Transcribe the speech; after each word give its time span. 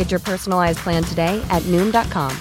Get 0.00 0.10
your 0.10 0.20
personalized 0.20 0.78
plan 0.78 1.04
today 1.04 1.44
at 1.50 1.62
Noom.com. 1.64 2.34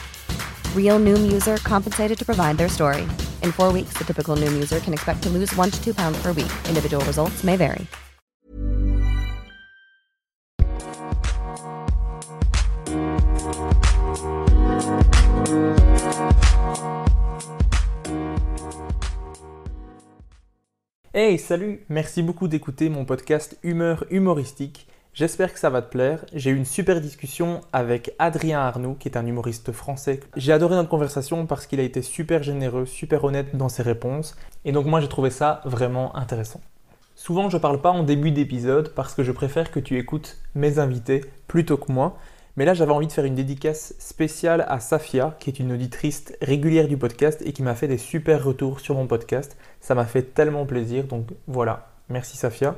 Real 0.73 0.97
Noom 0.97 1.29
user 1.29 1.57
compensated 1.57 2.17
to 2.17 2.23
provide 2.23 2.57
their 2.57 2.69
story. 2.69 3.01
In 3.43 3.51
four 3.51 3.73
weeks, 3.73 3.97
the 3.97 4.05
typical 4.05 4.37
Noom 4.37 4.53
user 4.53 4.79
can 4.79 4.93
expect 4.93 5.21
to 5.23 5.29
lose 5.29 5.53
one 5.57 5.69
to 5.69 5.83
two 5.83 5.93
pounds 5.93 6.21
per 6.21 6.31
week. 6.31 6.49
Individual 6.69 7.03
results 7.03 7.43
may 7.43 7.57
vary. 7.57 7.85
Hey, 21.11 21.35
salut 21.37 21.83
Merci 21.89 22.23
beaucoup 22.23 22.47
d'écouter 22.47 22.87
mon 22.89 23.03
podcast 23.03 23.57
Humeur 23.63 24.05
humoristique. 24.09 24.87
J'espère 25.13 25.53
que 25.53 25.59
ça 25.59 25.69
va 25.69 25.81
te 25.81 25.89
plaire. 25.89 26.23
J'ai 26.33 26.51
eu 26.51 26.55
une 26.55 26.65
super 26.65 27.01
discussion 27.01 27.61
avec 27.73 28.13
Adrien 28.19 28.59
Arnoux, 28.59 28.95
qui 28.97 29.09
est 29.09 29.17
un 29.17 29.25
humoriste 29.25 29.71
français. 29.71 30.21
J'ai 30.35 30.53
adoré 30.53 30.75
notre 30.75 30.89
conversation 30.89 31.45
parce 31.45 31.65
qu'il 31.65 31.79
a 31.79 31.83
été 31.83 32.01
super 32.01 32.43
généreux, 32.43 32.85
super 32.85 33.23
honnête 33.23 33.55
dans 33.55 33.69
ses 33.69 33.83
réponses. 33.83 34.35
Et 34.65 34.71
donc 34.71 34.85
moi 34.85 35.01
j'ai 35.01 35.09
trouvé 35.09 35.29
ça 35.29 35.61
vraiment 35.65 36.15
intéressant. 36.15 36.61
Souvent 37.15 37.49
je 37.49 37.57
parle 37.57 37.81
pas 37.81 37.91
en 37.91 38.03
début 38.03 38.31
d'épisode 38.31 38.93
parce 38.95 39.13
que 39.13 39.23
je 39.23 39.31
préfère 39.31 39.71
que 39.71 39.79
tu 39.79 39.97
écoutes 39.97 40.37
mes 40.55 40.79
invités 40.79 41.25
plutôt 41.47 41.77
que 41.77 41.91
moi. 41.91 42.17
Mais 42.59 42.65
là, 42.65 42.73
j'avais 42.73 42.91
envie 42.91 43.07
de 43.07 43.11
faire 43.13 43.23
une 43.23 43.35
dédicace 43.35 43.93
spéciale 43.99 44.65
à 44.67 44.81
Safia, 44.81 45.37
qui 45.39 45.49
est 45.49 45.59
une 45.59 45.71
auditrice 45.71 46.33
régulière 46.41 46.89
du 46.89 46.97
podcast 46.97 47.41
et 47.45 47.53
qui 47.53 47.63
m'a 47.63 47.73
fait 47.73 47.87
des 47.87 47.97
super 47.97 48.43
retours 48.43 48.81
sur 48.81 48.95
mon 48.95 49.07
podcast. 49.07 49.55
Ça 49.79 49.95
m'a 49.95 50.03
fait 50.03 50.23
tellement 50.23 50.65
plaisir, 50.65 51.05
donc 51.05 51.27
voilà. 51.47 51.87
Merci 52.09 52.35
Safia. 52.35 52.75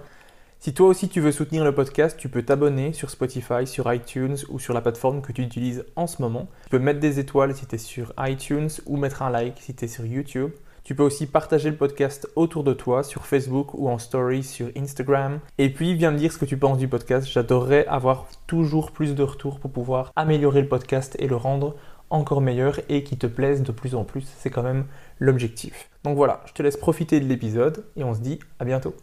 Si 0.64 0.76
toi 0.76 0.90
aussi 0.90 1.10
tu 1.10 1.22
veux 1.22 1.32
soutenir 1.32 1.64
le 1.64 1.74
podcast, 1.74 2.18
tu 2.20 2.30
peux 2.30 2.44
t'abonner 2.44 2.94
sur 2.94 3.10
Spotify, 3.10 3.66
sur 3.66 3.92
iTunes 3.92 4.38
ou 4.50 4.60
sur 4.60 4.76
la 4.76 4.82
plateforme 4.82 5.24
que 5.24 5.32
tu 5.32 5.42
utilises 5.42 5.86
en 5.96 6.06
ce 6.06 6.22
moment. 6.22 6.50
Tu 6.66 6.70
peux 6.70 6.78
mettre 6.78 7.00
des 7.00 7.18
étoiles 7.18 7.56
si 7.56 7.66
tu 7.66 7.74
es 7.74 7.78
sur 7.80 8.14
iTunes 8.20 8.70
ou 8.86 8.96
mettre 8.96 9.24
un 9.24 9.32
like 9.32 9.60
si 9.60 9.74
tu 9.74 9.86
es 9.86 9.88
sur 9.88 10.06
YouTube. 10.06 10.52
Tu 10.84 10.94
peux 10.94 11.02
aussi 11.02 11.26
partager 11.26 11.72
le 11.72 11.78
podcast 11.78 12.30
autour 12.36 12.64
de 12.64 12.74
toi 12.74 13.02
sur 13.02 13.26
Facebook 13.26 13.74
ou 13.74 13.90
en 13.90 13.98
story 13.98 14.44
sur 14.44 14.68
Instagram. 14.78 15.40
Et 15.58 15.72
puis, 15.72 15.96
viens 15.96 16.12
me 16.12 16.20
dire 16.20 16.32
ce 16.32 16.38
que 16.38 16.46
tu 16.46 16.58
penses 16.58 16.78
du 16.78 16.88
podcast. 16.88 17.28
J'adorerais 17.28 17.88
avoir 17.88 18.28
toujours 18.46 18.92
plus 18.92 19.16
de 19.16 19.24
retours 19.24 19.60
pour 19.60 19.72
pouvoir 19.72 20.12
améliorer 20.16 20.62
le 20.62 20.68
podcast 20.68 21.16
et 21.18 21.28
le 21.28 21.38
rendre 21.38 21.76
encore 22.12 22.42
meilleur 22.42 22.80
et 22.88 23.04
qui 23.04 23.18
te 23.18 23.26
plaise 23.26 23.64
de 23.64 23.72
plus 23.72 23.96
en 23.96 24.04
plus. 24.04 24.32
C'est 24.38 24.52
quand 24.52 24.62
même 24.62 24.86
l'objectif. 25.18 25.90
Donc 26.04 26.18
voilà, 26.18 26.44
je 26.46 26.54
te 26.54 26.62
laisse 26.62 26.78
profiter 26.78 27.20
de 27.20 27.26
l'épisode 27.26 27.84
et 27.96 28.04
on 28.04 28.14
se 28.14 28.20
dit 28.20 28.38
à 28.60 28.66
bientôt. 28.66 28.94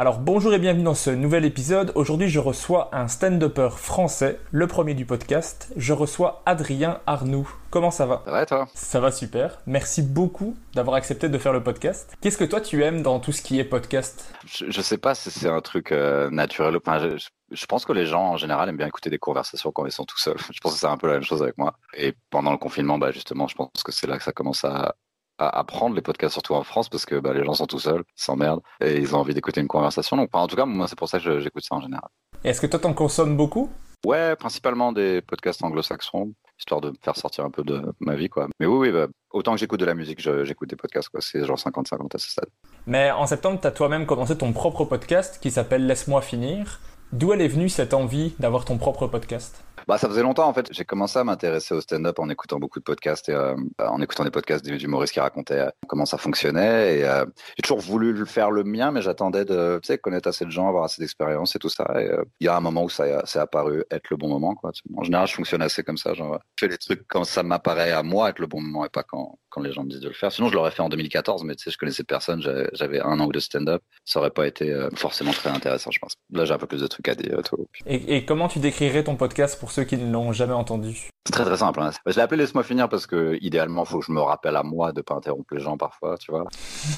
Alors 0.00 0.20
bonjour 0.20 0.54
et 0.54 0.60
bienvenue 0.60 0.84
dans 0.84 0.94
ce 0.94 1.10
nouvel 1.10 1.44
épisode. 1.44 1.90
Aujourd'hui 1.96 2.28
je 2.28 2.38
reçois 2.38 2.88
un 2.92 3.08
stand-upper 3.08 3.70
français, 3.72 4.38
le 4.52 4.68
premier 4.68 4.94
du 4.94 5.04
podcast. 5.04 5.72
Je 5.76 5.92
reçois 5.92 6.40
Adrien 6.46 7.00
Arnoux. 7.08 7.50
Comment 7.70 7.90
ça 7.90 8.06
va? 8.06 8.22
Ça 8.24 8.30
va 8.30 8.42
et 8.44 8.46
toi? 8.46 8.68
Ça 8.74 9.00
va 9.00 9.10
super. 9.10 9.58
Merci 9.66 10.02
beaucoup 10.02 10.56
d'avoir 10.72 10.94
accepté 10.94 11.28
de 11.28 11.36
faire 11.36 11.52
le 11.52 11.64
podcast. 11.64 12.16
Qu'est-ce 12.20 12.38
que 12.38 12.44
toi 12.44 12.60
tu 12.60 12.84
aimes 12.84 13.02
dans 13.02 13.18
tout 13.18 13.32
ce 13.32 13.42
qui 13.42 13.58
est 13.58 13.64
podcast? 13.64 14.32
Je, 14.46 14.70
je 14.70 14.80
sais 14.80 14.98
pas 14.98 15.16
si 15.16 15.32
c'est 15.32 15.48
un 15.48 15.60
truc 15.62 15.90
euh, 15.90 16.30
naturel 16.30 16.76
ou 16.76 16.80
pas. 16.80 17.00
Je, 17.00 17.26
je, 17.50 17.66
pense 17.66 17.84
que 17.84 17.92
les 17.92 18.06
gens 18.06 18.22
en 18.22 18.36
général 18.36 18.68
aiment 18.68 18.76
bien 18.76 18.86
écouter 18.86 19.10
des 19.10 19.18
conversations 19.18 19.72
quand 19.72 19.84
ils 19.84 19.90
sont 19.90 20.04
tout 20.04 20.18
seuls. 20.18 20.38
Je 20.52 20.60
pense 20.60 20.74
que 20.74 20.78
c'est 20.78 20.86
un 20.86 20.96
peu 20.96 21.08
la 21.08 21.14
même 21.14 21.24
chose 21.24 21.42
avec 21.42 21.58
moi. 21.58 21.74
Et 21.94 22.14
pendant 22.30 22.52
le 22.52 22.58
confinement, 22.58 22.98
bah 22.98 23.10
justement, 23.10 23.48
je 23.48 23.56
pense 23.56 23.82
que 23.84 23.90
c'est 23.90 24.06
là 24.06 24.16
que 24.16 24.22
ça 24.22 24.32
commence 24.32 24.64
à, 24.64 24.94
à 25.38 25.48
apprendre 25.58 25.94
les 25.94 26.02
podcasts, 26.02 26.32
surtout 26.32 26.54
en 26.54 26.64
France, 26.64 26.88
parce 26.88 27.06
que 27.06 27.16
bah, 27.16 27.32
les 27.32 27.44
gens 27.44 27.54
sont 27.54 27.66
tout 27.66 27.78
seuls, 27.78 28.02
ils 28.06 28.22
s'emmerdent, 28.22 28.62
et 28.80 28.98
ils 28.98 29.14
ont 29.14 29.18
envie 29.18 29.34
d'écouter 29.34 29.60
une 29.60 29.68
conversation. 29.68 30.16
Donc, 30.16 30.30
en 30.32 30.46
tout 30.46 30.56
cas, 30.56 30.66
moi, 30.66 30.88
c'est 30.88 30.98
pour 30.98 31.08
ça 31.08 31.20
que 31.20 31.40
j'écoute 31.40 31.64
ça 31.64 31.76
en 31.76 31.80
général. 31.80 32.08
Est-ce 32.44 32.60
que 32.60 32.66
toi, 32.66 32.78
t'en 32.78 32.92
consommes 32.92 33.36
beaucoup? 33.36 33.70
Ouais, 34.06 34.36
principalement 34.36 34.92
des 34.92 35.22
podcasts 35.22 35.62
anglo-saxons, 35.62 36.32
histoire 36.58 36.80
de 36.80 36.90
me 36.90 36.96
faire 37.02 37.16
sortir 37.16 37.44
un 37.44 37.50
peu 37.50 37.64
de 37.64 37.82
ma 38.00 38.14
vie, 38.14 38.28
quoi. 38.28 38.48
Mais 38.60 38.66
oui, 38.66 38.88
oui, 38.88 38.92
bah, 38.92 39.08
autant 39.30 39.52
que 39.52 39.58
j'écoute 39.58 39.80
de 39.80 39.84
la 39.84 39.94
musique, 39.94 40.20
j'écoute 40.20 40.70
des 40.70 40.76
podcasts, 40.76 41.08
quoi. 41.08 41.20
C'est 41.20 41.44
genre 41.44 41.58
50-50 41.58 42.14
à 42.14 42.18
ce 42.18 42.30
stade. 42.30 42.48
Mais 42.86 43.10
en 43.10 43.26
septembre, 43.26 43.58
t'as 43.60 43.70
toi-même 43.70 44.06
commencé 44.06 44.36
ton 44.38 44.52
propre 44.52 44.84
podcast 44.84 45.38
qui 45.40 45.50
s'appelle 45.50 45.86
Laisse-moi 45.86 46.22
finir. 46.22 46.80
D'où 47.12 47.32
elle 47.32 47.40
est 47.40 47.48
venue 47.48 47.68
cette 47.68 47.94
envie 47.94 48.34
d'avoir 48.38 48.64
ton 48.64 48.76
propre 48.76 49.06
podcast? 49.06 49.64
Bah, 49.88 49.96
ça 49.96 50.06
faisait 50.06 50.22
longtemps 50.22 50.46
en 50.46 50.52
fait. 50.52 50.68
J'ai 50.70 50.84
commencé 50.84 51.18
à 51.18 51.24
m'intéresser 51.24 51.74
au 51.74 51.80
stand-up 51.80 52.18
en 52.18 52.28
écoutant 52.28 52.58
beaucoup 52.58 52.78
de 52.78 52.84
podcasts 52.84 53.30
et 53.30 53.32
euh, 53.32 53.56
en 53.78 54.02
écoutant 54.02 54.22
des 54.22 54.30
podcasts 54.30 54.62
d'humoristes 54.62 55.14
qui 55.14 55.20
racontaient 55.20 55.60
euh, 55.60 55.70
comment 55.86 56.04
ça 56.04 56.18
fonctionnait. 56.18 56.98
Et 56.98 57.04
euh, 57.04 57.24
j'ai 57.56 57.62
toujours 57.62 57.80
voulu 57.80 58.12
le 58.12 58.26
faire 58.26 58.50
le 58.50 58.64
mien, 58.64 58.90
mais 58.90 59.00
j'attendais 59.00 59.46
de 59.46 59.80
connaître 60.02 60.28
assez 60.28 60.44
de 60.44 60.50
gens, 60.50 60.68
avoir 60.68 60.84
assez 60.84 61.00
d'expérience 61.00 61.56
et 61.56 61.58
tout 61.58 61.70
ça. 61.70 61.86
Et 61.98 62.10
il 62.40 62.44
y 62.44 62.48
a 62.48 62.56
un 62.56 62.60
moment 62.60 62.84
où 62.84 62.90
ça 62.90 63.24
s'est 63.24 63.38
apparu 63.38 63.82
être 63.90 64.10
le 64.10 64.18
bon 64.18 64.28
moment. 64.28 64.54
Quoi. 64.54 64.72
En 64.94 65.04
général, 65.04 65.26
je 65.26 65.34
fonctionne 65.34 65.62
assez 65.62 65.82
comme 65.82 65.96
ça. 65.96 66.12
Genre, 66.12 66.38
je 66.56 66.66
fais 66.66 66.70
les 66.70 66.76
trucs 66.76 67.08
quand 67.08 67.24
ça 67.24 67.42
m'apparaît 67.42 67.92
à 67.92 68.02
moi 68.02 68.28
être 68.28 68.40
le 68.40 68.46
bon 68.46 68.60
moment 68.60 68.84
et 68.84 68.90
pas 68.90 69.02
quand, 69.02 69.38
quand 69.48 69.62
les 69.62 69.72
gens 69.72 69.84
me 69.84 69.88
disent 69.88 70.00
de 70.00 70.08
le 70.08 70.14
faire. 70.14 70.30
Sinon, 70.30 70.48
je 70.48 70.54
l'aurais 70.54 70.70
fait 70.70 70.82
en 70.82 70.90
2014, 70.90 71.44
mais 71.44 71.56
tu 71.56 71.64
sais, 71.64 71.70
je 71.70 71.78
connaissais 71.78 72.04
personne. 72.04 72.42
J'avais 72.74 73.00
un 73.00 73.18
an 73.20 73.26
deux 73.28 73.40
stand-up. 73.40 73.82
Ça 74.04 74.20
aurait 74.20 74.30
pas 74.30 74.46
été 74.46 74.88
forcément 74.96 75.32
très 75.32 75.48
intéressant, 75.48 75.90
je 75.90 75.98
pense. 75.98 76.14
Là, 76.30 76.44
j'ai 76.44 76.52
un 76.52 76.58
peu 76.58 76.66
plus 76.66 76.82
de 76.82 76.86
trucs 76.86 77.08
à 77.08 77.14
dire. 77.14 77.40
Et 77.86 78.26
comment 78.26 78.48
tu 78.48 78.58
décrirais 78.58 79.04
ton 79.04 79.16
podcast 79.16 79.58
pour 79.58 79.70
ceux 79.78 79.84
qui 79.84 79.96
ne 79.96 80.12
l'ont 80.12 80.32
jamais 80.32 80.54
entendu 80.54 81.08
C'est 81.24 81.32
très 81.32 81.44
très 81.44 81.58
simple. 81.58 81.80
Hein. 81.80 81.92
Je 82.04 82.16
l'ai 82.16 82.20
appelé 82.20 82.42
Laisse-moi 82.42 82.64
finir 82.64 82.88
parce 82.88 83.06
que 83.06 83.38
idéalement, 83.40 83.84
faut 83.84 84.00
que 84.00 84.06
je 84.06 84.10
me 84.10 84.20
rappelle 84.20 84.56
à 84.56 84.64
moi 84.64 84.90
de 84.90 85.02
pas 85.02 85.14
interrompre 85.14 85.54
les 85.54 85.60
gens 85.60 85.76
parfois, 85.76 86.18
tu 86.18 86.32
vois. 86.32 86.48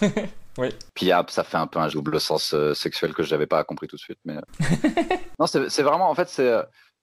oui. 0.59 0.71
Puis 0.95 1.11
ça 1.29 1.45
fait 1.45 1.59
un 1.59 1.67
peu 1.67 1.79
un 1.79 1.89
double 1.89 2.19
sens 2.19 2.55
euh, 2.55 2.73
sexuel 2.73 3.13
que 3.13 3.23
je 3.23 3.33
n'avais 3.33 3.47
pas 3.47 3.63
compris 3.65 3.87
tout 3.87 3.97
de 3.97 4.01
suite. 4.01 4.19
Mais 4.25 4.37
non, 5.39 5.47
c'est 5.47 5.83
vraiment 5.83 6.09
en 6.09 6.15
fait 6.15 6.31
c'est 6.31 6.55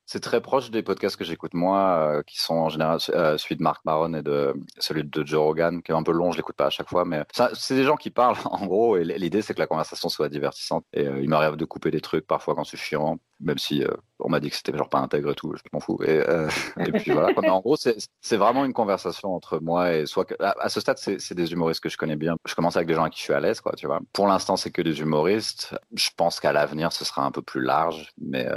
c'est 0.08 0.22
très 0.22 0.40
proche 0.40 0.72
des 0.72 0.84
podcasts 0.84 1.18
que 1.18 1.26
j'écoute 1.26 1.54
moi, 1.54 2.00
euh, 2.00 2.24
qui 2.24 2.40
sont 2.40 2.56
en 2.56 2.70
général 2.70 2.98
euh, 3.10 3.38
celui 3.38 3.58
de 3.58 3.62
Marc 3.62 3.84
Maron 3.84 4.14
et 4.14 4.22
de 4.22 4.54
celui 4.80 5.04
de 5.04 5.26
Joe 5.26 5.42
Rogan, 5.42 5.84
qui 5.84 5.92
est 5.92 5.96
un 5.96 6.02
peu 6.02 6.14
long, 6.14 6.32
je 6.32 6.38
l'écoute 6.38 6.56
pas 6.56 6.68
à 6.68 6.70
chaque 6.70 6.88
fois, 6.88 7.04
mais 7.04 7.26
c'est 7.54 7.76
des 7.76 7.84
gens 7.84 7.98
qui 7.98 8.10
parlent 8.10 8.38
en 8.46 8.66
gros, 8.66 8.96
et 8.96 9.04
l'idée 9.04 9.42
c'est 9.42 9.54
que 9.54 9.60
la 9.60 9.68
conversation 9.68 10.08
soit 10.08 10.30
divertissante. 10.30 10.86
Et 10.94 11.06
euh, 11.06 11.22
il 11.22 11.28
m'arrive 11.28 11.58
de 11.58 11.66
couper 11.66 11.92
des 11.92 12.00
trucs 12.00 12.26
parfois 12.26 12.56
quand 12.56 12.64
c'est 12.64 12.78
chiant, 12.78 13.20
même 13.40 13.58
si 13.58 13.84
euh, 13.84 13.92
on 14.20 14.30
m'a 14.30 14.40
dit 14.40 14.50
que 14.50 14.56
c'était 14.56 14.76
genre 14.76 14.90
pas 14.90 15.00
intègre 15.00 15.32
et 15.32 15.36
tout, 15.36 15.54
je 15.56 15.62
m'en 15.72 15.80
fous. 15.80 16.00
Euh, 16.02 16.50
et, 16.80 16.92
puis 16.92 17.12
voilà, 17.12 17.30
mais 17.42 17.50
en 17.50 17.60
gros 17.60 17.76
c'est 17.78 18.38
vraiment 18.38 18.66
une 18.66 18.74
conversation 18.74 19.34
entre 19.34 19.60
moi 19.60 19.94
et 19.94 20.06
soit 20.06 20.26
que, 20.26 20.36
à, 20.40 20.56
à, 20.60 20.70
ce 20.70 20.80
stade 20.80 20.98
c'est 20.98 21.34
des 21.34 21.52
humoristes 21.52 21.82
que 21.82 21.90
je 21.90 21.98
connais 21.98 22.16
bien. 22.16 22.36
Je 22.46 22.56
commence 22.56 22.76
avec 22.76 22.88
des 22.88 22.94
gens 22.94 23.02
avec 23.02 23.14
qui 23.14 23.20
je 23.20 23.26
suis 23.26 23.34
à 23.34 23.40
l'aise, 23.40 23.62
quoi, 23.62 23.74
tu 23.78 23.88
vois. 23.88 24.00
Pour 24.14 24.28
l'instant 24.28 24.56
c'est 24.58 24.72
que 24.72 24.82
des 24.82 25.00
humoristes. 25.00 25.76
Je 25.96 26.10
pense 26.16 26.40
qu'à 26.40 26.52
l'avenir 26.52 26.92
ce 26.92 27.06
sera 27.06 27.24
un 27.24 27.32
peu 27.32 27.42
plus 27.42 27.62
large, 27.62 28.12
mais 28.18 28.48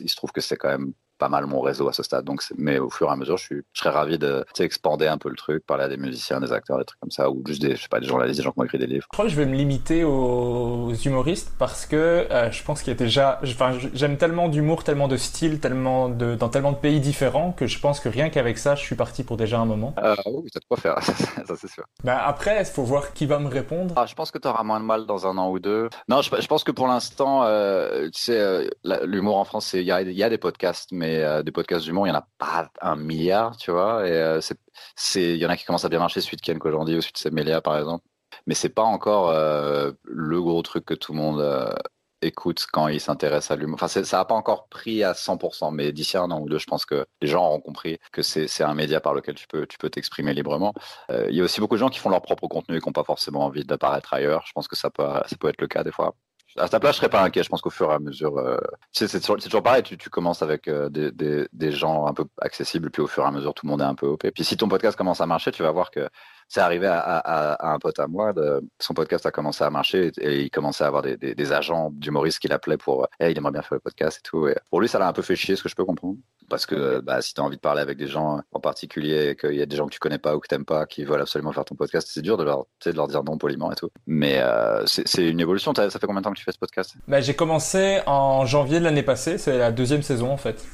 il 0.00 0.08
se 0.08 0.16
trouve 0.16 0.32
que 0.32 0.40
c'est 0.40 0.56
quand 0.56 0.68
même 0.68 0.92
pas 1.18 1.28
mal 1.28 1.46
mon 1.46 1.60
réseau 1.60 1.88
à 1.88 1.92
ce 1.92 2.02
stade. 2.02 2.24
Donc, 2.24 2.42
mais 2.56 2.78
au 2.78 2.90
fur 2.90 3.08
et 3.08 3.12
à 3.12 3.16
mesure, 3.16 3.36
je, 3.36 3.44
suis, 3.44 3.62
je 3.72 3.80
serais 3.80 3.90
ravi 3.90 4.18
de 4.18 4.44
expander 4.58 5.06
un 5.06 5.18
peu 5.18 5.28
le 5.28 5.36
truc, 5.36 5.64
parler 5.66 5.84
à 5.84 5.88
des 5.88 5.96
musiciens, 5.96 6.40
des 6.40 6.52
acteurs, 6.52 6.78
des 6.78 6.84
trucs 6.84 7.00
comme 7.00 7.10
ça, 7.10 7.30
ou 7.30 7.42
juste 7.46 7.62
des, 7.62 7.76
je 7.76 7.82
sais 7.82 7.88
pas, 7.88 8.00
des 8.00 8.06
journalistes, 8.06 8.38
des 8.38 8.44
gens 8.44 8.52
qui 8.52 8.60
ont 8.60 8.64
écrit 8.64 8.78
des 8.78 8.86
livres. 8.86 9.04
Je 9.04 9.08
crois 9.16 9.24
que 9.26 9.30
je 9.30 9.36
vais 9.36 9.46
me 9.46 9.54
limiter 9.54 10.04
aux 10.04 10.92
humoristes 10.94 11.52
parce 11.58 11.86
que 11.86 11.96
euh, 11.96 12.50
je 12.50 12.62
pense 12.62 12.82
qu'il 12.82 12.92
y 12.92 12.96
a 12.96 12.98
déjà, 12.98 13.40
enfin, 13.42 13.78
j'aime 13.94 14.16
tellement 14.16 14.48
d'humour, 14.48 14.84
tellement 14.84 15.08
de 15.08 15.16
style, 15.16 15.60
tellement 15.60 16.08
de, 16.08 16.34
dans 16.34 16.48
tellement 16.48 16.72
de 16.72 16.76
pays 16.76 17.00
différents 17.00 17.52
que 17.52 17.66
je 17.66 17.78
pense 17.78 18.00
que 18.00 18.08
rien 18.08 18.30
qu'avec 18.30 18.58
ça, 18.58 18.74
je 18.74 18.82
suis 18.82 18.96
parti 18.96 19.24
pour 19.24 19.36
déjà 19.36 19.58
un 19.58 19.64
moment. 19.64 19.94
Euh, 20.02 20.14
oui, 20.26 20.50
t'as 20.52 20.60
de 20.60 20.64
quoi 20.66 20.76
faire, 20.76 21.02
ça 21.02 21.56
c'est 21.56 21.70
sûr. 21.70 21.84
Ben 22.04 22.18
après, 22.20 22.60
il 22.60 22.66
faut 22.66 22.84
voir 22.84 23.12
qui 23.12 23.26
va 23.26 23.38
me 23.38 23.48
répondre. 23.48 23.94
Ah, 23.96 24.06
je 24.06 24.14
pense 24.14 24.30
que 24.30 24.38
tu 24.38 24.48
auras 24.48 24.62
moins 24.62 24.80
de 24.80 24.84
mal 24.84 25.06
dans 25.06 25.26
un 25.26 25.36
an 25.38 25.50
ou 25.50 25.58
deux. 25.58 25.88
Non, 26.08 26.22
je, 26.22 26.30
je 26.40 26.46
pense 26.46 26.64
que 26.64 26.72
pour 26.72 26.86
l'instant, 26.86 27.44
euh, 27.44 28.06
tu 28.06 28.20
sais, 28.20 28.38
euh, 28.38 28.68
l'humour 29.04 29.36
en 29.36 29.44
France, 29.44 29.72
il 29.72 29.82
y 29.82 29.92
a, 29.92 30.02
y 30.02 30.22
a, 30.22 30.28
des 30.28 30.38
podcasts, 30.38 30.90
mais 30.92 31.07
euh, 31.16 31.42
des 31.42 31.52
podcasts 31.52 31.84
d'humour, 31.84 32.06
il 32.06 32.10
n'y 32.10 32.16
en 32.16 32.20
a 32.20 32.28
pas 32.38 32.70
un 32.80 32.96
milliard, 32.96 33.56
tu 33.56 33.70
vois. 33.70 34.06
Et 34.06 34.12
euh, 34.12 34.40
c'est, 34.96 35.34
il 35.34 35.38
y 35.38 35.46
en 35.46 35.50
a 35.50 35.56
qui 35.56 35.64
commencent 35.64 35.84
à 35.84 35.88
bien 35.88 35.98
marcher, 35.98 36.20
de 36.20 36.26
Ken 36.40 36.58
Kojandi 36.58 36.96
ou 36.96 37.00
de 37.00 37.06
Semelia, 37.14 37.60
par 37.60 37.78
exemple. 37.78 38.04
Mais 38.46 38.54
c'est 38.54 38.68
pas 38.68 38.82
encore 38.82 39.32
le 40.04 40.42
gros 40.42 40.62
truc 40.62 40.84
que 40.84 40.94
tout 40.94 41.12
le 41.12 41.18
monde 41.18 41.74
écoute 42.22 42.66
quand 42.72 42.88
il 42.88 43.00
s'intéresse 43.00 43.50
à 43.50 43.56
l'humour. 43.56 43.78
Enfin, 43.80 43.88
ça 43.88 44.16
n'a 44.16 44.24
pas 44.24 44.34
encore 44.34 44.68
pris 44.68 45.04
à 45.04 45.12
100%, 45.14 45.72
mais 45.72 45.92
d'ici 45.92 46.16
un 46.16 46.30
an 46.30 46.40
ou 46.40 46.48
deux, 46.48 46.58
je 46.58 46.66
pense 46.66 46.84
que 46.84 47.06
les 47.20 47.28
gens 47.28 47.44
auront 47.46 47.60
compris 47.60 47.98
que 48.12 48.22
c'est 48.22 48.62
un 48.62 48.74
média 48.74 49.00
par 49.00 49.14
lequel 49.14 49.34
tu 49.34 49.46
peux 49.46 49.66
tu 49.66 49.78
peux 49.78 49.90
t'exprimer 49.90 50.34
librement. 50.34 50.74
Euh, 51.10 51.26
il 51.30 51.36
y 51.36 51.40
a 51.40 51.44
aussi 51.44 51.60
beaucoup 51.60 51.74
de 51.76 51.80
gens 51.80 51.88
qui 51.90 51.98
font 51.98 52.10
leur 52.10 52.22
propre 52.22 52.48
contenu 52.48 52.76
et 52.76 52.80
qui 52.80 52.88
n'ont 52.88 52.92
pas 52.92 53.04
forcément 53.04 53.44
envie 53.44 53.64
d'apparaître 53.64 54.12
ailleurs. 54.14 54.44
Je 54.46 54.52
pense 54.52 54.68
que 54.68 54.76
ça 54.76 54.90
peut 54.90 55.04
ça 55.04 55.36
peut 55.38 55.48
être 55.48 55.60
le 55.60 55.68
cas 55.68 55.84
des 55.84 55.92
fois. 55.92 56.14
À 56.58 56.68
ta 56.68 56.80
place, 56.80 56.96
je 56.96 56.98
serais 56.98 57.08
pas 57.08 57.22
inquiet. 57.22 57.42
Je 57.42 57.48
pense 57.48 57.60
qu'au 57.60 57.70
fur 57.70 57.90
et 57.90 57.94
à 57.94 57.98
mesure, 57.98 58.38
euh, 58.38 58.58
c'est 58.92 59.08
toujours, 59.20 59.62
pareil. 59.62 59.82
Tu, 59.82 59.96
commences 60.10 60.42
avec 60.42 60.68
euh, 60.68 60.88
des, 60.88 61.12
des, 61.12 61.46
des, 61.52 61.72
gens 61.72 62.06
un 62.06 62.14
peu 62.14 62.24
accessibles, 62.40 62.90
puis 62.90 63.02
au 63.02 63.06
fur 63.06 63.24
et 63.24 63.26
à 63.26 63.30
mesure, 63.30 63.54
tout 63.54 63.66
le 63.66 63.70
monde 63.70 63.80
est 63.80 63.84
un 63.84 63.94
peu 63.94 64.06
OP. 64.06 64.28
Puis 64.30 64.44
si 64.44 64.56
ton 64.56 64.68
podcast 64.68 64.96
commence 64.96 65.20
à 65.20 65.26
marcher, 65.26 65.52
tu 65.52 65.62
vas 65.62 65.70
voir 65.70 65.90
que 65.90 66.08
c'est 66.48 66.60
arrivé 66.60 66.86
à, 66.86 66.98
à, 67.00 67.52
à, 67.52 67.74
un 67.74 67.78
pote 67.78 67.98
à 67.98 68.06
moi. 68.06 68.32
De, 68.32 68.62
son 68.78 68.94
podcast 68.94 69.26
a 69.26 69.30
commencé 69.30 69.62
à 69.62 69.70
marcher 69.70 70.10
et, 70.18 70.40
il 70.40 70.50
commençait 70.50 70.84
à 70.84 70.86
avoir 70.86 71.02
des, 71.02 71.16
des, 71.16 71.34
des 71.34 71.52
agents 71.52 71.90
d'humoristes 71.92 72.38
qui 72.38 72.48
l'appelaient 72.48 72.78
pour 72.78 73.06
hey, 73.20 73.32
il 73.32 73.38
aimerait 73.38 73.52
bien 73.52 73.62
faire 73.62 73.74
le 73.74 73.80
podcast 73.80 74.18
et 74.18 74.22
tout. 74.22 74.48
Et 74.48 74.56
pour 74.70 74.80
lui, 74.80 74.88
ça 74.88 74.98
l'a 74.98 75.08
un 75.08 75.12
peu 75.12 75.22
fait 75.22 75.36
chier, 75.36 75.56
ce 75.56 75.62
que 75.62 75.68
je 75.68 75.76
peux 75.76 75.84
comprendre. 75.84 76.16
Parce 76.48 76.64
que 76.64 77.00
bah, 77.00 77.20
si 77.20 77.34
tu 77.34 77.40
as 77.40 77.44
envie 77.44 77.56
de 77.56 77.60
parler 77.60 77.82
avec 77.82 77.98
des 77.98 78.06
gens 78.06 78.40
en 78.52 78.60
particulier, 78.60 79.36
qu'il 79.38 79.54
y 79.54 79.62
a 79.62 79.66
des 79.66 79.76
gens 79.76 79.86
que 79.86 79.92
tu 79.92 79.98
connais 79.98 80.18
pas 80.18 80.34
ou 80.34 80.40
que 80.40 80.48
tu 80.48 80.64
pas, 80.64 80.86
qui 80.86 81.04
veulent 81.04 81.20
absolument 81.20 81.52
faire 81.52 81.66
ton 81.66 81.74
podcast, 81.74 82.08
c'est 82.10 82.22
dur 82.22 82.38
de 82.38 82.44
leur, 82.44 82.66
de 82.84 82.90
leur 82.92 83.08
dire 83.08 83.22
non 83.22 83.36
poliment 83.36 83.70
et 83.70 83.76
tout. 83.76 83.90
Mais 84.06 84.38
euh, 84.40 84.84
c'est 84.86 85.28
une 85.28 85.40
évolution. 85.40 85.74
Ça 85.74 85.90
fait 85.90 86.06
combien 86.06 86.20
de 86.20 86.24
temps 86.24 86.32
que 86.32 86.38
tu 86.38 86.44
fais 86.44 86.52
ce 86.52 86.58
podcast? 86.58 86.94
Bah, 87.06 87.20
J'ai 87.20 87.34
commencé 87.34 88.00
en 88.06 88.46
janvier 88.46 88.78
de 88.80 88.84
l'année 88.84 89.02
passée. 89.02 89.36
C'est 89.36 89.58
la 89.58 89.70
deuxième 89.70 90.02
saison 90.02 90.30
en 90.30 90.38
fait. 90.38 90.64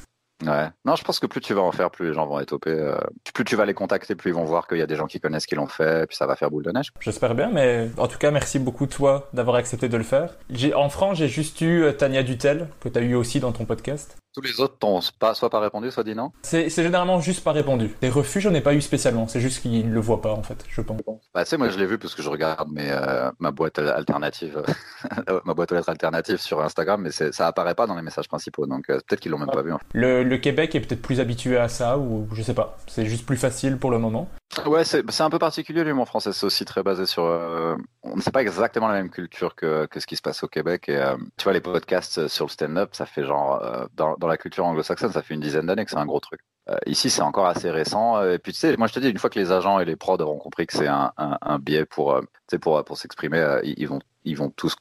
Ouais. 0.45 0.69
Non, 0.85 0.95
je 0.95 1.03
pense 1.03 1.19
que 1.19 1.27
plus 1.27 1.41
tu 1.41 1.53
vas 1.53 1.61
en 1.61 1.71
faire, 1.71 1.91
plus 1.91 2.07
les 2.07 2.13
gens 2.13 2.25
vont 2.25 2.39
être. 2.39 2.57
Euh, 2.67 2.97
plus 3.33 3.45
tu 3.45 3.55
vas 3.55 3.65
les 3.65 3.73
contacter, 3.73 4.15
plus 4.15 4.31
ils 4.31 4.33
vont 4.33 4.45
voir 4.45 4.67
qu'il 4.67 4.77
y 4.77 4.81
a 4.81 4.87
des 4.87 4.95
gens 4.95 5.07
qui 5.07 5.19
connaissent 5.19 5.45
qui 5.45 5.55
l'ont 5.55 5.67
fait, 5.67 6.03
et 6.03 6.07
puis 6.07 6.15
ça 6.15 6.25
va 6.25 6.35
faire 6.35 6.49
boule 6.49 6.63
de 6.63 6.71
neige. 6.71 6.91
J'espère 6.99 7.35
bien, 7.35 7.49
mais 7.51 7.89
en 7.97 8.07
tout 8.07 8.17
cas, 8.17 8.31
merci 8.31 8.59
beaucoup 8.59 8.85
toi 8.85 9.29
d'avoir 9.33 9.57
accepté 9.57 9.89
de 9.89 9.97
le 9.97 10.03
faire. 10.03 10.35
En 10.75 10.89
France, 10.89 11.17
j'ai 11.17 11.27
juste 11.27 11.61
eu 11.61 11.83
euh, 11.83 11.91
Tania 11.91 12.23
Dutel, 12.23 12.67
que 12.79 12.89
tu 12.89 12.99
as 12.99 13.01
eu 13.01 13.15
aussi 13.15 13.39
dans 13.39 13.51
ton 13.51 13.65
podcast. 13.65 14.17
Tous 14.35 14.41
les 14.41 14.59
autres 14.59 14.77
t'ont 14.77 14.99
pas, 15.17 15.33
soit 15.33 15.49
pas 15.49 15.61
répondu, 15.61 15.89
soit 15.91 16.03
dit 16.03 16.13
non? 16.13 16.33
C'est 16.41 16.69
généralement 16.69 17.21
juste 17.21 17.41
pas 17.41 17.53
répondu. 17.53 17.95
Des 18.01 18.09
refus, 18.09 18.41
j'en 18.41 18.53
ai 18.53 18.59
pas 18.59 18.73
eu 18.73 18.81
spécialement. 18.81 19.29
C'est 19.29 19.39
juste 19.39 19.61
qu'ils 19.61 19.87
ne 19.87 19.93
le 19.93 20.01
voient 20.01 20.21
pas, 20.21 20.33
en 20.33 20.43
fait, 20.43 20.65
je 20.67 20.81
pense. 20.81 20.99
Bah, 21.33 21.45
tu 21.45 21.51
sais, 21.51 21.57
moi, 21.57 21.69
je 21.69 21.79
l'ai 21.79 21.85
vu 21.85 21.97
parce 21.97 22.15
que 22.15 22.21
je 22.21 22.29
regarde 22.29 22.69
mes, 22.69 22.91
euh, 22.91 23.31
ma 23.39 23.51
boîte 23.51 23.79
alternative, 23.79 24.61
ma 25.45 25.53
boîte 25.53 25.71
aux 25.71 25.75
lettres 25.75 25.87
alternative 25.87 26.35
sur 26.35 26.61
Instagram, 26.61 27.01
mais 27.01 27.11
ça 27.11 27.47
apparaît 27.47 27.75
pas 27.75 27.87
dans 27.87 27.95
les 27.95 28.01
messages 28.01 28.27
principaux. 28.27 28.65
Donc, 28.67 28.89
euh, 28.89 28.99
peut-être 29.07 29.21
qu'ils 29.21 29.31
l'ont 29.31 29.37
même 29.37 29.47
pas 29.47 29.61
vu. 29.61 29.71
Le, 29.93 30.23
le, 30.23 30.37
Québec 30.37 30.75
est 30.75 30.81
peut-être 30.81 31.01
plus 31.01 31.21
habitué 31.21 31.57
à 31.57 31.69
ça, 31.69 31.97
ou 31.97 32.27
je 32.33 32.41
sais 32.41 32.53
pas. 32.53 32.75
C'est 32.87 33.05
juste 33.05 33.25
plus 33.25 33.37
facile 33.37 33.77
pour 33.77 33.89
le 33.89 33.99
moment. 33.99 34.27
Ouais, 34.65 34.85
c'est 34.85 35.21
un 35.21 35.29
peu 35.29 35.39
particulier 35.39 35.83
l'humour 35.83 36.07
français. 36.07 36.31
C'est 36.31 36.45
aussi 36.45 36.65
très 36.65 36.81
basé 36.81 37.05
sur. 37.05 37.23
Euh, 37.23 37.75
on 38.03 38.15
ne 38.15 38.21
sait 38.21 38.31
pas 38.31 38.41
exactement 38.41 38.87
la 38.87 38.93
même 38.93 39.09
culture 39.09 39.55
que, 39.55 39.87
ce 39.95 40.05
qui 40.05 40.15
se 40.15 40.21
passe 40.21 40.43
au 40.43 40.47
Québec. 40.47 40.87
Et 40.87 41.03
tu 41.37 41.43
vois, 41.43 41.53
les 41.53 41.61
podcasts 41.61 42.27
sur 42.27 42.45
le 42.45 42.51
stand-up, 42.51 42.89
ça 42.93 43.05
fait 43.05 43.25
genre. 43.25 43.61
dans 43.95 44.15
dans 44.17 44.27
la 44.27 44.37
culture 44.37 44.65
anglo-saxonne, 44.65 45.11
ça 45.11 45.21
fait 45.21 45.33
une 45.33 45.41
dizaine 45.41 45.65
d'années 45.65 45.83
que 45.83 45.91
c'est 45.91 45.97
un 45.97 46.05
gros 46.05 46.19
truc. 46.19 46.39
Euh, 46.69 46.77
ici, 46.87 47.09
c'est 47.09 47.21
encore 47.21 47.45
assez 47.45 47.69
récent. 47.69 48.17
Euh, 48.17 48.33
et 48.33 48.39
puis, 48.39 48.53
tu 48.53 48.59
sais, 48.59 48.75
moi, 48.77 48.87
je 48.87 48.93
te 48.93 48.99
dis, 48.99 49.09
une 49.09 49.19
fois 49.19 49.29
que 49.29 49.39
les 49.39 49.51
agents 49.51 49.79
et 49.79 49.85
les 49.85 49.95
prods 49.95 50.17
auront 50.17 50.39
compris 50.39 50.65
que 50.65 50.73
c'est 50.73 50.87
un, 50.87 51.11
biais 51.59 51.85
pour, 51.85 52.13
euh, 52.13 52.21
pour, 52.61 52.83
pour 52.83 52.97
s'exprimer, 52.97 53.59
ils, 53.63 53.87
vont, 53.87 53.99
ils 54.23 54.35
vont 54.35 54.49
tous 54.49 54.75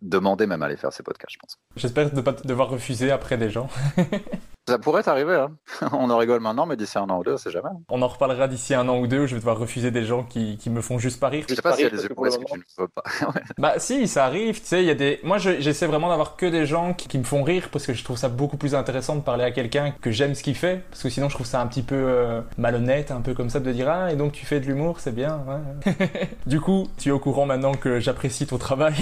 demander 0.00 0.46
même 0.46 0.62
à 0.62 0.66
aller 0.66 0.78
faire 0.78 0.92
ces 0.92 1.02
podcasts, 1.02 1.34
je 1.34 1.38
pense. 1.38 1.58
J'espère 1.76 2.14
ne 2.14 2.20
pas 2.22 2.32
devoir 2.32 2.70
refuser 2.70 3.10
après 3.10 3.36
des 3.36 3.50
gens. 3.50 3.68
Ça 4.68 4.78
pourrait 4.80 5.04
t'arriver, 5.04 5.36
hein. 5.36 5.52
on 5.92 6.10
en 6.10 6.16
rigole 6.16 6.40
maintenant, 6.40 6.66
mais 6.66 6.76
d'ici 6.76 6.98
un 6.98 7.08
an 7.08 7.20
ou 7.20 7.22
deux, 7.22 7.36
c'est 7.36 7.52
jamais. 7.52 7.68
On 7.88 8.02
en 8.02 8.08
reparlera 8.08 8.48
d'ici 8.48 8.74
un 8.74 8.88
an 8.88 8.98
ou 8.98 9.06
deux, 9.06 9.20
où 9.20 9.26
je 9.28 9.34
vais 9.34 9.40
devoir 9.40 9.58
refuser 9.58 9.92
des 9.92 10.04
gens 10.04 10.24
qui, 10.24 10.56
qui 10.56 10.70
me 10.70 10.80
font 10.80 10.98
juste 10.98 11.20
pas 11.20 11.28
rire. 11.28 11.44
Je 11.48 11.54
sais 11.54 11.62
pas 11.62 11.74
s'il 11.74 11.84
y 11.84 11.86
a 11.86 11.90
des 11.90 12.04
humoristes 12.04 12.40
que 12.40 12.44
tu 12.52 12.58
ne 12.58 12.82
veux 12.82 12.88
pas? 12.88 13.04
Bah 13.58 13.74
si, 13.78 14.08
ça 14.08 14.24
arrive, 14.24 14.60
tu 14.60 14.66
sais, 14.66 14.82
il 14.82 14.86
y 14.86 14.90
a 14.90 14.94
des... 14.94 15.20
Moi, 15.22 15.38
j'essaie 15.38 15.86
vraiment 15.86 16.08
d'avoir 16.08 16.36
que 16.36 16.46
des 16.46 16.66
gens 16.66 16.94
qui, 16.94 17.06
qui, 17.06 17.18
me 17.18 17.24
font 17.24 17.44
rire, 17.44 17.68
parce 17.70 17.86
que 17.86 17.94
je 17.94 18.02
trouve 18.02 18.16
ça 18.16 18.28
beaucoup 18.28 18.56
plus 18.56 18.74
intéressant 18.74 19.14
de 19.14 19.20
parler 19.20 19.44
à 19.44 19.52
quelqu'un 19.52 19.94
que 20.00 20.10
j'aime 20.10 20.34
ce 20.34 20.42
qu'il 20.42 20.56
fait, 20.56 20.82
parce 20.90 21.02
que 21.02 21.10
sinon 21.10 21.28
je 21.28 21.34
trouve 21.34 21.46
ça 21.46 21.60
un 21.60 21.66
petit 21.68 21.82
peu 21.82 21.94
euh, 21.94 22.40
malhonnête, 22.58 23.12
un 23.12 23.20
peu 23.20 23.34
comme 23.34 23.50
ça, 23.50 23.60
de 23.60 23.70
dire 23.70 23.88
«Ah, 23.90 24.12
et 24.12 24.16
donc 24.16 24.32
tu 24.32 24.46
fais 24.46 24.58
de 24.58 24.66
l'humour, 24.66 24.98
c'est 24.98 25.14
bien. 25.14 25.44
Ouais.» 25.46 25.94
Du 26.46 26.60
coup, 26.60 26.88
tu 26.98 27.10
es 27.10 27.12
au 27.12 27.20
courant 27.20 27.46
maintenant 27.46 27.74
que 27.74 28.00
j'apprécie 28.00 28.46
ton 28.46 28.58
travail. 28.58 28.94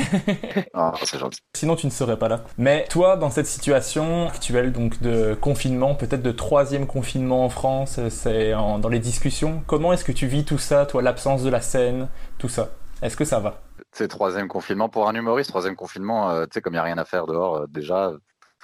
Ah, 0.75 0.93
c'est 1.05 1.19
gentil. 1.19 1.41
Sinon, 1.57 1.77
tu 1.77 1.87
ne 1.87 1.91
serais 1.91 2.19
pas 2.19 2.29
là. 2.29 2.43
Mais 2.59 2.85
toi, 2.91 3.17
dans 3.17 3.31
cette 3.31 3.47
situation 3.47 4.29
actuelle, 4.29 4.73
donc 4.73 5.01
de 5.01 5.35
confinement, 5.55 5.95
peut-être 5.95 6.23
de 6.23 6.33
troisième 6.33 6.85
confinement 6.85 7.45
en 7.45 7.49
France, 7.49 8.01
c'est 8.09 8.51
dans 8.51 8.89
les 8.89 8.99
discussions. 8.99 9.63
Comment 9.69 9.93
est-ce 9.93 10.05
que 10.05 10.11
tu 10.11 10.27
vis 10.27 10.45
tout 10.45 10.59
ça, 10.59 10.85
toi, 10.85 11.01
l'absence 11.01 11.45
de 11.45 11.49
la 11.49 11.61
scène, 11.61 12.09
tout 12.39 12.49
ça? 12.49 12.71
Est-ce 13.03 13.17
que 13.17 13.25
ça 13.25 13.39
va? 13.39 13.63
C'est 13.93 14.09
troisième 14.09 14.49
confinement 14.49 14.89
pour 14.89 15.09
un 15.09 15.15
humoriste, 15.15 15.51
troisième 15.51 15.77
confinement, 15.77 16.31
euh, 16.31 16.47
tu 16.47 16.55
sais, 16.55 16.61
comme 16.61 16.73
il 16.73 16.77
n'y 16.77 16.81
a 16.81 16.83
rien 16.83 16.99
à 16.99 17.05
faire 17.05 17.27
dehors, 17.27 17.55
euh, 17.57 17.67
déjà, 17.69 18.13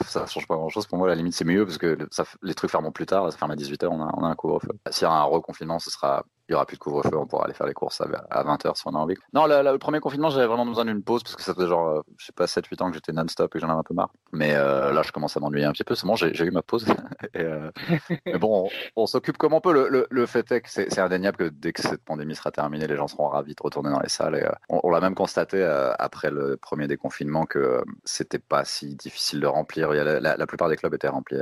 ça 0.04 0.26
change 0.26 0.48
pas 0.48 0.56
grand 0.56 0.69
chose. 0.69 0.88
Pour 0.88 0.98
moi, 0.98 1.06
la 1.06 1.14
limite, 1.14 1.34
c'est 1.34 1.44
mieux 1.44 1.64
parce 1.64 1.78
que 1.78 1.96
ça, 2.10 2.25
les 2.42 2.54
trucs 2.54 2.72
ferment 2.72 2.90
plus 2.90 3.06
tard, 3.06 3.31
ça 3.31 3.38
ferme 3.38 3.52
à 3.52 3.54
18h, 3.54 3.86
on 3.86 4.02
a, 4.02 4.12
on 4.16 4.25
a 4.25 4.26
un 4.26 4.34
couvre-feu. 4.34 4.70
S'il 4.90 5.06
y 5.06 5.10
a 5.10 5.12
un 5.12 5.22
reconfinement, 5.22 5.78
ce 5.78 5.90
sera 5.90 6.25
il 6.50 6.55
y 6.55 6.56
aura 6.56 6.67
plus 6.67 6.76
de 6.76 6.81
couvre-feu, 6.81 7.17
on 7.17 7.26
pourra 7.26 7.44
aller 7.44 7.55
faire 7.55 7.69
les 7.69 7.75
courses 7.75 8.00
à 8.00 8.43
20h 8.43 8.76
si 8.76 8.82
on 8.87 8.91
a 8.91 8.99
envie. 8.99 9.14
Non, 9.32 9.47
le 9.47 9.76
premier 9.79 10.00
confinement, 10.00 10.31
j'avais 10.31 10.49
vraiment 10.49 10.67
besoin 10.67 10.85
d'une 10.85 11.00
pause 11.00 11.23
parce 11.23 11.37
que 11.37 11.43
ça 11.43 11.55
faisait 11.55 11.69
genre, 11.69 11.88
euh, 11.88 12.00
je 12.19 12.26
sais 12.26 12.32
pas, 12.32 12.47
7-8 12.47 12.82
ans 12.82 12.88
que 12.88 12.94
j'étais 12.94 13.12
non-stop 13.12 13.55
et 13.55 13.61
j'en 13.61 13.69
avais 13.69 13.79
un 13.79 13.85
peu 13.85 13.94
marre. 13.94 14.11
Mais 14.32 14.56
euh, 14.56 14.93
là, 14.93 15.02
je 15.02 15.12
commence 15.12 15.37
à 15.37 15.41
m'ennuyer 15.41 15.64
un 15.64 15.70
petit 15.70 15.85
peu. 15.85 15.94
C'est 15.94 16.08
bon, 16.08 16.17
j'ai 16.17 16.44
eu 16.44 16.50
ma 16.50 16.62
pause. 16.62 16.87
Euh, 17.37 17.70
mais 18.26 18.38
bon, 18.38 18.69
on, 18.97 19.06
s'occupe 19.06 19.37
comme 19.38 19.52
on 19.52 19.61
peut. 19.61 20.06
Le, 20.11 20.26
fait 20.26 20.50
est 20.50 20.62
que 20.62 20.69
c'est 20.69 20.99
indéniable 20.99 21.37
que 21.37 21.44
dès 21.44 21.73
que 21.73 21.81
cette 21.81 22.02
pandémie 22.02 22.35
sera 22.35 22.50
terminée, 22.50 22.87
les 22.87 22.96
gens 22.96 23.06
seront 23.06 23.29
ravis 23.29 23.55
de 23.55 23.62
retourner 23.62 23.91
dans 23.91 24.00
les 24.00 24.08
salles. 24.08 24.35
Et, 24.35 24.46
on, 24.69 24.91
l'a 24.91 25.00
même 25.00 25.14
constaté 25.14 25.63
après 25.98 26.31
le 26.31 26.56
premier 26.56 26.89
déconfinement 26.89 27.46
que 27.46 27.84
c'était 28.05 28.41
pas 28.41 28.65
si 28.65 28.96
difficile 28.96 29.41
de 29.41 29.46
remplir. 29.46 29.93
La, 29.93 30.46
plupart 30.46 30.69
des 30.69 30.77
clubs 30.77 30.93
étaient 30.94 31.08
remplis 31.08 31.39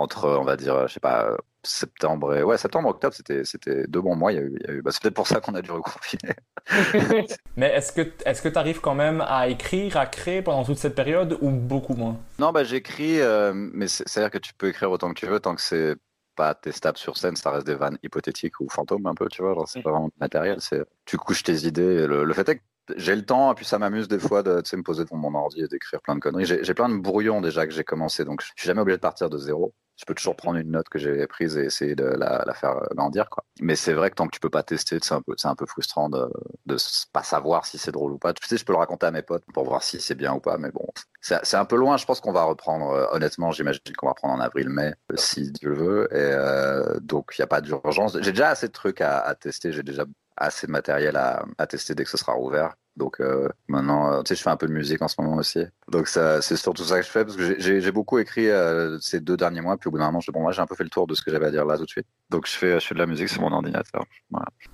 entre, 0.00 0.28
on 0.28 0.44
va 0.44 0.56
dire, 0.56 0.88
je 0.88 0.94
sais 0.94 1.00
pas, 1.00 1.36
septembre 1.62 2.34
et 2.34 2.42
ouais, 2.42 2.58
septembre, 2.58 2.88
octobre, 2.88 3.14
c'était, 3.14 3.44
c'était 3.44 3.86
deux 3.86 4.00
bons 4.00 4.16
mois. 4.16 4.32
Il 4.32 4.36
y 4.36 4.38
a 4.38 4.42
eu, 4.42 4.58
eu... 4.68 4.82
Bah, 4.82 4.90
c'est 4.92 5.02
peut-être 5.02 5.14
pour 5.14 5.26
ça 5.26 5.40
qu'on 5.40 5.54
a 5.54 5.62
dû 5.62 5.70
reconfiner. 5.70 6.34
Mais 7.56 7.68
est-ce 7.68 7.92
que, 7.92 8.12
est-ce 8.24 8.42
que 8.42 8.48
tu 8.48 8.58
arrives 8.58 8.80
quand 8.80 8.94
même 8.94 9.22
à 9.26 9.48
écrire, 9.48 9.96
à 9.96 10.06
créer 10.06 10.42
pendant 10.42 10.64
toute 10.64 10.78
cette 10.78 10.94
période 10.94 11.36
ou 11.40 11.50
beaucoup 11.50 11.94
moins? 11.94 12.16
Non, 12.38 12.52
bah, 12.52 12.64
j'écris, 12.64 13.20
euh, 13.20 13.52
mais 13.54 13.88
c'est, 13.88 14.04
à 14.18 14.20
dire 14.22 14.30
que 14.30 14.38
tu 14.38 14.54
peux 14.54 14.68
écrire 14.68 14.90
autant 14.90 15.12
que 15.12 15.18
tu 15.18 15.26
veux 15.26 15.40
tant 15.40 15.54
que 15.54 15.62
c'est 15.62 15.96
pas 16.36 16.54
testable 16.54 16.96
sur 16.96 17.16
scène, 17.16 17.36
ça 17.36 17.50
reste 17.50 17.66
des 17.66 17.74
vannes 17.74 17.98
hypothétiques 18.02 18.60
ou 18.60 18.68
fantômes 18.70 19.06
un 19.06 19.14
peu, 19.14 19.28
tu 19.28 19.42
vois. 19.42 19.54
C'est 19.66 19.82
pas 19.82 19.90
vraiment 19.90 20.10
matériel, 20.20 20.56
c'est 20.60 20.82
tu 21.04 21.18
couches 21.18 21.42
tes 21.42 21.66
idées. 21.66 22.06
Le, 22.06 22.24
le 22.24 22.34
fait 22.34 22.48
est 22.48 22.56
que 22.56 22.62
j'ai 22.96 23.14
le 23.14 23.24
temps, 23.24 23.52
et 23.52 23.54
puis 23.54 23.64
ça 23.64 23.78
m'amuse 23.78 24.08
des 24.08 24.18
fois 24.18 24.42
de 24.42 24.62
me 24.76 24.82
poser 24.82 25.04
devant 25.04 25.16
mon 25.16 25.34
ordi 25.34 25.60
et 25.62 25.68
d'écrire 25.68 26.00
plein 26.00 26.14
de 26.14 26.20
conneries. 26.20 26.46
J'ai 26.46 26.74
plein 26.74 26.88
de 26.88 26.96
brouillons 26.96 27.40
déjà 27.40 27.66
que 27.66 27.72
j'ai 27.72 27.84
commencé, 27.84 28.24
donc 28.24 28.40
je 28.42 28.46
suis 28.56 28.66
jamais 28.66 28.80
obligé 28.80 28.96
de 28.96 29.02
partir 29.02 29.28
de 29.28 29.38
zéro. 29.38 29.74
Je 30.00 30.06
peux 30.06 30.14
toujours 30.14 30.34
prendre 30.34 30.58
une 30.58 30.70
note 30.70 30.88
que 30.88 30.98
j'ai 30.98 31.26
prise 31.26 31.58
et 31.58 31.66
essayer 31.66 31.94
de 31.94 32.04
la, 32.04 32.54
faire 32.54 32.80
grandir. 32.94 33.28
Quoi. 33.28 33.44
Mais 33.60 33.76
c'est 33.76 33.92
vrai 33.92 34.08
que 34.08 34.14
tant 34.14 34.26
que 34.26 34.32
tu 34.32 34.40
peux 34.40 34.48
pas 34.48 34.62
tester, 34.62 34.98
c'est 35.02 35.12
un 35.12 35.54
peu, 35.54 35.66
frustrant 35.66 36.08
de, 36.08 36.26
de 36.64 36.76
pas 37.12 37.22
savoir 37.22 37.66
si 37.66 37.76
c'est 37.76 37.92
drôle 37.92 38.12
ou 38.12 38.18
pas. 38.18 38.32
Tu 38.32 38.46
sais, 38.48 38.56
je 38.56 38.64
peux 38.64 38.72
le 38.72 38.78
raconter 38.78 39.04
à 39.04 39.10
mes 39.10 39.20
potes 39.20 39.44
pour 39.52 39.64
voir 39.64 39.82
si 39.82 40.00
c'est 40.00 40.14
bien 40.14 40.32
ou 40.32 40.40
pas, 40.40 40.56
mais 40.56 40.70
bon, 40.70 40.86
c'est 41.20 41.54
un 41.54 41.66
peu 41.66 41.76
loin. 41.76 41.98
Je 41.98 42.06
pense 42.06 42.20
qu'on 42.20 42.32
va 42.32 42.44
reprendre, 42.44 42.92
euh, 42.92 43.06
honnêtement, 43.10 43.50
j'imagine 43.50 43.82
qu'on 43.94 44.06
va 44.06 44.12
reprendre 44.12 44.34
en 44.34 44.40
avril-mai, 44.40 44.94
si 45.16 45.52
Dieu 45.52 45.74
veut. 45.74 46.08
Euh, 46.12 46.98
donc, 47.00 47.34
il 47.36 47.42
n'y 47.42 47.44
a 47.44 47.48
pas 47.48 47.60
d'urgence. 47.60 48.16
J'ai 48.22 48.32
déjà 48.32 48.48
assez 48.48 48.68
de 48.68 48.72
trucs 48.72 49.02
à, 49.02 49.34
tester. 49.38 49.70
J'ai 49.70 49.82
déjà 49.82 50.06
assez 50.38 50.66
de 50.66 50.72
matériel 50.72 51.16
à, 51.16 51.44
à, 51.58 51.66
tester 51.66 51.94
dès 51.94 52.04
que 52.04 52.10
ce 52.10 52.16
sera 52.16 52.32
rouvert. 52.32 52.74
Donc 52.96 53.20
euh, 53.20 53.48
maintenant, 53.68 54.12
euh, 54.12 54.22
tu 54.22 54.28
sais, 54.28 54.36
je 54.36 54.42
fais 54.42 54.50
un 54.50 54.56
peu 54.56 54.66
de 54.66 54.72
musique 54.72 55.00
en 55.02 55.08
ce 55.08 55.20
moment 55.20 55.36
aussi. 55.36 55.60
Donc 55.88 56.08
c'est 56.08 56.56
surtout 56.56 56.84
ça 56.84 57.00
que 57.00 57.06
je 57.06 57.10
fais 57.10 57.24
parce 57.24 57.36
que 57.36 57.58
j'ai 57.58 57.92
beaucoup 57.92 58.18
écrit 58.18 58.48
euh, 58.48 58.98
ces 59.00 59.20
deux 59.20 59.36
derniers 59.36 59.60
mois. 59.60 59.76
Puis 59.76 59.88
au 59.88 59.90
bout 59.90 59.98
d'un 59.98 60.06
moment, 60.06 60.20
je, 60.20 60.30
bon, 60.30 60.50
j'ai 60.50 60.60
un 60.60 60.66
peu 60.66 60.74
fait 60.74 60.84
le 60.84 60.90
tour 60.90 61.06
de 61.06 61.14
ce 61.14 61.22
que 61.22 61.30
j'avais 61.30 61.46
à 61.46 61.50
dire 61.50 61.64
là 61.64 61.76
tout 61.76 61.84
de 61.84 61.90
suite. 61.90 62.06
Donc 62.30 62.46
je 62.46 62.52
fais, 62.52 62.80
je 62.80 62.86
fais 62.86 62.94
de 62.94 63.00
la 63.00 63.06
musique 63.06 63.28
sur 63.28 63.42
mon 63.42 63.52
ordinateur. 63.52 64.04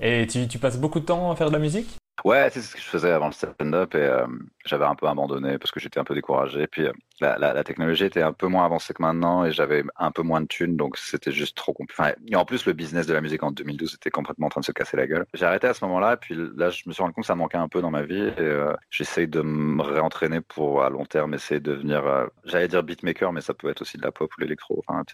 Et 0.01 0.27
tu 0.27 0.59
passes 0.59 0.79
beaucoup 0.79 1.01
de 1.01 1.05
temps 1.05 1.31
à 1.31 1.37
faire 1.37 1.49
de 1.49 1.53
la 1.53 1.59
musique? 1.59 1.97
Ouais, 2.27 2.51
c'est 2.51 2.61
ce 2.61 2.75
que 2.75 2.81
je 2.81 2.87
faisais 2.89 3.13
avant 3.13 3.27
le 3.27 3.33
stand-up 3.33 3.95
et 3.95 3.99
euh, 3.99 4.27
j'avais 4.65 4.85
un 4.85 4.97
peu 4.97 5.07
abandonné 5.07 5.59
parce 5.59 5.71
que 5.71 5.79
j'étais 5.79 6.01
un 6.01 6.05
peu 6.05 6.13
découragé. 6.13 6.67
Puis 6.67 6.85
euh, 6.85 6.93
la, 7.21 7.63
technologie 7.63 8.03
était 8.03 8.21
un 8.21 8.33
peu 8.33 8.49
moins 8.49 8.65
avancée 8.65 8.93
que 8.95 9.01
maintenant 9.01 9.45
et 9.45 9.53
j'avais 9.53 9.85
un 9.95 10.11
peu 10.11 10.23
moins 10.23 10.41
de 10.41 10.49
thunes, 10.49 10.77
donc 10.77 10.97
c'était 10.99 11.31
juste 11.31 11.57
trop 11.57 11.73
compliqué. 11.73 12.03
Enfin, 12.03 12.13
et 12.27 12.35
en 12.35 12.45
plus, 12.45 12.67
le 12.67 12.73
business 12.73 13.07
de 13.07 13.15
la 13.15 13.21
musique 13.21 13.45
en 13.45 13.53
2012 13.53 13.95
était 13.95 14.11
complètement 14.11 14.49
en 14.49 14.51
train 14.51 14.61
de 14.61 14.65
se 14.65 14.73
casser 14.73 14.97
la 14.97 15.07
gueule. 15.07 15.25
J'ai 15.35 15.45
arrêté 15.45 15.69
à 15.69 15.75
ce 15.75 15.85
moment-là 15.85 16.17
puis 16.17 16.35
là, 16.35 16.71
je 16.71 16.83
me 16.87 16.93
suis 16.93 17.01
rendu 17.01 17.15
compte 17.15 17.23
que 17.23 17.29
ça 17.29 17.37
manquait 17.37 17.59
un 17.59 17.69
peu 17.69 17.81
dans 17.81 17.93
ma 17.93 18.03
vie 18.03 18.25
et 18.25 18.41
euh, 18.41 18.75
j'essaye 18.91 19.29
de 19.29 19.43
me 19.43 19.81
réentraîner 19.83 20.41
pour 20.41 20.83
à 20.83 20.91
long 20.91 21.05
terme 21.05 21.33
essayer 21.33 21.61
de 21.61 21.75
devenir, 21.75 22.29
j'allais 22.45 22.67
dire 22.67 22.83
beatmaker, 22.83 23.33
mais 23.33 23.41
ça 23.41 23.55
peut 23.55 23.71
être 23.71 23.83
aussi 23.83 23.99
de 23.99 24.03
la 24.03 24.11
pop 24.11 24.33
ou 24.37 24.41
l'électro. 24.41 24.83
Enfin, 24.89 25.05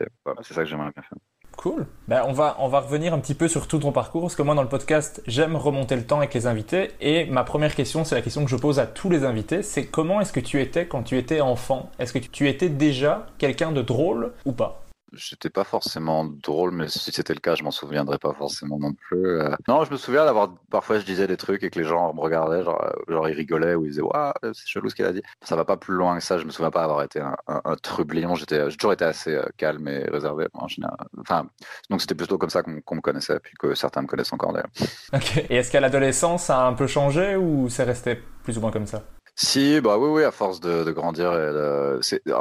c'est 0.40 0.54
ça 0.54 0.62
que 0.62 0.69
j'aimerais 0.71 0.92
bien 0.95 1.02
faire. 1.02 1.19
Cool. 1.57 1.87
Ben, 2.09 2.23
on, 2.27 2.33
va, 2.33 2.57
on 2.59 2.69
va 2.69 2.81
revenir 2.81 3.15
un 3.15 3.19
petit 3.19 3.35
peu 3.35 3.49
sur 3.49 3.69
tout 3.69 3.79
ton 3.79 3.93
parcours, 3.93 4.23
parce 4.23 4.35
que 4.35 4.43
moi, 4.43 4.55
dans 4.55 4.63
le 4.63 4.69
podcast, 4.69 5.23
j'aime 5.27 5.57
remonter 5.57 5.97
le 5.97 6.05
temps 6.05 6.19
avec 6.19 6.35
les 6.35 6.47
invités. 6.47 6.91
Et 7.01 7.27
ma 7.27 7.45
première 7.45 7.75
question, 7.75 8.05
c'est 8.05 8.15
la 8.15 8.23
question 8.23 8.45
que 8.45 8.51
je 8.51 8.57
pose 8.57 8.79
à 8.79 8.87
tous 8.87 9.11
les 9.11 9.25
invités, 9.25 9.63
c'est 9.63 9.87
comment 9.87 10.21
est-ce 10.21 10.33
que 10.33 10.41
tu 10.41 10.61
étais 10.61 10.87
quand 10.87 11.03
tu 11.03 11.17
étais 11.17 11.41
enfant? 11.41 11.91
Est-ce 11.99 12.13
que 12.13 12.19
tu 12.19 12.49
étais 12.49 12.69
déjà 12.69 13.27
quelqu'un 13.39 13.73
de 13.73 13.83
drôle 13.83 14.33
ou 14.45 14.53
pas? 14.53 14.82
J'étais 15.12 15.50
pas 15.50 15.64
forcément 15.64 16.25
drôle, 16.25 16.71
mais 16.73 16.88
si 16.88 17.11
c'était 17.12 17.35
le 17.35 17.40
cas, 17.40 17.54
je 17.54 17.62
m'en 17.62 17.71
souviendrais 17.71 18.19
pas 18.19 18.33
forcément 18.33 18.78
non 18.78 18.95
plus. 18.95 19.40
Euh. 19.40 19.54
Non, 19.69 19.85
je 19.85 19.90
me 19.90 19.97
souviens 19.97 20.25
d'avoir 20.25 20.54
parfois 20.71 20.99
je 20.99 21.04
disais 21.04 21.26
des 21.26 21.37
trucs 21.37 21.62
et 21.62 21.71
que 21.71 21.78
les 21.78 21.85
gens 21.85 22.14
me 22.14 22.21
regardaient, 22.21 22.64
genre, 22.64 22.83
euh, 22.83 23.28
ils 23.28 23.35
rigolaient 23.35 23.75
ou 23.75 23.85
ils 23.85 23.90
disaient 23.90 24.02
waouh 24.02 24.33
c'est 24.42 24.66
chelou 24.66 24.88
ce 24.88 24.95
qu'elle 24.95 25.07
a 25.07 25.12
dit. 25.12 25.23
Ça 25.42 25.54
va 25.54 25.64
pas 25.64 25.76
plus 25.76 25.95
loin 25.95 26.16
que 26.16 26.25
ça. 26.25 26.38
Je 26.38 26.45
me 26.45 26.50
souviens 26.50 26.71
pas 26.71 26.85
avoir 26.85 27.02
été 27.02 27.21
un, 27.21 27.37
un, 27.47 27.61
un 27.64 27.76
trublion. 27.76 28.35
J'étais, 28.35 28.71
j'ai 28.71 28.76
toujours 28.76 28.95
été 28.95 29.04
assez 29.04 29.35
euh, 29.35 29.45
calme 29.57 29.87
et 29.88 30.04
réservé 30.04 30.49
en 30.54 30.66
général. 30.66 30.97
Enfin, 31.19 31.47
donc 31.90 32.00
c'était 32.00 32.14
plutôt 32.14 32.38
comme 32.38 32.50
ça 32.50 32.62
qu'on 32.62 32.81
qu 32.81 32.95
me 32.95 33.00
connaissait, 33.00 33.38
puis 33.40 33.54
que 33.59 33.75
certains 33.75 34.02
me 34.02 34.07
connaissent 34.07 34.33
encore 34.33 34.52
d'ailleurs. 34.52 34.71
Ok. 35.12 35.45
Et 35.50 35.57
est-ce 35.57 35.71
qu'à 35.71 35.81
l'adolescence 35.81 36.45
ça 36.45 36.62
a 36.62 36.66
un 36.66 36.73
peu 36.73 36.87
changé 36.87 37.37
ou 37.37 37.69
c'est 37.69 37.85
resté 37.85 38.19
plus 38.45 38.57
ou 38.57 38.61
moins 38.61 38.71
comme 38.71 38.87
ça? 38.87 39.02
Si, 39.35 39.81
bah 39.81 39.97
oui, 39.97 40.09
oui, 40.11 40.25
à 40.25 40.31
force 40.31 40.61
de, 40.61 40.85
de 40.85 40.91
grandir. 40.93 41.33
Et 41.33 41.53
de... 41.53 42.01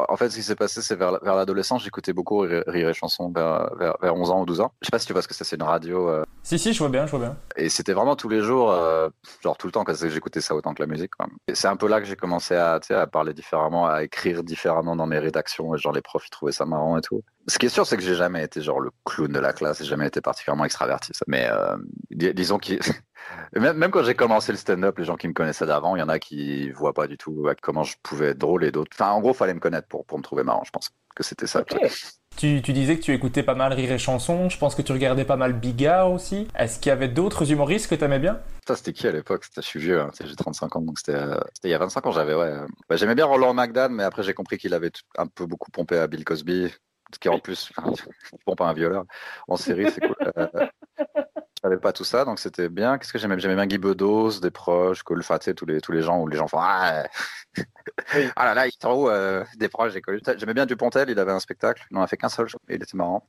En 0.09 0.17
fait, 0.17 0.29
ce 0.29 0.35
qui 0.35 0.43
s'est 0.43 0.55
passé, 0.55 0.81
c'est 0.81 0.95
vers, 0.95 1.19
vers 1.23 1.35
l'adolescence, 1.35 1.83
j'écoutais 1.83 2.11
beaucoup 2.11 2.39
Rire, 2.39 2.63
Rire 2.67 2.89
et 2.89 2.93
Chanson 2.93 3.31
vers, 3.33 3.73
vers, 3.77 3.95
vers, 4.01 4.15
11 4.15 4.31
ans 4.31 4.41
ou 4.41 4.45
12 4.45 4.61
ans. 4.61 4.73
Je 4.81 4.87
sais 4.87 4.91
pas 4.91 4.99
si 4.99 5.07
tu 5.07 5.13
vois 5.13 5.21
ce 5.21 5.27
que 5.27 5.33
c'est, 5.33 5.45
c'est 5.45 5.55
une 5.55 5.63
radio. 5.63 6.09
Euh... 6.09 6.23
Si, 6.43 6.59
si, 6.59 6.73
je 6.73 6.79
vois 6.79 6.89
bien, 6.89 7.05
je 7.05 7.11
vois 7.11 7.19
bien. 7.19 7.37
Et 7.55 7.69
c'était 7.69 7.93
vraiment 7.93 8.17
tous 8.17 8.27
les 8.27 8.41
jours, 8.41 8.71
euh, 8.71 9.09
genre 9.41 9.57
tout 9.57 9.67
le 9.67 9.71
temps, 9.71 9.85
parce 9.85 10.01
que 10.01 10.09
j'écoutais 10.09 10.41
ça 10.41 10.53
autant 10.53 10.73
que 10.73 10.81
la 10.81 10.87
musique. 10.87 11.11
Quoi. 11.15 11.27
Et 11.47 11.55
c'est 11.55 11.67
un 11.67 11.77
peu 11.77 11.87
là 11.87 12.01
que 12.01 12.05
j'ai 12.05 12.17
commencé 12.17 12.55
à, 12.55 12.79
à 12.89 13.07
parler 13.07 13.33
différemment, 13.33 13.87
à 13.87 14.03
écrire 14.03 14.43
différemment 14.43 14.97
dans 14.97 15.07
mes 15.07 15.19
rédactions. 15.19 15.73
Et 15.73 15.77
genre, 15.77 15.93
les 15.93 16.01
profs, 16.01 16.27
ils 16.27 16.31
trouvaient 16.31 16.51
ça 16.51 16.65
marrant 16.65 16.97
et 16.97 17.01
tout. 17.01 17.23
Ce 17.47 17.57
qui 17.57 17.67
est 17.67 17.69
sûr, 17.69 17.87
c'est 17.87 17.97
que 17.97 18.03
j'ai 18.03 18.15
jamais 18.15 18.43
été 18.43 18.61
genre 18.61 18.79
le 18.79 18.91
clown 19.05 19.31
de 19.31 19.39
la 19.39 19.53
classe, 19.53 19.79
j'ai 19.79 19.85
jamais 19.85 20.07
été 20.07 20.21
particulièrement 20.21 20.65
extraverti. 20.65 21.11
Ça. 21.13 21.25
Mais 21.27 21.47
euh, 21.49 21.77
dis 22.11 22.33
disons 22.33 22.59
que 22.59 22.73
même, 23.53 23.91
quand 23.91 24.03
j'ai 24.03 24.15
commencé 24.15 24.51
le 24.51 24.57
stand-up, 24.57 24.97
les 24.97 25.05
gens 25.05 25.15
qui 25.15 25.27
me 25.27 25.33
connaissaient 25.33 25.65
d'avant, 25.65 25.95
il 25.95 25.99
y 25.99 26.03
en 26.03 26.09
a 26.09 26.19
qui 26.19 26.71
voient 26.71 26.93
pas 26.93 27.07
du 27.07 27.17
tout 27.17 27.47
comment 27.61 27.83
je 27.83 27.95
pouvais 28.03 28.29
être 28.29 28.37
drôle 28.37 28.63
et 28.63 28.71
d'autres. 28.71 28.91
Enfin, 28.93 29.11
en 29.11 29.21
gros, 29.21 29.33
fallait 29.33 29.53
me 29.53 29.59
connaître 29.59 29.87
pour, 29.87 30.05
pour 30.05 30.17
me 30.17 30.23
trouver 30.23 30.43
marrant. 30.43 30.63
Je 30.65 30.71
pense 30.71 30.89
que 31.15 31.23
c'était 31.23 31.47
ça. 31.47 31.61
Okay. 31.61 31.89
Tu, 32.37 32.61
tu, 32.61 32.71
disais 32.71 32.95
que 32.95 33.01
tu 33.01 33.13
écoutais 33.13 33.43
pas 33.43 33.55
mal 33.55 33.73
Rire 33.73 33.91
et 33.91 33.97
Chanson. 33.97 34.47
Je 34.47 34.57
pense 34.57 34.73
que 34.73 34.81
tu 34.81 34.93
regardais 34.93 35.25
pas 35.25 35.35
mal 35.35 35.53
Bigard 35.53 36.11
aussi. 36.11 36.47
Est-ce 36.57 36.79
qu'il 36.79 36.89
y 36.89 36.93
avait 36.93 37.09
d'autres 37.09 37.51
humoristes 37.51 37.89
que 37.89 37.95
tu 37.95 38.05
aimais 38.05 38.19
bien? 38.19 38.39
Ça, 38.65 38.75
c'était 38.75 38.93
qui 38.93 39.07
à 39.07 39.11
l'époque? 39.11 39.45
Je 39.53 39.61
suis 39.61 39.79
vieux, 39.79 39.99
hein. 39.99 40.11
j'ai 40.23 40.35
35 40.35 40.75
ans, 40.77 40.81
donc 40.81 40.97
c'était 40.97 41.17
euh, 41.17 41.39
il 41.63 41.69
y 41.69 41.73
a 41.73 41.77
25 41.77 42.05
ans. 42.05 42.11
J'avais 42.11 42.33
ouais. 42.33 42.53
Bah, 42.87 42.95
J'aimais 42.95 43.15
bien 43.15 43.25
Roland 43.25 43.53
McDan, 43.53 43.89
mais 43.89 44.03
après 44.03 44.23
j'ai 44.23 44.33
compris 44.33 44.57
qu'il 44.57 44.73
avait 44.73 44.91
un 45.17 45.27
peu 45.27 45.45
beaucoup 45.45 45.71
pompé 45.71 45.97
à 45.97 46.07
Bill 46.07 46.23
Cosby 46.23 46.71
ce 47.13 47.19
qui 47.19 47.29
en 47.29 47.39
plus 47.39 47.71
pompe 48.45 48.61
un 48.61 48.73
violeur 48.73 49.05
en 49.47 49.55
série, 49.55 49.91
c'est 49.91 50.01
cool. 50.01 50.15
Euh, 50.37 50.47
savais 51.63 51.77
pas 51.77 51.93
tout 51.93 52.03
ça, 52.03 52.25
donc 52.25 52.39
c'était 52.39 52.69
bien. 52.69 52.97
Qu'est-ce 52.97 53.13
que 53.13 53.19
j'aimais? 53.19 53.39
J'aimais 53.39 53.55
bien 53.55 53.67
Guy 53.67 53.77
Bedos, 53.77 54.39
des 54.39 54.51
proches, 54.51 55.03
cool, 55.03 55.19
enfin, 55.19 55.37
tu 55.37 55.45
sais, 55.45 55.53
tous 55.53 55.65
les, 55.65 55.81
tous 55.81 55.91
les 55.91 56.01
gens 56.01 56.19
où 56.19 56.27
les 56.27 56.37
gens 56.37 56.47
font 56.47 56.59
Ah, 56.59 57.03
ah 58.35 58.45
là 58.45 58.53
là, 58.53 58.67
il 58.67 58.77
trop 58.77 59.09
euh, 59.09 59.43
des 59.57 59.69
proches, 59.69 59.93
j'ai 59.93 60.01
connu. 60.01 60.19
J'aimais 60.37 60.53
bien 60.53 60.65
Dupontel, 60.65 61.09
il 61.09 61.19
avait 61.19 61.31
un 61.31 61.39
spectacle, 61.39 61.85
il 61.91 61.95
n'en 61.95 62.01
a 62.01 62.07
fait 62.07 62.17
qu'un 62.17 62.29
seul, 62.29 62.47
il 62.69 62.75
était 62.75 62.97
marrant. 62.97 63.27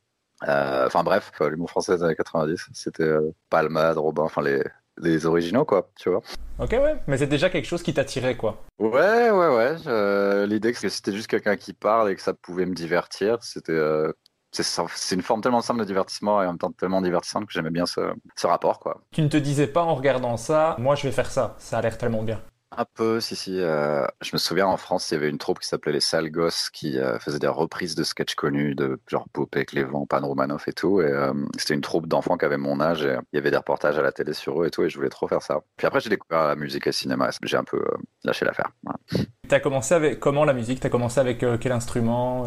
Euh, 0.49 0.87
enfin 0.87 1.05
bref, 1.05 1.31
l'humour 1.41 1.71
français 1.71 1.97
des 1.97 2.03
années 2.03 2.17
90, 2.17 2.69
c'était 2.73 3.05
euh, 3.05 3.31
Palmade, 3.49 3.99
Robin, 3.99 4.25
enfin 4.25 4.43
les, 4.43 4.62
les 4.99 5.27
originaux, 5.27 5.65
quoi, 5.65 5.91
tu 5.97 6.11
vois. 6.11 6.23
Ok, 6.59 6.73
ouais, 6.73 6.97
mais 7.07 7.17
c'est 7.17 7.27
déjà 7.27 7.51
quelque 7.51 7.67
chose 7.67 7.83
qui 7.83 7.95
t'attirait, 7.95 8.37
quoi. 8.37 8.62
Ouais, 8.79 9.31
ouais, 9.31 9.49
ouais. 9.57 9.77
Euh, 9.87 10.47
L'idée 10.47 10.73
que 10.73 10.89
c'était 10.89 11.12
juste 11.12 11.29
quelqu'un 11.29 11.57
qui 11.57 11.73
parle 11.73 12.11
et 12.11 12.17
que 12.17 12.21
ça 12.21 12.35
pouvait 12.35 12.67
me 12.67 12.75
divertir, 12.75 13.43
c'était. 13.43 13.73
Euh, 13.73 14.12
c'est 14.52 15.14
une 15.14 15.23
forme 15.23 15.40
tellement 15.40 15.62
simple 15.62 15.80
de 15.80 15.85
divertissement 15.85 16.42
et 16.42 16.47
en 16.47 16.50
même 16.50 16.59
temps 16.59 16.73
tellement 16.73 17.02
divertissante 17.02 17.47
que 17.47 17.52
j'aimais 17.52 17.71
bien 17.71 17.87
ce, 17.87 18.12
ce 18.37 18.47
rapport, 18.47 18.78
quoi. 18.78 19.00
Tu 19.11 19.23
ne 19.23 19.28
te 19.28 19.37
disais 19.37 19.66
pas 19.66 19.82
en 19.82 19.94
regardant 19.94 20.37
ça, 20.37 20.76
moi 20.78 20.94
je 20.94 21.04
vais 21.04 21.12
faire 21.12 21.30
ça, 21.30 21.56
ça 21.59 21.78
a 21.78 21.82
l'air 21.82 21.99
tellement 21.99 22.23
bien. 22.23 22.40
Un 22.75 22.87
peu, 22.94 23.21
si, 23.21 23.37
si. 23.37 23.61
Euh, 23.61 24.06
je 24.23 24.30
me 24.32 24.38
souviens 24.38 24.66
en 24.66 24.78
France, 24.78 25.11
il 25.11 25.14
y 25.14 25.16
avait 25.18 25.28
une 25.28 25.37
troupe 25.37 25.59
qui 25.59 25.68
s'appelait 25.68 25.92
les 25.92 26.00
Sales 26.00 26.30
Gosses 26.30 26.71
qui 26.71 26.99
euh, 26.99 27.18
faisait 27.18 27.38
des 27.38 27.47
reprises 27.47 27.94
de 27.94 28.02
sketchs 28.02 28.35
connus 28.35 28.75
de 28.75 28.99
genre 29.09 29.26
Popé, 29.30 29.66
Clément, 29.66 30.06
Pan 30.06 30.26
Romanoff 30.26 30.68
et 30.68 30.73
tout. 30.73 31.02
Et 31.02 31.04
euh, 31.04 31.35
c'était 31.59 31.75
une 31.75 31.82
troupe 31.82 32.06
d'enfants 32.06 32.38
qui 32.38 32.47
avaient 32.47 32.56
mon 32.56 32.80
âge 32.80 33.04
et 33.04 33.18
il 33.32 33.37
y 33.37 33.38
avait 33.38 33.50
des 33.50 33.59
reportages 33.59 33.99
à 33.99 34.02
la 34.02 34.11
télé 34.11 34.32
sur 34.32 34.62
eux 34.62 34.68
et 34.68 34.71
tout. 34.71 34.85
Et 34.85 34.88
je 34.88 34.97
voulais 34.97 35.11
trop 35.11 35.28
faire 35.28 35.42
ça. 35.42 35.61
Puis 35.76 35.87
après, 35.87 36.00
j'ai 36.00 36.09
découvert 36.09 36.44
la 36.47 36.56
musique 36.56 36.87
et 36.87 36.90
le 36.90 36.94
cinéma. 36.94 37.28
J'ai 37.42 37.59
un 37.59 37.64
peu 37.64 37.85
lâché 38.25 38.47
l'affaire. 38.47 38.71
Voilà. 38.85 39.26
T'as 39.49 39.61
commencé 39.61 39.94
avec 39.94 40.18
comment 40.18 40.47
la 40.47 40.54
musique? 40.54 40.80
T'as 40.80 40.88
commencé 40.88 41.21
avec 41.21 41.44
quel 41.61 41.73
instrument 41.73 42.47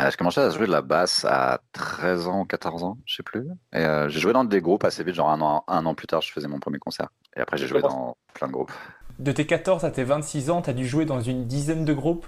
euh, 0.00 0.10
j'ai 0.10 0.16
commencé 0.16 0.40
à 0.40 0.50
jouer 0.50 0.66
de 0.66 0.72
la 0.72 0.82
basse 0.82 1.24
à 1.24 1.60
13 1.72 2.28
ans, 2.28 2.44
14 2.44 2.82
ans, 2.82 2.98
je 3.06 3.16
sais 3.16 3.22
plus. 3.22 3.46
Et 3.72 3.78
euh, 3.78 4.08
j'ai 4.08 4.20
joué 4.20 4.32
dans 4.32 4.44
des 4.44 4.60
groupes 4.60 4.84
assez 4.84 5.04
vite, 5.04 5.14
genre 5.14 5.30
un 5.30 5.40
an, 5.40 5.64
un 5.68 5.86
an 5.86 5.94
plus 5.94 6.06
tard, 6.06 6.22
je 6.22 6.32
faisais 6.32 6.48
mon 6.48 6.58
premier 6.58 6.78
concert. 6.78 7.08
Et 7.36 7.40
après, 7.40 7.56
j'ai 7.56 7.66
joué 7.66 7.80
dans 7.80 8.16
plein 8.34 8.48
de 8.48 8.52
groupes. 8.52 8.72
De 9.18 9.32
tes 9.32 9.46
14 9.46 9.84
à 9.84 9.90
tes 9.90 10.04
26 10.04 10.50
ans, 10.50 10.62
t'as 10.62 10.72
dû 10.72 10.86
jouer 10.86 11.04
dans 11.04 11.20
une 11.20 11.46
dizaine 11.46 11.84
de 11.84 11.94
groupes? 11.94 12.26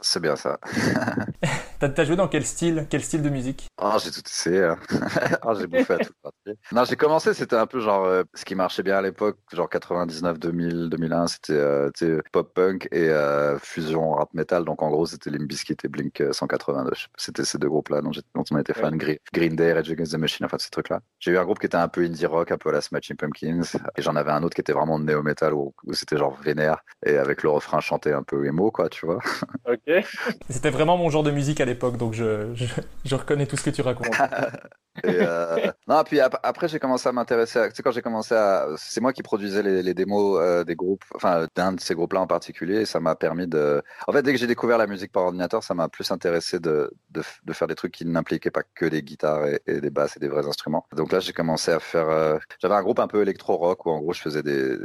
C'est 0.00 0.20
bien 0.20 0.36
ça. 0.36 0.58
T'as 1.88 2.04
joué 2.04 2.16
dans 2.16 2.28
quel 2.28 2.44
style 2.44 2.86
Quel 2.88 3.02
style 3.02 3.22
de 3.22 3.30
musique? 3.30 3.68
Oh, 3.82 3.96
j'ai 4.02 4.10
tout 4.10 4.22
essayé. 4.24 4.72
oh, 5.44 5.54
j'ai 5.58 5.66
bouffé 5.66 5.94
à 5.94 5.98
tout 5.98 6.12
partir. 6.22 6.54
Non, 6.72 6.84
j'ai 6.84 6.96
commencé, 6.96 7.34
c'était 7.34 7.56
un 7.56 7.66
peu 7.66 7.80
genre 7.80 8.04
euh, 8.04 8.22
ce 8.34 8.44
qui 8.44 8.54
marchait 8.54 8.82
bien 8.82 8.96
à 8.96 9.02
l'époque, 9.02 9.38
genre 9.52 9.68
99, 9.68 10.38
2000, 10.38 10.88
2001, 10.90 11.26
c'était 11.26 11.52
euh, 11.52 12.20
pop 12.32 12.52
punk 12.54 12.88
et 12.92 13.08
euh, 13.08 13.58
fusion 13.58 14.12
rap 14.12 14.32
metal. 14.34 14.64
Donc 14.64 14.82
en 14.82 14.90
gros, 14.90 15.06
c'était 15.06 15.30
Limp 15.30 15.48
Bizkit 15.48 15.76
et 15.84 15.88
Blink 15.88 16.22
182. 16.30 16.90
C'était 17.16 17.44
ces 17.44 17.58
deux 17.58 17.68
groupes-là 17.68 18.00
dont, 18.02 18.10
dont, 18.34 18.44
on 18.50 18.58
était 18.58 18.74
fan. 18.74 18.94
Ouais. 19.02 19.20
Green 19.32 19.56
Day, 19.56 19.72
Rage 19.72 19.90
Against 19.90 20.12
the 20.12 20.18
Machine, 20.18 20.46
enfin 20.46 20.58
ces 20.58 20.70
trucs-là. 20.70 21.00
J'ai 21.18 21.32
eu 21.32 21.38
un 21.38 21.44
groupe 21.44 21.58
qui 21.58 21.66
était 21.66 21.76
un 21.76 21.88
peu 21.88 22.02
indie 22.02 22.26
rock, 22.26 22.50
un 22.52 22.58
peu 22.58 22.70
à 22.70 22.72
la 22.72 22.80
Smashing 22.80 23.16
Pumpkins. 23.16 23.62
Et 23.96 24.02
j'en 24.02 24.16
avais 24.16 24.30
un 24.30 24.42
autre 24.42 24.54
qui 24.54 24.60
était 24.60 24.72
vraiment 24.72 24.98
néo 24.98 25.22
metal 25.22 25.54
où, 25.54 25.74
où 25.84 25.92
c'était 25.94 26.16
genre 26.16 26.36
vénère 26.40 26.84
et 27.04 27.16
avec 27.16 27.42
le 27.42 27.50
refrain 27.50 27.80
chanté 27.80 28.12
un 28.12 28.22
peu 28.22 28.46
émo, 28.46 28.70
quoi, 28.70 28.88
tu 28.88 29.06
vois. 29.06 29.18
Ok. 29.66 30.04
C'était 30.48 30.70
vraiment 30.70 30.96
mon 30.96 31.10
genre 31.10 31.22
de 31.22 31.30
musique 31.30 31.60
à 31.60 31.64
l'époque, 31.64 31.73
donc 31.74 32.14
je, 32.14 32.54
je, 33.04 33.14
reconnais 33.14 33.46
tout 33.46 33.56
ce 33.56 33.64
que 33.64 33.70
tu 33.70 33.82
racontes. 33.82 34.08
euh... 35.04 35.72
non, 35.88 36.02
puis 36.04 36.20
ap 36.20 36.38
après 36.42 36.68
j'ai 36.68 36.78
commencé 36.78 37.08
à 37.08 37.12
m'intéresser. 37.12 37.68
Tu 37.68 37.76
sais 37.76 37.82
quand 37.82 37.90
j'ai 37.90 38.02
commencé 38.02 38.34
à, 38.34 38.68
c'est 38.76 39.00
moi 39.00 39.12
qui 39.12 39.22
produisais 39.22 39.62
les, 39.62 39.82
les 39.82 39.94
démos 39.94 40.38
euh, 40.40 40.64
des 40.64 40.74
groupes, 40.74 41.04
enfin 41.14 41.46
d'un 41.54 41.72
de 41.72 41.80
ces 41.80 41.94
groupes-là 41.94 42.20
en 42.20 42.26
particulier, 42.26 42.82
et 42.82 42.86
ça 42.86 43.00
m'a 43.00 43.14
permis 43.14 43.46
de. 43.46 43.82
En 44.06 44.12
fait, 44.12 44.22
dès 44.22 44.32
que 44.32 44.38
j'ai 44.38 44.46
découvert 44.46 44.78
la 44.78 44.86
musique 44.86 45.12
par 45.12 45.24
ordinateur, 45.24 45.62
ça 45.62 45.74
m'a 45.74 45.88
plus 45.88 46.10
intéressé 46.10 46.60
de, 46.60 46.92
de, 47.10 47.22
de, 47.44 47.52
faire 47.52 47.68
des 47.68 47.74
trucs 47.74 47.92
qui 47.92 48.04
n'impliquaient 48.04 48.50
pas 48.50 48.62
que 48.74 48.86
des 48.86 49.02
guitares 49.02 49.46
et, 49.46 49.60
et, 49.66 49.80
des 49.80 49.90
basses 49.90 50.16
et 50.16 50.20
des 50.20 50.28
vrais 50.28 50.46
instruments. 50.46 50.86
Donc 50.96 51.12
là, 51.12 51.20
j'ai 51.20 51.32
commencé 51.32 51.70
à 51.70 51.80
faire. 51.80 52.08
Euh... 52.08 52.38
J'avais 52.60 52.74
un 52.74 52.82
groupe 52.82 52.98
un 52.98 53.08
peu 53.08 53.22
électro-rock 53.22 53.86
où 53.86 53.90
en 53.90 54.00
gros 54.00 54.12
je 54.12 54.20
faisais 54.20 54.42
des 54.42 54.76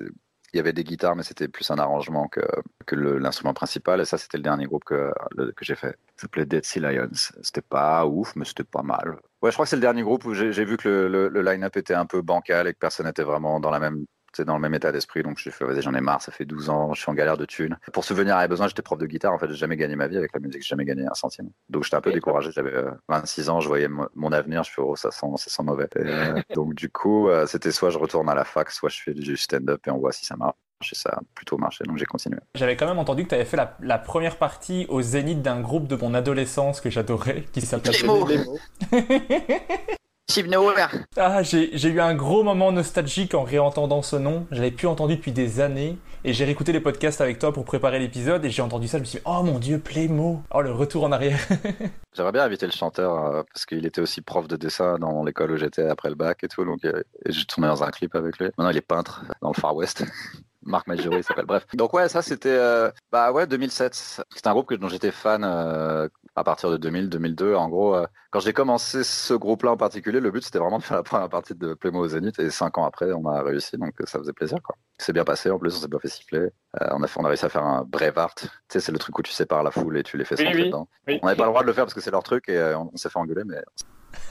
il 0.54 0.58
y 0.58 0.60
avait 0.60 0.74
des 0.74 0.84
guitares, 0.84 1.16
mais 1.16 1.24
c'était 1.24 1.48
plus 1.48 1.70
un 1.72 1.78
arrangement 1.78 2.28
que, 2.28 2.42
que 2.86 2.96
l'instrument 2.96 3.54
principal. 3.54 4.02
Et 4.02 4.06
ça, 4.06 4.18
c'était 4.18 4.38
le 4.38 4.44
dernier 4.44 4.66
groupe 4.66 4.84
que, 4.84 5.12
que 5.56 5.66
j'ai 5.66 5.76
fait. 5.76 5.98
Ça 6.16 6.24
s'appelait 6.24 6.46
Dead 6.46 6.66
Sea 6.66 6.80
Lions. 6.80 7.10
C'était 7.42 7.62
pas 7.62 8.06
ouf, 8.06 8.36
mais 8.36 8.46
c'était 8.46 8.64
pas 8.64 8.82
mal. 8.82 9.18
Ouais, 9.42 9.52
je 9.52 9.56
crois 9.56 9.66
que 9.66 9.70
c'est 9.70 9.76
le 9.76 9.82
dernier 9.82 10.02
groupe 10.04 10.26
où 10.26 10.34
j'ai 10.34 10.66
vu 10.66 10.78
que 10.78 10.88
le, 10.90 11.08
le, 11.08 11.30
le 11.30 11.42
line-up 11.42 11.78
était 11.78 11.94
un 11.94 12.06
peu 12.06 12.22
bancal 12.22 12.68
et 12.68 12.74
que 12.74 12.80
personne 12.80 13.06
n'était 13.06 13.24
vraiment 13.24 13.60
dans 13.60 13.70
la 13.70 13.80
même 13.80 14.06
c'est 14.34 14.46
dans 14.46 14.56
le 14.56 14.62
même 14.62 14.74
état 14.74 14.92
d'esprit. 14.92 15.24
Donc, 15.24 15.38
j'ai 15.38 15.52
fait, 15.52 15.66
vas-y, 15.66 15.82
j'en 15.82 15.94
ai 15.94 16.02
marre, 16.02 16.22
ça 16.22 16.32
fait 16.32 16.46
12 16.46 16.70
ans, 16.70 16.94
je 16.94 17.02
suis 17.02 17.10
en 17.10 17.14
galère 17.14 17.38
de 17.38 17.46
thunes. 17.46 17.78
Pour 17.94 18.04
souvenir 18.04 18.38
à 18.38 18.48
besoin, 18.48 18.68
j'étais 18.68 18.82
prof 18.82 18.98
de 18.98 19.06
guitare. 19.06 19.34
En 19.34 19.40
fait, 19.40 19.48
j'ai 19.48 19.56
jamais 19.56 19.78
gagné 19.78 19.96
ma 19.96 20.08
vie 20.08 20.18
avec 20.18 20.34
la 20.34 20.40
musique, 20.40 20.62
j'ai 20.62 20.70
jamais 20.70 20.86
gagné 20.86 21.06
un 21.06 21.14
centime. 21.14 21.50
Donc, 21.70 21.84
j'étais 21.84 21.96
un 21.96 22.02
peu 22.02 22.12
découragé. 22.12 22.52
J'avais 22.52 22.74
26 23.08 23.50
ans, 23.50 23.60
je 23.60 23.68
voyais 23.68 23.88
mon 23.88 24.32
avenir, 24.32 24.64
je 24.64 24.72
fais, 24.72 24.82
oh, 24.82 24.96
ça 24.96 25.12
sent, 25.12 25.28
ça 25.38 25.50
sent 25.50 25.64
mauvais. 25.64 25.88
Et, 25.96 26.54
donc, 26.54 26.74
du 26.76 26.90
coup, 26.90 27.30
c'était 27.48 27.72
soit 27.72 27.90
je 27.90 27.98
retourne 27.98 28.30
à 28.30 28.36
la 28.36 28.44
fac, 28.44 28.72
soit 28.72 28.90
je 28.90 29.02
fais 29.02 29.14
du 29.14 29.38
stand-up 29.38 29.82
et 29.88 29.92
on 29.92 29.98
voit 29.98 30.12
si 30.12 30.26
ça 30.26 30.36
marche. 30.36 30.56
Et 30.92 30.96
ça 30.96 31.10
a 31.10 31.20
plutôt 31.36 31.58
marché, 31.58 31.84
donc 31.84 31.98
j'ai 31.98 32.06
continué. 32.06 32.38
J'avais 32.56 32.78
quand 32.78 32.88
même 32.88 33.00
entendu 33.00 33.26
que 33.26 33.30
tu 33.30 33.36
avais 33.36 33.44
fait 33.44 33.58
la, 33.58 33.76
la, 33.82 33.98
première 33.98 34.38
partie 34.38 34.86
au 34.88 35.02
zénith 35.02 35.42
d'un 35.42 35.60
groupe 35.60 35.88
de 35.88 35.98
mon 35.98 36.14
adolescence 36.14 36.80
que 36.80 36.90
j'adorais, 36.90 37.44
qui 37.52 37.60
s'appelait 37.60 37.92
Les 37.92 38.08
mots. 38.46 38.58
Steve 40.30 40.48
Nowhere. 40.48 40.90
Ah, 41.18 41.42
j'ai 41.42 41.76
j'ai 41.76 41.90
eu 41.90 42.00
un 42.00 42.14
gros 42.14 42.44
moment 42.44 42.72
nostalgique 42.72 43.34
en 43.34 43.42
réentendant 43.44 44.04
ce 44.04 44.16
nom. 44.16 44.46
Je 44.52 44.58
l'avais 44.58 44.70
plus 44.70 44.86
entendu 44.86 45.16
depuis 45.16 45.32
des 45.32 45.60
années. 45.60 45.98
Et 46.24 46.34
j'ai 46.34 46.46
réécouté 46.46 46.72
les 46.72 46.80
podcasts 46.80 47.20
avec 47.20 47.40
toi 47.40 47.52
pour 47.52 47.66
préparer 47.66 47.98
l'épisode. 47.98 48.46
Et 48.46 48.52
j'ai 48.52 48.62
entendu 48.62 48.88
ça, 48.88 48.98
je 48.98 49.02
me 49.02 49.06
suis 49.06 49.18
dit, 49.18 49.24
oh 49.26 49.42
mon 49.42 49.58
dieu, 49.58 49.80
Playmo. 49.80 50.44
Oh, 50.54 50.62
le 50.62 50.72
retour 50.72 51.04
en 51.04 51.12
arrière. 51.12 51.40
J'aimerais 52.14 52.32
bien 52.32 52.44
inviter 52.44 52.68
le 52.68 52.72
chanteur 52.72 53.26
euh, 53.26 53.44
parce 53.52 53.66
qu'il 53.66 53.84
était 53.88 54.02
aussi 54.02 54.22
prof 54.22 54.48
de 54.48 54.56
dessin 54.56 55.00
dans 55.00 55.24
l'école 55.24 55.52
où 55.52 55.58
j'étais 55.58 55.88
après 55.88 56.10
le 56.10 56.16
bac 56.16 56.44
et 56.44 56.48
tout. 56.48 56.64
Donc, 56.64 56.86
euh, 56.86 57.02
et 57.26 57.32
j'ai 57.32 57.46
tourné 57.46 57.68
dans 57.68 57.84
un 57.84 57.90
clip 57.90 58.14
avec 58.14 58.38
lui. 58.38 58.46
Maintenant, 58.58 58.70
il 58.70 58.78
est 58.78 58.82
peintre 58.82 59.24
dans 59.42 59.50
le 59.50 59.60
Far 59.60 59.76
West. 59.76 60.06
Marc 60.64 60.88
il 60.88 61.24
s'appelle. 61.24 61.46
Bref. 61.46 61.66
Donc 61.74 61.94
ouais, 61.94 62.10
ça 62.10 62.22
c'était 62.22 62.50
euh, 62.50 62.92
bah 63.12 63.32
ouais 63.32 63.48
2007. 63.48 64.24
C'est 64.30 64.48
un 64.48 64.52
groupe 64.52 64.68
que, 64.68 64.76
dont 64.76 64.90
j'étais 64.90 65.12
fan 65.12 65.44
euh, 65.44 66.08
à 66.36 66.44
partir 66.44 66.70
de 66.72 66.78
2000, 66.78 67.10
2002. 67.10 67.56
En 67.56 67.70
gros, 67.70 67.96
euh, 67.96 68.06
quand 68.32 68.40
j'ai 68.40 68.54
commencé 68.54 69.04
ce 69.04 69.34
groupe-là 69.34 69.72
en 69.72 69.78
particulier, 69.78 70.20
le 70.20 70.32
but 70.32 70.44
c'était 70.44 70.60
vraiment 70.60 70.78
de 70.80 70.84
faire 70.84 70.98
la 70.98 71.04
première 71.04 71.30
partie 71.30 71.56
de 71.56 71.74
Playmo 71.74 72.00
au 72.00 72.08
Zénith. 72.08 72.40
Et 72.40 72.50
cinq 72.50 72.78
ans 72.78 72.86
après, 72.86 73.12
on 73.12 73.26
a 73.28 73.42
réussi, 73.42 73.78
donc 73.78 73.94
ça 74.06 74.20
faisait 74.20 74.34
plaisir. 74.34 74.58
quoi. 74.64 74.76
C'est 74.98 75.14
bien 75.14 75.24
passé. 75.24 75.50
En 75.50 75.60
plus, 75.60 75.76
on 75.76 75.80
s'est 75.80 75.88
pas 75.88 76.00
fait 76.00 76.08
siffler. 76.10 76.40
Euh, 76.40 76.88
on 76.92 77.04
a 77.04 77.08
fait, 77.08 77.20
on 77.20 77.26
a 77.26 77.28
réussi 77.30 77.46
à 77.46 77.50
faire 77.50 77.64
un 77.66 77.84
Braveheart. 77.86 78.40
Tu 78.42 78.48
sais, 78.70 78.80
c'est 78.80 78.92
le 78.92 79.00
truc 79.00 79.18
où 79.18 79.22
tu 79.22 79.32
sépares 79.32 79.64
la 79.64 79.72
foule 79.72 79.98
et 79.98 80.04
tu 80.04 80.18
les 80.18 80.26
fais 80.26 80.36
Oui, 80.40 80.48
oui. 80.54 80.66
dedans. 80.68 80.88
Oui. 81.08 81.20
On 81.22 81.26
n'avait 81.28 81.38
pas 81.38 81.44
le 81.46 81.50
droit 81.50 81.62
de 81.62 81.68
le 81.68 81.74
faire 81.74 81.86
parce 81.86 81.94
que 81.94 82.02
c'est 82.02 82.12
leur 82.12 82.24
truc 82.24 82.50
et 82.50 82.58
euh, 82.58 82.78
on, 82.78 82.90
on 82.94 82.98
s'est 82.98 83.10
fait 83.10 83.20
engueuler, 83.20 83.44
mais 83.46 83.62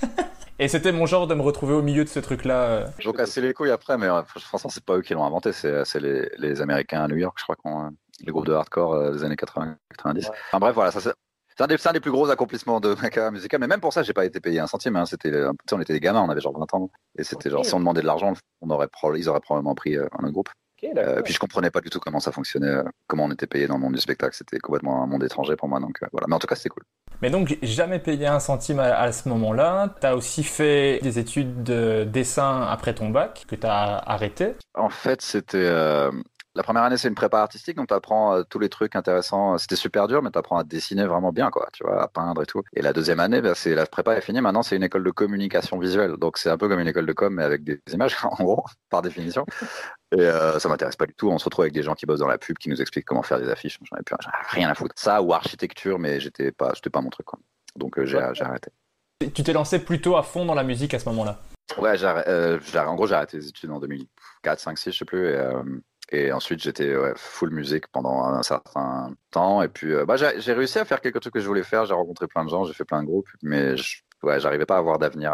Et 0.60 0.66
c'était 0.66 0.90
mon 0.90 1.06
genre 1.06 1.28
de 1.28 1.34
me 1.36 1.42
retrouver 1.42 1.74
au 1.74 1.82
milieu 1.82 2.02
de 2.02 2.08
ce 2.08 2.18
truc-là. 2.18 2.62
euh. 2.64 2.86
Ils 3.00 3.08
ont 3.08 3.12
cassé 3.12 3.40
les 3.40 3.54
couilles 3.54 3.70
après, 3.70 3.96
mais 3.96 4.08
euh, 4.08 4.22
franchement, 4.24 4.68
c'est 4.70 4.84
pas 4.84 4.96
eux 4.96 5.02
qui 5.02 5.14
l'ont 5.14 5.24
inventé, 5.24 5.52
c'est 5.52 6.00
les, 6.00 6.28
les 6.36 6.60
Américains 6.60 7.04
à 7.04 7.06
New 7.08 7.14
York, 7.16 7.36
je 7.38 7.44
crois, 7.44 7.54
qu'on 7.54 7.86
euh, 7.86 7.90
les 8.26 8.32
groupes 8.32 8.46
de 8.46 8.52
hardcore 8.54 8.94
euh, 8.94 9.12
des 9.12 9.22
années 9.22 9.36
80-90. 9.36 9.76
Enfin 10.50 10.58
bref, 10.58 10.74
voilà, 10.74 10.90
ça 10.90 11.00
c'est. 11.58 11.64
Un, 11.64 11.66
des- 11.66 11.76
c'est 11.76 11.88
un 11.88 11.92
des 11.92 12.00
plus 12.00 12.10
gros 12.12 12.30
accomplissements 12.30 12.80
de 12.80 12.94
ma 13.02 13.10
carrière 13.10 13.32
musicale, 13.32 13.60
mais 13.60 13.66
même 13.66 13.80
pour 13.80 13.92
ça, 13.92 14.02
j'ai 14.02 14.12
pas 14.14 14.24
été 14.24 14.40
payé 14.40 14.60
un 14.60 14.66
centime. 14.66 14.96
Hein. 14.96 15.04
C'était, 15.04 15.32
euh, 15.32 15.52
tu 15.68 15.74
on 15.74 15.80
était 15.80 15.92
des 15.92 16.00
gamins, 16.00 16.22
on 16.22 16.30
avait 16.30 16.40
genre 16.40 16.58
20 16.58 16.72
ans, 16.74 16.90
et 17.18 17.24
c'était 17.24 17.50
genre 17.50 17.66
si 17.66 17.74
on 17.74 17.80
demandait 17.80 18.00
de 18.00 18.06
l'argent, 18.06 18.32
on 18.62 18.70
aurait 18.70 18.88
ils 19.16 19.28
auraient 19.28 19.40
probablement 19.40 19.74
pris 19.74 19.96
euh, 19.96 20.06
un 20.18 20.24
autre 20.24 20.32
groupe. 20.32 20.48
Euh, 20.96 21.22
puis 21.22 21.32
je 21.34 21.40
comprenais 21.40 21.72
pas 21.72 21.80
du 21.80 21.90
tout 21.90 21.98
comment 21.98 22.20
ça 22.20 22.30
fonctionnait, 22.30 22.68
euh, 22.68 22.84
comment 23.08 23.24
on 23.24 23.32
était 23.32 23.48
payé 23.48 23.66
dans 23.66 23.74
le 23.74 23.80
monde 23.80 23.94
du 23.94 24.00
spectacle. 24.00 24.36
C'était 24.36 24.60
complètement 24.60 25.02
un 25.02 25.06
monde 25.08 25.24
étranger 25.24 25.56
pour 25.56 25.66
moi, 25.68 25.80
donc 25.80 25.98
euh, 26.02 26.06
voilà. 26.12 26.26
Mais 26.28 26.36
en 26.36 26.38
tout 26.38 26.46
cas, 26.46 26.54
c'était 26.54 26.68
cool. 26.68 26.84
Mais 27.20 27.30
donc, 27.30 27.48
j'ai 27.48 27.66
jamais 27.66 27.98
payé 27.98 28.28
un 28.28 28.38
centime 28.38 28.78
à, 28.78 28.96
à 28.96 29.10
ce 29.10 29.28
moment-là. 29.28 29.92
T'as 30.00 30.14
aussi 30.14 30.44
fait 30.44 31.00
des 31.02 31.18
études 31.18 31.64
de 31.64 32.04
dessin 32.04 32.62
après 32.62 32.94
ton 32.94 33.08
bac, 33.08 33.44
que 33.48 33.56
t'as 33.56 33.96
arrêté? 34.06 34.54
En 34.74 34.88
fait, 34.88 35.20
c'était 35.20 35.56
euh, 35.58 36.12
la 36.58 36.64
première 36.64 36.82
année, 36.82 36.96
c'est 36.96 37.06
une 37.06 37.14
prépa 37.14 37.38
artistique, 37.38 37.76
donc 37.76 37.86
tu 37.86 37.94
apprends 37.94 38.42
tous 38.42 38.58
les 38.58 38.68
trucs 38.68 38.96
intéressants. 38.96 39.58
C'était 39.58 39.76
super 39.76 40.08
dur, 40.08 40.22
mais 40.22 40.32
tu 40.32 40.38
apprends 40.40 40.58
à 40.58 40.64
dessiner 40.64 41.06
vraiment 41.06 41.30
bien, 41.30 41.50
quoi, 41.50 41.68
tu 41.72 41.84
vois, 41.84 42.02
à 42.02 42.08
peindre 42.08 42.42
et 42.42 42.46
tout. 42.46 42.64
Et 42.74 42.82
la 42.82 42.92
deuxième 42.92 43.20
année, 43.20 43.40
bah, 43.40 43.54
c'est 43.54 43.76
la 43.76 43.86
prépa 43.86 44.16
est 44.16 44.20
finie. 44.20 44.40
Maintenant, 44.40 44.64
c'est 44.64 44.74
une 44.74 44.82
école 44.82 45.04
de 45.04 45.12
communication 45.12 45.78
visuelle, 45.78 46.16
donc 46.16 46.36
c'est 46.36 46.50
un 46.50 46.58
peu 46.58 46.68
comme 46.68 46.80
une 46.80 46.88
école 46.88 47.06
de 47.06 47.12
com, 47.12 47.32
mais 47.32 47.44
avec 47.44 47.62
des 47.62 47.80
images, 47.92 48.16
en 48.24 48.42
gros, 48.42 48.64
par 48.90 49.02
définition. 49.02 49.46
Et 50.10 50.20
euh, 50.20 50.58
ça 50.58 50.68
m'intéresse 50.68 50.96
pas 50.96 51.06
du 51.06 51.14
tout. 51.14 51.30
On 51.30 51.38
se 51.38 51.44
retrouve 51.44 51.62
avec 51.62 51.74
des 51.74 51.84
gens 51.84 51.94
qui 51.94 52.06
bossent 52.06 52.18
dans 52.18 52.26
la 52.26 52.38
pub, 52.38 52.58
qui 52.58 52.68
nous 52.70 52.82
expliquent 52.82 53.04
comment 53.04 53.22
faire 53.22 53.38
des 53.38 53.48
affiches. 53.48 53.78
J'en 53.88 53.96
ai 53.96 54.02
plus 54.02 54.16
rien 54.48 54.68
à 54.68 54.74
foutre. 54.74 54.96
Ça 54.98 55.22
ou 55.22 55.32
architecture, 55.32 56.00
mais 56.00 56.18
j'étais 56.18 56.50
pas, 56.50 56.72
pas 56.92 57.00
mon 57.00 57.10
truc, 57.10 57.26
quoi. 57.26 57.38
Donc 57.76 58.00
euh, 58.00 58.04
j'ai 58.04 58.18
j'ai 58.32 58.42
arrêté. 58.42 58.72
Tu 59.20 59.44
t'es 59.44 59.52
lancé 59.52 59.78
plutôt 59.78 60.16
à 60.16 60.24
fond 60.24 60.44
dans 60.44 60.54
la 60.54 60.64
musique 60.64 60.92
à 60.94 60.98
ce 60.98 61.08
moment-là? 61.10 61.38
Ouais, 61.76 61.98
j'ai 61.98 62.06
euh, 62.06 62.58
j'ai 62.60 62.78
en 62.78 62.94
gros, 62.94 63.06
j'ai 63.06 63.14
arrêté 63.14 63.36
les 63.36 63.48
études 63.48 63.70
en 63.70 63.78
2004, 63.78 64.58
5, 64.58 64.78
6, 64.78 64.90
je 64.90 64.98
sais 64.98 65.04
plus. 65.04 65.28
Et, 65.28 65.36
euh, 65.36 65.62
et 66.10 66.32
ensuite, 66.32 66.60
j'étais 66.60 66.94
full 67.16 67.50
musique 67.50 67.86
pendant 67.88 68.24
un 68.24 68.42
certain 68.42 69.12
temps. 69.30 69.62
Et 69.62 69.68
puis, 69.68 69.92
euh, 69.92 70.04
bah, 70.06 70.16
j'ai 70.16 70.52
réussi 70.52 70.78
à 70.78 70.84
faire 70.84 71.00
quelques 71.00 71.20
trucs 71.20 71.34
que 71.34 71.40
je 71.40 71.46
voulais 71.46 71.62
faire. 71.62 71.84
J'ai 71.84 71.94
rencontré 71.94 72.26
plein 72.26 72.44
de 72.44 72.50
gens, 72.50 72.64
j'ai 72.64 72.72
fait 72.74 72.84
plein 72.84 73.02
de 73.02 73.06
groupes. 73.06 73.28
Mais 73.42 73.76
je, 73.76 73.98
ouais, 74.22 74.40
j'arrivais 74.40 74.64
pas 74.66 74.76
à 74.76 74.78
avoir 74.78 74.98
d'avenir. 74.98 75.30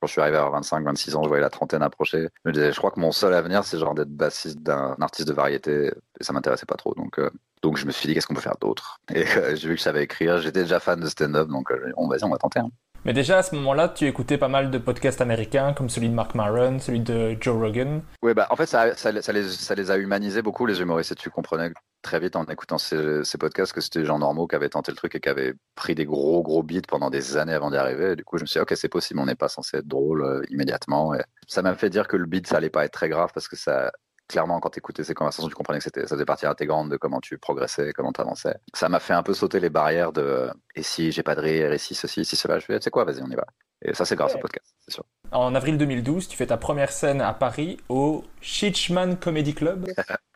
Quand 0.00 0.06
je 0.06 0.12
suis 0.12 0.20
arrivé 0.20 0.36
à 0.36 0.48
25, 0.48 0.84
26 0.84 1.16
ans, 1.16 1.22
je 1.22 1.28
voyais 1.28 1.42
la 1.42 1.50
trentaine 1.50 1.82
approcher. 1.82 2.28
Je 2.44 2.48
me 2.48 2.52
disais, 2.52 2.72
je 2.72 2.76
crois 2.78 2.90
que 2.90 3.00
mon 3.00 3.10
seul 3.12 3.32
avenir, 3.34 3.64
c'est 3.64 3.78
genre 3.78 3.94
d'être 3.94 4.10
bassiste 4.14 4.60
d'un 4.60 4.94
artiste 5.00 5.28
de 5.28 5.32
variété. 5.32 5.92
Et 6.20 6.24
ça 6.24 6.32
m'intéressait 6.32 6.66
pas 6.66 6.76
trop. 6.76 6.94
Donc, 6.94 7.18
euh, 7.18 7.30
donc 7.62 7.76
je 7.78 7.86
me 7.86 7.90
suis 7.90 8.06
dit, 8.06 8.14
qu'est-ce 8.14 8.26
qu'on 8.26 8.34
peut 8.34 8.40
faire 8.40 8.58
d'autre? 8.60 9.00
Et 9.14 9.24
euh, 9.36 9.56
j'ai 9.56 9.68
vu 9.68 9.74
que 9.74 9.78
je 9.78 9.84
savais 9.84 10.04
écrire. 10.04 10.38
J'étais 10.38 10.62
déjà 10.62 10.78
fan 10.78 11.00
de 11.00 11.06
stand-up. 11.08 11.48
Donc, 11.48 11.72
on, 11.96 12.06
vas-y, 12.06 12.24
on 12.24 12.30
va 12.30 12.38
tenter. 12.38 12.60
hein. 12.60 12.70
Mais 13.04 13.12
déjà 13.12 13.38
à 13.38 13.42
ce 13.42 13.54
moment-là, 13.54 13.88
tu 13.88 14.06
écoutais 14.06 14.38
pas 14.38 14.48
mal 14.48 14.70
de 14.70 14.78
podcasts 14.78 15.20
américains, 15.20 15.72
comme 15.72 15.88
celui 15.88 16.08
de 16.08 16.14
Mark 16.14 16.34
Maron, 16.34 16.78
celui 16.78 17.00
de 17.00 17.36
Joe 17.40 17.56
Rogan. 17.56 18.02
Oui, 18.22 18.34
bah, 18.34 18.46
en 18.50 18.56
fait, 18.56 18.66
ça, 18.66 18.94
ça, 18.96 19.10
les, 19.10 19.22
ça 19.22 19.74
les 19.74 19.90
a 19.90 19.96
humanisés 19.96 20.42
beaucoup, 20.42 20.66
les 20.66 20.80
humoristes. 20.80 21.12
Et 21.12 21.14
tu 21.14 21.30
comprenais 21.30 21.70
très 22.02 22.20
vite 22.20 22.36
en 22.36 22.44
écoutant 22.44 22.78
ces, 22.78 23.22
podcasts 23.38 23.72
que 23.72 23.80
c'était 23.80 24.00
des 24.00 24.04
gens 24.04 24.18
normaux 24.18 24.46
qui 24.46 24.56
avaient 24.56 24.68
tenté 24.68 24.92
le 24.92 24.96
truc 24.96 25.14
et 25.14 25.20
qui 25.20 25.28
avaient 25.28 25.54
pris 25.74 25.94
des 25.94 26.04
gros, 26.04 26.42
gros 26.42 26.62
beats 26.62 26.82
pendant 26.88 27.10
des 27.10 27.36
années 27.36 27.54
avant 27.54 27.70
d'y 27.70 27.76
arriver. 27.76 28.16
Du 28.16 28.24
coup, 28.24 28.38
je 28.38 28.42
me 28.42 28.46
suis 28.46 28.58
dit, 28.58 28.62
OK, 28.62 28.72
c'est 28.76 28.88
possible, 28.88 29.20
on 29.20 29.26
n'est 29.26 29.34
pas 29.34 29.48
censé 29.48 29.78
être 29.78 29.88
drôle 29.88 30.24
euh, 30.24 30.42
immédiatement. 30.50 31.12
Ça 31.46 31.62
m'a 31.62 31.74
fait 31.74 31.90
dire 31.90 32.08
que 32.08 32.16
le 32.16 32.26
beat, 32.26 32.46
ça 32.46 32.56
allait 32.56 32.70
pas 32.70 32.84
être 32.84 32.92
très 32.92 33.08
grave 33.08 33.30
parce 33.32 33.48
que 33.48 33.56
ça. 33.56 33.92
Clairement, 34.28 34.60
quand 34.60 34.70
tu 34.70 34.78
écoutais 34.78 35.04
ces 35.04 35.14
conversations, 35.14 35.48
tu 35.48 35.54
comprenais 35.54 35.78
que 35.78 35.84
ça 35.84 36.06
faisait 36.06 36.24
partie 36.24 36.46
intégrante 36.46 36.90
de 36.90 36.96
comment 36.96 37.20
tu 37.20 37.38
progressais, 37.38 37.92
comment 37.94 38.12
tu 38.12 38.20
avançais. 38.20 38.56
Ça 38.74 38.88
m'a 38.88 39.00
fait 39.00 39.14
un 39.14 39.22
peu 39.22 39.32
sauter 39.32 39.58
les 39.58 39.70
barrières 39.70 40.12
de 40.12 40.50
et 40.74 40.82
si 40.82 41.12
j'ai 41.12 41.22
pas 41.22 41.34
de 41.34 41.40
rire, 41.40 41.72
et 41.72 41.78
si 41.78 41.94
ceci, 41.94 42.24
si 42.24 42.36
cela. 42.36 42.58
Je 42.58 42.66
fais, 42.66 42.78
tu 42.78 42.84
sais 42.84 42.90
quoi, 42.90 43.04
vas-y, 43.04 43.22
on 43.22 43.30
y 43.30 43.34
va. 43.34 43.46
Et 43.82 43.94
ça, 43.94 44.04
c'est 44.04 44.16
grâce 44.16 44.34
au 44.34 44.38
podcast, 44.38 44.74
c'est 44.80 44.92
sûr. 44.92 45.04
En 45.32 45.54
avril 45.54 45.78
2012, 45.78 46.28
tu 46.28 46.36
fais 46.36 46.46
ta 46.46 46.56
première 46.56 46.92
scène 46.92 47.20
à 47.20 47.32
Paris 47.32 47.78
au 47.88 48.24
Shitchman 48.40 49.16
Comedy 49.16 49.54
Club. 49.54 49.88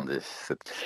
On 0.00 0.04
dit. 0.04 0.18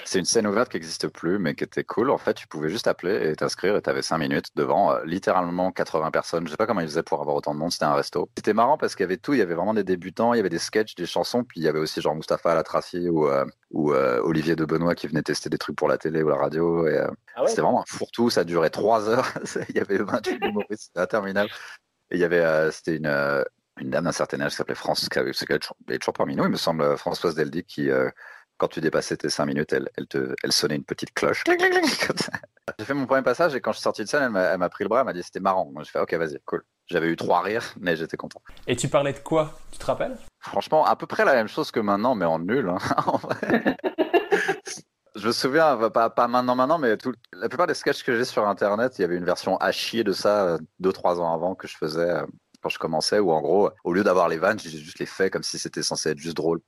C'est- 0.04 0.18
une 0.18 0.24
scène 0.24 0.46
ouverte 0.46 0.70
qui 0.70 0.76
n'existe 0.76 1.08
plus, 1.08 1.38
mais 1.38 1.54
qui 1.54 1.64
était 1.64 1.84
cool. 1.84 2.10
En 2.10 2.16
fait, 2.18 2.32
tu 2.34 2.46
pouvais 2.48 2.70
juste 2.70 2.86
appeler 2.86 3.28
et 3.30 3.36
t'inscrire 3.36 3.76
et 3.76 3.82
tu 3.82 3.90
avais 3.90 4.00
5 4.00 4.16
minutes 4.18 4.46
devant 4.56 4.92
euh, 4.92 5.04
littéralement 5.04 5.70
80 5.70 6.10
personnes. 6.10 6.46
Je 6.46 6.50
sais 6.52 6.56
pas 6.56 6.66
comment 6.66 6.80
ils 6.80 6.86
faisaient 6.88 7.02
pour 7.02 7.20
avoir 7.20 7.36
autant 7.36 7.52
de 7.54 7.58
monde, 7.58 7.72
c'était 7.72 7.84
un 7.84 7.94
resto. 7.94 8.30
C'était 8.36 8.54
marrant 8.54 8.78
parce 8.78 8.94
qu'il 8.94 9.04
y 9.04 9.08
avait 9.08 9.18
tout, 9.18 9.34
il 9.34 9.38
y 9.38 9.42
avait 9.42 9.54
vraiment 9.54 9.74
des 9.74 9.84
débutants, 9.84 10.32
il 10.32 10.38
y 10.38 10.40
avait 10.40 10.48
des 10.48 10.58
sketchs, 10.58 10.94
des 10.94 11.04
chansons, 11.06 11.44
puis 11.44 11.60
il 11.60 11.64
y 11.64 11.68
avait 11.68 11.78
aussi 11.78 12.00
genre 12.00 12.14
Mustapha 12.14 12.52
Alatraci 12.52 13.08
ou, 13.10 13.28
euh, 13.28 13.44
ou 13.70 13.92
euh, 13.92 14.20
Olivier 14.22 14.56
de 14.56 14.64
Benoît 14.64 14.94
qui 14.94 15.08
venait 15.08 15.22
tester 15.22 15.50
des 15.50 15.58
trucs 15.58 15.76
pour 15.76 15.88
la 15.88 15.98
télé 15.98 16.22
ou 16.22 16.28
la 16.30 16.36
radio. 16.36 16.86
Et, 16.88 16.96
euh, 16.98 17.08
C'était 17.48 17.60
vraiment 17.62 17.82
un 17.82 17.86
fourre-tout, 17.86 18.30
ça 18.30 18.44
durait 18.44 18.70
3 18.70 19.08
heures. 19.10 19.26
il 19.68 19.76
y 19.76 19.80
avait 19.80 19.98
28 19.98 20.38
humoristes, 20.42 20.84
c'était 20.86 21.00
interminable. 21.00 21.50
Et 22.10 22.16
il 22.16 22.20
y 22.20 22.24
avait, 22.24 22.70
c'était 22.70 22.96
une, 22.96 23.44
une 23.80 23.90
dame 23.90 24.04
d'un 24.04 24.12
certain 24.12 24.40
âge 24.40 24.52
qui 24.52 24.56
s'appelait 24.56 24.74
France, 24.74 25.08
qui 25.08 25.18
est 25.18 25.32
toujours- 25.98 26.14
parmi 26.14 26.36
nous, 26.36 26.44
il 26.44 26.50
me 26.50 26.56
semble, 26.56 26.96
Françoise 26.96 27.34
Deldy, 27.34 27.64
qui, 27.64 27.90
euh, 27.90 28.08
quand 28.58 28.68
tu 28.68 28.80
dépassais 28.80 29.16
tes 29.16 29.28
5 29.30 29.46
minutes, 29.46 29.72
elle, 29.72 29.88
elle, 29.96 30.06
te, 30.06 30.34
elle 30.42 30.52
sonnait 30.52 30.76
une 30.76 30.84
petite 30.84 31.12
cloche. 31.14 31.42
Cling, 31.44 31.58
cling, 31.58 31.72
cling, 31.72 32.06
comme 32.06 32.16
ça. 32.18 32.32
J'ai 32.78 32.84
fait 32.84 32.94
mon 32.94 33.06
premier 33.06 33.22
passage 33.22 33.54
et 33.54 33.60
quand 33.60 33.72
je 33.72 33.76
suis 33.78 33.82
sorti 33.82 34.02
de 34.04 34.08
scène, 34.08 34.34
elle 34.36 34.58
m'a 34.58 34.68
pris 34.68 34.84
le 34.84 34.88
bras, 34.88 35.00
elle 35.00 35.06
m'a 35.06 35.12
dit 35.12 35.22
c'était 35.22 35.40
marrant. 35.40 35.70
Moi, 35.72 35.82
je 35.84 35.90
fais 35.90 35.98
ok, 36.00 36.14
vas-y, 36.14 36.38
cool. 36.46 36.64
J'avais 36.86 37.08
eu 37.08 37.16
trois 37.16 37.40
rires, 37.42 37.74
mais 37.80 37.96
j'étais 37.96 38.16
content. 38.16 38.42
Et 38.66 38.76
tu 38.76 38.88
parlais 38.88 39.12
de 39.12 39.18
quoi? 39.18 39.58
Tu 39.72 39.78
te 39.78 39.86
rappelles? 39.86 40.16
Franchement, 40.40 40.84
à 40.84 40.96
peu 40.96 41.06
près 41.06 41.24
la 41.24 41.34
même 41.34 41.48
chose 41.48 41.70
que 41.70 41.80
maintenant, 41.80 42.14
mais 42.14 42.26
en 42.26 42.38
nul. 42.38 42.68
hein, 42.68 42.78
en 43.06 43.16
vrai. 43.18 43.76
Je 45.16 45.28
me 45.28 45.32
souviens, 45.32 45.76
bah, 45.76 45.90
pas, 45.90 46.10
pas 46.10 46.26
maintenant, 46.26 46.56
maintenant, 46.56 46.78
mais 46.78 46.96
tout- 46.96 47.14
la 47.32 47.48
plupart 47.48 47.68
des 47.68 47.74
sketchs 47.74 48.02
que 48.02 48.16
j'ai 48.16 48.24
sur 48.24 48.46
Internet, 48.48 48.98
il 48.98 49.02
y 49.02 49.04
avait 49.04 49.16
une 49.16 49.24
version 49.24 49.56
à 49.58 49.70
chier 49.70 50.02
de 50.02 50.12
ça 50.12 50.44
euh, 50.44 50.58
deux, 50.80 50.92
trois 50.92 51.20
ans 51.20 51.32
avant 51.32 51.54
que 51.54 51.68
je 51.68 51.76
faisais 51.76 52.00
euh, 52.10 52.26
quand 52.60 52.68
je 52.68 52.78
commençais, 52.80 53.20
où 53.20 53.30
en 53.30 53.40
gros, 53.40 53.70
au 53.84 53.92
lieu 53.92 54.02
d'avoir 54.02 54.28
les 54.28 54.38
vannes, 54.38 54.58
j'ai 54.58 54.70
juste 54.70 54.98
les 54.98 55.06
faits 55.06 55.32
comme 55.32 55.44
si 55.44 55.56
c'était 55.56 55.84
censé 55.84 56.10
être 56.10 56.18
juste 56.18 56.36
drôle, 56.36 56.60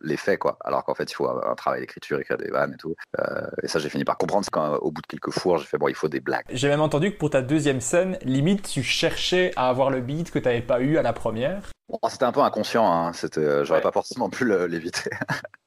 les 0.00 0.16
faits, 0.16 0.38
quoi. 0.38 0.58
Alors 0.64 0.84
qu'en 0.84 0.94
fait, 0.94 1.10
il 1.10 1.14
faut 1.14 1.28
un 1.28 1.54
travail 1.54 1.80
d'écriture, 1.80 2.20
écrire 2.20 2.38
des 2.38 2.50
vannes 2.50 2.74
et 2.74 2.76
tout. 2.76 2.94
Euh, 3.18 3.46
et 3.62 3.68
ça, 3.68 3.78
j'ai 3.78 3.88
fini 3.88 4.04
par 4.04 4.18
comprendre. 4.18 4.44
C'est 4.44 4.50
quand, 4.50 4.74
au 4.76 4.90
bout 4.90 5.02
de 5.02 5.06
quelques 5.06 5.30
fours, 5.30 5.58
j'ai 5.58 5.66
fait, 5.66 5.78
bon, 5.78 5.88
il 5.88 5.94
faut 5.94 6.08
des 6.08 6.20
blagues. 6.20 6.46
J'ai 6.50 6.68
même 6.68 6.80
entendu 6.80 7.12
que 7.12 7.18
pour 7.18 7.30
ta 7.30 7.42
deuxième 7.42 7.80
scène, 7.80 8.18
limite, 8.22 8.68
tu 8.68 8.82
cherchais 8.82 9.52
à 9.56 9.68
avoir 9.68 9.90
le 9.90 10.00
beat 10.00 10.30
que 10.30 10.38
tu 10.38 10.46
n'avais 10.46 10.62
pas 10.62 10.80
eu 10.80 10.96
à 10.96 11.02
la 11.02 11.12
première. 11.12 11.62
Bon, 11.88 11.98
c'était 12.08 12.24
un 12.24 12.32
peu 12.32 12.40
inconscient, 12.40 12.90
hein. 12.90 13.12
C'était, 13.12 13.40
euh, 13.40 13.64
j'aurais 13.64 13.82
pas 13.82 13.92
forcément 13.92 14.30
pu 14.30 14.46
l'éviter. 14.68 15.10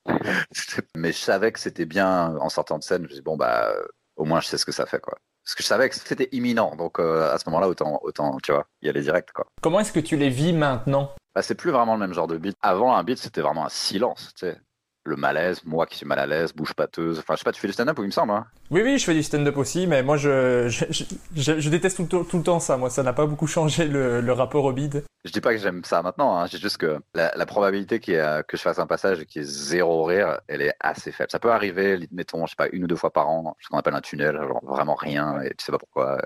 Mais 0.96 1.12
je 1.12 1.18
savais 1.18 1.52
que 1.52 1.60
c'était 1.60 1.86
bien 1.86 2.36
en 2.38 2.50
sortant 2.50 2.80
de 2.80 2.84
scène. 2.84 3.04
Je 3.04 3.10
me 3.10 3.14
dis 3.14 3.22
bon 3.22 3.38
bah 3.38 3.70
euh, 3.70 3.86
au 4.16 4.26
moins 4.26 4.40
je 4.40 4.48
sais 4.48 4.58
ce 4.58 4.66
que 4.66 4.72
ça 4.72 4.86
fait 4.86 5.00
quoi. 5.00 5.18
Parce 5.44 5.56
que 5.56 5.62
je 5.62 5.68
savais 5.68 5.90
que 5.90 5.96
c'était 5.96 6.30
imminent, 6.32 6.76
donc 6.76 7.00
euh, 7.00 7.32
à 7.32 7.38
ce 7.38 7.48
moment-là 7.50 7.68
autant 7.68 8.00
autant 8.02 8.38
tu 8.42 8.52
vois 8.52 8.66
y 8.82 8.90
aller 8.90 9.02
direct 9.02 9.32
quoi. 9.32 9.46
Comment 9.62 9.80
est-ce 9.80 9.92
que 9.92 10.00
tu 10.00 10.18
les 10.18 10.30
vis 10.30 10.54
maintenant? 10.54 11.12
Bah, 11.36 11.42
c'est 11.42 11.56
plus 11.56 11.72
vraiment 11.72 11.94
le 11.96 12.00
même 12.00 12.14
genre 12.14 12.28
de 12.28 12.38
beat. 12.38 12.58
Avant 12.62 12.96
un 12.96 13.04
beat 13.04 13.18
c'était 13.18 13.42
vraiment 13.42 13.66
un 13.66 13.70
silence, 13.70 14.34
tu 14.36 14.46
sais. 14.48 14.58
Le 15.08 15.16
malaise, 15.16 15.62
moi 15.66 15.86
qui 15.86 15.98
suis 15.98 16.06
mal 16.08 16.18
à 16.18 16.26
l'aise, 16.26 16.52
bouche 16.54 16.74
pâteuse. 16.74 17.20
Enfin 17.20 17.36
je 17.36 17.40
sais 17.40 17.44
pas, 17.44 17.52
tu 17.52 17.62
fais 17.62 17.68
du 17.68 17.74
stand-up 17.74 17.96
il 18.00 18.06
me 18.06 18.12
semble. 18.12 18.32
Hein 18.34 18.48
Oui, 18.72 18.82
oui, 18.84 18.98
je 18.98 19.06
fais 19.06 19.14
du 19.14 19.22
stand-up 19.22 19.56
aussi, 19.58 19.86
mais 19.86 20.02
moi, 20.02 20.18
je, 20.18 20.68
je, 20.68 21.04
je- 21.36 21.70
déteste 21.70 21.98
tout 21.98 22.04
le, 22.04 22.10
temps- 22.10 22.24
tout 22.24 22.38
le 22.38 22.44
temps 22.44 22.60
ça. 22.60 22.76
Moi, 22.78 22.90
ça 22.90 23.04
n'a 23.04 23.14
pas 23.14 23.28
beaucoup 23.28 23.46
changé 23.46 23.86
le, 23.88 24.20
le 24.20 24.32
rapport 24.34 24.64
au 24.66 24.74
beat. 24.74 24.98
Je 25.24 25.32
dis 25.32 25.42
pas 25.42 25.54
que 25.54 25.60
j'aime 25.60 25.84
ça 25.84 26.02
maintenant, 26.04 26.38
hein. 26.38 26.46
j'ai 26.48 26.58
juste 26.60 26.78
que 26.78 27.00
la, 27.16 27.32
la 27.36 27.46
probabilité 27.48 27.96
ait, 28.12 28.20
euh, 28.20 28.42
que 28.44 28.58
je 28.58 28.62
fasse 28.62 28.78
un 28.80 28.86
passage 28.88 29.20
et 29.20 29.26
qu'il 29.26 29.42
y 29.42 29.46
ait 29.46 29.48
zéro 29.48 30.04
rire, 30.06 30.40
elle 30.48 30.62
est 30.62 30.74
assez 30.80 31.12
faible. 31.12 31.32
Ça 31.32 31.40
peut 31.40 31.52
arriver, 31.52 32.08
mettons, 32.12 32.46
je 32.46 32.52
sais 32.52 32.56
pas, 32.56 32.68
une 32.72 32.84
ou 32.84 32.88
deux 32.88 32.96
fois 32.96 33.12
par 33.12 33.28
an, 33.30 33.56
ce 33.60 33.70
qu'on 33.70 33.78
appelle 33.78 33.96
un 33.96 34.02
tunnel, 34.02 34.36
genre 34.38 34.64
vraiment 34.64 34.94
rien, 34.96 35.40
et 35.42 35.50
tu 35.56 35.66
sais 35.66 35.72
pas 35.72 35.80
pourquoi. 35.80 36.20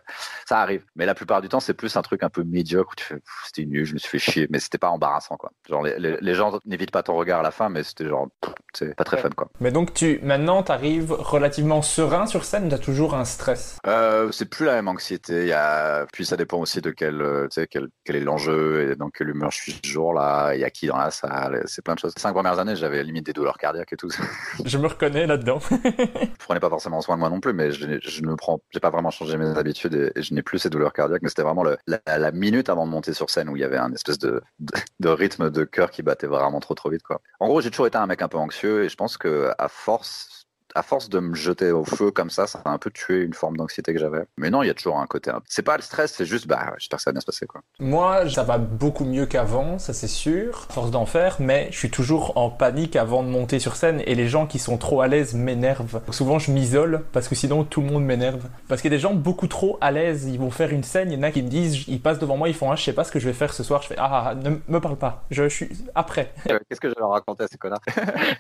Ça 0.48 0.60
arrive. 0.60 0.84
Mais 0.96 1.06
la 1.06 1.16
plupart 1.16 1.42
du 1.42 1.48
temps, 1.50 1.60
c'est 1.62 1.74
plus 1.74 1.96
un 1.98 2.02
truc 2.02 2.24
un 2.24 2.30
peu 2.30 2.44
médiocre 2.44 2.92
où 2.92 2.96
tu 2.96 3.06
fais, 3.06 3.22
c'était 3.46 3.66
nul, 3.66 3.86
je 3.86 3.94
me 3.94 4.00
suis 4.00 4.10
fait 4.10 4.20
chier, 4.20 4.48
mais 4.50 4.60
c'était 4.60 4.78
pas 4.78 4.90
embarrassant, 4.90 5.38
quoi. 5.38 5.52
Genre, 5.70 5.82
les, 5.84 5.98
les- 6.00 6.18
les 6.20 6.34
gens 6.36 6.60
n'évitent 6.66 6.92
pas 6.92 7.04
ton 7.04 7.16
regard 7.16 7.40
à 7.40 7.44
la 7.44 7.52
fin, 7.52 7.70
mais 7.70 7.84
c'était 7.84 8.06
genre, 8.08 8.28
c'est 8.74 8.96
pas 8.96 9.04
très 9.04 9.18
fun 9.18 9.30
quoi. 9.36 9.50
Mais 9.60 9.72
donc 9.72 9.94
tu 9.94 10.20
maintenant 10.24 10.64
tu 10.64 10.72
arrives 10.72 11.12
relativement 11.12 11.82
serein 11.82 12.26
sur 12.26 12.46
scène, 12.46 12.70
tu 12.70 12.76
as 12.76 12.80
toujours 12.80 13.16
un 13.16 13.26
stress? 13.26 13.78
Euh, 13.88 14.32
C'est 14.32 14.50
plus 14.50 14.66
la 14.66 14.74
même 14.74 14.88
anxiété. 14.88 15.42
Il 15.42 15.48
y 15.48 15.54
a... 15.54 16.06
Puis 16.12 16.26
ça 16.26 16.38
dépend 16.38 16.58
aussi 16.58 16.82
de 16.82 16.92
quel, 16.92 17.22
euh, 17.22 17.48
tu 17.48 17.62
sais, 17.62 17.68
quel, 17.68 17.88
quel 18.04 18.16
est 18.16 18.24
l'enjeu 18.24 18.92
et 18.92 18.96
dans 18.96 19.10
quelle 19.10 19.30
humeur 19.30 19.52
je 19.52 19.58
suis 19.58 19.80
ce 19.84 19.90
jour-là. 19.90 20.54
Il 20.56 20.62
y 20.62 20.64
a 20.64 20.70
qui 20.70 20.88
dans 20.88 20.98
la 20.98 21.12
salle. 21.12 21.64
C'est 21.66 21.84
plein 21.84 21.96
de 21.96 22.00
choses. 22.00 22.14
cinq 22.18 22.34
premières 22.34 22.60
années, 22.60 22.76
j'avais 22.76 23.04
limite 23.04 23.26
des 23.26 23.34
douleurs 23.34 23.58
cardiaques 23.58 23.94
et 23.94 23.98
tout. 23.98 24.10
je 24.66 24.78
me 24.78 24.88
reconnais 24.88 25.28
là-dedans. 25.28 25.60
je 25.70 26.46
prenais 26.46 26.60
pas 26.60 26.70
forcément 26.70 27.02
soin 27.02 27.16
de 27.16 27.20
moi 27.20 27.30
non 27.30 27.40
plus, 27.40 27.54
mais 27.54 27.72
je, 27.72 28.00
je 28.02 28.22
ne 28.22 28.36
prends, 28.36 28.60
j'ai 28.72 28.80
pas 28.80 28.90
vraiment 28.90 29.12
changé 29.12 29.38
mes 29.38 29.58
habitudes 29.58 30.12
et, 30.16 30.22
je 30.22 30.34
n'ai 30.34 30.42
plus 30.42 30.60
ces 30.60 30.70
douleurs 30.70 30.94
cardiaques. 30.94 31.22
Mais 31.22 31.30
c'était 31.30 31.44
vraiment 31.44 31.64
le, 31.64 31.78
la, 31.88 32.32
minute 32.32 32.70
avant 32.70 32.86
de 32.86 32.92
monter 32.92 33.14
sur 33.14 33.30
scène 33.30 33.50
où 33.50 33.56
il 33.56 33.62
y 33.62 33.66
avait 33.66 33.78
un 33.78 33.92
espèce 33.94 34.20
de, 34.20 34.42
de, 35.00 35.10
rythme 35.10 35.50
de 35.50 35.64
cœur 35.64 35.92
qui 35.92 36.04
battait 36.04 36.28
vraiment 36.28 36.60
trop 36.60 36.76
trop 36.76 36.90
vite 36.90 37.04
quoi. 37.04 37.22
En 37.40 37.48
gros, 37.48 37.62
j'ai 37.62 37.72
toujours 37.72 37.88
été 37.88 37.98
un 37.98 38.06
mec 38.06 38.22
un 38.22 38.28
peu 38.28 38.38
anxieux 38.38 38.59
et 38.68 38.90
je 38.90 38.96
pense 38.96 39.18
que 39.18 39.52
à 39.58 39.68
force 39.70 40.39
à 40.76 40.84
force 40.84 41.10
de 41.10 41.20
me 41.20 41.36
jeter 41.36 41.72
au 41.72 41.84
feu 41.84 42.12
comme 42.12 42.30
ça, 42.30 42.48
ça 42.48 42.62
a 42.66 42.70
un 42.70 42.78
peu 42.78 42.92
tué 42.92 43.22
une 43.22 43.34
forme 43.34 43.58
d'anxiété 43.58 43.94
que 43.94 44.00
j'avais. 44.00 44.24
Mais 44.38 44.50
non, 44.50 44.64
il 44.64 44.68
y 44.68 44.70
a 44.70 44.74
toujours 44.74 45.00
un 45.00 45.08
côté. 45.08 45.32
C'est 45.48 45.64
pas 45.64 45.76
le 45.76 45.82
stress, 45.82 46.14
c'est 46.14 46.26
juste, 46.26 46.48
bah, 46.48 46.74
j'espère 46.78 46.98
que 46.98 47.04
ça 47.04 47.10
va 47.10 47.14
bien 47.14 47.22
se 47.22 47.26
passer, 47.26 47.46
quoi. 47.46 47.62
Moi, 47.80 48.30
ça 48.30 48.44
va 48.44 48.58
beaucoup 48.58 49.06
mieux 49.06 49.26
qu'avant, 49.26 49.80
ça 49.80 49.94
c'est 49.94 50.08
sûr, 50.08 50.68
force 50.70 50.92
d'en 50.92 51.06
faire, 51.06 51.38
mais 51.40 51.68
je 51.72 51.78
suis 51.78 51.90
toujours 51.90 52.38
en 52.38 52.50
panique 52.50 52.96
avant 52.96 53.24
de 53.24 53.30
monter 53.30 53.60
sur 53.60 53.76
scène 53.76 54.02
et 54.06 54.16
les 54.16 54.28
gens 54.28 54.48
qui 54.48 54.60
sont 54.60 54.78
trop 54.78 55.02
à 55.02 55.08
l'aise 55.08 55.34
m'énervent. 55.34 56.02
Souvent, 56.12 56.40
je 56.40 56.52
m'isole 56.52 57.04
parce 57.12 57.28
que 57.28 57.36
sinon 57.36 57.64
tout 57.64 57.82
le 57.82 57.88
monde 57.88 58.04
m'énerve. 58.04 58.46
Parce 58.68 58.82
qu'il 58.82 58.92
y 58.92 58.94
a 58.94 58.98
des 58.98 59.02
gens 59.02 59.14
beaucoup 59.14 59.48
trop 59.48 59.78
à 59.82 59.92
l'aise, 59.92 60.26
ils 60.26 60.40
vont 60.40 60.52
faire 60.52 60.72
une 60.72 60.84
scène, 60.84 61.12
il 61.12 61.18
y 61.18 61.20
en 61.20 61.24
a 61.24 61.32
qui 61.32 61.44
me 61.44 61.50
disent, 61.50 61.86
ils 61.88 62.02
passent 62.02 62.20
devant 62.20 62.38
moi, 62.38 62.50
ils 62.50 62.56
font, 62.56 62.72
ah, 62.72 62.76
je 62.76 62.84
sais 62.84 62.94
pas 62.94 63.04
ce 63.04 63.12
que 63.12 63.20
je 63.20 63.28
vais 63.28 63.34
faire 63.34 63.54
ce 63.54 63.64
soir, 63.64 63.82
je 63.82 63.88
fais, 63.88 63.96
ah, 63.98 64.10
ah, 64.12 64.24
ah 64.30 64.36
ne 64.36 64.58
me 64.68 64.80
parle 64.80 64.98
pas, 64.98 65.24
je, 65.32 65.48
suis 65.48 65.70
après. 65.96 66.34
Qu'est-ce 66.46 66.80
que 66.80 66.90
je 66.90 66.94
vais 66.94 67.00
leur 67.00 67.12
raconter 67.12 67.44
à 67.44 67.48
ces 67.48 67.58
connards? 67.58 67.82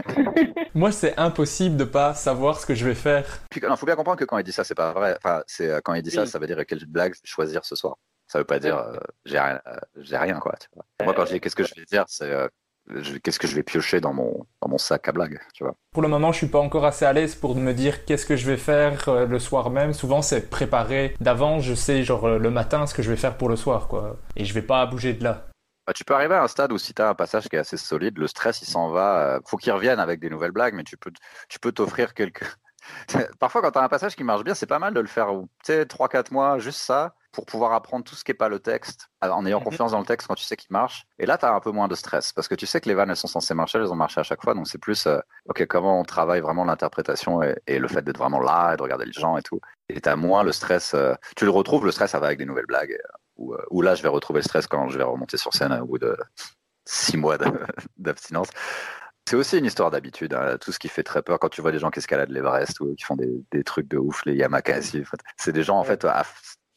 Moi, 0.75 0.91
c'est 0.91 1.17
impossible 1.17 1.77
de 1.77 1.83
pas 1.83 2.13
savoir 2.19 2.59
ce 2.59 2.65
que 2.65 2.75
je 2.75 2.85
vais 2.85 2.95
faire. 2.95 3.25
Puis, 3.49 3.61
il 3.63 3.77
faut 3.77 3.85
bien 3.85 3.95
comprendre 3.95 4.17
que 4.17 4.25
quand 4.25 4.37
il 4.37 4.43
dit 4.43 4.51
ça, 4.51 4.63
c'est 4.63 4.75
pas 4.75 4.91
vrai. 4.93 5.15
Enfin, 5.17 5.41
c'est 5.47 5.69
euh, 5.69 5.79
quand 5.83 5.93
il 5.93 6.01
dit 6.01 6.11
ça, 6.11 6.25
ça 6.25 6.39
veut 6.39 6.47
dire 6.47 6.63
quelle 6.65 6.85
blague 6.85 7.13
choisir 7.23 7.65
ce 7.65 7.75
soir. 7.75 7.97
Ça 8.27 8.37
veut 8.37 8.45
pas 8.45 8.59
dire 8.59 8.77
euh, 8.77 8.97
j'ai 9.25 9.39
rien, 9.39 9.59
euh, 9.65 9.77
j'ai 9.97 10.17
rien 10.17 10.39
quoi. 10.39 10.53
Moi, 11.03 11.13
quand 11.15 11.25
je 11.25 11.33
dis 11.33 11.39
qu'est-ce 11.39 11.55
que 11.55 11.63
je 11.63 11.73
vais 11.75 11.85
dire, 11.85 12.05
c'est 12.07 12.31
qu'est-ce 13.23 13.39
que 13.39 13.47
je 13.47 13.55
vais 13.55 13.63
piocher 13.63 14.01
dans 14.01 14.13
mon, 14.13 14.45
dans 14.61 14.67
mon 14.67 14.79
sac 14.79 15.07
à 15.07 15.11
blagues, 15.11 15.39
tu 15.53 15.63
vois. 15.63 15.75
Pour 15.91 16.01
le 16.01 16.07
moment, 16.07 16.31
je 16.31 16.37
suis 16.37 16.47
pas 16.47 16.59
encore 16.59 16.85
assez 16.85 17.05
à 17.05 17.13
l'aise 17.13 17.35
pour 17.35 17.55
me 17.55 17.71
dire 17.73 18.05
qu'est-ce 18.05 18.25
que 18.25 18.35
je 18.35 18.45
vais 18.47 18.57
faire 18.57 19.25
le 19.27 19.39
soir 19.39 19.69
même. 19.69 19.93
Souvent, 19.93 20.21
c'est 20.21 20.49
préparé 20.49 21.15
d'avant. 21.19 21.59
Je 21.59 21.73
sais, 21.73 22.03
genre, 22.03 22.27
le 22.27 22.49
matin, 22.49 22.87
ce 22.87 22.93
que 22.93 23.03
je 23.03 23.09
vais 23.09 23.15
faire 23.15 23.37
pour 23.37 23.49
le 23.49 23.55
soir, 23.55 23.87
quoi. 23.87 24.17
Et 24.35 24.45
je 24.45 24.53
vais 24.53 24.63
pas 24.63 24.85
bouger 24.85 25.13
de 25.13 25.23
là. 25.23 25.48
Bah, 25.89 25.93
tu 25.93 26.05
peux 26.05 26.13
arriver 26.13 26.35
à 26.35 26.43
un 26.43 26.47
stade 26.47 26.71
où 26.71 26.77
si 26.77 26.93
tu 26.93 27.01
as 27.01 27.09
un 27.09 27.15
passage 27.15 27.49
qui 27.49 27.55
est 27.55 27.59
assez 27.59 27.75
solide, 27.75 28.19
le 28.19 28.27
stress, 28.27 28.61
il 28.61 28.67
s'en 28.67 28.91
va. 28.91 29.39
faut 29.47 29.57
qu'il 29.57 29.73
revienne 29.73 29.99
avec 29.99 30.19
des 30.19 30.29
nouvelles 30.29 30.51
blagues, 30.51 30.75
mais 30.75 30.83
tu 30.83 30.97
peux, 30.97 31.11
tu 31.47 31.57
peux 31.57 31.71
t'offrir 31.71 32.13
quelques, 32.13 32.45
Parfois, 33.39 33.63
quand 33.63 33.71
tu 33.71 33.79
as 33.79 33.81
un 33.81 33.89
passage 33.89 34.15
qui 34.15 34.23
marche 34.23 34.43
bien, 34.43 34.53
c'est 34.53 34.67
pas 34.67 34.77
mal 34.77 34.93
de 34.93 34.99
le 34.99 35.07
faire, 35.07 35.29
tu 35.63 35.73
sais, 35.73 35.85
3-4 35.85 36.31
mois, 36.31 36.59
juste 36.59 36.79
ça, 36.79 37.15
pour 37.31 37.47
pouvoir 37.47 37.73
apprendre 37.73 38.03
tout 38.03 38.13
ce 38.13 38.23
qui 38.23 38.29
n'est 38.29 38.37
pas 38.37 38.49
le 38.49 38.59
texte, 38.59 39.09
en 39.21 39.45
ayant 39.45 39.59
mhm. 39.59 39.65
confiance 39.65 39.91
dans 39.91 39.99
le 39.99 40.05
texte 40.05 40.27
quand 40.27 40.35
tu 40.35 40.43
sais 40.43 40.55
qu'il 40.55 40.71
marche. 40.71 41.05
Et 41.17 41.25
là, 41.25 41.37
tu 41.37 41.45
as 41.45 41.53
un 41.53 41.59
peu 41.59 41.71
moins 41.71 41.87
de 41.87 41.95
stress, 41.95 42.33
parce 42.33 42.47
que 42.47 42.55
tu 42.55 42.65
sais 42.65 42.81
que 42.81 42.89
les 42.89 42.95
vannes, 42.95 43.09
elles 43.09 43.15
sont 43.15 43.27
censées 43.27 43.53
marcher, 43.53 43.79
elles 43.79 43.91
ont 43.91 43.95
marché 43.95 44.19
à 44.19 44.23
chaque 44.23 44.43
fois, 44.43 44.53
donc 44.53 44.67
c'est 44.67 44.77
plus, 44.77 45.07
euh, 45.07 45.19
ok, 45.47 45.65
comment 45.67 45.99
on 45.99 46.03
travaille 46.03 46.41
vraiment 46.41 46.65
l'interprétation 46.65 47.41
et, 47.41 47.79
le 47.79 47.87
fait 47.87 48.01
d'être 48.01 48.17
vraiment 48.17 48.39
là 48.39 48.73
et 48.73 48.77
de 48.77 48.83
regarder 48.83 49.05
les 49.05 49.13
gens 49.13 49.37
et 49.37 49.41
tout. 49.41 49.59
Et 49.89 50.01
tu 50.01 50.09
as 50.09 50.15
moins 50.15 50.43
le 50.43 50.51
stress, 50.51 50.93
euh, 50.93 51.13
tu 51.35 51.45
le 51.45 51.51
retrouves, 51.51 51.85
le 51.85 51.91
stress, 51.91 52.11
ça 52.11 52.19
va 52.19 52.27
avec 52.27 52.39
des 52.39 52.45
nouvelles 52.45 52.67
blagues, 52.67 52.91
euh, 52.91 53.17
ou, 53.39 53.81
là, 53.81 53.95
je 53.95 54.03
vais 54.03 54.09
retrouver 54.09 54.39
le 54.39 54.43
stress 54.43 54.67
quand 54.67 54.89
je 54.89 54.97
vais 54.97 55.03
remonter 55.03 55.37
sur 55.37 55.53
scène 55.53 55.73
au 55.73 55.85
bout 55.85 55.97
de 55.97 56.15
6 56.85 57.17
mois 57.17 57.37
d'abstinence. 57.97 58.49
C'est 59.27 59.35
aussi 59.35 59.57
une 59.57 59.65
histoire 59.65 59.91
d'habitude. 59.91 60.33
Hein. 60.33 60.57
Tout 60.59 60.71
ce 60.71 60.79
qui 60.79 60.87
fait 60.87 61.03
très 61.03 61.21
peur 61.21 61.39
quand 61.39 61.49
tu 61.49 61.61
vois 61.61 61.71
des 61.71 61.79
gens 61.79 61.91
qui 61.91 61.99
escaladent 61.99 62.31
l'Everest 62.31 62.79
ou 62.79 62.95
qui 62.95 63.03
font 63.03 63.15
des, 63.15 63.63
trucs 63.63 63.87
de 63.87 63.97
ouf, 63.97 64.25
les 64.25 64.35
Yamakasi. 64.35 65.03
C'est 65.37 65.51
des 65.51 65.63
gens, 65.63 65.77
en 65.77 65.83
fait, 65.83 66.05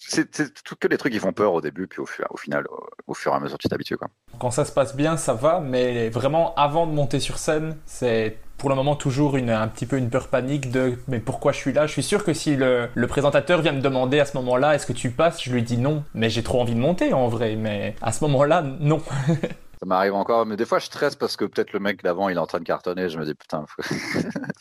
c'est 0.09 0.63
tout 0.65 0.77
que 0.77 0.89
des 0.89 0.99
trucs 0.99 1.13
qui 1.13 1.19
font 1.19 1.33
peur 1.33 1.53
au 1.55 1.61
début, 1.61 1.87
puis 1.87 2.01
au, 2.01 2.07
au 2.31 2.37
final, 2.37 2.67
au, 3.07 3.15
fur 3.15 3.33
et 3.33 3.37
à 3.37 3.41
mesure, 3.41 3.59
tu 3.59 3.69
t'habitues. 3.69 3.97
Quand 4.39 4.51
ça 4.51 4.65
se 4.65 4.73
passe 4.73 4.97
bien, 4.97 5.17
ça 5.17 5.35
va, 5.35 5.61
mais 5.61 6.09
vraiment, 6.09 6.55
avant 6.55 6.87
de 6.87 6.93
monter 6.93 7.21
sur 7.21 7.39
scène, 7.39 7.77
c'est 7.87 8.39
pour 8.59 8.69
le 8.69 8.77
moment 8.77 8.95
toujours 8.95 9.37
une, 9.37 9.51
un 9.51 9.67
petit 9.69 9.87
peu 9.87 9.97
une 9.97 10.09
peur 10.09 10.29
panique 10.29 10.71
de 10.71 10.97
mais 11.09 11.19
pourquoi 11.19 11.51
je 11.53 11.59
suis 11.59 11.73
là? 11.73 11.87
Je 11.87 11.93
suis 11.93 12.03
sûr 12.03 12.25
que 12.25 12.33
si 12.33 12.55
le, 12.55 12.89
le 12.95 13.07
présentateur 13.09 13.61
vient 13.61 13.73
me 13.73 13.81
demander 13.81 14.21
à 14.21 14.25
ce 14.25 14.37
moment-là, 14.37 14.75
est-ce 14.75 14.87
que 14.87 14.93
tu 14.93 15.11
passes? 15.11 15.43
Je 15.43 15.53
lui 15.53 15.63
dis 15.63 15.79
non, 15.79 16.05
mais 16.15 16.31
j'ai 16.31 16.43
trop 16.43 16.61
envie 16.61 16.75
de 16.75 16.81
monter 16.81 17.13
en 17.13 17.29
vrai, 17.29 17.57
mais 17.57 17.97
à 18.03 18.13
ce 18.13 18.23
moment-là, 18.25 18.63
non. 18.63 19.03
Ça 19.83 19.87
m'arrive 19.87 20.15
encore, 20.15 20.47
mais 20.47 20.55
des 20.55 20.65
fois 20.65 20.79
je 20.79 20.85
stresse 20.85 21.17
parce 21.17 21.37
que 21.37 21.45
peut-être 21.45 21.73
le 21.73 21.81
mec 21.81 22.05
d'avant 22.05 22.29
il 22.29 22.37
est 22.37 22.41
en 22.41 22.47
train 22.47 22.61
de 22.61 22.65
cartonner. 22.65 23.09
Je 23.09 23.19
me 23.19 23.25
dis 23.25 23.35
putain, 23.35 23.65
faut, 23.67 23.83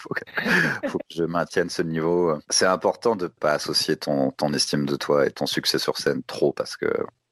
faut, 0.88 0.98
que, 0.98 1.04
je 1.12 1.24
maintienne 1.26 1.70
ce 1.70 1.84
niveau. 1.84 2.40
C'est 2.50 2.66
important 2.66 3.16
de 3.16 3.28
pas 3.28 3.52
associer 3.52 3.98
ton, 3.98 4.32
estime 4.52 4.88
de 4.88 4.96
toi 4.96 5.28
et 5.28 5.30
ton 5.30 5.46
succès 5.46 5.78
sur 5.78 6.00
scène 6.00 6.24
trop 6.24 6.54
parce 6.54 6.76
que 6.76 6.92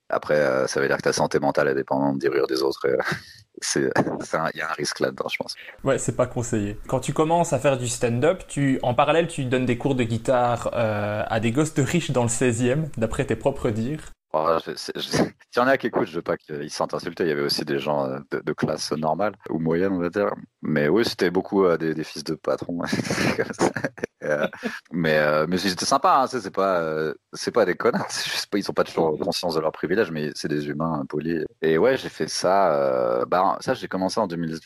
après 0.09 0.35
euh, 0.35 0.67
ça 0.67 0.79
veut 0.81 0.87
dire 0.87 0.97
que 0.97 1.01
ta 1.01 1.13
santé 1.13 1.39
mentale 1.39 1.67
est 1.67 1.73
dépendante 1.73 2.19
des 2.19 2.29
rires 2.29 2.45
des 2.45 2.61
autres. 2.61 2.85
c'est 3.59 3.89
il 4.53 4.59
y 4.59 4.61
a 4.61 4.69
un 4.69 4.73
risque 4.73 4.99
là-dedans, 4.99 5.27
je 5.27 5.37
pense. 5.37 5.55
Ouais, 5.83 5.97
c'est 5.97 6.15
pas 6.15 6.27
conseillé. 6.27 6.77
Quand 6.87 6.99
tu 6.99 7.11
commences 7.11 7.53
à 7.53 7.59
faire 7.59 7.79
du 7.79 7.87
stand-up, 7.87 8.43
tu 8.47 8.77
en 8.83 8.93
parallèle 8.93 9.27
tu 9.27 9.45
donnes 9.45 9.65
des 9.65 9.79
cours 9.79 9.95
de 9.95 10.03
guitare 10.03 10.69
euh, 10.75 11.23
à 11.25 11.39
des 11.39 11.51
gosses 11.51 11.73
riches 11.79 12.11
dans 12.11 12.21
le 12.21 12.29
16e, 12.29 12.85
d'après 12.97 13.25
tes 13.25 13.35
propres 13.35 13.71
dires. 13.71 14.11
Oh, 14.31 14.57
S'il 14.75 15.33
y 15.57 15.59
en 15.59 15.67
a 15.67 15.77
qui 15.77 15.87
écoutent, 15.87 16.07
je 16.07 16.15
veux 16.15 16.21
pas 16.21 16.37
qu'ils 16.37 16.69
se 16.69 16.75
sentent 16.75 16.93
insultés. 16.93 17.23
Il 17.23 17.29
y 17.29 17.31
avait 17.31 17.41
aussi 17.41 17.65
des 17.65 17.79
gens 17.79 18.05
euh, 18.05 18.19
de, 18.31 18.53
classe 18.53 18.91
normale 18.91 19.33
ou 19.49 19.57
moyenne, 19.57 19.93
on 19.93 19.99
va 19.99 20.09
dire. 20.09 20.31
Mais 20.61 20.87
oui, 20.87 21.03
c'était 21.03 21.31
beaucoup 21.31 21.65
euh, 21.65 21.77
des, 21.77 22.03
fils 22.03 22.23
de 22.23 22.35
patrons. 22.35 22.81
Euh, 24.21 24.45
mais 24.91 25.47
mais 25.47 25.57
c'était 25.57 25.85
sympa. 25.85 26.19
Hein, 26.21 26.27
c'est 26.27 26.51
pas 26.51 27.13
c'est 27.31 27.53
pas 27.53 27.63
des 27.63 27.75
connards. 27.75 28.09
Juste, 28.25 28.49
ils 28.53 28.63
sont 28.65 28.73
pas 28.73 28.83
toujours 28.83 29.17
conscients 29.17 29.49
de 29.53 29.61
leurs 29.61 29.71
privilèges, 29.71 30.11
mais 30.11 30.31
c'est 30.35 30.49
des 30.49 30.67
humains 30.67 31.05
polis. 31.07 31.45
Et 31.61 31.77
ouais, 31.77 31.95
j'ai 31.95 32.09
fait 32.09 32.27
ça. 32.27 33.23
bah 33.27 33.57
ça, 33.61 33.73
j'ai 33.73 33.87
commencé 33.87 34.19
en 34.19 34.27
2000 34.27 34.59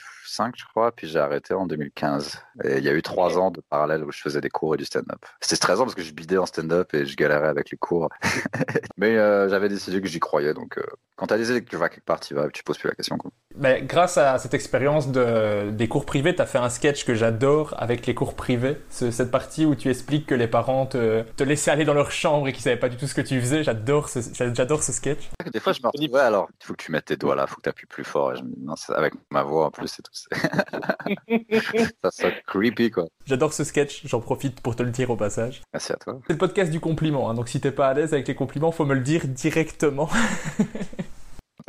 je 0.55 0.65
crois, 0.65 0.91
puis 0.91 1.07
j'ai 1.07 1.19
arrêté 1.19 1.53
en 1.53 1.65
2015. 1.65 2.39
Et 2.63 2.77
il 2.77 2.83
y 2.83 2.89
a 2.89 2.93
eu 2.93 3.01
trois 3.01 3.37
ans 3.37 3.51
de 3.51 3.61
parallèle 3.61 4.03
où 4.03 4.11
je 4.11 4.21
faisais 4.21 4.41
des 4.41 4.49
cours 4.49 4.75
et 4.75 4.77
du 4.77 4.85
stand-up. 4.85 5.25
C'était 5.39 5.55
stressant 5.55 5.83
parce 5.83 5.95
que 5.95 6.01
je 6.01 6.13
bidais 6.13 6.37
en 6.37 6.45
stand-up 6.45 6.93
et 6.93 7.05
je 7.05 7.15
galérais 7.15 7.47
avec 7.47 7.71
les 7.71 7.77
cours. 7.77 8.09
Mais 8.97 9.17
euh, 9.17 9.49
j'avais 9.49 9.69
décidé 9.69 10.01
que 10.01 10.07
j'y 10.07 10.19
croyais, 10.19 10.53
donc 10.53 10.77
euh, 10.77 10.83
quand 11.15 11.27
tu 11.27 11.33
as 11.33 11.37
décidé 11.37 11.63
que 11.63 11.69
tu 11.69 11.77
vas 11.77 11.89
quelque 11.89 12.05
part, 12.05 12.19
tu 12.19 12.33
vas, 12.33 12.49
tu 12.49 12.63
poses 12.63 12.77
plus 12.77 12.89
la 12.89 12.95
question. 12.95 13.17
Quoi. 13.17 13.31
Mais 13.55 13.83
grâce 13.83 14.17
à 14.17 14.39
cette 14.39 14.53
expérience 14.53 15.11
de, 15.11 15.69
des 15.69 15.87
cours 15.87 16.05
privés, 16.05 16.35
tu 16.35 16.41
as 16.41 16.45
fait 16.45 16.57
un 16.57 16.69
sketch 16.69 17.05
que 17.05 17.13
j'adore 17.13 17.75
avec 17.77 18.05
les 18.07 18.15
cours 18.15 18.35
privés. 18.35 18.77
cette 18.89 19.31
partie 19.31 19.65
où 19.65 19.75
tu 19.75 19.89
expliques 19.89 20.25
que 20.25 20.35
les 20.35 20.47
parents 20.47 20.85
te, 20.85 21.21
te 21.21 21.43
laissaient 21.43 21.71
aller 21.71 21.85
dans 21.85 21.93
leur 21.93 22.11
chambre 22.11 22.47
et 22.47 22.53
qu'ils 22.53 22.63
savaient 22.63 22.77
pas 22.77 22.89
du 22.89 22.97
tout 22.97 23.07
ce 23.07 23.13
que 23.13 23.21
tu 23.21 23.39
faisais. 23.39 23.63
J'adore 23.63 24.09
ce, 24.09 24.19
j'adore 24.33 24.81
ce 24.81 24.91
sketch. 24.91 25.29
Des 25.51 25.59
fois, 25.59 25.73
je 25.73 25.81
me 25.81 25.87
retrouvais 25.87 26.21
alors, 26.21 26.49
il 26.61 26.65
faut 26.65 26.73
que 26.73 26.83
tu 26.83 26.91
mettes 26.91 27.05
tes 27.05 27.17
doigts 27.17 27.35
là, 27.35 27.45
il 27.47 27.49
faut 27.49 27.57
que 27.57 27.61
tu 27.61 27.69
appuies 27.69 27.87
plus 27.87 28.03
fort. 28.03 28.33
Et 28.33 28.37
je 28.37 28.43
me 28.43 28.49
dis, 28.49 28.61
non, 28.61 28.73
avec 28.89 29.13
ma 29.31 29.43
voix 29.43 29.67
en 29.67 29.71
plus 29.71 29.99
et 29.99 30.01
tout. 30.01 30.11
ça 32.03 32.11
sonne 32.11 32.33
creepy, 32.47 32.91
quoi. 32.91 33.05
J'adore 33.25 33.53
ce 33.53 33.63
sketch, 33.63 34.05
j'en 34.05 34.19
profite 34.19 34.61
pour 34.61 34.75
te 34.75 34.83
le 34.83 34.91
dire 34.91 35.09
au 35.09 35.15
passage. 35.15 35.61
Merci 35.73 35.93
à 35.93 35.95
toi. 35.97 36.19
C'est 36.27 36.33
le 36.33 36.39
podcast 36.39 36.71
du 36.71 36.79
compliment, 36.79 37.29
hein, 37.29 37.33
donc 37.33 37.49
si 37.49 37.59
t'es 37.59 37.71
pas 37.71 37.87
à 37.87 37.93
l'aise 37.93 38.13
avec 38.13 38.27
les 38.27 38.35
compliments, 38.35 38.71
faut 38.71 38.85
me 38.85 38.95
le 38.95 39.01
dire 39.01 39.27
directement. 39.27 40.09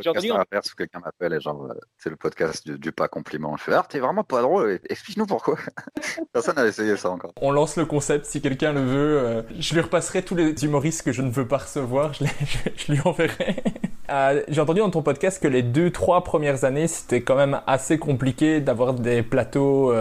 podcast 0.03 0.73
où 0.73 0.75
quelqu'un 0.75 0.99
m'appelle 0.99 1.33
et 1.33 1.39
genre, 1.39 1.65
euh, 1.65 1.73
c'est 1.97 2.09
le 2.09 2.15
podcast 2.15 2.69
du, 2.69 2.91
pas 2.91 3.07
compliment. 3.07 3.55
Je 3.57 3.63
fais, 3.63 3.73
ah, 3.73 3.85
t'es 3.87 3.99
vraiment 3.99 4.23
pas 4.23 4.41
drôle, 4.41 4.79
explique-nous 4.89 5.25
pourquoi. 5.25 5.57
Personne 6.33 6.55
n'a 6.55 6.65
essayé 6.65 6.97
ça 6.97 7.09
encore. 7.09 7.31
On 7.41 7.51
lance 7.51 7.77
le 7.77 7.85
concept 7.85 8.25
si 8.25 8.41
quelqu'un 8.41 8.73
le 8.73 8.81
veut. 8.81 9.19
Euh, 9.19 9.41
je 9.59 9.73
lui 9.73 9.81
repasserai 9.81 10.23
tous 10.23 10.35
les 10.35 10.63
humoristes 10.63 11.03
que 11.03 11.11
je 11.11 11.21
ne 11.21 11.31
veux 11.31 11.47
pas 11.47 11.57
recevoir, 11.57 12.13
je, 12.13 12.25
je, 12.75 12.91
lui 12.91 12.99
enverrai. 13.03 13.63
Euh, 14.09 14.43
j'ai 14.47 14.61
entendu 14.61 14.79
dans 14.79 14.89
ton 14.89 15.01
podcast 15.01 15.41
que 15.41 15.47
les 15.47 15.63
deux, 15.63 15.91
trois 15.91 16.23
premières 16.23 16.63
années, 16.63 16.87
c'était 16.87 17.21
quand 17.21 17.35
même 17.35 17.61
assez 17.67 17.97
compliqué 17.97 18.61
d'avoir 18.61 18.93
des 18.93 19.23
plateaux 19.23 19.93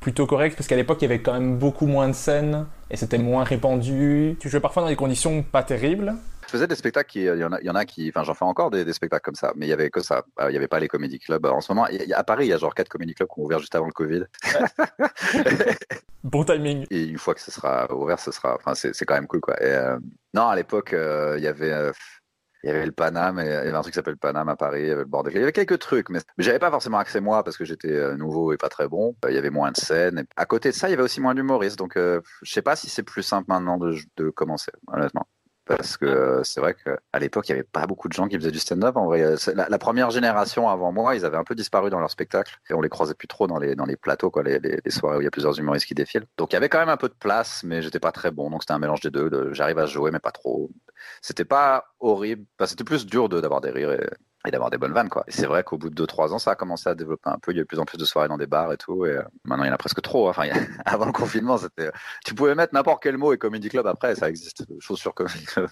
plutôt 0.00 0.26
corrects, 0.26 0.56
parce 0.56 0.66
qu'à 0.66 0.76
l'époque, 0.76 0.98
il 1.00 1.04
y 1.04 1.12
avait 1.12 1.22
quand 1.22 1.32
même 1.32 1.56
beaucoup 1.56 1.86
moins 1.86 2.08
de 2.08 2.14
scènes 2.14 2.66
et 2.90 2.96
c'était 2.96 3.18
moins 3.18 3.44
répandu. 3.44 4.36
Tu 4.40 4.48
jouais 4.48 4.60
parfois 4.60 4.82
dans 4.82 4.88
des 4.88 4.96
conditions 4.96 5.42
pas 5.42 5.62
terribles 5.62 6.14
faisais 6.52 6.66
des 6.66 6.76
spectacles, 6.76 7.10
qui, 7.10 7.20
il, 7.20 7.38
y 7.38 7.44
en 7.44 7.52
a, 7.52 7.60
il 7.60 7.66
y 7.66 7.70
en 7.70 7.74
a 7.74 7.84
qui, 7.84 8.08
enfin 8.10 8.22
j'en 8.22 8.34
fais 8.34 8.44
encore 8.44 8.70
des, 8.70 8.92
spectacles 8.92 9.24
comme 9.24 9.34
ça, 9.34 9.52
mais 9.56 9.66
il 9.66 9.70
y 9.70 9.72
avait 9.72 9.90
que 9.90 10.00
ça. 10.00 10.22
Euh, 10.40 10.48
il 10.48 10.50
n'y 10.50 10.56
avait 10.56 10.68
pas 10.68 10.78
les 10.78 10.88
comédie 10.88 11.18
clubs. 11.18 11.44
En 11.46 11.60
ce 11.60 11.72
moment, 11.72 11.88
à 12.14 12.24
Paris, 12.24 12.46
il 12.46 12.50
y 12.50 12.52
a 12.52 12.58
genre 12.58 12.74
quatre 12.74 12.88
comédie 12.88 13.14
clubs 13.14 13.28
qui 13.28 13.40
ont 13.40 13.44
ouvert 13.44 13.58
juste 13.58 13.74
avant 13.74 13.86
le 13.86 13.92
Covid. 13.92 14.24
bon 16.22 16.44
timing. 16.44 16.86
Et 16.90 17.04
une 17.04 17.18
fois 17.18 17.34
que 17.34 17.40
ce 17.40 17.50
sera 17.50 17.92
ouvert, 17.92 18.20
ce 18.20 18.30
sera, 18.30 18.54
enfin 18.54 18.74
c'est 18.74 19.04
quand 19.04 19.14
même 19.14 19.26
cool 19.26 19.40
quoi. 19.40 19.60
Et, 19.62 19.66
euh, 19.66 19.98
non, 20.34 20.46
à 20.46 20.54
l'époque, 20.54 20.92
euh, 20.92 21.34
il 21.38 21.44
y 21.44 21.48
avait. 21.48 21.90
Il 22.62 22.68
y 22.68 22.70
avait 22.70 22.86
le 22.86 22.92
Paname, 22.92 23.40
il 23.40 23.46
y 23.46 23.50
avait 23.50 23.70
un 23.70 23.80
truc 23.80 23.92
qui 23.92 23.96
s'appelle 23.96 24.16
Paname 24.16 24.48
à 24.48 24.56
Paris, 24.56 24.82
il 24.82 24.88
y 24.88 24.90
avait 24.90 25.02
le 25.02 25.08
bordel. 25.08 25.32
Il 25.34 25.40
y 25.40 25.42
avait 25.42 25.52
quelques 25.52 25.78
trucs, 25.78 26.08
mais, 26.08 26.20
mais 26.36 26.44
j'avais 26.44 26.58
pas 26.58 26.70
forcément 26.70 26.98
accès 26.98 27.20
moi 27.20 27.42
parce 27.44 27.56
que 27.56 27.64
j'étais 27.64 28.16
nouveau 28.16 28.52
et 28.52 28.56
pas 28.56 28.68
très 28.68 28.88
bon. 28.88 29.16
Il 29.28 29.34
y 29.34 29.38
avait 29.38 29.50
moins 29.50 29.70
de 29.72 29.76
scènes. 29.76 30.18
Et 30.18 30.24
à 30.36 30.46
côté 30.46 30.70
de 30.70 30.74
ça, 30.74 30.88
il 30.88 30.92
y 30.92 30.94
avait 30.94 31.02
aussi 31.02 31.20
moins 31.20 31.34
d'humoristes. 31.34 31.78
Donc, 31.78 31.94
je 31.96 32.20
sais 32.44 32.62
pas 32.62 32.76
si 32.76 32.88
c'est 32.88 33.02
plus 33.02 33.22
simple 33.22 33.46
maintenant 33.48 33.78
de, 33.78 33.96
de 34.16 34.30
commencer, 34.30 34.72
honnêtement. 34.86 35.26
Parce 35.64 35.96
que 35.96 36.06
euh, 36.06 36.42
c'est 36.42 36.60
vrai 36.60 36.74
qu'à 36.74 37.18
l'époque, 37.20 37.48
il 37.48 37.52
n'y 37.52 37.60
avait 37.60 37.68
pas 37.70 37.86
beaucoup 37.86 38.08
de 38.08 38.12
gens 38.12 38.26
qui 38.26 38.36
faisaient 38.36 38.50
du 38.50 38.58
stand-up. 38.58 38.96
En 38.96 39.06
vrai, 39.06 39.36
la, 39.54 39.78
première 39.78 40.10
génération 40.10 40.68
avant 40.68 40.90
moi, 40.90 41.14
ils 41.14 41.24
avaient 41.24 41.36
un 41.36 41.44
peu 41.44 41.54
disparu 41.54 41.88
dans 41.88 42.00
leur 42.00 42.10
spectacle. 42.10 42.58
Et 42.68 42.74
on 42.74 42.80
les 42.80 42.88
croisait 42.88 43.14
plus 43.14 43.28
trop 43.28 43.46
dans 43.46 43.58
les, 43.58 43.76
dans 43.76 43.84
les 43.84 43.96
plateaux, 43.96 44.30
quoi, 44.30 44.42
les, 44.42 44.58
les, 44.58 44.90
soirées 44.90 45.18
où 45.18 45.20
il 45.20 45.24
y 45.24 45.28
a 45.28 45.30
plusieurs 45.30 45.56
humoristes 45.58 45.86
qui 45.86 45.94
défilent. 45.94 46.26
Donc 46.36 46.52
il 46.52 46.54
y 46.54 46.56
avait 46.56 46.68
quand 46.68 46.80
même 46.80 46.88
un 46.88 46.96
peu 46.96 47.08
de 47.08 47.14
place, 47.14 47.62
mais 47.62 47.80
j'étais 47.80 48.00
pas 48.00 48.10
très 48.10 48.32
bon. 48.32 48.50
Donc 48.50 48.64
c'était 48.64 48.72
un 48.72 48.80
mélange 48.80 49.00
des 49.00 49.10
deux. 49.10 49.30
De, 49.30 49.52
J'arrive 49.52 49.78
à 49.78 49.86
jouer, 49.86 50.10
mais 50.10 50.18
pas 50.18 50.32
trop. 50.32 50.68
C'était 51.20 51.44
pas 51.44 51.84
horrible. 52.00 52.44
c'était 52.66 52.84
plus 52.84 53.06
dur 53.06 53.28
d'avoir 53.28 53.60
des 53.60 53.70
rires 53.70 53.92
et, 53.92 54.50
d'avoir 54.50 54.70
des 54.70 54.78
bonnes 54.78 54.92
vannes 54.92 55.08
quoi. 55.08 55.24
C'est 55.28 55.46
vrai 55.46 55.62
qu'au 55.62 55.78
bout 55.78 55.88
de 55.88 56.04
2-3 56.04 56.32
ans, 56.32 56.38
ça 56.38 56.52
a 56.52 56.54
commencé 56.56 56.88
à 56.88 56.94
développer 56.94 57.30
un 57.30 57.38
peu. 57.38 57.52
Il 57.52 57.56
y 57.56 57.58
a 57.58 57.60
eu 57.60 57.64
de 57.64 57.68
plus 57.68 57.78
en 57.78 57.84
plus 57.84 57.98
de 57.98 58.04
soirées 58.04 58.28
dans 58.28 58.38
des 58.38 58.46
bars 58.46 58.72
et 58.72 58.76
tout. 58.76 59.06
Et 59.06 59.10
euh, 59.10 59.22
maintenant, 59.44 59.64
il 59.64 59.68
y 59.68 59.70
en 59.70 59.74
a 59.74 59.78
presque 59.78 60.02
trop. 60.02 60.28
Enfin, 60.28 60.48
avant 60.84 61.06
le 61.06 61.12
confinement, 61.12 61.58
c'était. 61.58 61.90
Tu 62.24 62.34
pouvais 62.34 62.54
mettre 62.54 62.74
n'importe 62.74 63.02
quel 63.02 63.18
mot 63.18 63.32
et 63.32 63.38
comedy 63.38 63.68
club 63.68 63.86
après, 63.86 64.14
ça 64.16 64.28
existe. 64.28 64.64
Chaussures 64.80 65.14
comedy 65.14 65.44
club, 65.44 65.68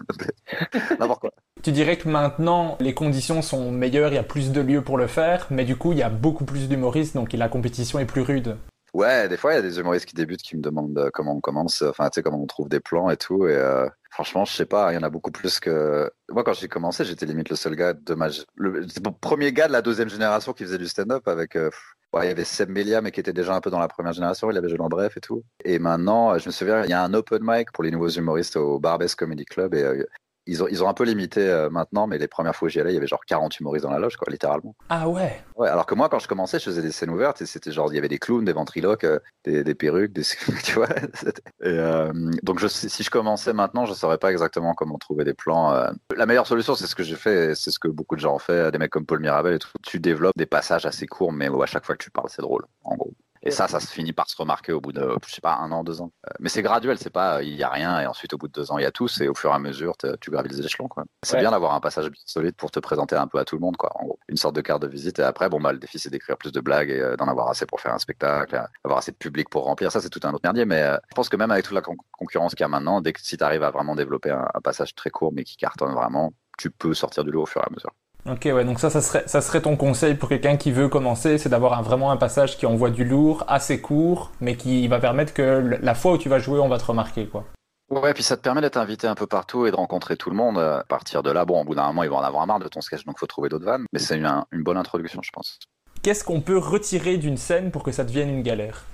n'importe 1.00 1.20
quoi. 1.20 1.32
Tu 1.62 1.72
dirais 1.72 1.98
que 1.98 2.08
maintenant, 2.08 2.76
les 2.80 2.94
conditions 2.94 3.42
sont 3.42 3.70
meilleures, 3.72 4.12
il 4.12 4.14
y 4.14 4.18
a 4.18 4.22
plus 4.22 4.52
de 4.52 4.60
lieux 4.60 4.82
pour 4.82 4.98
le 4.98 5.08
faire, 5.08 5.46
mais 5.50 5.64
du 5.64 5.76
coup, 5.76 5.92
il 5.92 5.98
y 5.98 6.02
a 6.02 6.10
beaucoup 6.10 6.44
plus 6.44 6.68
d'humoristes, 6.68 7.14
donc 7.14 7.32
la 7.32 7.48
compétition 7.48 7.98
est 7.98 8.06
plus 8.06 8.22
rude. 8.22 8.56
Ouais, 8.94 9.28
des 9.28 9.36
fois, 9.36 9.52
il 9.52 9.56
y 9.56 9.58
a 9.58 9.62
des 9.62 9.78
humoristes 9.78 10.06
qui 10.06 10.14
débutent 10.14 10.42
qui 10.42 10.56
me 10.56 10.62
demandent 10.62 10.98
euh, 10.98 11.10
comment 11.12 11.36
on 11.36 11.40
commence, 11.40 11.82
enfin, 11.82 12.08
tu 12.10 12.16
sais, 12.16 12.22
comment 12.22 12.42
on 12.42 12.46
trouve 12.46 12.68
des 12.68 12.80
plans 12.80 13.10
et 13.10 13.16
tout. 13.16 13.46
Et 13.46 13.54
euh, 13.54 13.88
franchement, 14.10 14.44
je 14.44 14.52
sais 14.52 14.66
pas, 14.66 14.92
il 14.92 14.96
y 14.96 14.98
en 14.98 15.02
a 15.02 15.10
beaucoup 15.10 15.30
plus 15.30 15.60
que. 15.60 16.10
Moi, 16.30 16.42
quand 16.44 16.54
j'ai 16.54 16.68
commencé, 16.68 17.04
j'étais 17.04 17.26
limite 17.26 17.50
le 17.50 17.56
seul 17.56 17.76
gars 17.76 17.94
de 17.94 18.14
ma. 18.14 18.28
Le, 18.56 18.86
premier 19.20 19.52
gars 19.52 19.68
de 19.68 19.72
la 19.72 19.82
deuxième 19.82 20.08
génération 20.08 20.52
qui 20.52 20.64
faisait 20.64 20.78
du 20.78 20.88
stand-up 20.88 21.28
avec. 21.28 21.56
Euh, 21.56 21.70
il 22.14 22.24
y 22.24 22.28
avait 22.28 22.44
Seb 22.44 22.70
Melia, 22.70 23.00
mais 23.02 23.12
qui 23.12 23.20
était 23.20 23.32
déjà 23.32 23.54
un 23.54 23.60
peu 23.60 23.70
dans 23.70 23.78
la 23.78 23.86
première 23.86 24.12
génération. 24.12 24.50
Il 24.50 24.56
avait 24.56 24.68
joué 24.68 24.80
en 24.80 24.88
bref 24.88 25.16
et 25.16 25.20
tout. 25.20 25.44
Et 25.64 25.78
maintenant, 25.78 26.36
je 26.38 26.48
me 26.48 26.52
souviens, 26.52 26.82
il 26.82 26.90
y 26.90 26.92
a 26.92 27.04
un 27.04 27.14
open 27.14 27.38
mic 27.40 27.70
pour 27.70 27.84
les 27.84 27.92
nouveaux 27.92 28.08
humoristes 28.08 28.56
au 28.56 28.80
Barbès 28.80 29.14
Comedy 29.14 29.44
Club. 29.44 29.74
Et 29.74 30.04
ils 30.50 30.64
ont, 30.64 30.68
ils 30.68 30.82
ont 30.82 30.88
un 30.88 30.94
peu 30.94 31.04
limité 31.04 31.48
euh, 31.48 31.70
maintenant, 31.70 32.08
mais 32.08 32.18
les 32.18 32.26
premières 32.26 32.56
fois 32.56 32.66
où 32.66 32.68
j'y 32.68 32.80
allais, 32.80 32.90
il 32.90 32.94
y 32.94 32.96
avait 32.96 33.06
genre 33.06 33.24
40 33.24 33.60
humoristes 33.60 33.84
dans 33.84 33.92
la 33.92 34.00
loge, 34.00 34.16
quoi, 34.16 34.26
littéralement. 34.30 34.74
Ah 34.88 35.08
ouais 35.08 35.44
Ouais, 35.54 35.68
alors 35.68 35.86
que 35.86 35.94
moi, 35.94 36.08
quand 36.08 36.18
je 36.18 36.26
commençais, 36.26 36.58
je 36.58 36.64
faisais 36.64 36.82
des 36.82 36.90
scènes 36.90 37.10
ouvertes 37.10 37.40
et 37.40 37.46
c'était 37.46 37.70
genre, 37.70 37.92
il 37.92 37.94
y 37.94 37.98
avait 37.98 38.08
des 38.08 38.18
clowns, 38.18 38.44
des 38.44 38.52
ventriloques, 38.52 39.04
euh, 39.04 39.20
des, 39.44 39.62
des, 39.62 39.74
perruques, 39.76 40.12
des. 40.12 40.22
tu 40.64 40.74
vois 40.74 40.88
et, 40.90 41.68
euh, 41.68 42.12
Donc, 42.42 42.58
je, 42.58 42.66
si 42.66 43.02
je 43.04 43.10
commençais 43.10 43.52
maintenant, 43.52 43.86
je 43.86 43.92
ne 43.92 43.96
saurais 43.96 44.18
pas 44.18 44.32
exactement 44.32 44.74
comment 44.74 44.98
trouver 44.98 45.24
des 45.24 45.34
plans. 45.34 45.72
La 46.16 46.26
meilleure 46.26 46.48
solution, 46.48 46.74
c'est 46.74 46.88
ce 46.88 46.96
que 46.96 47.04
j'ai 47.04 47.16
fait, 47.16 47.54
c'est 47.54 47.70
ce 47.70 47.78
que 47.78 47.88
beaucoup 47.88 48.16
de 48.16 48.20
gens 48.20 48.34
ont 48.34 48.40
fait, 48.40 48.72
des 48.72 48.78
mecs 48.78 48.90
comme 48.90 49.06
Paul 49.06 49.20
Mirabel 49.20 49.54
et 49.54 49.58
tout. 49.60 49.70
Tu 49.84 50.00
développes 50.00 50.36
des 50.36 50.46
passages 50.46 50.84
assez 50.84 51.06
courts, 51.06 51.32
mais 51.32 51.48
où 51.48 51.62
à 51.62 51.66
chaque 51.66 51.86
fois 51.86 51.96
que 51.96 52.02
tu 52.02 52.10
parles, 52.10 52.28
c'est 52.28 52.42
drôle, 52.42 52.64
en 52.82 52.96
gros. 52.96 53.14
Et 53.42 53.50
ça, 53.50 53.68
ça 53.68 53.80
se 53.80 53.86
finit 53.86 54.12
par 54.12 54.28
se 54.28 54.36
remarquer 54.36 54.72
au 54.72 54.80
bout 54.80 54.92
de, 54.92 55.14
je 55.26 55.32
sais 55.32 55.40
pas, 55.40 55.54
un 55.56 55.72
an, 55.72 55.82
deux 55.82 56.02
ans. 56.02 56.12
Euh, 56.26 56.32
mais 56.40 56.50
c'est 56.50 56.62
graduel, 56.62 56.98
c'est 56.98 57.10
pas, 57.10 57.42
il 57.42 57.54
y 57.54 57.62
a 57.62 57.70
rien, 57.70 58.00
et 58.00 58.06
ensuite 58.06 58.34
au 58.34 58.38
bout 58.38 58.48
de 58.48 58.52
deux 58.52 58.70
ans, 58.70 58.78
il 58.78 58.82
y 58.82 58.86
a 58.86 58.90
tout, 58.90 59.08
et 59.20 59.28
au 59.28 59.34
fur 59.34 59.50
et 59.50 59.54
à 59.54 59.58
mesure, 59.58 59.94
tu 60.20 60.30
gravis 60.30 60.50
les 60.50 60.60
échelons, 60.60 60.88
quoi. 60.88 61.04
C'est 61.22 61.38
bien 61.38 61.50
d'avoir 61.50 61.74
un 61.74 61.80
passage 61.80 62.10
solide 62.26 62.54
pour 62.54 62.70
te 62.70 62.80
présenter 62.80 63.16
un 63.16 63.26
peu 63.26 63.38
à 63.38 63.44
tout 63.44 63.56
le 63.56 63.60
monde, 63.60 63.76
quoi. 63.76 63.90
En 63.94 64.04
gros, 64.04 64.18
une 64.28 64.36
sorte 64.36 64.56
de 64.56 64.60
carte 64.60 64.82
de 64.82 64.88
visite, 64.88 65.18
et 65.18 65.22
après, 65.22 65.48
bon, 65.48 65.60
bah, 65.60 65.72
le 65.72 65.78
défi, 65.78 65.98
c'est 65.98 66.10
d'écrire 66.10 66.36
plus 66.36 66.52
de 66.52 66.60
blagues 66.60 66.90
et 66.90 67.00
euh, 67.00 67.16
d'en 67.16 67.28
avoir 67.28 67.48
assez 67.48 67.64
pour 67.64 67.80
faire 67.80 67.94
un 67.94 67.98
spectacle, 67.98 68.62
avoir 68.84 68.98
assez 68.98 69.12
de 69.12 69.16
public 69.16 69.48
pour 69.48 69.64
remplir. 69.64 69.90
Ça, 69.90 70.00
c'est 70.00 70.10
tout 70.10 70.20
un 70.24 70.32
autre 70.32 70.44
merdier, 70.44 70.66
mais 70.66 70.82
euh, 70.82 70.96
je 71.08 71.14
pense 71.14 71.28
que 71.28 71.36
même 71.36 71.50
avec 71.50 71.64
toute 71.64 71.74
la 71.74 71.82
concurrence 72.12 72.54
qu'il 72.54 72.64
y 72.64 72.64
a 72.64 72.68
maintenant, 72.68 73.00
dès 73.00 73.12
que 73.12 73.20
si 73.22 73.38
tu 73.38 73.44
arrives 73.44 73.62
à 73.62 73.70
vraiment 73.70 73.94
développer 73.94 74.30
un, 74.30 74.48
un 74.52 74.60
passage 74.60 74.94
très 74.94 75.10
court, 75.10 75.32
mais 75.32 75.44
qui 75.44 75.56
cartonne 75.56 75.94
vraiment, 75.94 76.32
tu 76.58 76.70
peux 76.70 76.92
sortir 76.92 77.24
du 77.24 77.30
lot 77.30 77.42
au 77.42 77.46
fur 77.46 77.62
et 77.62 77.64
à 77.66 77.70
mesure. 77.72 77.92
Ok, 78.28 78.42
ouais, 78.44 78.64
donc 78.64 78.80
ça, 78.80 78.90
ça 78.90 79.00
serait, 79.00 79.24
ça 79.26 79.40
serait 79.40 79.62
ton 79.62 79.76
conseil 79.76 80.14
pour 80.14 80.28
quelqu'un 80.28 80.56
qui 80.56 80.72
veut 80.72 80.88
commencer, 80.88 81.38
c'est 81.38 81.48
d'avoir 81.48 81.82
vraiment 81.82 82.10
un 82.10 82.16
passage 82.16 82.58
qui 82.58 82.66
envoie 82.66 82.90
du 82.90 83.04
lourd, 83.04 83.44
assez 83.48 83.80
court, 83.80 84.30
mais 84.40 84.56
qui 84.56 84.86
va 84.88 84.98
permettre 84.98 85.32
que 85.32 85.78
la 85.80 85.94
fois 85.94 86.12
où 86.12 86.18
tu 86.18 86.28
vas 86.28 86.38
jouer, 86.38 86.60
on 86.60 86.68
va 86.68 86.78
te 86.78 86.84
remarquer, 86.84 87.26
quoi. 87.26 87.44
Ouais, 87.90 88.14
puis 88.14 88.22
ça 88.22 88.36
te 88.36 88.42
permet 88.42 88.60
d'être 88.60 88.76
invité 88.76 89.08
un 89.08 89.16
peu 89.16 89.26
partout 89.26 89.66
et 89.66 89.72
de 89.72 89.76
rencontrer 89.76 90.16
tout 90.16 90.30
le 90.30 90.36
monde. 90.36 90.58
À 90.58 90.84
partir 90.88 91.24
de 91.24 91.30
là, 91.32 91.44
bon, 91.44 91.60
au 91.60 91.64
bout 91.64 91.74
d'un 91.74 91.88
moment, 91.88 92.04
ils 92.04 92.10
vont 92.10 92.18
en 92.18 92.22
avoir 92.22 92.46
marre 92.46 92.60
de 92.60 92.68
ton 92.68 92.80
sketch, 92.80 93.04
donc 93.04 93.16
il 93.16 93.20
faut 93.20 93.26
trouver 93.26 93.48
d'autres 93.48 93.64
vannes. 93.64 93.84
Mais 93.92 93.98
c'est 93.98 94.16
une, 94.16 94.44
une 94.52 94.62
bonne 94.62 94.76
introduction, 94.76 95.20
je 95.22 95.30
pense. 95.32 95.58
Qu'est-ce 96.02 96.22
qu'on 96.22 96.40
peut 96.40 96.56
retirer 96.56 97.16
d'une 97.16 97.36
scène 97.36 97.72
pour 97.72 97.82
que 97.82 97.90
ça 97.90 98.04
devienne 98.04 98.30
une 98.30 98.42
galère? 98.42 98.84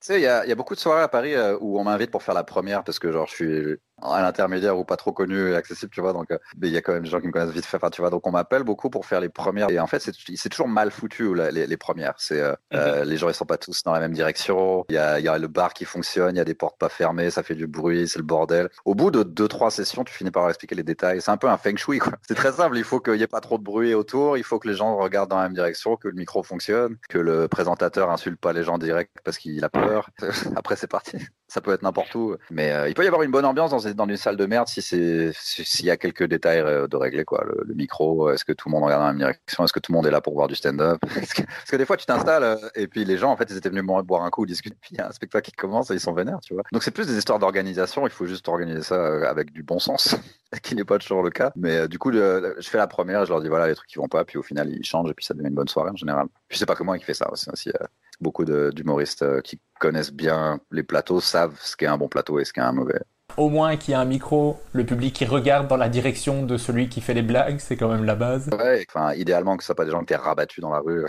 Tu 0.00 0.06
sais, 0.06 0.20
il 0.20 0.22
y, 0.22 0.24
y 0.24 0.52
a, 0.52 0.54
beaucoup 0.54 0.74
de 0.74 0.80
soirées 0.80 1.02
à 1.02 1.08
Paris 1.08 1.34
euh, 1.34 1.58
où 1.60 1.78
on 1.78 1.84
m'invite 1.84 2.10
pour 2.10 2.22
faire 2.22 2.34
la 2.34 2.44
première 2.44 2.82
parce 2.82 2.98
que 2.98 3.12
genre 3.12 3.26
je 3.26 3.34
suis 3.34 3.76
à 4.02 4.20
l'intermédiaire 4.20 4.78
ou 4.78 4.84
pas 4.84 4.96
trop 4.96 5.12
connu 5.12 5.50
et 5.50 5.56
accessible, 5.56 5.90
tu 5.92 6.00
vois. 6.00 6.12
Donc, 6.12 6.30
euh, 6.30 6.38
il 6.62 6.68
y 6.68 6.76
a 6.76 6.82
quand 6.82 6.92
même 6.92 7.02
des 7.02 7.10
gens 7.10 7.20
qui 7.20 7.26
me 7.26 7.32
connaissent 7.32 7.50
vite 7.54 7.64
fait, 7.64 7.78
tu 7.90 8.00
vois. 8.00 8.10
Donc, 8.10 8.26
on 8.26 8.30
m'appelle 8.30 8.62
beaucoup 8.62 8.90
pour 8.90 9.06
faire 9.06 9.20
les 9.20 9.28
premières. 9.28 9.70
Et 9.70 9.78
en 9.78 9.86
fait, 9.86 10.00
c'est 10.34 10.48
toujours 10.48 10.68
mal 10.68 10.90
foutu, 10.90 11.34
les, 11.34 11.66
les 11.66 11.76
premières. 11.76 12.14
C'est, 12.18 12.40
euh, 12.40 12.52
mhm. 12.72 12.78
euh, 12.78 13.04
les 13.04 13.16
gens, 13.16 13.28
ils 13.28 13.34
sont 13.34 13.46
pas 13.46 13.58
tous 13.58 13.82
dans 13.82 13.92
la 13.92 14.00
même 14.00 14.12
direction. 14.12 14.84
Il 14.88 14.94
y 14.94 14.98
a, 14.98 15.20
y 15.20 15.28
a 15.28 15.38
le 15.38 15.48
bar 15.48 15.72
qui 15.74 15.84
fonctionne, 15.84 16.34
il 16.34 16.38
y 16.38 16.42
a 16.42 16.44
des 16.44 16.54
portes 16.54 16.78
pas 16.78 16.88
fermées, 16.88 17.30
ça 17.30 17.42
fait 17.42 17.54
du 17.54 17.66
bruit, 17.66 18.08
c'est 18.08 18.18
le 18.18 18.24
bordel. 18.24 18.68
Au 18.84 18.94
bout 18.94 19.10
de 19.10 19.22
deux, 19.22 19.48
trois 19.48 19.70
sessions, 19.70 20.04
tu 20.04 20.12
finis 20.12 20.30
par 20.30 20.48
expliquer 20.48 20.74
les 20.74 20.82
détails. 20.82 21.20
C'est 21.20 21.30
un 21.30 21.36
peu 21.36 21.48
un 21.48 21.56
feng 21.56 21.76
shui. 21.76 22.00
C'est 22.28 22.34
très 22.34 22.52
simple. 22.52 22.76
Il 22.76 22.84
faut 22.84 23.00
qu'il 23.00 23.16
y 23.16 23.22
ait 23.22 23.26
pas 23.26 23.40
trop 23.40 23.58
de 23.58 23.62
bruit 23.62 23.94
autour. 23.94 24.36
Il 24.36 24.44
faut 24.44 24.58
que 24.58 24.68
les 24.68 24.74
gens 24.74 24.96
regardent 24.96 25.30
dans 25.30 25.38
la 25.38 25.44
même 25.44 25.54
direction, 25.54 25.96
que 25.96 26.08
le 26.08 26.14
micro 26.14 26.42
fonctionne, 26.42 26.96
que 27.08 27.18
le 27.18 27.48
présentateur 27.48 28.10
insulte 28.10 28.40
pas 28.40 28.52
les 28.52 28.62
gens 28.62 28.78
direct 28.78 29.16
parce 29.24 29.38
qu'il 29.38 29.64
a 29.64 29.68
peur. 29.68 30.10
Après, 30.56 30.76
c'est 30.76 30.86
parti. 30.86 31.18
Ça 31.48 31.60
peut 31.60 31.72
être 31.72 31.82
n'importe 31.82 32.14
où. 32.14 32.36
Mais 32.50 32.72
il 32.88 32.94
peut 32.94 33.04
y 33.04 33.06
avoir 33.06 33.22
une 33.22 33.30
bonne 33.30 33.44
ambiance 33.44 33.70
dans, 33.70 34.06
une 34.06 34.16
salle 34.16 34.36
de 34.36 34.46
merde 34.46 34.68
si 34.68 34.82
c'est 34.82 35.30
s'il 35.34 35.86
y 35.86 35.90
a 35.90 35.96
quelques 35.96 36.24
détails 36.24 36.60
euh, 36.60 36.86
de 36.86 36.96
régler 36.96 37.24
quoi. 37.24 37.44
Le, 37.44 37.74
micro 37.74 38.30
est-ce 38.30 38.44
que 38.44 38.52
tout 38.52 38.68
le 38.68 38.72
monde 38.72 38.84
regarde 38.84 39.02
dans 39.02 39.06
la 39.06 39.12
même 39.12 39.20
direction? 39.20 39.64
Est-ce 39.64 39.72
que 39.72 39.80
tout 39.80 39.92
le 39.92 39.96
monde 39.96 40.06
est 40.06 40.10
là 40.10 40.20
pour 40.20 40.34
voir 40.34 40.48
du 40.48 40.54
stand-up? 40.54 40.98
Parce, 41.14 41.34
que, 41.34 41.76
des 41.76 41.84
fois 41.84 41.96
tu 41.96 42.06
t'installes 42.06 42.42
euh, 42.42 42.56
et 42.74 42.86
puis 42.88 43.04
les 43.04 43.18
gens 43.18 43.30
en 43.30 43.36
fait 43.36 43.50
ils 43.50 43.56
étaient 43.56 43.68
venus 43.68 43.84
boire 43.84 44.22
un 44.22 44.30
coup 44.30 44.46
discuter 44.46 44.76
puis 44.80 44.90
il 44.92 44.98
y 44.98 45.00
a 45.00 45.08
un 45.08 45.12
spectacle 45.12 45.50
qui 45.50 45.56
commence 45.56 45.90
et 45.90 45.94
ils 45.94 46.00
sont 46.00 46.12
vénères 46.12 46.40
tu 46.40 46.54
vois. 46.54 46.62
Donc 46.72 46.82
c'est 46.82 46.90
plus 46.90 47.06
des 47.06 47.16
histoires 47.16 47.38
d'organisation 47.38 48.06
il 48.06 48.12
faut 48.12 48.26
juste 48.26 48.48
organiser 48.48 48.82
ça 48.82 48.94
euh, 48.94 49.28
avec 49.28 49.52
du 49.52 49.62
bon 49.62 49.78
sens 49.78 50.16
qui 50.62 50.74
n'est 50.74 50.84
pas 50.84 50.98
toujours 50.98 51.22
le 51.22 51.30
cas. 51.30 51.52
Mais 51.56 51.88
du 51.88 51.98
coup 51.98 52.12
je 52.12 52.52
fais 52.62 52.78
la 52.78 52.86
première 52.86 53.24
je 53.24 53.30
leur 53.30 53.40
dis 53.40 53.48
voilà 53.48 53.66
les 53.66 53.74
trucs 53.74 53.88
qui 53.88 53.98
vont 53.98 54.08
pas 54.08 54.24
puis 54.24 54.38
au 54.38 54.42
final 54.42 54.70
ils 54.70 54.84
changent 54.84 55.10
et 55.10 55.14
puis 55.14 55.24
ça 55.24 55.34
devient 55.34 55.48
une 55.48 55.54
bonne 55.54 55.68
soirée 55.68 55.90
en 55.90 55.96
général. 55.96 56.26
Puis 56.48 56.58
c'est 56.58 56.66
pas 56.66 56.74
que 56.74 56.82
moi 56.82 56.98
qui 56.98 57.04
fais 57.04 57.14
ça 57.14 57.30
aussi 57.32 57.70
beaucoup 58.20 58.44
d'humoristes 58.44 59.42
qui 59.42 59.60
connaissent 59.78 60.12
bien 60.12 60.60
les 60.70 60.82
plateaux 60.82 61.20
savent 61.20 61.58
ce 61.60 61.76
qu'est 61.76 61.86
un 61.86 61.98
bon 61.98 62.08
plateau 62.08 62.38
et 62.38 62.44
ce 62.44 62.52
qu'est 62.52 62.60
un 62.60 62.72
mauvais 62.72 63.00
au 63.36 63.48
moins 63.48 63.76
qu'il 63.76 63.92
y 63.92 63.94
ait 63.94 64.00
un 64.00 64.04
micro, 64.04 64.58
le 64.72 64.86
public 64.86 65.14
qui 65.14 65.24
regarde 65.24 65.68
dans 65.68 65.76
la 65.76 65.88
direction 65.88 66.44
de 66.44 66.56
celui 66.56 66.88
qui 66.88 67.00
fait 67.00 67.14
les 67.14 67.22
blagues, 67.22 67.58
c'est 67.58 67.76
quand 67.76 67.88
même 67.88 68.04
la 68.04 68.14
base. 68.14 68.48
Ouais, 68.52 68.86
enfin, 68.88 69.12
idéalement 69.14 69.56
que 69.56 69.62
ce 69.62 69.66
soit 69.66 69.74
pas 69.74 69.84
des 69.84 69.90
gens 69.90 69.98
qui 70.00 70.04
étaient 70.04 70.16
rabattus 70.16 70.60
dans 70.60 70.70
la 70.70 70.80
rue. 70.80 71.04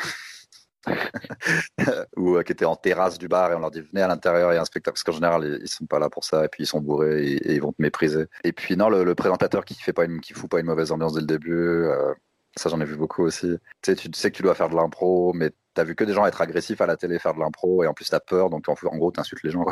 ou 2.17 2.37
euh, 2.37 2.43
qui 2.43 2.53
étaient 2.53 2.63
en 2.63 2.77
terrasse 2.77 3.17
du 3.17 3.27
bar 3.27 3.51
et 3.51 3.55
on 3.55 3.59
leur 3.59 3.71
dit 3.71 3.81
venez 3.81 4.01
à 4.01 4.07
l'intérieur 4.07 4.53
il 4.53 4.55
y 4.55 4.57
a 4.57 4.61
un 4.61 4.65
spectacle 4.65 4.93
parce 4.93 5.03
qu'en 5.03 5.11
général 5.11 5.59
ils, 5.61 5.67
sont 5.67 5.85
pas 5.85 5.99
là 5.99 6.09
pour 6.09 6.23
ça 6.23 6.45
et 6.45 6.47
puis 6.47 6.63
ils 6.63 6.67
sont 6.67 6.79
bourrés 6.79 7.25
et, 7.25 7.55
ils 7.55 7.61
vont 7.61 7.73
te 7.73 7.81
mépriser 7.81 8.27
et 8.45 8.53
puis 8.53 8.77
non 8.77 8.87
le, 8.87 9.13
présentateur 9.13 9.65
qui 9.65 9.73
fait 9.73 9.91
pas 9.91 10.05
une 10.05 10.21
qui 10.21 10.31
fout 10.31 10.49
pas 10.49 10.61
une 10.61 10.67
mauvaise 10.67 10.93
ambiance 10.93 11.13
dès 11.13 11.19
le 11.19 11.27
début 11.27 11.51
euh, 11.51 12.13
ça 12.55 12.69
j'en 12.69 12.79
ai 12.79 12.85
vu 12.85 12.95
beaucoup 12.95 13.23
aussi 13.23 13.57
tu 13.81 13.91
sais 13.91 13.95
tu 13.97 14.09
sais 14.13 14.31
que 14.31 14.37
tu 14.37 14.43
dois 14.43 14.55
faire 14.55 14.69
de 14.69 14.75
l'impro 14.75 15.33
mais 15.33 15.51
t'as 15.77 15.83
vu 15.83 15.93
que 15.93 16.03
des 16.03 16.13
gens 16.13 16.25
être 16.25 16.41
agressifs 16.41 16.81
à 16.81 16.87
la 16.87 16.97
télé, 16.97 17.19
faire 17.19 17.35
de 17.35 17.39
l'impro, 17.39 17.83
et 17.83 17.87
en 17.87 17.93
plus 17.93 18.09
t'as 18.09 18.19
peur, 18.19 18.49
donc 18.49 18.67
en, 18.67 18.73
en 18.73 18.97
gros 18.97 19.11
t'insultes 19.11 19.43
les 19.43 19.51
gens. 19.51 19.63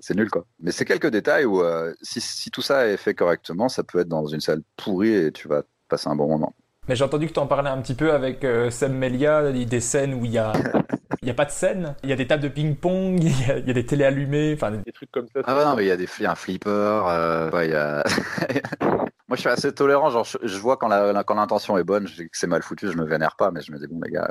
c'est 0.00 0.14
nul 0.14 0.30
quoi. 0.30 0.44
Mais 0.60 0.72
c'est 0.72 0.84
quelques 0.84 1.08
détails 1.08 1.46
où 1.46 1.62
euh, 1.62 1.94
si, 2.02 2.50
tout 2.50 2.60
ça 2.60 2.86
est 2.86 2.98
fait 2.98 3.14
correctement, 3.14 3.70
ça 3.70 3.82
peut 3.82 4.00
être 4.00 4.08
dans 4.08 4.26
une 4.26 4.40
salle 4.40 4.60
pourrie 4.76 5.14
et 5.14 5.32
tu 5.32 5.48
vas 5.48 5.62
passer 5.88 6.08
un 6.08 6.16
bon 6.16 6.28
moment. 6.28 6.54
Mais 6.86 6.96
j'ai 6.96 7.04
entendu 7.04 7.28
que 7.28 7.32
tu 7.32 7.38
en 7.38 7.46
parlais 7.46 7.70
un 7.70 7.80
petit 7.80 7.94
peu 7.94 8.12
avec 8.12 8.44
euh, 8.44 8.70
Sam 8.70 8.92
Melia, 8.92 9.52
des 9.52 9.80
scènes 9.80 10.12
où 10.12 10.26
il 10.26 10.32
y 10.32 10.38
a 10.38 10.52
il 11.22 11.26
n'y 11.26 11.30
a 11.30 11.34
pas 11.34 11.44
de 11.46 11.50
scène. 11.50 11.94
Il 12.02 12.10
y 12.10 12.12
a 12.12 12.16
des 12.16 12.26
tables 12.26 12.42
de 12.42 12.48
ping-pong, 12.48 13.22
il 13.22 13.46
y, 13.46 13.50
a 13.50 13.60
des 13.60 13.86
télés 13.86 14.04
allumées, 14.04 14.52
enfin 14.54 14.70
des 14.70 14.92
trucs 14.92 15.10
comme 15.10 15.28
ça. 15.28 15.40
Ah 15.44 15.56
ouais, 15.56 15.64
non, 15.64 15.76
mais 15.76 15.84
il 15.84 15.88
y 15.88 15.90
a 15.90 15.96
des 15.96 16.08
un 16.24 16.34
flipper, 16.34 16.70
euh, 16.70 17.50
ouais, 17.50 17.68
il 17.68 17.72
y 17.72 17.74
a... 17.74 18.04
Moi, 19.30 19.36
je 19.36 19.42
suis 19.42 19.48
assez 19.48 19.72
tolérant. 19.72 20.10
Genre, 20.10 20.24
je, 20.24 20.58
vois 20.58 20.76
quand 20.76 20.88
l'intention 20.88 21.78
est 21.78 21.84
bonne, 21.84 22.06
que 22.06 22.28
c'est 22.32 22.48
mal 22.48 22.64
foutu, 22.64 22.90
je 22.90 22.96
me 22.96 23.04
vénère 23.04 23.36
pas, 23.36 23.52
mais 23.52 23.60
je 23.60 23.70
me 23.70 23.78
dis 23.78 23.86
bon 23.86 24.00
les 24.02 24.10
gars, 24.10 24.28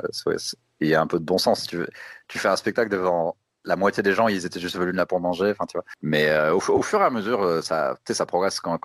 il 0.80 0.88
y 0.88 0.94
a 0.94 1.00
un 1.00 1.06
peu 1.06 1.18
de 1.18 1.24
bon 1.24 1.38
sens. 1.38 1.66
Tu, 1.66 1.86
tu 2.28 2.38
fais 2.38 2.48
un 2.48 2.56
spectacle 2.56 2.90
devant 2.90 3.34
la 3.64 3.76
moitié 3.76 4.02
des 4.02 4.12
gens, 4.12 4.28
ils 4.28 4.44
étaient 4.44 4.60
juste 4.60 4.76
venus 4.76 4.94
là 4.94 5.06
pour 5.06 5.18
manger, 5.18 5.52
enfin 5.52 5.64
tu 5.64 5.78
vois. 5.78 5.86
Mais 6.02 6.28
euh, 6.28 6.52
au, 6.54 6.82
fur 6.82 7.00
et 7.00 7.04
à 7.04 7.08
mesure, 7.08 7.42
euh, 7.42 7.62
ça, 7.62 7.96
ça 8.10 8.26
progresse 8.26 8.60
quand, 8.60 8.78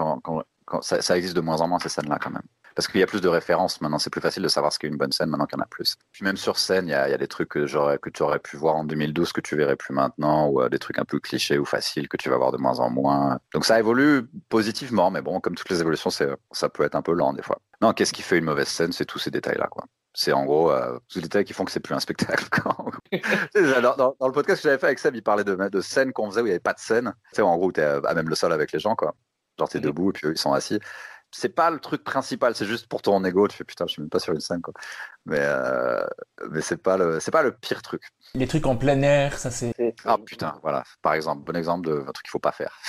ça, 0.82 1.01
ça, 1.01 1.17
existe 1.17 1.36
de 1.36 1.41
moins 1.41 1.60
en 1.60 1.67
moins 1.67 1.80
ces 1.80 1.89
scènes-là 1.89 2.17
quand 2.21 2.32
même 2.32 2.43
parce 2.75 2.88
qu'il 2.88 2.99
y 2.99 3.03
a 3.03 3.07
plus 3.07 3.21
de 3.21 3.27
références 3.27 3.79
maintenant. 3.81 3.97
C'est 3.99 4.09
plus 4.09 4.21
facile 4.21 4.43
de 4.43 4.47
savoir 4.47 4.71
ce 4.73 4.79
qu'est 4.79 4.88
une 4.88 4.97
bonne 4.97 5.11
scène 5.11 5.29
maintenant 5.29 5.45
qu'il 5.45 5.57
y 5.57 5.61
en 5.61 5.63
a 5.63 5.67
plus. 5.67 5.95
Puis 6.11 6.23
même 6.23 6.38
sur 6.38 6.57
scène, 6.57 6.88
il 6.88 6.91
y 6.91 6.93
a, 6.93 7.09
y 7.09 7.13
a, 7.13 7.17
des 7.17 7.27
trucs 7.27 7.49
que, 7.49 7.95
que 7.97 8.09
tu 8.09 8.23
aurais 8.23 8.39
pu 8.39 8.57
voir 8.57 8.75
en 8.75 8.83
2012 8.83 9.31
que 9.31 9.41
tu 9.41 9.55
verrais 9.55 9.77
plus 9.77 9.93
maintenant, 9.93 10.47
ou 10.47 10.61
euh, 10.61 10.69
des 10.69 10.79
trucs 10.79 10.99
un 10.99 11.05
peu 11.05 11.19
clichés 11.19 11.57
ou 11.57 11.65
faciles 11.65 12.09
que 12.09 12.17
tu 12.17 12.29
vas 12.29 12.38
voir 12.38 12.51
de 12.51 12.57
moins 12.57 12.79
en 12.79 12.89
moins. 12.89 13.39
Donc 13.53 13.65
ça 13.65 13.79
évolue 13.79 14.27
positivement, 14.49 15.09
mais 15.09 15.21
bon, 15.21 15.39
comme 15.39 15.55
toutes 15.55 15.69
les 15.69 15.79
évolutions, 15.79 16.09
ça 16.09 16.69
peut 16.69 16.83
être 16.83 16.95
un 16.95 17.01
peu 17.01 17.13
lent 17.13 17.33
des 17.33 17.41
fois. 17.41 17.59
Non, 17.81 17.93
qu'est-ce 17.93 18.13
qui 18.13 18.21
fait 18.21 18.38
une 18.38 18.45
mauvaise 18.45 18.67
scène 18.67 18.91
C'est 18.91 19.05
tous 19.05 19.19
ces 19.19 19.31
détails-là, 19.31 19.67
quoi. 19.67 19.85
C'est 20.17 20.31
en 20.31 20.45
gros 20.45 20.71
euh, 20.71 20.97
tous 21.09 21.17
les 21.17 21.23
détails 21.23 21.43
qui 21.43 21.51
font 21.51 21.65
que 21.65 21.71
c'est 21.71 21.81
plus 21.81 21.93
un 21.93 21.99
spectacle. 21.99 22.45
dans, 23.81 24.15
dans, 24.17 24.27
le 24.27 24.31
podcast 24.31 24.61
que 24.61 24.69
j'avais 24.69 24.79
fait 24.79 24.85
avec 24.85 24.99
Seb, 24.99 25.13
il 25.15 25.21
parlait 25.21 25.43
de, 25.43 25.55
de 25.55 25.81
scènes 25.81 26.13
qu'on 26.13 26.29
faisait 26.29 26.41
où 26.41 26.45
il 26.45 26.49
n'y 26.49 26.51
avait 26.51 26.59
pas 26.59 26.73
de 26.73 26.79
scène. 26.79 27.13
Tu 27.29 27.38
sais, 27.38 27.41
en 27.41 27.57
gros, 27.57 27.73
tu 27.73 27.81
es 27.81 27.83
à 27.83 28.13
même 28.13 28.29
le 28.29 28.35
sol 28.35 28.53
avec 28.53 28.71
les 28.71 28.79
gens, 28.79 28.95
quoi. 28.95 29.13
Genre, 29.59 29.67
tu 29.67 29.77
es 29.77 29.79
mhm. 29.81 29.85
debout 29.85 30.09
et 30.09 30.13
puis 30.13 30.27
eux, 30.27 30.31
ils 30.31 30.38
sont 30.38 30.53
assis 30.53 30.79
c'est 31.37 31.49
pas 31.49 31.69
le 31.69 31.79
truc 31.79 32.03
principal, 32.03 32.55
c'est 32.55 32.65
juste 32.65 32.87
pour 32.87 33.01
ton 33.01 33.23
ego. 33.25 33.47
Tu 33.47 33.57
fais 33.57 33.63
putain, 33.65 33.85
je 33.87 33.93
suis 33.93 34.01
même 34.01 34.09
pas 34.09 34.19
sur 34.19 34.33
une 34.33 34.39
scène, 34.39 34.61
quoi. 34.61 34.73
Mais, 35.25 35.39
euh, 35.39 36.05
mais 36.49 36.61
c'est 36.61 36.77
pas 36.77 36.97
le, 36.97 37.19
c'est 37.19 37.31
pas 37.31 37.43
le 37.43 37.51
pire 37.51 37.81
truc. 37.81 38.03
Les 38.35 38.47
trucs 38.47 38.65
en 38.65 38.77
plein 38.77 39.01
air, 39.01 39.37
ça 39.37 39.51
c'est. 39.51 39.73
Ah 40.05 40.17
putain, 40.23 40.57
voilà. 40.61 40.83
Par 41.01 41.13
exemple, 41.13 41.43
bon 41.43 41.57
exemple 41.57 41.87
de 41.87 41.99
un 41.99 42.11
truc 42.11 42.23
qu'il 42.23 42.29
faut 42.29 42.39
pas 42.39 42.53
faire. 42.53 42.79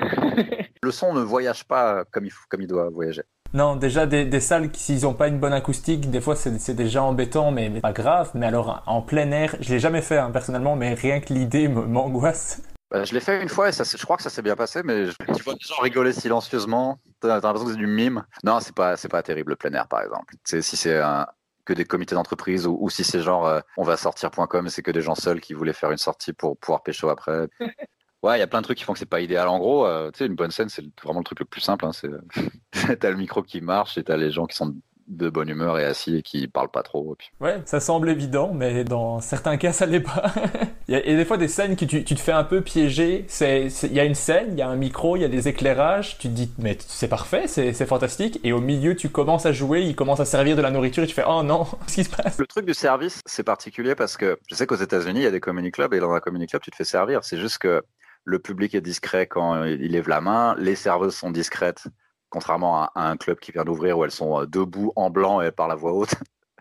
le 0.82 0.90
son 0.90 1.12
ne 1.12 1.20
voyage 1.20 1.64
pas 1.64 2.04
comme 2.10 2.24
il, 2.24 2.30
faut, 2.30 2.44
comme 2.48 2.62
il 2.62 2.66
doit 2.66 2.88
voyager. 2.88 3.24
Non, 3.52 3.76
déjà 3.76 4.06
des, 4.06 4.24
des 4.24 4.40
salles 4.40 4.70
qui 4.70 4.80
s'ils 4.80 5.06
ont 5.06 5.14
pas 5.14 5.28
une 5.28 5.38
bonne 5.38 5.52
acoustique, 5.52 6.10
des 6.10 6.20
fois 6.20 6.34
c'est 6.34 6.74
déjà 6.74 7.02
embêtant, 7.02 7.50
mais, 7.50 7.68
mais, 7.68 7.80
pas 7.80 7.92
grave. 7.92 8.30
Mais 8.34 8.46
alors 8.46 8.82
en 8.86 9.02
plein 9.02 9.30
air, 9.32 9.54
je 9.60 9.68
l'ai 9.70 9.80
jamais 9.80 10.02
fait 10.02 10.18
hein, 10.18 10.30
personnellement, 10.30 10.76
mais 10.76 10.94
rien 10.94 11.20
que 11.20 11.32
l'idée 11.32 11.68
m'angoisse. 11.68 12.62
Bah, 12.90 13.04
je 13.04 13.12
l'ai 13.14 13.20
fait 13.20 13.42
une 13.42 13.48
fois 13.48 13.68
et 13.68 13.72
ça, 13.72 13.84
je 13.84 14.02
crois 14.04 14.16
que 14.16 14.22
ça 14.22 14.30
s'est 14.30 14.42
bien 14.42 14.54
passé, 14.54 14.82
mais 14.84 15.06
je, 15.06 15.12
tu 15.34 15.42
vois 15.42 15.54
des 15.54 15.60
gens 15.60 15.80
rigoler 15.82 16.12
silencieusement. 16.12 17.00
T'as 17.20 17.40
l'impression 17.40 17.64
que 17.64 17.72
c'est 17.72 17.78
du 17.78 17.88
mime. 17.88 18.24
Non, 18.44 18.60
c'est 18.60 18.74
pas, 18.74 18.96
c'est 18.96 19.08
pas 19.08 19.22
terrible 19.22 19.50
le 19.52 19.56
plein 19.56 19.72
air, 19.72 19.88
par 19.88 20.02
exemple. 20.02 20.34
C'est 20.44 20.62
si 20.62 20.76
c'est 20.76 20.98
un, 20.98 21.26
que 21.64 21.72
des 21.72 21.84
comités 21.84 22.14
d'entreprise 22.14 22.66
ou, 22.66 22.78
ou, 22.80 22.88
si 22.88 23.04
c'est 23.04 23.20
genre 23.20 23.46
euh, 23.46 23.60
on 23.76 23.82
va 23.82 23.96
sortir.com 23.96 24.66
et 24.66 24.70
c'est 24.70 24.82
que 24.82 24.92
des 24.92 25.02
gens 25.02 25.16
seuls 25.16 25.40
qui 25.40 25.52
voulaient 25.52 25.72
faire 25.72 25.90
une 25.90 25.98
sortie 25.98 26.32
pour 26.32 26.56
pouvoir 26.56 26.82
pécho 26.82 27.08
après. 27.08 27.48
Ouais, 28.22 28.38
il 28.38 28.40
y 28.40 28.42
a 28.42 28.46
plein 28.46 28.60
de 28.60 28.64
trucs 28.64 28.78
qui 28.78 28.84
font 28.84 28.94
que 28.94 28.98
c'est 28.98 29.06
pas 29.06 29.20
idéal. 29.20 29.46
En 29.46 29.58
gros, 29.58 29.86
euh, 29.86 30.10
tu 30.10 30.18
sais, 30.18 30.26
une 30.26 30.34
bonne 30.34 30.50
scène, 30.50 30.68
c'est 30.68 30.82
vraiment 31.04 31.20
le 31.20 31.24
truc 31.24 31.38
le 31.38 31.44
plus 31.44 31.60
simple. 31.60 31.84
Hein, 31.84 31.92
c'est 31.92 32.08
t'as 32.98 33.10
le 33.10 33.16
micro 33.16 33.42
qui 33.42 33.60
marche 33.60 33.98
et 33.98 34.02
t'as 34.02 34.16
les 34.16 34.32
gens 34.32 34.46
qui 34.46 34.56
sont 34.56 34.74
de 35.06 35.30
bonne 35.30 35.48
humeur 35.48 35.78
et 35.78 35.84
assis 35.84 36.16
et 36.16 36.22
qui 36.22 36.48
parlent 36.48 36.70
pas 36.70 36.82
trop. 36.82 37.12
Et 37.12 37.16
puis... 37.16 37.30
Ouais, 37.40 37.62
ça 37.66 37.78
semble 37.78 38.08
évident, 38.08 38.52
mais 38.52 38.82
dans 38.82 39.20
certains 39.20 39.58
cas, 39.58 39.72
ça 39.72 39.86
l'est 39.86 40.00
pas. 40.00 40.32
il, 40.88 40.94
y 40.94 40.98
a, 40.98 41.16
des 41.16 41.24
fois 41.24 41.36
des 41.36 41.48
scènes 41.48 41.74
que 41.74 41.84
tu, 41.84 42.04
tu 42.04 42.14
te 42.14 42.20
fais 42.20 42.32
un 42.32 42.44
peu 42.44 42.60
piéger. 42.60 43.24
C'est, 43.28 43.66
il 43.82 43.92
y 43.92 43.98
a 43.98 44.04
une 44.04 44.14
scène, 44.14 44.52
il 44.52 44.58
y 44.58 44.62
a 44.62 44.68
un 44.68 44.76
micro, 44.76 45.16
il 45.16 45.22
y 45.22 45.24
a 45.24 45.28
des 45.28 45.48
éclairages. 45.48 46.16
Tu 46.18 46.28
te 46.28 46.32
dis, 46.32 46.50
mais 46.58 46.78
c'est 46.80 47.08
parfait, 47.08 47.48
c'est, 47.48 47.86
fantastique. 47.86 48.38
Et 48.44 48.52
au 48.52 48.60
milieu, 48.60 48.94
tu 48.94 49.08
commences 49.08 49.46
à 49.46 49.52
jouer, 49.52 49.82
il 49.82 49.96
commence 49.96 50.20
à 50.20 50.24
servir 50.24 50.56
de 50.56 50.62
la 50.62 50.70
nourriture 50.70 51.02
et 51.02 51.06
tu 51.06 51.14
fais, 51.14 51.24
oh 51.26 51.42
non, 51.42 51.64
qu'est-ce 51.86 51.94
qui 51.94 52.04
se 52.04 52.10
passe? 52.10 52.38
Le 52.38 52.46
truc 52.46 52.66
du 52.66 52.74
service, 52.74 53.20
c'est 53.26 53.42
particulier 53.42 53.96
parce 53.96 54.16
que 54.16 54.38
je 54.48 54.54
sais 54.54 54.66
qu'aux 54.66 54.76
États-Unis, 54.76 55.20
il 55.20 55.24
y 55.24 55.26
a 55.26 55.32
des 55.32 55.40
comedy 55.40 55.72
clubs 55.72 55.92
et 55.92 55.98
dans 55.98 56.12
un 56.12 56.20
comedy 56.20 56.46
club, 56.46 56.62
tu 56.62 56.70
te 56.70 56.76
fais 56.76 56.84
servir. 56.84 57.24
C'est 57.24 57.38
juste 57.38 57.58
que 57.58 57.82
le 58.24 58.38
public 58.38 58.74
est 58.74 58.80
discret 58.80 59.26
quand 59.26 59.64
il 59.64 59.92
lève 59.92 60.08
la 60.08 60.20
main, 60.20 60.54
les 60.58 60.76
serveuses 60.76 61.16
sont 61.16 61.30
discrètes, 61.30 61.84
contrairement 62.28 62.82
à, 62.82 62.90
un 62.94 63.16
club 63.16 63.38
qui 63.38 63.50
vient 63.50 63.64
d'ouvrir 63.64 63.98
où 63.98 64.04
elles 64.04 64.10
sont 64.10 64.44
debout 64.44 64.92
en 64.94 65.10
blanc 65.10 65.40
et 65.40 65.50
par 65.50 65.66
la 65.66 65.74
voix 65.74 65.92
haute. 65.92 66.14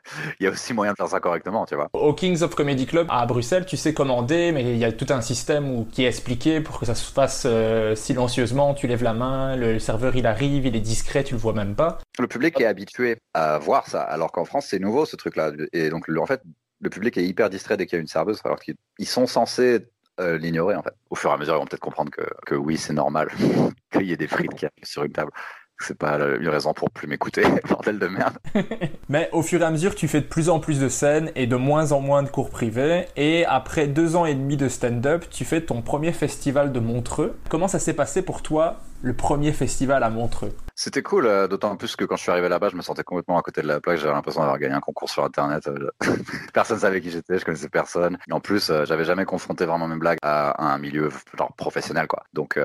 il 0.40 0.44
y 0.44 0.48
a 0.48 0.52
aussi 0.52 0.74
moyen 0.74 0.92
de 0.92 0.98
faire 0.98 1.08
ça 1.08 1.20
correctement, 1.20 1.66
tu 1.66 1.76
vois. 1.76 1.90
Au 1.94 2.14
Kings 2.14 2.42
of 2.42 2.56
Comedy 2.56 2.86
Club 2.86 3.08
à 3.10 3.26
Bruxelles, 3.26 3.66
tu 3.66 3.78
sais 3.78 3.94
commander, 3.94 4.52
mais 4.52 4.64
il 4.64 4.78
y 4.78 4.86
a 4.86 4.92
tout 4.92 5.08
un 5.10 5.22
système 5.22 5.70
où, 5.72 5.86
qui 5.86 6.04
est 6.04 6.08
expliqué 6.08 6.62
pour 6.62 6.80
que 6.80 6.86
ça 6.86 6.96
se 6.96 7.12
fasse 7.12 7.44
euh, 7.46 7.96
silencieusement. 7.96 8.74
Tu 8.74 8.88
lèves 8.88 9.04
la 9.04 9.14
main, 9.14 9.56
le 9.56 9.80
serveur 9.80 10.16
il 10.16 10.28
arrive, 10.28 10.66
il 10.66 10.76
est 10.76 10.82
discret, 10.82 11.24
tu 11.24 11.34
le 11.34 11.40
vois 11.40 11.54
même 11.54 11.76
pas. 11.76 12.00
Le 12.20 12.28
public 12.28 12.60
est 12.60 12.66
habitué 12.66 13.18
à 13.34 13.58
voir 13.58 13.88
ça, 13.88 14.02
alors 14.02 14.32
qu'en 14.32 14.46
France 14.46 14.68
c'est 14.70 14.80
nouveau 14.80 15.06
ce 15.06 15.16
truc-là. 15.16 15.52
Et 15.74 15.90
donc 15.90 16.10
en 16.10 16.26
fait, 16.26 16.42
le 16.82 16.90
public 16.90 17.18
est 17.18 17.26
hyper 17.26 17.50
distrait 17.50 17.78
dès 17.78 17.86
qu'il 17.86 17.98
y 17.98 18.00
a 18.00 18.02
une 18.02 18.08
serveuse, 18.08 18.40
alors 18.44 18.60
qu'ils 18.60 18.76
sont 19.08 19.28
censés 19.28 19.88
euh, 20.20 20.38
l'ignorer 20.38 20.76
en 20.76 20.84
fait. 20.84 20.94
Au 21.10 21.16
fur 21.16 21.30
et 21.30 21.34
à 21.34 21.38
mesure, 21.38 21.56
ils 21.56 21.60
vont 21.60 21.66
peut-être 21.66 21.82
comprendre 21.82 22.12
que, 22.12 22.26
que 22.46 22.56
oui, 22.56 22.78
c'est 22.78 22.94
normal 22.94 23.30
qu'il 23.92 24.04
y 24.04 24.14
ait 24.14 24.18
des 24.18 24.28
frites 24.28 24.54
qui 24.56 24.66
arrivent 24.66 24.86
sur 24.86 25.04
une 25.04 25.12
table. 25.12 25.32
C'est 25.80 25.98
pas 25.98 26.18
une 26.18 26.48
raison 26.48 26.74
pour 26.74 26.90
plus 26.90 27.08
m'écouter, 27.08 27.44
bordel 27.70 28.00
de 28.00 28.08
merde. 28.08 28.38
Mais 29.10 29.30
au 29.34 29.42
fur 29.42 29.62
et 29.62 29.66
à 29.66 29.72
mesure, 29.72 29.96
tu 29.96 30.08
fais 30.08 30.22
de 30.22 30.26
plus 30.26 30.50
en 30.50 30.60
plus 30.60 30.80
de 30.80 30.90
scènes 30.90 31.32
et 31.36 31.48
de 31.48 31.56
moins 31.56 31.92
en 31.92 32.00
moins 32.00 32.24
de 32.24 32.30
cours 32.30 32.50
privés. 32.50 33.06
Et 33.16 33.46
après 33.46 33.88
deux 33.88 34.16
ans 34.16 34.26
et 34.26 34.34
demi 34.34 34.58
de 34.58 34.70
stand-up, 34.70 35.26
tu 35.30 35.46
fais 35.46 35.62
ton 35.62 35.82
premier 35.82 36.12
festival 36.12 36.72
de 36.72 36.80
Montreux. 36.80 37.38
Comment 37.50 37.68
ça 37.68 37.80
s'est 37.80 37.94
passé 37.94 38.22
pour 38.22 38.42
toi, 38.42 38.78
le 39.02 39.14
premier 39.14 39.52
festival 39.52 40.04
à 40.04 40.10
Montreux? 40.10 40.56
C'était 40.78 41.04
cool, 41.04 41.26
euh, 41.26 41.48
d'autant 41.48 41.76
plus 41.78 41.96
que 41.96 42.04
quand 42.04 42.18
je 42.18 42.24
suis 42.24 42.32
arrivé 42.32 42.50
là-bas, 42.50 42.70
je 42.70 42.76
me 42.76 42.82
sentais 42.82 43.04
complètement 43.04 43.38
à 43.38 43.42
côté 43.42 43.62
de 43.62 43.68
la 43.68 43.80
plaque. 43.80 43.98
J'avais 43.98 44.14
l'impression 44.14 44.42
d'avoir 44.42 44.60
gagné 44.60 44.74
un 44.74 44.82
concours 44.82 45.10
sur 45.10 45.24
Internet. 45.24 45.68
Euh, 45.68 45.90
personne 46.54 46.80
savait 46.80 47.00
qui 47.00 47.12
j'étais, 47.12 47.38
je 47.38 47.46
connaissais 47.46 47.70
personne. 47.70 48.18
Et 48.28 48.34
en 48.34 48.42
plus, 48.42 48.70
euh, 48.70 48.86
j'avais 48.86 49.06
jamais 49.06 49.24
confronté 49.24 49.66
vraiment 49.66 49.88
mes 49.88 49.96
blagues 49.96 50.18
à 50.22 50.74
un 50.74 50.78
milieu 50.78 51.10
genre 51.38 51.54
professionnel, 51.56 52.08
quoi. 52.08 52.24
Donc 52.34 52.60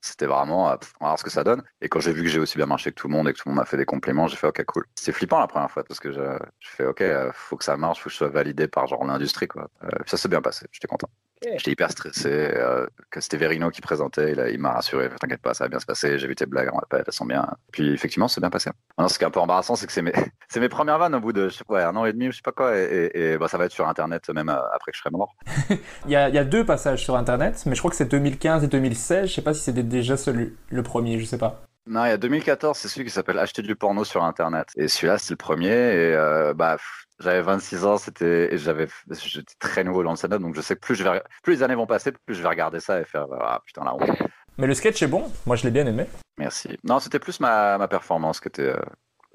c'était 0.00 0.26
vraiment, 0.26 0.64
on 0.66 0.68
va 0.70 0.78
voir 1.00 1.18
ce 1.18 1.24
que 1.24 1.30
ça 1.30 1.44
donne. 1.44 1.62
Et 1.80 1.88
quand 1.88 2.00
j'ai 2.00 2.12
vu 2.12 2.22
que 2.22 2.28
j'ai 2.28 2.40
aussi 2.40 2.56
bien 2.56 2.66
marché 2.66 2.90
que 2.90 2.96
tout 2.96 3.08
le 3.08 3.14
monde 3.14 3.28
et 3.28 3.32
que 3.32 3.38
tout 3.38 3.48
le 3.48 3.52
monde 3.52 3.60
m'a 3.60 3.66
fait 3.66 3.76
des 3.76 3.84
compliments, 3.86 4.26
j'ai 4.28 4.36
fait 4.36 4.46
ok 4.46 4.64
cool. 4.66 4.84
C'est 4.94 5.12
flippant 5.12 5.38
la 5.40 5.46
première 5.46 5.70
fois 5.70 5.84
parce 5.84 6.00
que 6.00 6.12
je, 6.12 6.20
je 6.58 6.68
fais 6.68 6.86
ok, 6.86 7.02
faut 7.34 7.56
que 7.56 7.64
ça 7.64 7.76
marche, 7.76 8.00
faut 8.00 8.04
que 8.08 8.12
je 8.12 8.16
sois 8.16 8.28
validé 8.28 8.68
par 8.68 8.86
genre 8.86 9.04
l'industrie 9.04 9.48
quoi. 9.48 9.68
Euh, 9.84 9.88
ça 10.06 10.16
s'est 10.16 10.28
bien 10.28 10.42
passé, 10.42 10.66
j'étais 10.72 10.88
content. 10.88 11.08
J'étais 11.42 11.72
hyper 11.72 11.90
stressé. 11.90 12.28
Euh, 12.30 12.86
que 13.10 13.20
c'était 13.20 13.36
Verino 13.36 13.70
qui 13.70 13.80
présentait, 13.80 14.32
il, 14.32 14.52
il 14.52 14.58
m'a 14.58 14.72
rassuré. 14.72 15.08
T'inquiète 15.20 15.40
pas, 15.40 15.54
ça 15.54 15.64
va 15.64 15.68
bien 15.68 15.80
se 15.80 15.86
passer. 15.86 16.18
J'ai 16.18 16.26
vu 16.26 16.34
tes 16.34 16.46
blagues 16.46 16.70
répète, 16.72 17.04
elles 17.06 17.14
sont 17.14 17.24
bien. 17.24 17.46
Puis 17.72 17.92
effectivement, 17.92 18.28
c'est 18.28 18.40
bien 18.40 18.50
passé. 18.50 18.70
Ce 19.08 19.18
qui 19.18 19.24
est 19.24 19.26
un 19.26 19.30
peu 19.30 19.40
embarrassant, 19.40 19.76
c'est 19.76 19.86
que 19.86 19.92
c'est 19.92 20.02
mes, 20.02 20.12
mes 20.56 20.68
premières 20.68 20.98
vannes 20.98 21.14
au 21.14 21.20
bout 21.20 21.32
de 21.32 21.48
ouais, 21.68 21.82
un 21.82 21.96
an 21.96 22.04
et 22.04 22.12
demi, 22.12 22.26
je 22.26 22.36
sais 22.36 22.42
pas 22.42 22.52
quoi. 22.52 22.76
Et, 22.76 22.82
et, 22.82 23.32
et 23.32 23.38
bah, 23.38 23.48
ça 23.48 23.58
va 23.58 23.64
être 23.64 23.72
sur 23.72 23.88
Internet 23.88 24.28
même 24.30 24.48
euh, 24.48 24.74
après 24.74 24.92
que 24.92 24.96
je 24.96 25.00
serai 25.00 25.10
mort. 25.10 25.34
il, 26.06 26.10
y 26.10 26.16
a, 26.16 26.28
il 26.28 26.34
y 26.34 26.38
a 26.38 26.44
deux 26.44 26.64
passages 26.64 27.02
sur 27.02 27.16
Internet, 27.16 27.62
mais 27.66 27.74
je 27.74 27.80
crois 27.80 27.90
que 27.90 27.96
c'est 27.96 28.10
2015 28.10 28.64
et 28.64 28.68
2016. 28.68 29.28
Je 29.28 29.34
sais 29.34 29.42
pas 29.42 29.54
si 29.54 29.62
c'était 29.62 29.82
déjà 29.82 30.16
celui, 30.16 30.54
le 30.68 30.82
premier, 30.82 31.18
je 31.18 31.24
sais 31.24 31.38
pas. 31.38 31.62
Non, 31.86 32.04
il 32.04 32.08
y 32.08 32.12
a 32.12 32.18
2014, 32.18 32.76
c'est 32.76 32.88
celui 32.88 33.06
qui 33.06 33.10
s'appelle 33.10 33.38
Acheter 33.38 33.62
du 33.62 33.74
porno 33.74 34.04
sur 34.04 34.22
Internet. 34.22 34.68
Et 34.76 34.86
celui-là, 34.86 35.18
c'est 35.18 35.30
le 35.30 35.36
premier. 35.36 35.68
Et 35.68 36.14
euh, 36.14 36.54
bah, 36.54 36.76
j'avais 37.20 37.42
26 37.42 37.84
ans, 37.84 37.98
c'était, 37.98 38.56
j'avais, 38.56 38.88
j'étais 39.10 39.54
très 39.58 39.84
nouveau 39.84 40.02
dans 40.02 40.10
le 40.10 40.16
stand-up, 40.16 40.40
donc 40.40 40.54
je 40.54 40.60
sais 40.60 40.74
que 40.74 40.80
plus 40.80 40.94
je 40.94 41.04
vais, 41.04 41.22
plus 41.42 41.54
les 41.54 41.62
années 41.62 41.74
vont 41.74 41.86
passer, 41.86 42.12
plus 42.12 42.34
je 42.34 42.42
vais 42.42 42.48
regarder 42.48 42.80
ça 42.80 43.00
et 43.00 43.04
faire, 43.04 43.26
ah 43.40 43.60
putain 43.64 43.84
la 43.84 43.94
honte. 43.94 44.18
Mais 44.58 44.66
le 44.66 44.74
sketch 44.74 45.02
est 45.02 45.06
bon, 45.06 45.30
moi 45.46 45.56
je 45.56 45.64
l'ai 45.64 45.70
bien 45.70 45.86
aimé. 45.86 46.06
Merci. 46.38 46.78
Non, 46.84 46.98
c'était 46.98 47.18
plus 47.18 47.40
ma, 47.40 47.78
ma 47.78 47.88
performance 47.88 48.40
qui 48.40 48.48
était, 48.48 48.62
euh, 48.62 48.80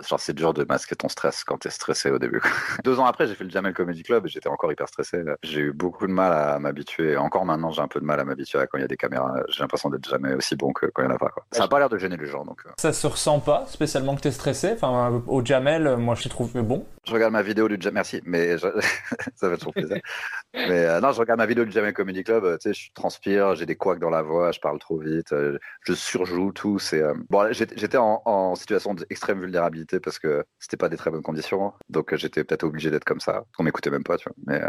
genre 0.08 0.20
c'est 0.20 0.34
dur 0.34 0.54
de 0.54 0.66
masquer 0.68 0.96
ton 0.96 1.10
stress 1.10 1.44
quand 1.44 1.58
t'es 1.58 1.70
stressé 1.70 2.10
au 2.10 2.20
début. 2.20 2.42
Deux 2.84 3.00
ans 3.00 3.06
après, 3.06 3.28
j'ai 3.28 3.36
fait 3.36 3.44
le 3.44 3.50
Jamel 3.50 3.74
Comedy 3.74 4.04
Club 4.04 4.26
et 4.26 4.30
j'étais 4.30 4.50
encore 4.50 4.72
hyper 4.72 4.88
stressé. 4.88 5.24
J'ai 5.44 5.62
eu 5.62 5.72
beaucoup 5.72 6.08
de 6.08 6.12
mal 6.12 6.34
à 6.34 6.60
m'habituer. 6.60 7.18
Encore 7.18 7.46
maintenant, 7.46 7.72
j'ai 7.72 7.82
un 7.82 7.88
peu 7.88 8.00
de 8.00 8.06
mal 8.06 8.20
à 8.20 8.26
m'habituer 8.26 8.60
à 8.60 8.68
quand 8.68 8.78
il 8.78 8.82
y 8.82 8.86
a 8.86 8.88
des 8.88 8.98
caméras. 8.98 9.34
J'ai 9.50 9.62
l'impression 9.62 9.90
d'être 9.90 10.10
jamais 10.10 10.34
aussi 10.34 10.56
bon 10.56 10.74
que 10.74 10.88
quand 10.88 11.04
il 11.04 11.08
n'y 11.08 11.14
en 11.14 11.16
a 11.16 11.20
pas. 11.20 11.30
Quoi. 11.30 11.46
Ça 11.52 11.62
n'a 11.62 11.68
pas 11.68 11.80
l'air 11.80 11.90
de 11.90 11.98
gêner 11.98 12.18
les 12.18 12.28
gens. 12.28 12.44
Donc, 12.44 12.62
euh. 12.66 12.72
Ça 12.78 12.92
se 12.94 13.08
ressent 13.08 13.40
pas 13.40 13.66
spécialement 13.68 14.16
que 14.16 14.22
t'es 14.22 14.32
stressé. 14.32 14.74
Enfin, 14.74 15.24
au 15.28 15.46
Jamel, 15.46 15.98
moi 15.98 16.16
je 16.16 16.24
l'ai 16.24 16.30
trouvé 16.30 16.62
bon. 16.62 16.86
Je 17.08 17.14
regarde 17.14 17.34
ma 17.34 17.44
vidéo 17.44 17.68
du 17.68 17.78
Jamel, 17.80 17.94
merci, 17.94 18.22
mais 18.26 18.58
ça 19.36 19.52
plaisir. 19.74 19.98
mais 20.54 20.86
euh, 20.86 21.00
non, 21.00 21.12
je 21.12 21.20
regarde 21.20 21.40
ma 21.40 21.46
vidéo 21.46 21.66
du 21.66 21.94
Comedy 21.94 22.24
Club, 22.24 22.44
euh, 22.46 22.58
tu 22.58 22.70
sais, 22.70 22.74
je 22.74 22.92
transpire, 22.94 23.56
j'ai 23.56 23.66
des 23.66 23.76
couacs 23.76 24.00
dans 24.00 24.10
la 24.10 24.24
voix, 24.24 24.52
je 24.52 24.60
parle 24.60 24.80
trop 24.80 24.98
vite, 24.98 25.32
euh, 25.34 25.60
je 25.82 25.94
surjoue 25.94 26.52
tout. 26.52 26.80
C'est 26.80 27.04
bon, 27.30 27.52
j'étais 27.52 27.98
en, 27.98 28.56
situation 28.56 28.94
d'extrême 28.94 29.42
vulnérabilité 29.42 30.00
parce 30.00 30.18
que 30.18 30.44
c'était 30.60 30.78
pas 30.78 30.90
des 30.90 30.98
très 30.98 31.12
bonnes 31.12 31.22
conditions, 31.22 31.74
donc 31.90 32.16
j'étais 32.16 32.44
peut-être 32.44 32.64
obligé 32.64 32.90
d'être 32.90 33.06
comme 33.06 33.20
ça. 33.20 33.44
On 33.60 33.64
m'écoutait 33.64 33.92
même 33.92 34.04
pas, 34.04 34.18
tu 34.18 34.28
vois. 34.30 34.36
Mais 34.48 34.62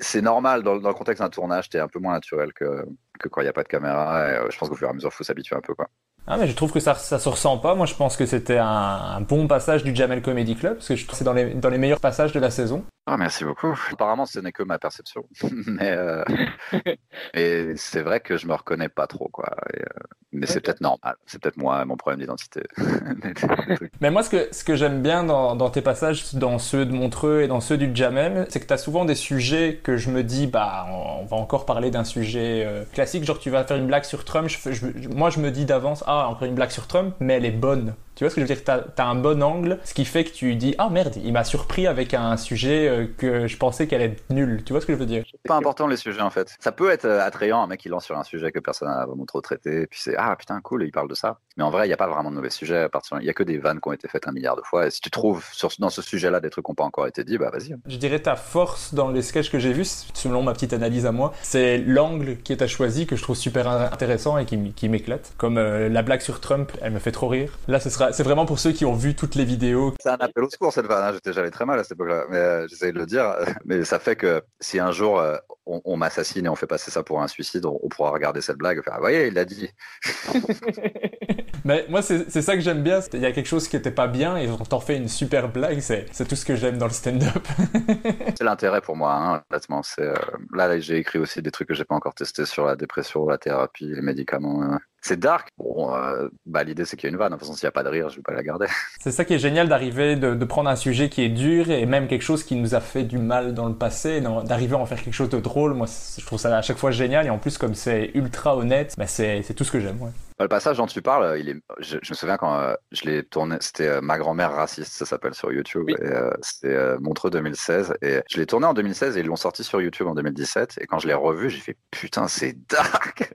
c'est 0.00 0.22
normal 0.22 0.62
dans, 0.62 0.74
le 0.74 0.94
contexte 0.94 1.22
d'un 1.22 1.30
tournage, 1.30 1.68
t'es 1.68 1.78
un 1.78 1.88
peu 1.88 2.00
moins 2.00 2.14
naturel 2.14 2.52
que, 2.52 2.84
quand 3.30 3.40
il 3.42 3.44
n'y 3.44 3.50
a 3.50 3.52
pas 3.52 3.62
de 3.62 3.68
caméra. 3.68 4.50
Je 4.50 4.58
pense 4.58 4.68
qu'au 4.68 4.74
fur 4.74 4.88
et 4.88 4.90
à 4.90 4.94
mesure, 4.94 5.12
faut 5.12 5.24
s'habituer 5.24 5.56
un 5.56 5.60
peu, 5.60 5.74
quoi. 5.74 5.88
Ah 6.26 6.36
mais 6.36 6.48
je 6.48 6.54
trouve 6.54 6.72
que 6.72 6.80
ça, 6.80 6.94
ça 6.94 7.18
se 7.18 7.28
ressent 7.28 7.58
pas. 7.58 7.74
Moi 7.74 7.86
je 7.86 7.94
pense 7.94 8.16
que 8.16 8.26
c'était 8.26 8.58
un, 8.58 9.20
bon 9.20 9.46
passage 9.46 9.84
du 9.84 9.94
Jamel 9.94 10.22
Comedy 10.22 10.56
Club 10.56 10.74
parce 10.74 10.88
que 10.88 10.96
je 10.96 11.04
trouve 11.04 11.12
que 11.12 11.18
c'est 11.18 11.24
dans 11.24 11.32
les, 11.32 11.54
dans 11.54 11.70
les 11.70 11.78
meilleurs 11.78 12.00
passages 12.00 12.32
de 12.32 12.40
la 12.40 12.50
saison. 12.50 12.84
Ah 13.08 13.16
merci 13.16 13.44
beaucoup. 13.44 13.78
Apparemment 13.92 14.26
ce 14.26 14.40
n'est 14.40 14.50
que 14.50 14.64
ma 14.64 14.80
perception, 14.80 15.28
mais 15.66 15.92
euh... 15.92 16.24
et 17.34 17.74
c'est 17.76 18.02
vrai 18.02 18.18
que 18.18 18.36
je 18.36 18.48
me 18.48 18.54
reconnais 18.54 18.88
pas 18.88 19.06
trop 19.06 19.28
quoi. 19.28 19.54
Et, 19.72 19.80
euh... 19.80 20.02
Mais 20.32 20.46
c'est 20.46 20.60
peut-être 20.60 20.80
normal. 20.80 21.14
C'est 21.24 21.40
peut-être 21.40 21.56
moi 21.56 21.84
mon 21.84 21.96
problème 21.96 22.20
d'identité. 22.20 22.62
mais 24.00 24.10
moi 24.10 24.24
ce 24.24 24.30
que 24.30 24.48
ce 24.50 24.64
que 24.64 24.74
j'aime 24.74 25.02
bien 25.02 25.22
dans, 25.22 25.54
dans, 25.54 25.70
tes 25.70 25.82
passages, 25.82 26.34
dans 26.34 26.58
ceux 26.58 26.84
de 26.84 26.92
Montreux 26.92 27.42
et 27.42 27.48
dans 27.48 27.60
ceux 27.60 27.78
du 27.78 27.94
Jamel, 27.94 28.46
c'est 28.50 28.58
que 28.58 28.66
tu 28.66 28.72
as 28.72 28.78
souvent 28.78 29.04
des 29.04 29.14
sujets 29.14 29.80
que 29.82 29.96
je 29.96 30.10
me 30.10 30.24
dis 30.24 30.48
bah 30.48 30.86
on 30.90 31.24
va 31.26 31.36
encore 31.36 31.64
parler 31.64 31.92
d'un 31.92 32.04
sujet 32.04 32.64
euh, 32.66 32.84
classique. 32.92 33.24
Genre 33.24 33.38
tu 33.38 33.50
vas 33.50 33.64
faire 33.64 33.76
une 33.76 33.86
blague 33.86 34.04
sur 34.04 34.24
Trump. 34.24 34.48
Je, 34.48 34.72
je, 34.72 35.08
moi 35.08 35.30
je 35.30 35.38
me 35.38 35.52
dis 35.52 35.64
d'avance 35.64 36.02
ah 36.08 36.28
encore 36.28 36.48
une 36.48 36.56
blague 36.56 36.70
sur 36.70 36.88
Trump, 36.88 37.14
mais 37.20 37.34
elle 37.34 37.46
est 37.46 37.52
bonne. 37.52 37.94
Tu 38.16 38.24
vois 38.24 38.30
ce 38.30 38.34
que 38.36 38.40
je 38.40 38.46
veux 38.46 38.54
dire? 38.54 38.64
T'as 38.64 38.80
as 38.96 39.06
un 39.06 39.14
bon 39.14 39.42
angle, 39.42 39.78
ce 39.84 39.92
qui 39.92 40.06
fait 40.06 40.24
que 40.24 40.30
tu 40.30 40.56
dis 40.56 40.74
ah 40.78 40.88
merde, 40.88 41.16
il 41.22 41.34
m'a 41.34 41.44
surpris 41.44 41.86
avec 41.86 42.14
un 42.14 42.38
sujet 42.38 42.88
euh, 42.88 43.06
que 43.06 43.46
je 43.46 43.56
pensais 43.58 43.86
qu'elle 43.86 44.00
est 44.00 44.30
nulle. 44.30 44.64
Tu 44.64 44.72
vois 44.72 44.80
ce 44.80 44.86
que 44.86 44.94
je 44.94 44.98
veux 44.98 45.04
dire? 45.04 45.22
C'est 45.30 45.46
pas 45.46 45.56
important 45.56 45.86
les 45.86 45.98
sujets 45.98 46.22
en 46.22 46.30
fait. 46.30 46.56
Ça 46.58 46.72
peut 46.72 46.90
être 46.90 47.04
euh, 47.04 47.20
attrayant 47.20 47.62
un 47.62 47.66
mec 47.66 47.80
qui 47.80 47.90
lance 47.90 48.06
sur 48.06 48.16
un 48.16 48.24
sujet 48.24 48.52
que 48.52 48.58
personne 48.58 48.88
n'a 48.88 49.04
vraiment 49.04 49.26
trop 49.26 49.42
traité, 49.42 49.82
et 49.82 49.86
puis 49.86 50.00
c'est 50.00 50.16
ah 50.16 50.34
putain 50.34 50.58
cool, 50.62 50.84
il 50.84 50.92
parle 50.92 51.08
de 51.08 51.14
ça. 51.14 51.40
Mais 51.56 51.64
en 51.64 51.70
vrai, 51.70 51.86
il 51.86 51.88
n'y 51.88 51.94
a 51.94 51.96
pas 51.96 52.06
vraiment 52.06 52.30
de 52.30 52.36
mauvais 52.36 52.50
sujets. 52.50 52.82
À 52.82 52.88
partir, 52.88 53.18
il 53.20 53.26
y 53.26 53.30
a 53.30 53.34
que 53.34 53.42
des 53.42 53.58
vannes 53.58 53.80
qui 53.80 53.88
ont 53.88 53.92
été 53.92 54.08
faites 54.08 54.28
un 54.28 54.32
milliard 54.32 54.56
de 54.56 54.62
fois. 54.62 54.86
Et 54.86 54.90
si 54.90 55.00
tu 55.00 55.10
trouves 55.10 55.44
sur, 55.52 55.70
dans 55.78 55.90
ce 55.90 56.02
sujet-là 56.02 56.40
des 56.40 56.50
trucs 56.50 56.64
qui 56.64 56.70
n'ont 56.70 56.76
pas 56.76 56.84
encore 56.84 57.06
été 57.06 57.24
dit, 57.24 57.38
bah 57.38 57.50
vas-y. 57.50 57.76
Je 57.86 57.96
dirais 57.96 58.20
ta 58.20 58.36
force 58.36 58.94
dans 58.94 59.10
les 59.10 59.22
sketchs 59.22 59.50
que 59.50 59.58
j'ai 59.58 59.72
vus, 59.72 60.06
selon 60.14 60.42
ma 60.42 60.52
petite 60.52 60.72
analyse 60.72 61.06
à 61.06 61.12
moi, 61.12 61.32
c'est 61.42 61.78
l'angle 61.78 62.36
qui 62.38 62.52
est 62.52 62.66
choisi 62.66 63.06
que 63.06 63.16
je 63.16 63.22
trouve 63.22 63.36
super 63.36 63.68
intéressant 63.68 64.38
et 64.38 64.44
qui, 64.44 64.72
qui 64.72 64.88
m'éclate. 64.88 65.32
Comme 65.36 65.58
euh, 65.58 65.88
la 65.88 66.02
blague 66.02 66.20
sur 66.20 66.40
Trump, 66.40 66.72
elle 66.82 66.92
me 66.92 66.98
fait 66.98 67.12
trop 67.12 67.28
rire. 67.28 67.52
Là, 67.68 67.80
ce 67.80 67.90
sera, 67.90 68.12
c'est 68.12 68.22
vraiment 68.22 68.46
pour 68.46 68.58
ceux 68.58 68.72
qui 68.72 68.84
ont 68.84 68.94
vu 68.94 69.14
toutes 69.14 69.34
les 69.34 69.44
vidéos. 69.44 69.94
C'est 70.00 70.10
un 70.10 70.16
appel 70.16 70.44
au 70.44 70.50
secours 70.50 70.72
cette 70.72 70.86
vanne. 70.86 71.04
Hein. 71.04 71.12
J'étais, 71.14 71.32
j'avais 71.32 71.50
très 71.50 71.64
mal 71.64 71.78
à 71.78 71.82
cette 71.82 71.92
époque-là, 71.92 72.24
mais 72.30 72.36
euh, 72.36 72.68
j'essaie 72.68 72.92
de 72.92 72.98
le 72.98 73.06
dire. 73.06 73.34
Mais 73.64 73.84
ça 73.84 73.98
fait 73.98 74.16
que 74.16 74.42
si 74.60 74.78
un 74.78 74.92
jour 74.92 75.18
euh, 75.18 75.36
on, 75.66 75.96
m'assassine 75.96 76.46
et 76.46 76.48
on 76.48 76.54
fait 76.54 76.66
passer 76.66 76.90
ça 76.90 77.02
pour 77.02 77.20
un 77.20 77.28
suicide, 77.28 77.66
on, 77.66 77.88
pourra 77.88 78.10
regarder 78.10 78.40
cette 78.40 78.56
blague. 78.56 78.78
Enfin, 78.78 78.92
vous 78.94 79.00
voyez, 79.00 79.26
il 79.26 79.34
l'a 79.34 79.44
dit. 79.44 79.68
Mais 81.64 81.84
moi, 81.88 82.00
c'est 82.02 82.30
ça 82.30 82.54
que 82.54 82.60
j'aime 82.60 82.82
bien. 82.82 83.00
Il 83.12 83.20
y 83.20 83.26
a 83.26 83.32
quelque 83.32 83.48
chose 83.48 83.66
qui 83.66 83.76
était 83.76 83.90
pas 83.90 84.06
bien 84.06 84.36
et 84.36 84.48
on 84.48 84.58
t'en 84.58 84.78
fait 84.78 84.96
une 84.96 85.08
super 85.08 85.48
blague. 85.48 85.80
C'est 85.80 86.28
tout 86.28 86.36
ce 86.36 86.44
que 86.44 86.54
j'aime 86.54 86.78
dans 86.78 86.86
le 86.86 86.92
stand-up. 86.92 87.46
c'est 88.38 88.44
l'intérêt 88.44 88.80
pour 88.80 88.96
moi, 88.96 89.14
hein, 89.14 89.42
honnêtement. 89.50 89.82
Euh, 89.98 90.14
là, 90.54 90.78
j'ai 90.78 90.98
écrit 90.98 91.18
aussi 91.18 91.42
des 91.42 91.50
trucs 91.50 91.68
que 91.68 91.74
j'ai 91.74 91.84
pas 91.84 91.96
encore 91.96 92.14
testés 92.14 92.46
sur 92.46 92.64
la 92.66 92.76
dépression, 92.76 93.26
la 93.28 93.38
thérapie, 93.38 93.86
les 93.86 94.02
médicaments. 94.02 94.62
Hein. 94.62 94.78
C'est 95.02 95.18
dark. 95.18 95.48
Bon, 95.58 95.94
euh, 95.94 96.28
bah, 96.46 96.64
l'idée 96.64 96.84
c'est 96.84 96.96
qu'il 96.96 97.08
y 97.08 97.10
a 97.10 97.12
une 97.12 97.18
vanne. 97.18 97.28
De 97.28 97.34
toute 97.34 97.40
façon, 97.40 97.54
s'il 97.54 97.66
n'y 97.66 97.68
a 97.68 97.72
pas 97.72 97.84
de 97.84 97.88
rire, 97.88 98.08
je 98.08 98.16
vais 98.16 98.22
pas 98.22 98.32
la 98.32 98.42
garder. 98.42 98.66
C'est 99.00 99.12
ça 99.12 99.24
qui 99.24 99.34
est 99.34 99.38
génial 99.38 99.68
d'arriver, 99.68 100.16
de, 100.16 100.44
prendre 100.44 100.68
un 100.68 100.76
sujet 100.76 101.08
qui 101.08 101.22
est 101.22 101.28
dur 101.28 101.70
et 101.70 101.86
même 101.86 102.08
quelque 102.08 102.22
chose 102.22 102.42
qui 102.42 102.56
nous 102.56 102.74
a 102.74 102.80
fait 102.80 103.04
du 103.04 103.18
mal 103.18 103.54
dans 103.54 103.66
le 103.66 103.74
passé, 103.74 104.20
d'arriver 104.44 104.74
à 104.74 104.78
en 104.78 104.86
faire 104.86 105.02
quelque 105.02 105.14
chose 105.14 105.28
de 105.28 105.38
drôle. 105.38 105.74
Moi, 105.74 105.86
je 106.18 106.24
trouve 106.24 106.40
ça 106.40 106.56
à 106.56 106.62
chaque 106.62 106.78
fois 106.78 106.90
génial 106.90 107.26
et 107.26 107.30
en 107.30 107.38
plus, 107.38 107.58
comme 107.58 107.74
c'est 107.74 108.10
ultra 108.14 108.56
honnête, 108.56 108.94
bah, 108.98 109.06
c'est 109.06 109.42
tout 109.54 109.64
ce 109.64 109.70
que 109.70 109.80
j'aime. 109.80 110.00
Ouais. 110.00 110.10
Le 110.38 110.48
passage 110.48 110.76
dont 110.76 110.86
tu 110.86 111.00
parles, 111.00 111.38
il 111.38 111.48
est... 111.48 111.56
je, 111.78 111.96
me 111.96 112.14
souviens 112.14 112.36
quand 112.36 112.58
euh, 112.58 112.74
je 112.92 113.04
l'ai 113.04 113.22
tourné, 113.22 113.56
c'était 113.60 113.88
euh, 113.88 114.00
Ma 114.02 114.18
grand-mère 114.18 114.52
raciste, 114.52 114.92
ça 114.92 115.06
s'appelle 115.06 115.34
sur 115.34 115.50
YouTube. 115.50 115.88
Et, 115.88 115.96
c'était 116.42 116.98
Montreux 117.00 117.30
2016. 117.30 117.94
Et 118.02 118.20
je 118.28 118.36
l'ai 118.36 118.46
tourné 118.46 118.66
en 118.66 118.74
2016 118.74 119.16
et 119.16 119.20
ils 119.20 119.26
l'ont 119.26 119.36
sorti 119.36 119.64
sur 119.64 119.80
YouTube 119.80 120.06
en 120.06 120.14
2017. 120.14 120.78
Et 120.80 120.86
quand 120.86 120.98
je 120.98 121.08
l'ai 121.08 121.14
revu, 121.14 121.48
j'ai 121.48 121.60
fait 121.60 121.76
putain, 121.90 122.28
c'est 122.28 122.56
dark. 122.68 123.32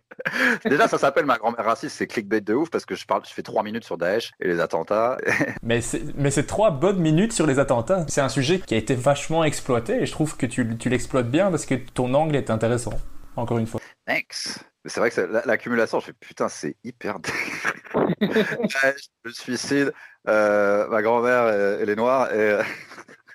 Déjà, 0.66 0.88
ça 0.88 0.98
s'appelle 0.98 1.26
Ma 1.26 1.38
grand-mère 1.38 1.66
raciste, 1.66 1.98
c'est 1.98 2.08
clickbait 2.08 2.42
de 2.42 2.54
ouf 2.54 2.70
parce 2.70 2.86
que 2.86 2.96
je 2.96 3.06
parle, 3.06 3.24
je 3.28 3.34
fais 3.34 3.44
trois 3.44 3.64
minutes 3.64 3.84
sur 3.84 3.98
Daesh 3.98 4.32
et 4.40 4.48
les 4.48 4.60
attentats. 4.60 5.18
mais 5.64 5.82
c'est 5.82 6.46
trois 6.46 6.72
bonnes 6.72 7.00
minutes 7.00 7.34
sur 7.34 7.48
les 7.48 7.60
attentats. 7.60 8.06
C'est 8.08 8.22
un 8.22 8.30
sujet 8.30 8.60
qui 8.60 8.76
a 8.76 8.78
été 8.78 8.96
vachement 8.96 9.44
exploité 9.44 10.02
et 10.02 10.06
je 10.06 10.12
trouve 10.12 10.38
que 10.38 10.46
tu, 10.46 10.78
tu 10.78 10.90
l'exploites 10.90 11.30
bien 11.30 11.50
parce 11.50 11.66
que 11.66 11.76
ton 11.76 12.14
angle 12.14 12.36
est 12.36 12.50
intéressant. 12.50 12.94
Encore 13.36 13.58
une 13.58 13.68
fois. 13.68 13.80
Thanks. 14.06 14.60
C'est 14.86 15.00
vrai 15.00 15.12
que 15.12 15.22
l'accumulation, 15.46 16.00
je 16.00 16.08
fais 16.08 16.14
putain, 16.14 16.50
c'est 16.50 16.76
hyper. 16.84 17.20
le 18.20 19.32
suicide, 19.32 19.94
euh, 20.28 20.88
ma 20.88 21.02
grand-mère, 21.02 21.48
elle 21.48 21.90
est 21.90 21.96
noire 21.96 22.34
et. 22.34 22.62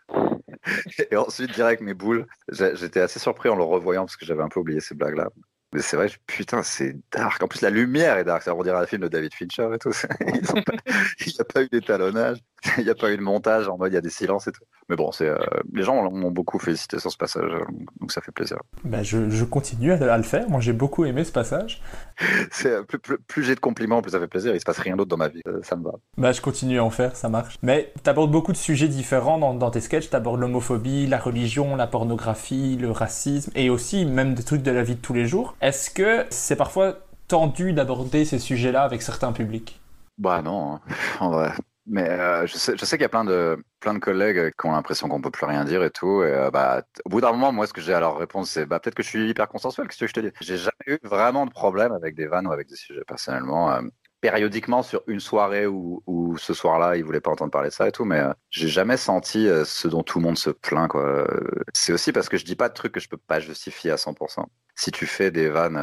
et 1.10 1.16
ensuite, 1.16 1.52
direct, 1.52 1.82
mes 1.82 1.94
boules. 1.94 2.26
J'étais 2.48 3.00
assez 3.00 3.18
surpris 3.18 3.48
en 3.48 3.56
le 3.56 3.62
revoyant 3.62 4.04
parce 4.04 4.16
que 4.16 4.24
j'avais 4.26 4.42
un 4.42 4.48
peu 4.48 4.60
oublié 4.60 4.80
ces 4.80 4.94
blagues-là. 4.94 5.28
Mais 5.72 5.82
c'est 5.82 5.96
vrai, 5.96 6.08
putain, 6.26 6.62
c'est 6.62 6.96
dark. 7.12 7.42
En 7.42 7.48
plus, 7.48 7.60
la 7.60 7.70
lumière 7.70 8.16
est 8.16 8.24
dark. 8.24 8.42
Ça, 8.42 8.54
on 8.54 8.62
dirait 8.62 8.78
un 8.78 8.86
film 8.86 9.02
de 9.02 9.08
David 9.08 9.34
Fincher 9.34 9.68
et 9.74 9.78
tout. 9.78 9.90
il 10.20 11.26
n'y 11.26 11.40
a 11.40 11.44
pas 11.44 11.62
eu 11.62 11.68
d'étalonnage. 11.68 12.38
Il 12.78 12.84
n'y 12.84 12.90
a 12.90 12.94
pas 12.94 13.12
eu 13.12 13.16
de 13.16 13.22
montage 13.22 13.68
en 13.68 13.76
mode 13.76 13.92
il 13.92 13.94
y 13.94 13.98
a 13.98 14.00
des 14.00 14.10
silences 14.10 14.46
et 14.46 14.52
tout. 14.52 14.64
Mais 14.88 14.96
bon, 14.96 15.10
c'est 15.10 15.28
euh, 15.28 15.38
les 15.72 15.82
gens 15.82 16.10
m'ont 16.10 16.30
beaucoup 16.30 16.58
félicité 16.58 16.98
sur 17.00 17.10
ce 17.10 17.16
passage, 17.16 17.50
euh, 17.52 17.64
donc 18.00 18.12
ça 18.12 18.20
fait 18.20 18.30
plaisir. 18.30 18.58
Bah, 18.84 19.02
je, 19.02 19.44
continue 19.44 19.92
à, 19.92 20.16
le 20.16 20.22
faire. 20.22 20.48
Moi, 20.48 20.60
j'ai 20.60 20.72
beaucoup 20.72 21.04
aimé 21.04 21.24
ce 21.24 21.32
passage. 21.32 21.82
c'est 22.52 22.70
euh, 22.70 22.82
plus, 23.26 23.42
j'ai 23.42 23.54
de 23.54 23.60
compliments, 23.60 24.00
plus 24.00 24.12
ça 24.12 24.20
fait 24.20 24.28
plaisir. 24.28 24.54
Il 24.54 24.60
se 24.60 24.64
passe 24.64 24.78
rien 24.78 24.96
d'autre 24.96 25.10
dans 25.10 25.16
ma 25.16 25.28
vie. 25.28 25.42
Ça 25.62 25.74
me 25.76 25.84
va. 25.84 25.92
Bah, 26.16 26.32
je 26.32 26.40
continue 26.40 26.78
à 26.78 26.84
en 26.84 26.90
faire, 26.90 27.16
ça 27.16 27.28
marche. 27.28 27.58
Mais 27.62 27.92
tu 28.02 28.08
abordes 28.08 28.30
beaucoup 28.30 28.52
de 28.52 28.56
sujets 28.56 28.88
différents 28.88 29.38
dans, 29.38 29.54
dans 29.54 29.70
tes 29.70 29.80
sketchs. 29.80 30.08
Tu 30.08 30.16
abordes 30.16 30.40
l'homophobie, 30.40 31.06
la 31.06 31.18
religion, 31.18 31.74
la 31.74 31.86
pornographie, 31.86 32.76
le 32.76 32.90
racisme 32.90 33.50
et 33.56 33.70
aussi 33.70 34.04
même 34.04 34.34
des 34.34 34.44
trucs 34.44 34.62
de 34.62 34.70
la 34.70 34.82
vie 34.82 34.94
de 34.94 35.00
tous 35.00 35.14
les 35.14 35.26
jours. 35.26 35.56
Est-ce 35.60 35.90
que 35.90 36.26
c'est 36.30 36.56
parfois 36.56 36.98
tendu 37.26 37.72
d'aborder 37.72 38.24
ces 38.24 38.38
sujets-là 38.38 38.82
avec 38.82 39.02
certains 39.02 39.32
publics? 39.32 39.80
Bah 40.18 40.42
non, 40.42 40.74
hein. 40.74 40.80
en 41.20 41.30
vrai. 41.30 41.52
Mais 41.86 42.08
euh, 42.08 42.46
je 42.46 42.56
sais, 42.56 42.76
qu'il 42.76 43.00
y 43.00 43.04
a 43.04 43.08
plein 43.08 43.24
de, 43.24 43.62
plein 43.78 43.94
de 43.94 44.00
collègues 44.00 44.52
qui 44.58 44.66
ont 44.66 44.72
l'impression 44.72 45.08
qu'on 45.08 45.20
peut 45.20 45.30
plus 45.30 45.46
rien 45.46 45.64
dire 45.64 45.84
et 45.84 45.90
tout. 45.90 46.22
Et 46.22 46.32
euh, 46.32 46.50
bah, 46.50 46.82
au 47.04 47.08
bout 47.08 47.20
d'un 47.20 47.30
moment, 47.30 47.52
moi, 47.52 47.66
ce 47.66 47.72
que 47.72 47.80
j'ai 47.80 47.94
à 47.94 48.00
leur 48.00 48.18
réponse, 48.18 48.50
c'est 48.50 48.66
bah, 48.66 48.80
peut-être 48.80 48.96
que 48.96 49.04
je 49.04 49.08
suis 49.08 49.30
hyper 49.30 49.48
consensuel. 49.48 49.86
Qu'est-ce 49.86 50.00
que 50.00 50.06
je 50.08 50.12
te 50.12 50.20
dis 50.20 50.30
J'ai 50.40 50.58
jamais 50.58 50.72
eu 50.88 50.98
vraiment 51.04 51.46
de 51.46 51.52
problème 51.52 51.92
avec 51.92 52.16
des 52.16 52.26
vannes 52.26 52.48
ou 52.48 52.52
avec 52.52 52.68
des 52.68 52.74
sujets 52.74 53.04
personnellement. 53.06 53.70
Euh, 53.70 53.82
périodiquement 54.20 54.82
sur 54.82 55.02
une 55.06 55.20
soirée 55.20 55.66
où 55.66 56.02
ce 56.38 56.52
soir-là, 56.54 56.96
ils 56.96 57.04
voulaient 57.04 57.20
pas 57.20 57.30
entendre 57.30 57.52
parler 57.52 57.68
de 57.68 57.74
ça 57.74 57.86
et 57.86 57.92
tout, 57.92 58.04
mais 58.04 58.22
j'ai 58.50 58.66
jamais 58.66 58.96
senti 58.96 59.46
ce 59.64 59.86
dont 59.86 60.02
tout 60.02 60.18
le 60.18 60.24
monde 60.24 60.38
se 60.38 60.50
plaint. 60.50 60.88
Quoi. 60.88 61.28
C'est 61.74 61.92
aussi 61.92 62.12
parce 62.12 62.28
que 62.28 62.36
je 62.36 62.44
dis 62.44 62.56
pas 62.56 62.68
de 62.68 62.74
trucs 62.74 62.92
que 62.92 62.98
je 62.98 63.08
peux 63.08 63.18
pas 63.18 63.38
justifier 63.38 63.92
à 63.92 63.96
100%. 63.96 64.44
Si 64.74 64.90
tu 64.90 65.06
fais 65.06 65.30
des 65.30 65.48
vannes 65.48 65.78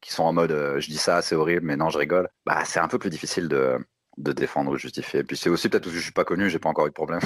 qui 0.00 0.12
sont 0.12 0.24
en 0.24 0.32
mode 0.32 0.76
je 0.78 0.88
dis 0.88 0.98
ça, 0.98 1.20
c'est 1.22 1.34
horrible, 1.34 1.66
mais 1.66 1.76
non, 1.76 1.88
je 1.88 1.98
rigole, 1.98 2.28
bah 2.46 2.64
c'est 2.64 2.80
un 2.80 2.86
peu 2.86 2.98
plus 2.98 3.10
difficile 3.10 3.48
de 3.48 3.78
de 4.18 4.32
défendre 4.32 4.72
ou 4.72 4.76
justifier. 4.76 5.20
Et 5.20 5.24
puis 5.24 5.36
c'est 5.36 5.50
aussi 5.50 5.68
peut-être 5.68 5.84
parce 5.84 5.94
que 5.94 5.98
je 5.98 6.04
suis 6.04 6.12
pas 6.12 6.24
connu, 6.24 6.50
j'ai 6.50 6.58
pas 6.58 6.68
encore 6.68 6.86
eu 6.86 6.90
de 6.90 6.94
problème. 6.94 7.20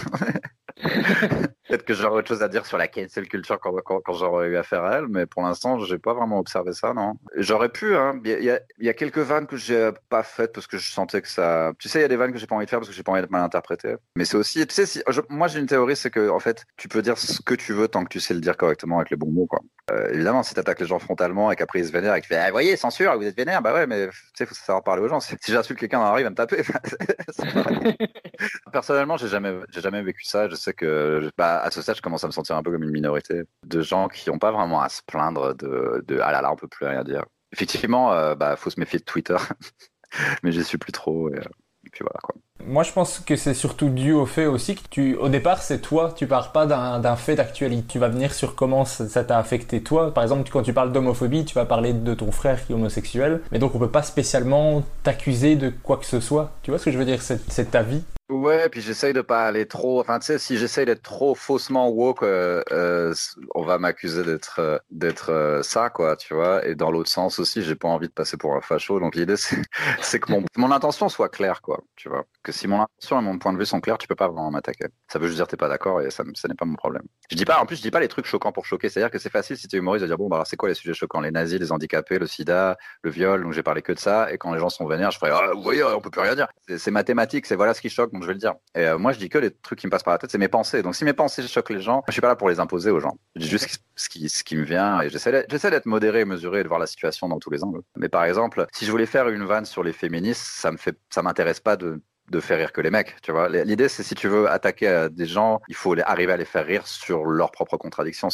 peut-être 1.69 1.85
que 1.85 1.95
j'aurais 1.95 2.19
autre 2.19 2.29
chose 2.29 2.43
à 2.43 2.49
dire 2.49 2.67
sur 2.67 2.79
la 2.79 2.89
cancel 2.89 3.29
culture 3.29 3.59
quand, 3.61 3.75
quand, 3.83 4.13
j'aurais 4.13 4.49
eu 4.49 4.57
affaire 4.57 4.85
à 4.85 4.97
elle, 4.97 5.09
mais 5.09 5.27
pour 5.27 5.43
l'instant, 5.43 5.79
j'ai 5.81 5.99
pas 5.99 6.15
vraiment 6.15 6.39
observé 6.39 6.73
ça, 6.73 6.93
non. 6.95 7.15
J'aurais 7.37 7.69
pu, 7.69 7.97
hein. 7.97 8.21
Il 8.25 8.59
y, 8.79 8.89
a, 8.89 8.95
quelques 8.95 9.19
vannes 9.19 9.47
que 9.47 9.57
j'ai 9.57 9.91
pas 10.09 10.23
faites 10.23 10.53
parce 10.53 10.67
que 10.67 10.79
je 10.79 10.91
sentais 10.91 11.23
que 11.23 11.29
ça. 11.29 11.73
Tu 11.79 11.89
sais, 11.89 12.01
il 12.01 12.03
y 12.03 12.05
a 12.05 12.09
des 12.09 12.17
vannes 12.17 12.33
que 12.33 12.39
j'ai 12.39 12.47
pas 12.47 12.55
envie 12.55 12.67
de 12.67 12.71
faire 12.71 12.81
parce 12.81 12.89
que 12.89 12.95
j'ai 12.95 13.03
pas 13.03 13.13
envie 13.13 13.21
d'être 13.21 13.31
mal 13.31 13.43
interprété. 13.43 13.95
Mais 14.17 14.25
c'est 14.25 14.37
aussi, 14.37 14.67
tu 14.67 14.75
sais, 14.75 14.87
si... 14.87 15.03
moi 15.29 15.49
j'ai 15.49 15.61
une 15.61 15.67
théorie, 15.67 15.97
c'est 15.97 16.11
que 16.11 16.29
en 16.31 16.41
fait, 16.41 16.65
tu 16.77 16.89
peux 16.89 17.03
dire 17.03 17.19
ce 17.19 17.41
que 17.43 17.55
tu 17.55 17.73
veux 17.73 17.89
tant 17.89 18.05
que 18.05 18.09
tu 18.09 18.21
sais 18.21 18.35
le 18.35 18.41
dire 18.41 18.57
correctement 18.57 18.99
avec 18.99 19.11
les 19.11 19.17
bons 19.17 19.31
mots, 19.31 19.47
quoi. 19.47 19.61
Euh, 19.91 20.11
évidemment, 20.13 20.43
si 20.43 20.55
tu 20.55 20.61
attaques 20.61 20.81
les 20.81 20.87
gens 20.87 20.99
frontalement 20.99 21.51
et 21.51 21.57
qu'après 21.57 21.81
ils 21.81 21.87
se 21.87 21.93
vénèrent 21.93 22.15
et 22.15 22.21
que 22.21 22.27
tu 22.27 22.33
fais, 22.33 22.39
ah, 22.39 22.51
voyez, 22.51 22.77
censure, 22.77 23.17
vous 23.17 23.25
êtes 23.25 23.37
vénère, 23.37 23.63
bah 23.63 23.75
ouais, 23.75 23.87
mais 23.87 24.09
tu 24.09 24.15
sais, 24.35 24.47
faut 24.47 24.55
savoir 24.55 24.85
parler 24.85 25.03
aux 25.03 25.09
gens. 25.09 25.21
Si, 25.21 25.37
j'insulte 25.49 25.79
quelqu'un 25.79 25.99
dans 25.99 26.05
la 26.05 26.13
rue, 26.13 26.21
il 26.21 26.25
va 26.25 26.31
me 26.31 26.37
taper. 26.37 26.63
Personnellement, 28.73 29.17
j'ai 29.17 29.29
jamais, 29.29 29.53
j'ai 29.71 29.81
jamais 29.81 30.03
vécu 30.03 30.25
ça. 30.25 30.49
Je 30.49 30.55
sais 30.55 30.73
que, 30.73 31.31
bah, 31.37 31.52
à 31.61 31.71
ce 31.71 31.83
stade, 31.83 31.97
je 31.97 32.03
commence 32.03 32.25
à 32.25 32.27
me 32.27 32.33
sentir 32.33 32.57
un 32.57 32.63
peu 32.63 32.71
comme 32.71 32.83
une 32.83 32.91
minorité 32.91 33.43
de 33.67 33.81
gens 33.81 34.09
qui 34.09 34.31
n'ont 34.31 34.39
pas 34.39 34.53
vraiment 34.53 34.81
à 34.81 34.89
se 34.89 35.03
plaindre 35.07 35.55
de, 35.55 36.21
ah 36.21 36.33
là 36.33 36.43
là, 36.43 36.53
on 36.53 36.57
peut 36.57 36.69
plus 36.69 36.87
rien 36.87 37.05
dire. 37.05 37.25
Effectivement, 37.53 38.13
euh, 38.13 38.35
bah, 38.35 38.57
faut 38.57 38.71
se 38.71 38.81
méfier 38.81 38.99
de 38.99 39.05
Twitter, 39.05 39.37
mais 40.43 40.53
j'y 40.53 40.65
suis 40.65 40.79
plus 40.79 40.93
trop. 40.93 41.29
Et, 41.31 41.39
euh, 41.39 41.43
et 41.85 41.91
puis 41.91 42.01
voilà 42.03 42.21
quoi. 42.23 42.35
Moi, 42.67 42.83
je 42.83 42.93
pense 42.93 43.19
que 43.19 43.37
c'est 43.37 43.55
surtout 43.55 43.89
dû 43.89 44.13
au 44.13 44.27
fait 44.27 44.47
aussi 44.47 44.77
que 44.77 44.83
tu, 44.91 45.17
au 45.17 45.29
départ, 45.29 45.63
c'est 45.63 45.81
toi, 45.81 46.13
tu 46.17 46.27
pars 46.27 46.53
pas 46.53 46.67
d'un 46.67 47.17
fait 47.17 47.35
d'actualité. 47.35 47.85
Tu 47.89 47.99
vas 47.99 48.09
venir 48.09 48.33
sur 48.33 48.55
comment 48.55 48.85
ça 48.85 49.25
t'a 49.25 49.39
affecté 49.39 49.83
toi. 49.83 50.13
Par 50.15 50.23
exemple, 50.23 50.49
quand 50.51 50.63
tu 50.63 50.73
parles 50.73 50.93
d'homophobie, 50.93 51.45
tu 51.45 51.55
vas 51.55 51.65
parler 51.65 51.93
de 51.93 52.15
ton 52.15 52.31
frère 52.31 52.65
qui 52.65 52.73
est 52.73 52.75
homosexuel. 52.75 53.41
Mais 53.51 53.59
donc, 53.59 53.75
on 53.75 53.79
peut 53.79 53.91
pas 53.91 54.03
spécialement 54.03 54.83
t'accuser 55.03 55.57
de 55.57 55.71
quoi 55.71 55.97
que 55.97 56.07
ce 56.07 56.21
soit. 56.21 56.53
Tu 56.63 56.71
vois 56.71 56.79
ce 56.79 56.87
que 56.87 56.93
je 56.93 56.99
veux 56.99 57.05
dire 57.05 57.21
C'est 57.23 57.71
ta 57.71 57.83
vie. 57.83 58.03
Ouais, 58.33 58.71
puis 58.71 58.81
j'essaye 58.81 59.13
de 59.13 59.21
pas 59.21 59.45
aller 59.45 59.67
trop. 59.67 60.01
Enfin, 60.01 60.19
tu 60.19 60.27
sais, 60.27 60.39
si 60.39 60.57
j'essaye 60.57 60.87
d'être 60.87 61.03
trop 61.03 61.35
faussement 61.35 61.91
woke, 61.91 62.23
euh, 62.23 62.63
euh, 62.73 63.13
on 63.55 63.63
va 63.63 63.79
m'accuser 63.79 64.23
d'être 64.25 64.59
euh, 64.59 64.79
d'être 64.91 65.61
ça, 65.63 65.91
quoi, 65.91 66.17
tu 66.17 66.33
vois. 66.33 66.67
Et 66.67 66.75
dans 66.75 66.91
l'autre 66.91 67.11
sens 67.11 67.39
aussi, 67.39 67.63
j'ai 67.63 67.75
pas 67.75 67.89
envie 67.89 68.09
de 68.09 68.13
passer 68.13 68.39
pour 68.39 68.55
un 68.55 68.63
facho. 68.63 68.99
Donc 69.01 69.17
l'idée, 69.17 69.37
c'est 69.37 70.19
que 70.21 70.33
mon, 70.33 70.45
mon 70.57 70.71
intention 70.73 71.11
soit 71.11 71.29
claire, 71.29 71.61
quoi, 71.61 71.83
tu 71.95 72.09
vois. 72.09 72.25
Si 72.53 72.69
mon 72.69 72.83
intention 72.83 73.19
et 73.19 73.23
mon 73.23 73.39
point 73.39 73.53
de 73.53 73.59
vue 73.59 73.67
sont 73.67 73.81
clairs, 73.81 73.99
tu 73.99 74.07
peux 74.07 74.15
pas 74.15 74.29
vraiment 74.29 74.51
m'attaquer. 74.51 74.87
Ça 75.09 75.19
veut 75.19 75.27
juste 75.27 75.39
dire 75.39 75.47
t'es 75.47 75.57
pas 75.57 75.69
d'accord 75.69 76.01
et 76.01 76.11
ça, 76.11 76.25
n'est 76.25 76.55
pas 76.55 76.65
mon 76.65 76.77
problème. 76.77 77.03
Je 77.31 77.37
dis 77.37 77.45
pas, 77.45 77.59
en 77.61 77.67
plus, 77.67 77.77
je 77.77 77.83
dis 77.83 77.91
pas 77.91 78.01
les 78.01 78.09
trucs 78.09 78.27
choquants 78.27 78.53
pour 78.53 78.67
choquer. 78.67 78.89
C'est-à-dire 78.89 79.11
que 79.11 79.19
c'est 79.19 79.31
facile 79.31 79.57
si 79.57 79.69
tu 79.69 79.77
es 79.77 79.79
humoriste 79.79 80.03
de 80.03 80.09
dire 80.09 80.19
bon, 80.19 80.29
bah 80.29 80.43
c'est 80.47 80.57
quoi 80.57 80.69
les 80.69 80.75
sujets 80.75 80.95
choquants? 80.95 81.21
Les 81.21 81.31
nazis, 81.31 81.59
les 81.59 81.73
handicapés, 81.73 82.19
le 82.19 82.27
sida, 82.27 82.77
le 83.03 83.11
viol. 83.11 83.43
Donc 83.43 83.53
j'ai 83.53 83.63
parlé 83.63 83.83
que 83.83 83.93
de 83.93 83.99
ça. 83.99 84.33
Et 84.33 84.39
quand 84.39 84.53
les 84.53 84.61
gens 84.61 84.69
sont 84.69 84.87
vénères, 84.87 85.11
je 85.11 85.19
ferai 85.19 85.31
ah, 85.33 85.53
vous 85.55 85.63
voyez, 85.63 85.83
on 85.85 86.01
peut 86.01 86.11
plus 86.11 86.21
rien 86.21 86.35
dire. 86.35 86.49
C'est 86.77 86.91
mathématique. 86.91 87.47
C'est 87.47 87.57
voilà 87.57 87.75
ce 87.75 87.81
qui 87.81 87.91
choque. 87.91 88.13
Donc 88.13 88.23
je 88.23 88.29
vais 88.29 88.35
le 88.35 88.39
dire. 88.39 88.55
Et 88.75 88.87
euh, 88.87 88.99
moi, 88.99 89.13
je 89.13 89.19
dis 89.19 89.29
que 89.29 89.39
les 89.39 89.51
trucs 89.51 89.79
qui 89.79 89.87
me 89.87 89.91
passent 89.91 90.03
par 90.03 90.15
la 90.15 90.19
tête, 90.19 90.31
c'est 90.31 90.39
mes 90.39 90.49
pensées. 90.49 90.83
Donc 90.83 90.95
si 90.95 91.05
mes 91.05 91.13
pensées 91.13 91.43
choquent 91.43 91.71
les 91.71 91.81
gens, 91.81 92.03
je 92.09 92.13
suis 92.13 92.21
pas 92.21 92.29
là 92.29 92.37
pour 92.37 92.49
les 92.49 92.61
imposer 92.61 92.91
aux 92.91 93.01
gens. 93.01 93.17
Je 93.37 93.43
dis 93.43 93.49
juste 93.49 93.81
ce 93.97 94.09
qui, 94.09 94.57
me 94.57 94.63
vient 94.63 95.01
et 95.01 95.09
j'essaie 95.09 95.71
d'être 95.71 95.87
modéré 95.87 96.25
mesuré 96.25 96.61
et 96.61 96.63
de 96.63 96.69
voir 96.69 96.81
la 96.81 96.87
situation 96.87 97.29
dans 97.29 97.39
tous 97.39 97.51
les 97.51 97.65
angles. 97.65 97.81
Mais 97.97 98.09
par 98.09 98.25
exemple, 98.25 98.67
si 98.73 98.85
je 98.85 98.91
voulais 98.91 99.07
faire 99.07 99.29
une 99.29 99.45
vanne 99.45 99.65
sur 99.65 99.83
les 99.83 99.93
féministes, 99.93 100.45
ça 100.45 100.71
me 100.71 100.77
ça 101.11 101.23
m'intéresse 101.23 101.61
pas 101.61 101.77
de 101.77 102.03
de 102.33 102.41
faire 102.41 102.59
rire 102.59 102.73
que 102.73 102.81
les 102.81 102.91
mecs, 102.91 103.17
tu 103.23 103.31
vois. 103.31 103.49
L'idée, 103.49 103.89
c'est 103.89 104.03
si 104.03 104.15
tu 104.15 104.27
veux 104.27 104.51
attaquer 104.51 105.09
des 105.11 105.27
gens, 105.27 105.61
il 105.69 105.77
faut 105.77 105.95
arriver 106.05 106.33
à 106.33 106.37
les 106.37 106.45
faire 106.45 106.67
rire 106.67 106.87
sur 106.87 107.25
leurs 107.25 107.53
propres 107.53 107.77
contradictions. 107.77 108.29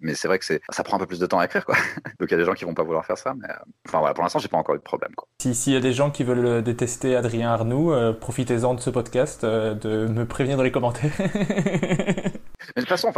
Mais 0.00 0.14
c'est 0.14 0.28
vrai 0.28 0.38
que 0.38 0.44
ça 0.44 0.84
prend 0.84 0.96
un 0.96 1.00
peu 1.00 1.06
plus 1.06 1.18
de 1.18 1.26
temps 1.26 1.40
à 1.40 1.46
écrire, 1.46 1.64
quoi. 1.64 1.74
Donc 2.20 2.28
il 2.28 2.32
y 2.32 2.34
a 2.34 2.38
des 2.38 2.44
gens 2.44 2.54
qui 2.54 2.64
vont 2.64 2.74
pas 2.74 2.82
vouloir 2.82 3.04
faire 3.04 3.18
ça, 3.18 3.34
mais 3.34 3.48
euh, 3.48 3.54
enfin 3.86 3.98
voilà, 3.98 4.14
pour 4.14 4.22
l'instant, 4.22 4.38
j'ai 4.38 4.48
pas 4.48 4.58
encore 4.58 4.74
eu 4.74 4.78
de 4.78 4.82
problème, 4.82 5.14
quoi. 5.16 5.28
S'il 5.40 5.72
y 5.72 5.76
a 5.76 5.80
des 5.80 5.92
gens 5.92 6.10
qui 6.10 6.24
veulent 6.24 6.62
détester 6.62 7.16
Adrien 7.16 7.50
Arnoux, 7.50 7.92
euh, 7.92 8.12
profitez-en 8.12 8.74
de 8.74 8.80
ce 8.80 8.90
podcast, 8.90 9.44
euh, 9.44 9.74
de 9.74 10.06
me 10.06 10.26
prévenir 10.26 10.56
dans 10.56 10.62
les 10.62 10.72
commentaires. 10.72 11.12
Mais 12.74 12.82
de 12.82 12.86
toute 12.86 12.88
façon, 12.88 13.12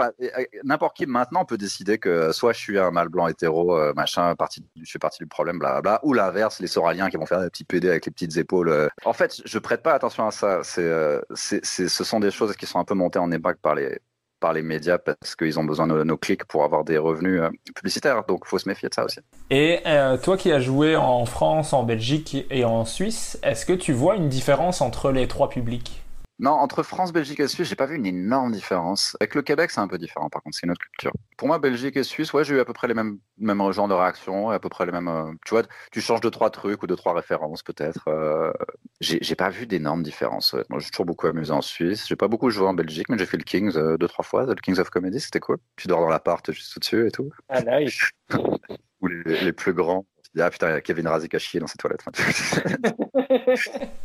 n'importe 0.65 0.97
qui 0.97 1.07
maintenant 1.07 1.45
peut 1.45 1.59
décider 1.59 1.99
que 1.99 2.33
soit 2.33 2.53
je 2.53 2.59
suis 2.59 2.79
un 2.79 2.91
mâle 2.91 3.09
blanc 3.09 3.29
hétéro, 3.29 3.79
machin, 3.95 4.35
partie, 4.35 4.65
je 4.81 4.91
fais 4.91 4.99
partie 4.99 5.19
du 5.19 5.27
problème, 5.27 5.59
blablabla, 5.59 6.01
ou 6.03 6.13
l'inverse, 6.13 6.61
les 6.61 6.67
soraliens 6.67 7.09
qui 7.11 7.17
vont 7.17 7.27
faire 7.27 7.41
des 7.41 7.51
petits 7.51 7.65
PD 7.65 7.89
avec 7.89 8.07
les 8.07 8.13
petites 8.13 8.37
épaules. 8.37 8.91
En 9.05 9.13
fait, 9.13 9.41
je 9.45 9.59
prête 9.59 9.83
pas 9.83 9.95
attention 9.95 10.27
à 10.27 10.31
ça. 10.31 10.61
Euh, 10.79 11.21
ce 11.33 12.05
sont 12.05 12.21
des 12.21 12.31
choses 12.31 12.55
qui 12.57 12.67
sont 12.67 12.79
un 12.79 12.85
peu 12.85 12.95
montées 12.95 13.19
en 13.19 13.31
impact 13.33 13.61
par 13.61 13.75
les, 13.75 13.99
par 14.41 14.53
les 14.53 14.63
médias 14.63 14.99
parce 14.99 15.37
qu'ils 15.37 15.59
ont 15.59 15.65
besoin 15.65 15.87
de 15.87 16.03
nos 16.03 16.17
clics 16.17 16.45
pour 16.45 16.65
avoir 16.65 16.85
des 16.85 16.99
revenus 16.99 17.41
euh, 17.41 17.51
publicitaires. 17.75 18.25
Donc, 18.25 18.47
faut 18.47 18.59
se 18.59 18.69
méfier 18.69 18.89
de 18.89 18.95
ça 18.95 19.05
aussi. 19.05 19.21
Et 19.51 19.81
euh, 19.87 20.17
toi 20.17 20.37
qui 20.37 20.53
as 20.53 20.61
joué 20.61 20.97
en 20.97 21.25
France, 21.27 21.73
en 21.73 21.83
Belgique 21.83 22.47
et 22.51 22.65
en 22.65 22.85
Suisse, 22.85 23.39
est-ce 23.43 23.67
que 23.67 23.73
tu 23.73 23.93
vois 23.93 24.17
une 24.17 24.29
différence 24.29 24.81
entre 24.81 25.11
les 25.13 25.29
trois 25.29 25.49
publics? 25.49 26.03
Non, 26.41 26.53
entre 26.53 26.83
France, 26.83 27.13
Belgique 27.13 27.39
et 27.41 27.49
Suisse, 27.49 27.69
j'ai 27.69 27.77
pas 27.77 27.85
vu 27.85 27.97
une 27.97 28.07
énorme 28.07 28.51
différence. 28.53 29.15
Avec 29.21 29.35
le 29.35 29.43
Québec, 29.43 29.71
c'est 29.71 29.81
un 29.81 29.89
peu 29.89 29.99
différent, 29.99 30.31
par 30.31 30.43
contre, 30.43 30.57
c'est 30.57 30.65
une 30.65 30.71
autre 30.73 30.81
culture. 30.81 31.13
Pour 31.37 31.49
moi, 31.49 31.59
Belgique 31.59 31.99
et 31.99 32.03
Suisse, 32.03 32.33
ouais, 32.33 32.45
j'ai 32.45 32.55
eu 32.55 32.61
à 32.61 32.65
peu 32.65 32.73
près 32.73 32.89
les 32.89 32.95
mêmes, 32.95 33.19
mêmes 33.37 33.61
genres 33.73 33.89
de 33.89 33.93
réactions, 33.95 34.49
à 34.49 34.59
peu 34.59 34.71
près 34.71 34.87
les 34.87 34.93
mêmes. 34.93 35.09
euh, 35.09 35.33
tu 35.45 35.51
vois, 35.51 35.65
tu 35.93 36.01
changes 36.01 36.23
de 36.23 36.31
trois 36.31 36.49
trucs 36.49 36.83
ou 36.83 36.87
de 36.87 36.95
trois 36.95 37.13
références, 37.13 37.63
peut-être. 37.63 38.09
Euh, 38.09 38.53
j'ai 39.01 39.19
j'ai 39.21 39.35
pas 39.35 39.51
vu 39.51 39.67
d'énormes 39.67 40.03
différences. 40.03 40.55
honnêtement. 40.55 40.79
J'ai 40.79 40.89
toujours 40.89 41.05
beaucoup 41.05 41.27
amusé 41.27 41.53
en 41.53 41.61
Suisse. 41.61 42.07
J'ai 42.09 42.17
pas 42.17 42.29
beaucoup 42.29 42.49
joué 42.49 42.67
en 42.67 42.73
Belgique, 42.75 43.11
mais 43.11 43.19
j'ai 43.19 43.27
fait 43.27 43.37
le 43.37 43.45
Kings 43.45 43.77
euh, 43.77 43.99
deux, 43.99 44.09
trois 44.09 44.25
fois, 44.25 44.47
le 44.47 44.55
Kings 44.55 44.79
of 44.79 44.89
Comedy, 44.89 45.21
c'était 45.21 45.41
cool. 45.41 45.59
Tu 45.77 45.89
dors 45.89 46.01
dans 46.01 46.09
l'appart 46.09 46.51
juste 46.53 46.75
au-dessus 46.79 47.07
et 47.07 47.11
tout. 47.11 47.29
Ah, 47.51 47.61
nice. 47.61 48.01
Ou 49.03 49.09
les, 49.09 49.41
les 49.45 49.53
plus 49.53 49.75
grands. 49.75 50.07
Tu 50.33 50.39
dis, 50.39 50.43
ah 50.43 50.51
putain, 50.51 50.69
il 50.69 50.73
y 50.73 50.77
a 50.77 50.81
Kevin 50.81 51.09
Razik 51.09 51.35
à 51.35 51.39
chier 51.39 51.59
dans 51.61 51.67
ses 51.67 51.77
toilettes. 51.77 52.05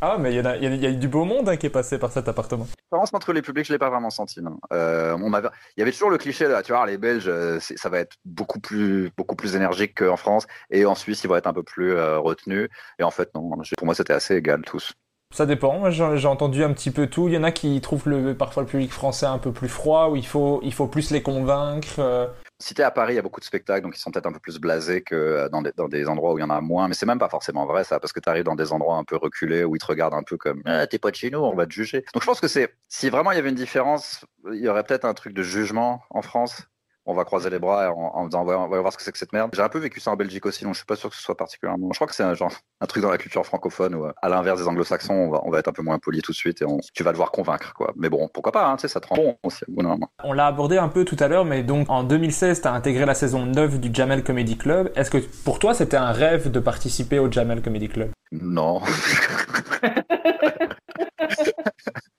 Ah, 0.00 0.16
mais 0.18 0.32
il 0.32 0.36
y, 0.36 0.46
a- 0.46 0.56
y 0.56 0.92
y 0.92 0.96
du 0.96 1.08
beau 1.08 1.24
monde 1.24 1.48
hein, 1.48 1.56
qui 1.56 1.66
est 1.66 1.70
passé 1.70 1.98
par 1.98 2.12
cet 2.12 2.28
appartement. 2.28 2.66
différence 2.90 3.12
entre 3.12 3.32
les 3.32 3.42
publics, 3.42 3.66
je 3.66 3.72
l'ai 3.72 3.78
pas 3.78 3.90
vraiment 3.90 4.10
senti. 4.10 4.40
non. 4.42 4.58
Euh, 4.72 5.16
on 5.20 5.32
il 5.32 5.50
y 5.78 5.82
avait 5.82 5.92
toujours 5.92 6.10
le 6.10 6.18
cliché 6.18 6.46
là, 6.48 6.62
tu 6.62 6.72
vois, 6.72 6.86
les 6.86 6.98
Belges, 6.98 7.28
euh, 7.28 7.58
ça 7.60 7.88
va 7.88 7.98
être 8.00 8.16
beaucoup 8.24 8.60
plus, 8.60 9.10
beaucoup 9.16 9.36
plus 9.36 9.56
énergique 9.56 9.98
qu'en 9.98 10.16
France, 10.16 10.46
et 10.70 10.84
en 10.84 10.94
Suisse, 10.94 11.22
ils 11.24 11.28
vont 11.28 11.36
être 11.36 11.46
un 11.46 11.52
peu 11.52 11.62
plus 11.62 11.92
euh, 11.92 12.18
retenus. 12.18 12.68
Et 12.98 13.02
en 13.02 13.10
fait, 13.10 13.34
non, 13.34 13.48
pour 13.76 13.86
moi, 13.86 13.94
c'était 13.94 14.12
assez 14.12 14.36
égal 14.36 14.62
tous. 14.62 14.92
Ça 15.34 15.46
dépend, 15.46 15.78
moi, 15.78 15.90
j'ai 15.90 16.16
j'ai 16.16 16.28
entendu 16.28 16.62
un 16.62 16.72
petit 16.72 16.90
peu 16.90 17.08
tout. 17.08 17.28
Il 17.28 17.34
y 17.34 17.38
en 17.38 17.42
a 17.44 17.52
qui 17.52 17.80
trouvent 17.80 18.08
le, 18.08 18.34
parfois 18.36 18.62
le 18.62 18.68
public 18.68 18.92
français 18.92 19.26
un 19.26 19.38
peu 19.38 19.52
plus 19.52 19.68
froid, 19.68 20.08
où 20.10 20.16
il 20.16 20.26
faut, 20.26 20.60
il 20.62 20.72
faut 20.72 20.86
plus 20.86 21.10
les 21.10 21.22
convaincre. 21.22 22.30
Si 22.58 22.72
t'es 22.72 22.82
à 22.82 22.90
Paris, 22.90 23.12
il 23.12 23.16
y 23.16 23.18
a 23.18 23.22
beaucoup 23.22 23.40
de 23.40 23.44
spectacles, 23.44 23.82
donc 23.82 23.96
ils 23.96 24.00
sont 24.00 24.10
peut-être 24.10 24.26
un 24.26 24.32
peu 24.32 24.40
plus 24.40 24.58
blasés 24.58 25.02
que 25.02 25.14
euh, 25.14 25.48
dans 25.48 25.88
des, 25.88 26.08
endroits 26.08 26.32
où 26.32 26.38
il 26.38 26.40
y 26.40 26.44
en 26.44 26.50
a 26.50 26.60
moins. 26.60 26.88
Mais 26.88 26.94
c'est 26.94 27.06
même 27.06 27.18
pas 27.18 27.28
forcément 27.28 27.66
vrai, 27.66 27.84
ça, 27.84 28.00
parce 28.00 28.12
que 28.12 28.20
tu 28.20 28.28
arrives 28.28 28.44
dans 28.44 28.54
des 28.54 28.72
endroits 28.72 28.96
un 28.96 29.04
peu 29.04 29.16
reculés 29.16 29.64
où 29.64 29.76
ils 29.76 29.78
te 29.78 29.86
regardent 29.86 30.14
un 30.14 30.22
peu 30.22 30.36
comme 30.38 30.62
Ah, 30.64 30.86
t'es 30.86 30.98
pas 30.98 31.10
de 31.10 31.16
chez 31.16 31.30
nous, 31.30 31.38
on 31.38 31.54
va 31.54 31.66
te 31.66 31.72
juger. 31.72 32.04
Donc 32.14 32.22
je 32.22 32.26
pense 32.26 32.40
que 32.40 32.48
c'est 32.48 32.74
si 32.88 33.10
vraiment 33.10 33.32
il 33.32 33.36
y 33.36 33.38
avait 33.38 33.50
une 33.50 33.54
différence, 33.54 34.24
il 34.52 34.60
y 34.60 34.68
aurait 34.68 34.84
peut-être 34.84 35.04
un 35.04 35.14
truc 35.14 35.34
de 35.34 35.42
jugement 35.42 36.02
en 36.10 36.22
France. 36.22 36.62
On 37.06 37.14
va 37.14 37.24
croiser 37.24 37.50
les 37.50 37.58
bras 37.58 37.90
en, 37.90 38.12
en 38.14 38.26
disant 38.26 38.44
ouais, 38.44 38.54
on 38.54 38.68
va 38.68 38.80
voir 38.80 38.92
ce 38.92 38.98
que 38.98 39.02
c'est 39.02 39.12
que 39.12 39.18
cette 39.18 39.32
merde. 39.32 39.50
J'ai 39.54 39.62
un 39.62 39.68
peu 39.68 39.78
vécu 39.78 40.00
ça 40.00 40.10
en 40.10 40.16
Belgique 40.16 40.44
aussi, 40.46 40.64
donc 40.64 40.74
je 40.74 40.78
suis 40.78 40.86
pas 40.86 40.96
sûr 40.96 41.10
que 41.10 41.16
ce 41.16 41.22
soit 41.22 41.36
particulièrement. 41.36 41.88
Je 41.92 41.98
crois 41.98 42.06
que 42.06 42.14
c'est 42.14 42.24
un 42.24 42.34
genre 42.34 42.52
un 42.80 42.86
truc 42.86 43.02
dans 43.02 43.10
la 43.10 43.18
culture 43.18 43.44
francophone 43.46 43.94
où, 43.94 44.04
euh, 44.04 44.12
à 44.20 44.28
l'inverse 44.28 44.60
des 44.60 44.68
anglo-saxons, 44.68 45.14
on 45.14 45.30
va, 45.30 45.40
on 45.44 45.50
va 45.50 45.60
être 45.60 45.68
un 45.68 45.72
peu 45.72 45.82
moins 45.82 45.98
poli 45.98 46.20
tout 46.20 46.32
de 46.32 46.36
suite 46.36 46.60
et 46.62 46.64
on, 46.66 46.78
tu 46.94 47.02
vas 47.02 47.12
devoir 47.12 47.30
convaincre 47.30 47.72
quoi. 47.74 47.92
Mais 47.96 48.08
bon, 48.08 48.28
pourquoi 48.32 48.52
pas, 48.52 48.66
hein, 48.66 48.76
tu 48.76 48.82
sais, 48.82 48.88
ça 48.88 49.00
te 49.00 49.08
rend 49.08 49.16
bon 49.16 49.36
aussi. 49.44 49.64
au 49.68 49.72
bout 49.72 49.82
d'un 49.82 49.90
moment. 49.90 50.10
On 50.24 50.32
l'a 50.32 50.46
abordé 50.46 50.78
un 50.78 50.88
peu 50.88 51.04
tout 51.04 51.16
à 51.20 51.28
l'heure, 51.28 51.44
mais 51.44 51.62
donc 51.62 51.88
en 51.88 52.02
2016, 52.02 52.60
tu 52.60 52.68
as 52.68 52.72
intégré 52.72 53.06
la 53.06 53.14
saison 53.14 53.46
9 53.46 53.80
du 53.80 53.90
Jamel 53.92 54.22
Comedy 54.22 54.58
Club. 54.58 54.92
Est-ce 54.96 55.10
que 55.10 55.18
pour 55.44 55.58
toi, 55.58 55.74
c'était 55.74 55.96
un 55.96 56.12
rêve 56.12 56.50
de 56.50 56.60
participer 56.60 57.18
au 57.18 57.30
Jamel 57.30 57.62
Comedy 57.62 57.88
Club? 57.88 58.10
Non. 58.32 58.80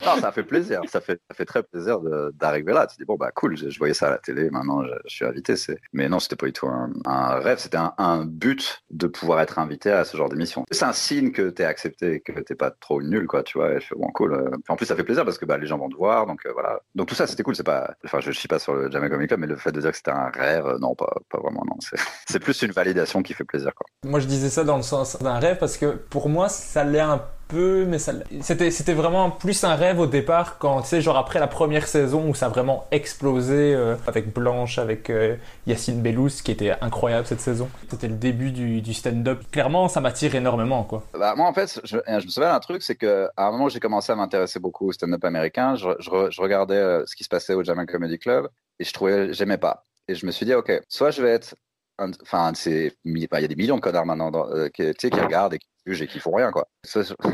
non, 0.06 0.18
ça 0.20 0.32
fait 0.32 0.44
plaisir. 0.44 0.82
Ça 0.88 1.02
fait, 1.02 1.20
ça 1.30 1.36
fait 1.36 1.46
très 1.46 1.64
plaisir 1.64 2.00
d'arriver 2.34 2.74
là. 2.74 2.88
Tu 2.88 2.96
te 2.96 3.02
dis, 3.02 3.06
bon, 3.06 3.16
bah 3.16 3.32
cool, 3.32 3.58
je, 3.58 3.78
voyais 3.78 3.94
ça 3.94 4.08
à 4.08 4.12
la 4.12 4.18
télé, 4.18 4.50
maintenant 4.50 4.84
je, 4.84 4.94
je 5.06 5.16
suis 5.16 5.26
invité. 5.26 5.56
Mais 5.94 6.10
non, 6.10 6.20
c'était 6.20 6.36
pas 6.36 6.46
du 6.46 6.54
tout 6.54 6.68
un, 6.68 6.92
un 7.06 7.36
rêve, 7.40 7.60
c'était 7.60 7.78
un, 7.78 8.26
but 8.26 8.84
de 8.90 9.08
pouvoir 9.08 9.42
être 9.42 9.60
invité 9.60 9.92
à 9.92 10.04
ce 10.04 10.18
genre 10.18 10.30
d'émission. 10.30 10.66
C'est 10.72 10.86
un 10.86 10.94
signe 10.94 11.32
que 11.32 11.50
t'es 11.50 11.64
accepté 11.64 12.20
que 12.22 12.40
t'es 12.40 12.56
pas 12.56 12.72
trop 12.72 13.02
nul, 13.02 13.28
quoi, 13.28 13.44
tu 13.44 13.58
vois. 13.58 13.74
Et 13.74 13.80
je 13.80 13.88
fais, 13.88 13.96
bon, 13.96 14.08
cool. 14.08 14.52
en 14.68 14.76
plus, 14.76 14.86
ça 14.86 14.96
fait 14.96 15.04
plaisir 15.04 15.26
parce 15.26 15.38
que 15.38 15.46
bah, 15.46 15.58
les 15.58 15.68
gens 15.68 15.78
vont 15.78 15.90
te 15.90 15.96
voir, 15.96 16.26
donc 16.26 16.46
euh, 16.46 16.52
voilà. 16.54 16.80
Donc 16.96 17.08
tout 17.08 17.16
ça, 17.16 17.28
c'était 17.28 17.44
cool. 17.44 17.56
C'est 17.56 17.64
pas, 17.64 17.96
enfin, 18.06 18.20
je, 18.20 18.32
suis 18.32 18.48
pas 18.48 18.60
sur 18.60 18.74
le 18.74 18.92
Jamel 18.92 19.10
Comic 19.10 19.28
Club, 19.28 19.40
mais 19.40 19.48
le 19.48 19.56
fait 19.56 19.72
de 19.72 19.82
dire 19.82 19.92
que 19.92 19.98
c'était 19.98 20.12
un 20.12 20.30
rêve, 20.30 20.78
non, 20.80 20.96
pas, 20.96 21.14
pas 21.30 21.40
vraiment, 21.40 21.64
non. 21.66 21.78
C'est- 22.28 22.38
plus 22.40 22.62
une 22.62 22.72
validation 22.72 23.24
qui 23.24 23.34
fait 23.34 23.44
plaisir, 23.44 23.74
quoi. 23.76 23.86
Moi, 24.06 24.20
je 24.20 24.28
disais 24.28 24.50
ça 24.50 24.64
dans 24.64 24.78
le 24.78 24.84
sens 24.84 25.18
d'un 25.22 25.40
rêve 25.40 25.58
parce 25.58 25.78
que 25.78 25.88
pour 25.88 26.30
moi, 26.30 26.50
ça 26.50 26.84
l'est 26.84 27.00
un 27.00 27.22
peu, 27.48 27.86
mais 27.86 28.00
ça 28.00 28.14
c'était 28.42 28.72
c'était 28.72 28.94
vraiment 28.98 29.32
plus 29.32 29.64
un 29.64 29.76
rêve 29.76 30.00
au 30.00 30.08
départ 30.08 30.58
quand 30.58 30.82
tu 30.82 30.88
sais 30.90 31.02
genre 31.02 31.18
après 31.18 31.40
la 31.40 31.48
première 31.48 31.88
saison 31.88 32.28
où 32.30 32.36
ça 32.36 32.48
a 32.48 32.50
vraiment 32.50 32.86
explosé 32.92 33.74
euh, 33.74 33.96
avec 34.08 34.34
Blanche, 34.34 34.78
avec 34.78 35.10
euh, 35.10 35.36
Yacine 35.66 36.02
Bellous 36.02 36.42
qui 36.44 36.52
était 36.52 36.74
incroyable 36.82 37.26
cette 37.26 37.40
saison. 37.40 37.70
C'était 37.90 38.08
le 38.10 38.16
début 38.16 38.52
du, 38.52 38.82
du 38.82 38.94
stand-up. 38.94 39.44
Clairement, 39.52 39.88
ça 39.88 40.02
m'attire 40.02 40.36
énormément 40.36 40.84
quoi. 40.84 41.04
Bah, 41.18 41.34
moi, 41.36 41.48
en 41.48 41.54
fait, 41.54 41.80
je, 41.84 41.98
me 41.98 42.20
souviens 42.30 42.52
d'un 42.52 42.60
truc, 42.60 42.84
c'est 42.84 42.96
que 42.96 43.30
à 43.38 43.48
un 43.48 43.52
moment, 43.52 43.70
j'ai 43.70 43.80
commencé 43.80 44.12
à 44.12 44.16
m'intéresser 44.16 44.60
beaucoup 44.60 44.90
au 44.90 44.92
stand-up 44.92 45.24
américain. 45.24 45.76
Je, 45.76 45.90
je 46.00 46.10
re- 46.10 46.32
je 46.32 46.42
regardais 46.42 46.76
euh, 46.76 47.04
ce 47.06 47.16
qui 47.16 47.24
se 47.24 47.30
passait 47.30 47.54
au 47.54 47.64
Jamel 47.64 47.86
Comedy 47.86 48.20
Club 48.20 48.50
et 48.80 48.84
je 48.84 48.92
trouvais, 48.92 49.34
j'aimais 49.34 49.58
pas. 49.58 49.84
Et 50.08 50.16
je 50.16 50.26
me 50.26 50.32
suis 50.32 50.46
dit, 50.46 50.54
ok, 50.54 50.72
soit 50.88 51.12
je 51.12 51.22
vais 51.22 51.32
être, 51.32 51.56
enfin, 52.00 52.48
un 52.48 52.52
de 52.52 52.58
ces, 52.58 52.98
mi- 53.06 53.26
enfin, 53.30 53.40
il 53.40 53.44
y 53.44 53.46
a 53.46 53.48
des 53.48 53.56
millions 53.56 53.76
de 53.78 53.82
connards 53.82 54.06
maintenant, 54.06 54.32
dans- 54.32 54.50
euh, 54.52 54.68
qui, 54.70 54.84
tu 54.84 54.94
sais, 55.02 55.10
qui 55.10 55.20
regardent 55.20 55.54
et 55.56 55.60
qui 55.60 55.68
jugent 55.86 56.02
et 56.02 56.08
qui 56.08 56.20
font 56.20 56.34
rien, 56.34 56.52
quoi. 56.52 56.68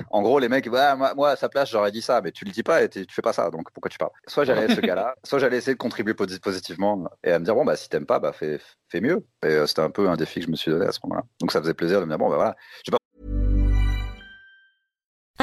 En 0.09 0.21
gros, 0.21 0.39
les 0.39 0.47
mecs, 0.49 0.69
bah, 0.69 0.95
moi, 0.95 1.13
moi, 1.15 1.31
à 1.31 1.35
sa 1.35 1.49
place, 1.49 1.69
j'aurais 1.69 1.91
dit 1.91 2.01
ça, 2.01 2.21
mais 2.21 2.31
tu 2.31 2.45
le 2.45 2.51
dis 2.51 2.63
pas 2.63 2.83
et 2.83 2.89
tu 2.89 3.05
fais 3.09 3.21
pas 3.21 3.33
ça, 3.33 3.49
donc 3.49 3.71
pourquoi 3.73 3.89
tu 3.89 3.97
parles? 3.97 4.11
Soit 4.27 4.45
j'allais 4.45 4.63
être 4.63 4.75
ce 4.75 4.81
gars-là, 4.81 5.15
soit 5.23 5.39
j'allais 5.39 5.57
essayer 5.57 5.73
de 5.73 5.77
contribuer 5.79 6.13
posi- 6.13 6.39
positivement 6.39 7.03
et 7.23 7.31
à 7.31 7.39
me 7.39 7.45
dire, 7.45 7.55
bon, 7.55 7.65
bah, 7.65 7.75
si 7.75 7.89
t'aimes 7.89 8.05
pas, 8.05 8.19
bah, 8.19 8.31
fais, 8.33 8.59
fais 8.89 9.01
mieux. 9.01 9.25
Et 9.43 9.47
euh, 9.47 9.65
c'était 9.67 9.81
un 9.81 9.89
peu 9.89 10.07
un 10.09 10.15
défi 10.15 10.39
que 10.39 10.45
je 10.45 10.51
me 10.51 10.55
suis 10.55 10.71
donné 10.71 10.85
à 10.85 10.91
ce 10.91 10.99
moment-là. 11.03 11.23
Donc 11.39 11.51
ça 11.51 11.59
faisait 11.61 11.73
plaisir 11.73 11.99
de 11.99 12.05
me 12.05 12.09
dire, 12.09 12.17
bon, 12.19 12.29
bah 12.29 12.35
voilà, 12.35 12.55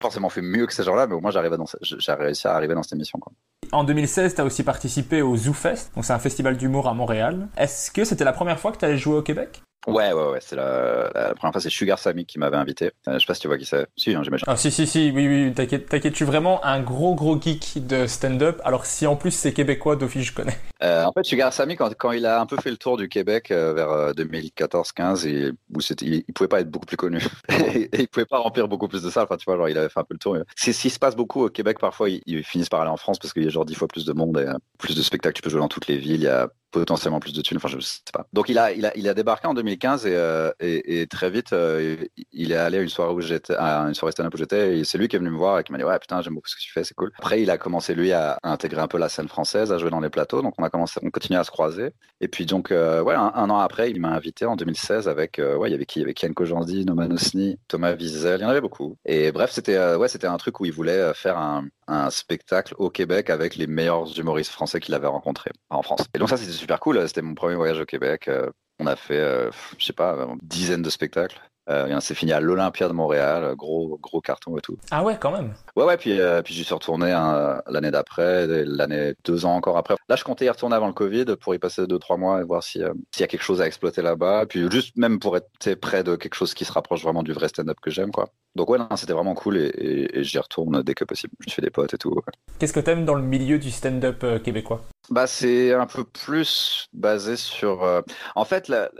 Forcément 0.00 0.28
fait 0.30 0.42
mieux 0.42 0.66
que 0.66 0.72
ces 0.72 0.82
gens-là, 0.84 1.06
mais 1.06 1.14
au 1.14 1.20
moins 1.20 1.30
j'arrivais 1.30 1.56
dans, 1.56 1.66
ce- 1.66 1.76
j'ai 1.82 2.12
réussi 2.12 2.46
à 2.48 2.54
arriver 2.54 2.74
dans 2.74 2.82
cette 2.82 2.92
émission. 2.94 3.18
Quoi. 3.18 3.32
En 3.72 3.84
2016, 3.84 4.34
tu 4.34 4.40
as 4.40 4.44
aussi 4.44 4.64
participé 4.64 5.22
au 5.22 5.36
ZooFest, 5.36 5.92
donc 5.94 6.04
c'est 6.04 6.12
un 6.12 6.18
festival 6.18 6.56
d'humour 6.56 6.88
à 6.88 6.94
Montréal. 6.94 7.48
Est-ce 7.56 7.92
que 7.92 8.04
c'était 8.04 8.24
la 8.24 8.32
première 8.32 8.58
fois 8.58 8.72
que 8.72 8.78
tu 8.78 8.84
allais 8.84 8.98
jouer 8.98 9.16
au 9.16 9.22
Québec? 9.22 9.62
Ouais, 9.86 10.12
ouais, 10.12 10.28
ouais. 10.30 10.38
C'est 10.42 10.56
la, 10.56 11.10
la 11.14 11.34
première 11.34 11.52
fois, 11.52 11.60
c'est 11.60 11.70
Sugar 11.70 11.98
Sammy 11.98 12.26
qui 12.26 12.38
m'avait 12.38 12.56
invité. 12.56 12.90
Euh, 13.08 13.14
je 13.14 13.20
sais 13.20 13.26
pas 13.26 13.34
si 13.34 13.40
tu 13.40 13.48
vois 13.48 13.56
qui 13.56 13.64
c'est. 13.64 13.86
Si, 13.96 14.14
hein, 14.14 14.22
j'imagine. 14.22 14.44
Ah 14.46 14.56
si 14.56 14.70
si 14.70 14.86
si, 14.86 15.10
oui 15.14 15.26
oui, 15.26 15.54
t'inquiète, 15.54 15.88
t'inquiète, 15.88 16.12
je 16.12 16.16
suis 16.16 16.24
vraiment 16.26 16.62
un 16.64 16.80
gros 16.80 17.14
gros 17.14 17.40
geek 17.40 17.86
de 17.86 18.06
stand-up. 18.06 18.60
Alors 18.64 18.84
si 18.84 19.06
en 19.06 19.16
plus 19.16 19.30
c'est 19.30 19.54
québécois, 19.54 19.96
d'office 19.96 20.24
je 20.24 20.34
connais. 20.34 20.58
Euh, 20.82 21.04
en 21.04 21.12
fait, 21.12 21.24
Sugar 21.24 21.52
Sammy, 21.52 21.76
quand, 21.76 21.94
quand 21.94 22.12
il 22.12 22.26
a 22.26 22.40
un 22.40 22.46
peu 22.46 22.56
fait 22.56 22.70
le 22.70 22.76
tour 22.76 22.96
du 22.96 23.08
Québec 23.08 23.50
euh, 23.50 23.72
vers 23.74 23.90
euh, 23.90 24.12
2014-15, 24.12 25.26
et 25.26 25.52
où 25.74 25.80
c'était, 25.80 26.06
il, 26.06 26.24
il 26.26 26.34
pouvait 26.34 26.48
pas 26.48 26.60
être 26.60 26.70
beaucoup 26.70 26.86
plus 26.86 26.96
connu. 26.96 27.22
et, 27.48 27.82
et 27.92 28.00
il 28.00 28.08
pouvait 28.08 28.26
pas 28.26 28.38
remplir 28.38 28.68
beaucoup 28.68 28.88
plus 28.88 29.02
de 29.02 29.10
salles. 29.10 29.24
Enfin, 29.24 29.36
tu 29.36 29.44
vois, 29.44 29.56
genre, 29.56 29.68
il 29.68 29.76
avait 29.78 29.88
fait 29.88 30.00
un 30.00 30.04
peu 30.04 30.14
le 30.14 30.18
tour. 30.18 30.36
C'est 30.56 30.72
ce 30.72 30.80
qui 30.80 30.90
se 30.90 30.98
passe 30.98 31.16
beaucoup 31.16 31.44
au 31.44 31.50
Québec. 31.50 31.78
Parfois, 31.80 32.08
ils, 32.08 32.22
ils 32.26 32.44
finissent 32.44 32.68
par 32.68 32.80
aller 32.80 32.90
en 32.90 32.96
France 32.96 33.18
parce 33.18 33.32
qu'il 33.32 33.44
y 33.44 33.46
a 33.46 33.50
dix 33.64 33.74
fois 33.74 33.88
plus 33.88 34.04
de 34.04 34.12
monde 34.12 34.38
et 34.38 34.46
euh, 34.46 34.54
plus 34.78 34.96
de 34.96 35.02
spectacles. 35.02 35.36
Tu 35.36 35.42
peux 35.42 35.50
jouer 35.50 35.60
dans 35.60 35.68
toutes 35.68 35.86
les 35.86 35.98
villes. 35.98 36.22
Il 36.22 36.46
potentiellement 36.70 37.20
plus 37.20 37.32
de 37.32 37.42
thunes. 37.42 37.56
Enfin, 37.56 37.68
je 37.68 37.80
sais 37.80 38.00
pas. 38.12 38.26
Donc, 38.32 38.48
il 38.48 38.58
a, 38.58 38.72
il 38.72 38.86
a, 38.86 38.96
il 38.96 39.08
a 39.08 39.14
débarqué 39.14 39.46
en 39.46 39.54
2015 39.54 40.06
et, 40.06 40.14
euh, 40.14 40.50
et, 40.60 41.00
et 41.00 41.06
très 41.06 41.30
vite, 41.30 41.52
euh, 41.52 41.96
il 42.32 42.52
est 42.52 42.56
allé 42.56 42.78
à 42.78 42.80
une 42.80 42.88
soirée 42.88 43.12
où 43.12 43.20
j'étais, 43.20 43.54
à 43.54 43.80
une 43.82 43.94
soirée 43.94 44.12
stand-up 44.12 44.34
où 44.34 44.36
j'étais. 44.36 44.78
Et 44.78 44.84
c'est 44.84 44.98
lui 44.98 45.08
qui 45.08 45.16
est 45.16 45.18
venu 45.18 45.30
me 45.30 45.36
voir 45.36 45.58
et 45.58 45.64
qui 45.64 45.72
m'a 45.72 45.78
dit, 45.78 45.84
ouais, 45.84 45.98
putain, 45.98 46.22
j'aime 46.22 46.34
beaucoup 46.34 46.48
ce 46.48 46.56
que 46.56 46.62
tu 46.62 46.72
fais, 46.72 46.84
c'est 46.84 46.94
cool. 46.94 47.12
Après, 47.18 47.42
il 47.42 47.50
a 47.50 47.58
commencé, 47.58 47.94
lui, 47.94 48.12
à, 48.12 48.38
intégrer 48.42 48.80
un 48.80 48.88
peu 48.88 48.98
la 48.98 49.08
scène 49.08 49.28
française, 49.28 49.72
à 49.72 49.78
jouer 49.78 49.90
dans 49.90 50.00
les 50.00 50.10
plateaux. 50.10 50.42
Donc, 50.42 50.54
on 50.58 50.64
a 50.64 50.70
commencé, 50.70 51.00
on 51.02 51.10
continue 51.10 51.38
à 51.38 51.44
se 51.44 51.50
croiser. 51.50 51.90
Et 52.20 52.28
puis, 52.28 52.46
donc, 52.46 52.70
euh, 52.70 53.02
ouais, 53.02 53.14
un, 53.14 53.50
an 53.50 53.58
après, 53.58 53.90
il 53.90 54.00
m'a 54.00 54.10
invité 54.10 54.46
en 54.46 54.56
2016 54.56 55.08
avec, 55.08 55.38
ouais, 55.38 55.68
il 55.68 55.72
y 55.72 55.74
avait 55.74 55.86
qui? 55.86 56.00
Il 56.00 56.02
y 56.02 56.04
avait 56.04 56.14
Kian 56.14 56.32
Kojandi, 56.32 56.84
Noman 56.84 57.12
Osni, 57.12 57.58
Thomas 57.68 57.92
Wiesel, 57.94 58.40
il 58.40 58.42
y 58.42 58.46
en 58.46 58.48
avait 58.48 58.60
beaucoup. 58.60 58.96
Et 59.04 59.32
bref, 59.32 59.50
c'était, 59.50 59.94
ouais, 59.96 60.08
c'était 60.08 60.26
un 60.26 60.36
truc 60.36 60.60
où 60.60 60.64
il 60.64 60.72
voulait 60.72 61.12
faire 61.14 61.36
un, 61.36 61.64
un 61.90 62.10
spectacle 62.10 62.74
au 62.78 62.88
Québec 62.88 63.30
avec 63.30 63.56
les 63.56 63.66
meilleurs 63.66 64.18
humoristes 64.18 64.52
français 64.52 64.80
qu'il 64.80 64.94
avait 64.94 65.08
rencontrés 65.08 65.50
en 65.70 65.82
France. 65.82 66.04
Et 66.14 66.18
donc, 66.18 66.28
ça, 66.28 66.36
c'était 66.36 66.52
super 66.60 66.80
cool. 66.80 67.06
C'était 67.08 67.22
mon 67.22 67.34
premier 67.34 67.56
voyage 67.56 67.80
au 67.80 67.86
Québec. 67.86 68.28
Euh, 68.28 68.50
on 68.78 68.86
a 68.86 68.96
fait, 68.96 69.18
euh, 69.18 69.50
je 69.78 69.84
sais 69.84 69.92
pas, 69.92 70.14
une 70.14 70.38
dizaine 70.42 70.82
de 70.82 70.90
spectacles. 70.90 71.40
Euh, 71.70 72.00
c'est 72.00 72.14
fini 72.14 72.32
à 72.32 72.40
l'Olympia 72.40 72.88
de 72.88 72.92
Montréal, 72.92 73.54
gros 73.56 73.98
gros 74.02 74.20
carton 74.20 74.56
et 74.56 74.60
tout. 74.60 74.76
Ah 74.90 75.02
ouais, 75.04 75.16
quand 75.20 75.30
même. 75.30 75.54
Ouais 75.76 75.84
ouais, 75.84 75.96
puis 75.96 76.20
euh, 76.20 76.42
puis 76.42 76.54
j'y 76.54 76.64
suis 76.64 76.74
retourné 76.74 77.12
hein, 77.12 77.62
l'année 77.68 77.90
d'après, 77.90 78.46
l'année 78.64 79.14
deux 79.24 79.44
ans 79.44 79.54
encore 79.54 79.76
après. 79.76 79.94
Là, 80.08 80.16
je 80.16 80.24
comptais 80.24 80.46
y 80.46 80.48
retourner 80.48 80.74
avant 80.74 80.88
le 80.88 80.92
Covid 80.92 81.36
pour 81.40 81.54
y 81.54 81.58
passer 81.58 81.86
deux 81.86 81.98
trois 81.98 82.16
mois 82.16 82.40
et 82.40 82.44
voir 82.44 82.62
si 82.62 82.82
euh, 82.82 82.92
s'il 83.12 83.20
y 83.20 83.24
a 83.24 83.28
quelque 83.28 83.42
chose 83.42 83.60
à 83.60 83.66
exploiter 83.66 84.02
là-bas. 84.02 84.46
Puis 84.46 84.68
juste 84.70 84.96
même 84.96 85.20
pour 85.20 85.36
être 85.36 85.74
près 85.76 86.02
de 86.02 86.16
quelque 86.16 86.34
chose 86.34 86.54
qui 86.54 86.64
se 86.64 86.72
rapproche 86.72 87.02
vraiment 87.02 87.22
du 87.22 87.32
vrai 87.32 87.48
stand-up 87.48 87.78
que 87.80 87.90
j'aime 87.90 88.10
quoi. 88.10 88.28
Donc 88.56 88.68
ouais, 88.68 88.78
c'était 88.96 89.12
vraiment 89.12 89.34
cool 89.34 89.58
et, 89.58 90.24
j'y 90.24 90.38
retourne 90.38 90.82
dès 90.82 90.94
que 90.94 91.04
possible. 91.04 91.34
Je 91.46 91.54
fais 91.54 91.62
des 91.62 91.70
potes 91.70 91.94
et 91.94 91.98
tout. 91.98 92.20
Qu'est-ce 92.58 92.72
que 92.72 92.80
t'aimes 92.80 93.04
dans 93.04 93.14
le 93.14 93.22
milieu 93.22 93.58
du 93.58 93.70
stand-up 93.70 94.24
québécois? 94.42 94.82
Bah 95.08 95.28
c'est 95.28 95.72
un 95.72 95.86
peu 95.86 96.04
plus 96.04 96.88
basé 96.92 97.36
sur. 97.36 98.02
En 98.34 98.44
fait, 98.44 98.66
la, 98.66 98.90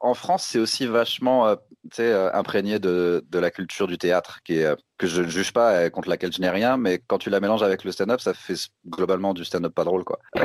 en 0.00 0.14
France, 0.14 0.44
c'est 0.44 0.58
aussi 0.58 0.86
vachement 0.86 1.46
euh, 1.48 1.56
euh, 1.98 2.30
imprégné 2.32 2.78
de, 2.78 3.22
la 3.32 3.50
culture 3.50 3.86
du 3.86 3.98
théâtre, 3.98 4.40
qui 4.44 4.58
est, 4.58 4.64
euh, 4.64 4.76
que 4.98 5.06
je 5.06 5.22
ne 5.22 5.28
juge 5.28 5.52
pas, 5.52 5.88
contre 5.90 6.08
laquelle 6.08 6.32
je 6.32 6.40
n'ai 6.40 6.50
rien, 6.50 6.76
mais 6.76 7.02
quand 7.06 7.18
tu 7.18 7.30
la 7.30 7.40
mélanges 7.40 7.62
avec 7.62 7.84
le 7.84 7.92
stand-up, 7.92 8.20
ça 8.20 8.34
fait 8.34 8.54
globalement 8.86 9.34
du 9.34 9.44
stand-up 9.44 9.74
pas 9.74 9.84
drôle. 9.84 10.04
Quoi. 10.04 10.18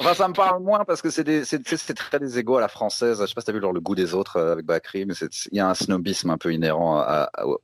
enfin, 0.00 0.14
ça 0.14 0.28
me 0.28 0.34
parle 0.34 0.62
moins 0.62 0.84
parce 0.84 1.02
que 1.02 1.10
c'est 1.10 1.94
très 1.94 2.18
des 2.18 2.38
égaux 2.38 2.56
à 2.56 2.60
la 2.60 2.68
française. 2.68 3.20
Je 3.20 3.26
sais 3.26 3.34
pas 3.34 3.40
si 3.40 3.46
tu 3.46 3.50
as 3.50 3.54
vu 3.54 3.60
le 3.60 3.80
goût 3.80 3.94
des 3.94 4.14
autres 4.14 4.40
avec 4.40 4.64
Bakri, 4.64 5.04
mais 5.04 5.14
il 5.50 5.56
y 5.56 5.60
a 5.60 5.68
un 5.68 5.74
snobisme 5.74 6.30
un 6.30 6.38
peu 6.38 6.52
inhérent 6.52 7.04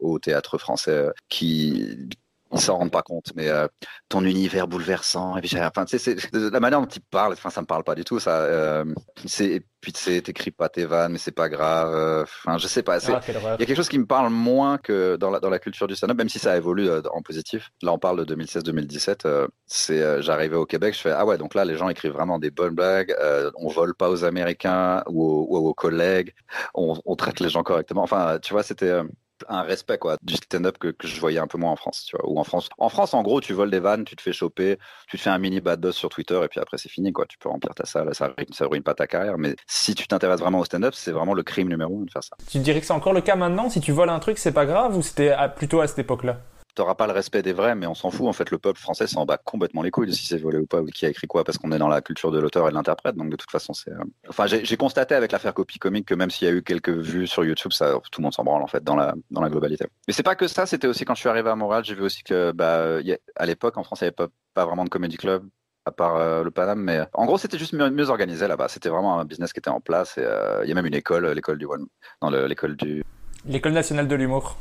au 0.01 0.19
théâtre 0.19 0.59
français 0.59 1.11
qui, 1.29 2.09
ils 2.55 2.61
s'en 2.61 2.79
rendent 2.79 2.91
pas 2.91 3.03
compte, 3.03 3.33
mais 3.35 3.49
euh, 3.49 3.67
ton 4.09 4.25
univers 4.25 4.69
bouleversant, 4.69 5.37
et 5.37 5.41
puis, 5.41 5.59
enfin, 5.61 5.85
tu 5.85 5.99
sais, 5.99 6.17
la 6.33 6.61
manière 6.61 6.81
dont 6.81 6.87
tu 6.87 7.01
parles, 7.01 7.33
enfin, 7.33 7.51
ça 7.51 7.61
me 7.61 7.67
parle 7.67 7.85
pas 7.85 7.95
du 7.95 8.05
tout, 8.05 8.19
ça. 8.19 8.43
Euh, 8.43 8.85
c'est, 9.27 9.63
puis 9.81 9.93
tu 9.93 10.01
sais, 10.01 10.23
t'écris 10.23 10.51
pas 10.51 10.69
tes 10.69 10.85
vannes, 10.85 11.13
mais 11.13 11.19
c'est 11.19 11.33
pas 11.33 11.49
grave. 11.49 11.95
Euh, 11.95 12.23
enfin, 12.23 12.59
je 12.59 12.67
sais 12.67 12.83
pas. 12.83 12.99
Ah, 13.09 13.21
il 13.29 13.35
y 13.35 13.37
a 13.37 13.57
quelque 13.67 13.75
chose 13.75 13.89
qui 13.89 13.99
me 13.99 14.07
parle 14.07 14.31
moins 14.31 14.79
que 14.79 15.17
dans 15.17 15.31
la, 15.31 15.41
dans 15.41 15.51
la 15.51 15.59
culture 15.59 15.87
du 15.87 15.95
stand-up, 15.95 16.17
même 16.17 16.29
si 16.29 16.39
ça 16.39 16.57
évolue 16.57 16.89
en 17.13 17.23
positif. 17.23 17.71
Là, 17.83 17.93
on 17.93 17.99
parle 17.99 18.25
de 18.25 18.35
2016-2017. 18.35 19.49
c'est, 19.67 20.23
j'arrivais 20.23 20.57
au 20.57 20.67
Québec, 20.67 20.95
je 20.95 21.01
fais 21.01 21.11
ah 21.11 21.27
ouais, 21.27 21.39
donc 21.39 21.55
là, 21.55 21.65
les 21.65 21.77
gens 21.77 21.89
écrivent 21.89 22.13
vraiment 22.13 22.39
des 22.39 22.51
bonnes 22.51 22.75
blagues. 22.75 23.15
on 23.57 23.69
vole 23.69 23.95
pas 23.95 24.09
aux 24.11 24.25
Américains 24.25 25.03
ou 25.09 25.23
aux, 25.25 25.69
aux 25.69 25.75
collègues. 25.75 26.35
On, 26.75 26.95
on, 27.05 27.17
traite 27.17 27.41
les 27.41 27.49
gens 27.49 27.63
correctement. 27.63 28.03
Enfin, 28.03 28.39
tu 28.41 28.53
vois, 28.53 28.63
c'était 28.63 29.03
un 29.49 29.63
respect 29.63 29.99
quoi 29.99 30.17
du 30.23 30.35
stand-up 30.35 30.79
que, 30.79 30.95
je 31.03 31.21
voyais 31.21 31.39
un 31.39 31.47
peu 31.47 31.59
moins 31.59 31.73
en 31.73 31.77
France 31.77 32.11
ou 32.25 32.39
en 32.39 32.45
France. 32.45 33.15
En 33.15 33.23
gros 33.23 33.41
tu 33.41 33.53
voles 33.53 33.71
des 33.71 33.81
vannes 33.81 34.05
tu 34.05 34.17
te 34.17 34.23
fais 34.23 34.33
choper 34.33 34.79
tu 35.09 35.17
te 35.17 35.23
fais 35.23 35.31
un 35.31 35.39
mini 35.39 35.61
bad 35.61 35.81
buzz 35.81 35.95
sur 35.95 36.09
Twitter 36.09 36.41
et 36.43 36.49
puis 36.49 36.61
après 36.61 36.79
c'est 36.79 36.89
fini 36.89 37.13
quoi. 37.13 37.27
Tu 37.27 37.39
peux 37.39 37.49
remplir 37.49 37.75
ta 37.75 37.85
salle 37.85 38.15
ça 38.15 38.35
ça 38.53 38.67
ruine 38.67 38.83
pas 38.83 38.95
ta 38.95 39.07
carrière 39.07 39.39
mais 39.39 39.57
si 39.67 39.95
tu 39.95 40.07
t'intéresses 40.07 40.41
vraiment 40.41 40.61
au 40.61 40.65
stand-up 40.65 40.95
c'est 40.95 41.13
vraiment 41.13 41.35
le 41.35 41.43
crime 41.43 41.69
numéro 41.69 42.01
un 42.01 42.05
de 42.05 42.11
faire 42.11 42.25
ça. 42.25 42.37
Tu 42.51 42.59
dirais 42.59 42.81
que 42.81 42.87
c'est 42.87 42.93
encore 42.93 43.13
le 43.13 43.21
cas 43.21 43.37
maintenant? 43.37 43.69
Si 43.71 43.81
tu 43.81 43.93
voles 43.93 44.11
un 44.11 44.19
truc 44.19 44.39
c'est 44.39 44.53
pas 44.53 44.67
grave 44.67 44.97
ou 44.97 45.03
c'était 45.03 45.35
plutôt 45.57 45.81
à 45.81 45.87
cette 45.87 45.99
époque 45.99 46.25
là 46.25 46.39
t'auras 46.75 46.95
pas 46.95 47.07
le 47.07 47.13
respect 47.13 47.43
des 47.43 47.53
vrais, 47.53 47.75
mais 47.75 47.87
on 47.87 47.95
s'en 47.95 48.11
fout. 48.11 48.27
En 48.27 48.33
fait, 48.33 48.51
le 48.51 48.59
peuple 48.59 48.81
français 48.81 49.07
s'en 49.07 49.25
bat 49.25 49.39
complètement 49.39 49.83
les 49.83 49.91
couilles 49.91 50.07
de 50.07 50.13
si 50.13 50.27
c'est 50.27 50.39
volé 50.39 50.59
ou 50.59 50.67
pas, 50.67 50.81
ou 50.81 50.87
qui 50.87 51.07
a 51.07 51.09
écrit 51.09 51.27
quoi, 51.27 51.45
parce 51.45 51.59
qu'on 51.59 51.73
est 51.73 51.79
dans 51.79 51.89
la 51.89 52.01
culture 52.01 52.31
de 52.31 52.39
l'auteur 52.39 52.67
et 52.67 52.71
de 52.71 52.75
l'interprète. 52.75 53.17
Donc, 53.17 53.31
de 53.31 53.37
toute 53.37 53.51
façon, 53.51 53.73
c'est. 53.73 53.91
Euh, 53.91 54.05
enfin, 54.29 54.47
j'ai 54.47 54.77
constaté 54.77 55.15
avec 55.15 55.33
l'affaire 55.33 55.55
Copy 55.55 55.79
Comic 55.79 56.07
que 56.07 56.15
même 56.15 56.31
s'il 56.31 56.49
y 56.49 56.51
a 56.51 56.55
eu 56.55 56.63
quelques 56.63 56.91
vues 56.91 57.27
sur 57.27 57.45
YouTube, 57.45 57.73
ça, 57.73 57.93
tout 58.11 58.21
le 58.21 58.25
monde 58.25 58.35
s'en 58.35 58.45
branle, 58.45 58.63
en 58.63 58.67
fait, 58.67 58.83
dans 58.83 58.97
la, 58.97 59.15
dans 59.31 59.41
la 59.41 59.49
globalité. 59.49 59.87
Mais 60.07 60.13
c'est 60.15 60.23
pas 60.23 60.35
que 60.35 60.49
ça, 60.49 60.67
c'était 60.67 60.87
aussi 60.87 61.05
quand 61.05 61.15
je 61.15 61.21
suis 61.21 61.29
arrivé 61.29 61.49
à 61.51 61.57
Montréal, 61.57 61.85
j'ai 61.85 61.95
vu 61.95 62.03
aussi 62.03 62.23
que, 62.23 62.53
bah, 62.53 62.99
à 63.37 63.47
l'époque, 63.47 63.77
en 63.77 63.85
France, 63.85 64.01
il 64.01 64.05
n'y 64.05 64.09
avait 64.09 64.15
pas, 64.15 64.29
pas 64.55 64.67
vraiment 64.67 64.85
de 64.85 64.91
comedy 64.91 65.17
club 65.17 65.45
à 65.87 65.91
part 65.91 66.17
euh, 66.17 66.43
le 66.43 66.51
Paname, 66.51 66.81
mais 66.81 67.01
en 67.13 67.27
gros 67.27 67.37
c'était 67.37 67.59
juste 67.59 67.75
mieux, 67.75 68.09
organisé 68.09 68.49
là-bas. 68.49 68.69
C'était 68.69 68.89
vraiment 68.89 69.21
un 69.21 69.27
business 69.27 69.53
qui 69.53 69.59
était 69.59 69.69
en 69.69 69.81
place 69.81 70.17
et 70.17 70.25
euh, 70.25 70.63
il 70.65 70.69
y 70.71 70.73
a 70.73 70.75
même 70.75 70.87
une 70.87 70.95
école, 70.95 71.27
l'école 71.33 71.59
du 71.59 71.67
One, 71.67 71.87
dans 72.23 72.31
l'école 72.31 72.75
du 72.77 73.05
l'école 73.47 73.73
nationale 73.73 74.09
de 74.09 74.15
l'humour. 74.15 74.57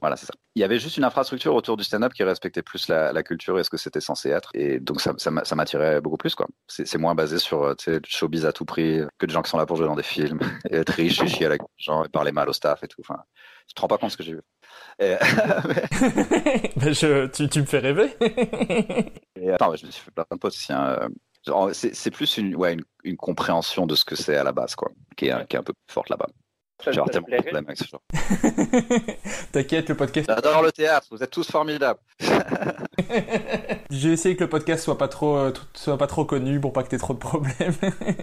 Voilà, 0.00 0.16
c'est 0.16 0.26
ça. 0.26 0.34
Il 0.54 0.60
y 0.60 0.64
avait 0.64 0.78
juste 0.78 0.96
une 0.96 1.04
infrastructure 1.04 1.54
autour 1.54 1.76
du 1.76 1.84
stand-up 1.84 2.12
qui 2.12 2.22
respectait 2.22 2.62
plus 2.62 2.88
la, 2.88 3.22
culture 3.22 3.58
et 3.58 3.64
ce 3.64 3.70
que 3.70 3.76
c'était 3.76 4.00
censé 4.00 4.30
être. 4.30 4.50
Et 4.54 4.80
donc, 4.80 5.00
ça, 5.00 5.12
ça, 5.16 5.54
m'attirait 5.54 6.00
beaucoup 6.00 6.16
plus, 6.16 6.34
quoi. 6.34 6.46
C'est 6.68 6.98
moins 6.98 7.14
basé 7.14 7.38
sur, 7.38 7.62
euh, 7.62 7.74
tu 7.74 7.92
sais, 7.92 8.00
showbiz 8.06 8.46
à 8.46 8.52
tout 8.52 8.64
prix, 8.64 9.00
que 9.18 9.26
des 9.26 9.32
gens 9.32 9.42
qui 9.42 9.50
sont 9.50 9.58
là 9.58 9.66
pour 9.66 9.76
jouer 9.76 9.86
dans 9.86 9.96
des 9.96 10.02
films, 10.02 10.38
et 10.70 10.76
être 10.76 10.90
riche 10.90 11.20
et 11.22 11.28
chier 11.28 11.46
avec 11.46 11.62
les 11.62 11.84
gens 11.84 12.04
et 12.04 12.08
parler 12.08 12.32
mal 12.32 12.48
au 12.48 12.52
staff 12.52 12.82
et 12.82 12.88
tout. 12.88 13.00
Enfin, 13.00 13.22
je 13.68 13.74
te 13.74 13.80
rends 13.80 13.88
pas 13.88 13.98
compte 13.98 14.10
ce 14.10 14.16
que 14.16 14.22
j'ai 14.22 14.34
vu. 14.34 14.42
Mais 14.98 15.18
je, 16.92 17.26
tu, 17.26 17.60
me 17.60 17.66
fais 17.66 17.78
rêver. 17.78 18.16
et, 19.40 19.50
attends, 19.50 19.74
je 19.76 19.86
me 19.86 19.90
suis 19.90 20.02
fait 20.02 20.10
plein 20.10 20.24
de 20.30 20.38
potes 20.38 20.52
aussi. 20.52 20.72
Hein. 20.72 21.08
C'est 21.72 22.10
plus 22.10 22.38
une, 22.38 22.56
ouais, 22.56 22.76
une, 23.04 23.16
compréhension 23.16 23.86
de 23.86 23.94
ce 23.94 24.04
que 24.04 24.16
c'est 24.16 24.36
à 24.36 24.42
la 24.42 24.52
base, 24.52 24.74
quoi, 24.74 24.90
qui 25.16 25.26
est, 25.26 25.46
qui 25.48 25.56
est 25.56 25.58
un 25.58 25.62
peu 25.62 25.72
plus 25.72 25.92
forte 25.92 26.08
là-bas. 26.08 26.26
J'aurais 26.84 27.10
tellement 27.10 27.26
de 27.28 27.42
problèmes 27.42 27.64
avec 27.66 27.78
ce 27.78 27.84
genre. 27.84 28.02
T'inquiète, 29.52 29.88
le 29.88 29.94
podcast. 29.96 30.28
J'adore 30.28 30.62
le 30.62 30.70
théâtre, 30.70 31.06
vous 31.10 31.22
êtes 31.22 31.30
tous 31.30 31.50
formidables. 31.50 31.98
J'ai 33.90 34.12
essayé 34.12 34.36
que 34.36 34.44
le 34.44 34.50
podcast 34.50 34.84
soit 34.84 34.98
pas 34.98 35.08
trop, 35.08 35.36
euh, 35.36 35.52
soit 35.74 35.96
pas 35.96 36.06
trop 36.06 36.24
connu 36.24 36.60
pour 36.60 36.72
pas 36.72 36.82
que 36.82 36.88
t'aies 36.88 36.98
trop 36.98 37.14
de 37.14 37.18
problèmes. 37.18 37.74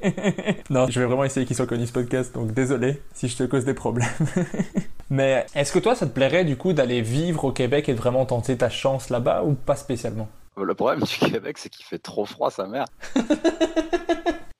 non, 0.69 0.87
je 0.87 0.99
vais 0.99 1.05
vraiment 1.05 1.23
essayer 1.23 1.45
qu'il 1.45 1.55
soit 1.55 1.65
connu 1.65 1.87
ce 1.87 1.93
podcast, 1.93 2.33
donc 2.33 2.51
désolé 2.53 3.01
si 3.13 3.27
je 3.27 3.37
te 3.37 3.43
cause 3.43 3.65
des 3.65 3.73
problèmes. 3.73 4.07
Mais 5.09 5.45
est-ce 5.55 5.71
que 5.71 5.79
toi, 5.79 5.95
ça 5.95 6.05
te 6.05 6.11
plairait 6.11 6.45
du 6.45 6.55
coup 6.55 6.73
d'aller 6.73 7.01
vivre 7.01 7.45
au 7.45 7.51
Québec 7.51 7.89
et 7.89 7.93
de 7.93 7.97
vraiment 7.97 8.25
tenter 8.25 8.57
ta 8.57 8.69
chance 8.69 9.09
là-bas 9.09 9.43
ou 9.43 9.53
pas 9.53 9.75
spécialement? 9.75 10.29
Le 10.55 10.73
problème 10.75 11.01
du 11.01 11.17
Québec, 11.17 11.57
c'est 11.57 11.69
qu'il 11.69 11.85
fait 11.85 11.97
trop 11.97 12.25
froid, 12.25 12.51
sa 12.51 12.67
mère. 12.67 12.85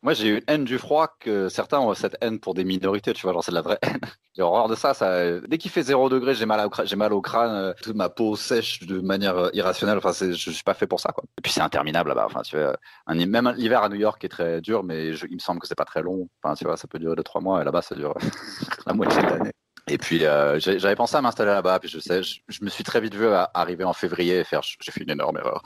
Moi, 0.04 0.14
j'ai 0.14 0.28
une 0.28 0.42
haine 0.48 0.66
du 0.66 0.78
froid 0.78 1.16
que 1.18 1.48
certains 1.48 1.80
ont 1.80 1.94
cette 1.94 2.18
haine 2.20 2.38
pour 2.38 2.54
des 2.54 2.66
minorités, 2.66 3.14
tu 3.14 3.22
vois, 3.22 3.32
genre 3.32 3.42
c'est 3.42 3.52
de 3.52 3.56
la 3.56 3.62
vraie 3.62 3.80
haine. 3.84 4.02
J'ai 4.36 4.42
horreur 4.42 4.68
de 4.68 4.76
ça, 4.76 4.94
ça. 4.94 5.40
Dès 5.40 5.58
qu'il 5.58 5.72
fait 5.72 5.82
0 5.82 6.10
degré, 6.10 6.36
j'ai 6.36 6.46
mal, 6.46 6.68
j'ai 6.84 6.98
mal 6.98 7.14
au 7.14 7.22
crâne, 7.22 7.52
euh, 7.52 7.74
toute 7.82 7.96
ma 7.96 8.10
peau 8.10 8.36
sèche 8.36 8.84
de 8.84 9.00
manière 9.00 9.38
euh, 9.38 9.50
irrationnelle. 9.54 9.98
Enfin, 9.98 10.12
je 10.12 10.34
suis 10.34 10.64
pas 10.64 10.74
fait 10.74 10.88
pour 10.88 11.00
ça, 11.00 11.14
quoi. 11.14 11.24
Et 11.38 11.42
puis 11.42 11.54
c'est 11.54 11.62
interminable 11.62 12.10
là-bas. 12.10 12.26
Enfin, 12.26 12.42
tu 12.42 12.58
vois, 12.58 12.76
un, 13.08 13.16
même 13.26 13.54
l'hiver 13.56 13.82
à 13.82 13.88
New 13.88 13.96
York 13.96 14.22
est 14.26 14.30
très 14.30 14.60
dur, 14.60 14.84
mais 14.84 15.12
il 15.16 15.36
me 15.36 15.40
semble 15.40 15.62
que 15.62 15.68
c'est 15.68 15.76
pas 15.76 15.86
très 15.86 16.02
long. 16.02 16.28
Enfin, 16.44 16.56
tu 16.56 16.66
vois, 16.66 16.76
ça 16.76 16.88
peut 16.90 17.00
durer 17.00 17.16
2-3 17.16 17.42
mois, 17.42 17.62
et 17.62 17.66
là-bas, 17.66 17.82
ça 17.82 17.96
dure 17.96 18.14
la 18.86 18.94
moitié 18.94 19.22
de 19.22 19.28
l'année. 19.28 19.52
Et 19.88 19.98
puis 19.98 20.26
euh, 20.26 20.60
j'avais 20.60 20.96
pensé 20.96 21.18
à 21.18 21.22
m'installer 21.22 21.52
là-bas, 21.52 21.80
puis 21.80 21.90
je 21.90 22.00
sais, 22.00 22.24
je, 22.24 22.40
me 22.62 22.70
suis 22.70 22.86
très 22.86 23.02
vite 23.02 23.16
vu 23.16 23.28
arriver 23.54 23.84
en 23.84 23.92
février 23.92 24.40
et 24.40 24.44
faire, 24.46 24.62
j'ai 24.64 24.92
fait 24.92 25.02
une 25.02 25.10
énorme 25.10 25.38
erreur. 25.38 25.62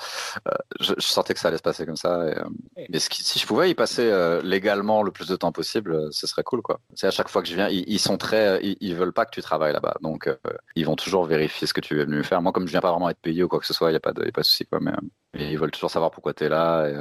Euh, 0.47 0.51
je, 0.79 0.93
sentais 0.97 1.35
que 1.35 1.39
ça 1.39 1.49
allait 1.49 1.57
se 1.57 1.61
passer 1.61 1.85
comme 1.85 1.97
ça. 1.97 2.27
Et, 2.27 2.37
euh, 2.37 2.87
mais 2.89 2.99
si 2.99 3.37
je 3.37 3.45
pouvais 3.45 3.69
y 3.69 3.75
passer 3.75 4.11
légalement 4.43 5.03
le 5.03 5.11
plus 5.11 5.27
de 5.27 5.35
temps 5.35 5.51
possible, 5.51 6.11
ce 6.11 6.25
serait 6.25 6.43
cool, 6.43 6.61
quoi. 6.61 6.79
C'est 6.95 7.07
à 7.07 7.11
chaque 7.11 7.29
fois 7.29 7.43
que 7.43 7.47
je 7.47 7.55
viens, 7.55 7.69
ils, 7.69 7.99
sont 7.99 8.17
très, 8.17 8.59
ils, 8.63 8.95
veulent 8.95 9.13
pas 9.13 9.25
que 9.25 9.31
tu 9.31 9.41
travailles 9.41 9.73
là-bas, 9.73 9.97
donc 10.01 10.29
ils 10.75 10.85
vont 10.85 10.95
toujours 10.95 11.25
vérifier 11.25 11.67
ce 11.67 11.73
que 11.73 11.81
tu 11.81 11.99
es 11.99 12.05
venu 12.05 12.23
faire. 12.23 12.41
Moi, 12.41 12.51
comme 12.51 12.65
je 12.65 12.71
viens 12.71 12.81
pas 12.81 12.91
vraiment 12.91 13.09
être 13.09 13.21
payé 13.21 13.43
ou 13.43 13.47
quoi 13.47 13.59
que 13.59 13.67
ce 13.67 13.73
soit, 13.73 13.91
il 13.91 13.93
y 13.93 13.97
a 13.97 13.99
pas 13.99 14.13
de, 14.13 14.25
y 14.25 14.29
a 14.29 14.31
pas 14.31 14.41
de 14.41 14.45
souci, 14.47 14.65
quoi. 14.65 14.79
Mais 14.79 14.93
ils 15.33 15.57
veulent 15.59 15.71
toujours 15.71 15.91
savoir 15.91 16.09
pourquoi 16.09 16.33
tu 16.33 16.45
es 16.45 16.49
là. 16.49 16.87
Et, 16.87 16.95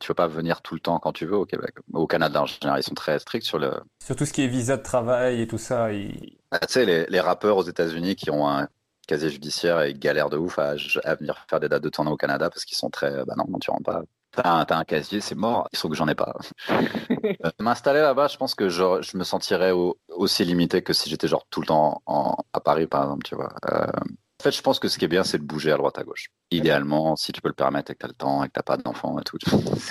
tu 0.00 0.08
peux 0.08 0.14
pas 0.14 0.28
venir 0.28 0.62
tout 0.62 0.74
le 0.74 0.80
temps 0.80 0.98
quand 0.98 1.12
tu 1.12 1.26
veux 1.26 1.36
au 1.36 1.44
Québec. 1.44 1.74
Au 1.92 2.06
Canada, 2.06 2.42
en 2.42 2.46
général, 2.46 2.80
ils 2.80 2.82
sont 2.82 2.94
très 2.94 3.18
stricts 3.18 3.46
sur 3.46 3.58
le. 3.58 3.70
Sur 4.02 4.16
tout 4.16 4.24
ce 4.24 4.32
qui 4.32 4.42
est 4.42 4.48
visa 4.48 4.76
de 4.76 4.82
travail 4.82 5.42
et 5.42 5.46
tout 5.46 5.58
ça. 5.58 5.92
Bah, 6.50 6.58
tu 6.60 6.72
sais, 6.72 6.84
les, 6.84 7.06
les, 7.06 7.20
rappeurs 7.20 7.56
aux 7.56 7.62
États-Unis 7.62 8.16
qui 8.16 8.30
ont 8.30 8.48
un 8.48 8.68
casier 9.06 9.30
judiciaire 9.30 9.82
et 9.82 9.94
galèrent 9.94 10.30
de 10.30 10.36
ouf 10.36 10.58
à, 10.58 10.74
venir 11.14 11.44
faire 11.48 11.60
des 11.60 11.68
dates 11.68 11.82
de 11.82 11.88
tournée 11.88 12.10
au 12.10 12.16
Canada 12.16 12.50
parce 12.50 12.64
qu'ils 12.64 12.76
sont 12.76 12.90
très. 12.90 13.24
Bah 13.24 13.34
non, 13.36 13.44
non, 13.48 13.58
tu 13.58 13.70
rentres 13.70 13.84
pas. 13.84 14.02
T'as 14.32 14.76
un, 14.76 14.84
casier, 14.84 15.20
c'est 15.20 15.34
mort. 15.34 15.68
Il 15.72 15.78
faut 15.78 15.88
que 15.88 15.96
j'en 15.96 16.08
ai 16.08 16.14
pas. 16.14 16.34
Euh, 17.44 17.50
m'installer 17.58 18.00
là-bas, 18.00 18.28
je 18.28 18.36
pense 18.36 18.54
que 18.54 18.68
je, 18.68 19.00
je 19.00 19.16
me 19.16 19.24
sentirais 19.24 19.72
aussi 20.08 20.44
limité 20.44 20.82
que 20.82 20.92
si 20.92 21.08
j'étais 21.08 21.26
genre 21.26 21.46
tout 21.50 21.60
le 21.60 21.66
temps 21.66 22.02
en, 22.04 22.36
à 22.52 22.60
Paris, 22.60 22.86
par 22.86 23.04
exemple, 23.04 23.24
tu 23.24 23.34
vois. 23.34 23.54
Euh, 23.70 23.86
en 24.40 24.42
fait, 24.42 24.52
je 24.52 24.62
pense 24.62 24.78
que 24.78 24.88
ce 24.88 24.98
qui 24.98 25.04
est 25.04 25.08
bien, 25.08 25.22
c'est 25.22 25.36
de 25.36 25.44
bouger 25.44 25.70
à 25.70 25.76
droite 25.76 25.98
à 25.98 26.02
gauche. 26.02 26.30
Idéalement, 26.50 27.14
si 27.14 27.30
tu 27.30 27.42
peux 27.42 27.50
le 27.50 27.54
permettre 27.54 27.90
et 27.90 27.94
que 27.94 27.98
tu 27.98 28.06
as 28.06 28.08
le 28.08 28.14
temps 28.14 28.42
et 28.42 28.48
que 28.48 28.54
tu 28.54 28.62
pas 28.62 28.78
d'enfants 28.78 29.18
et 29.18 29.22
tout. 29.22 29.36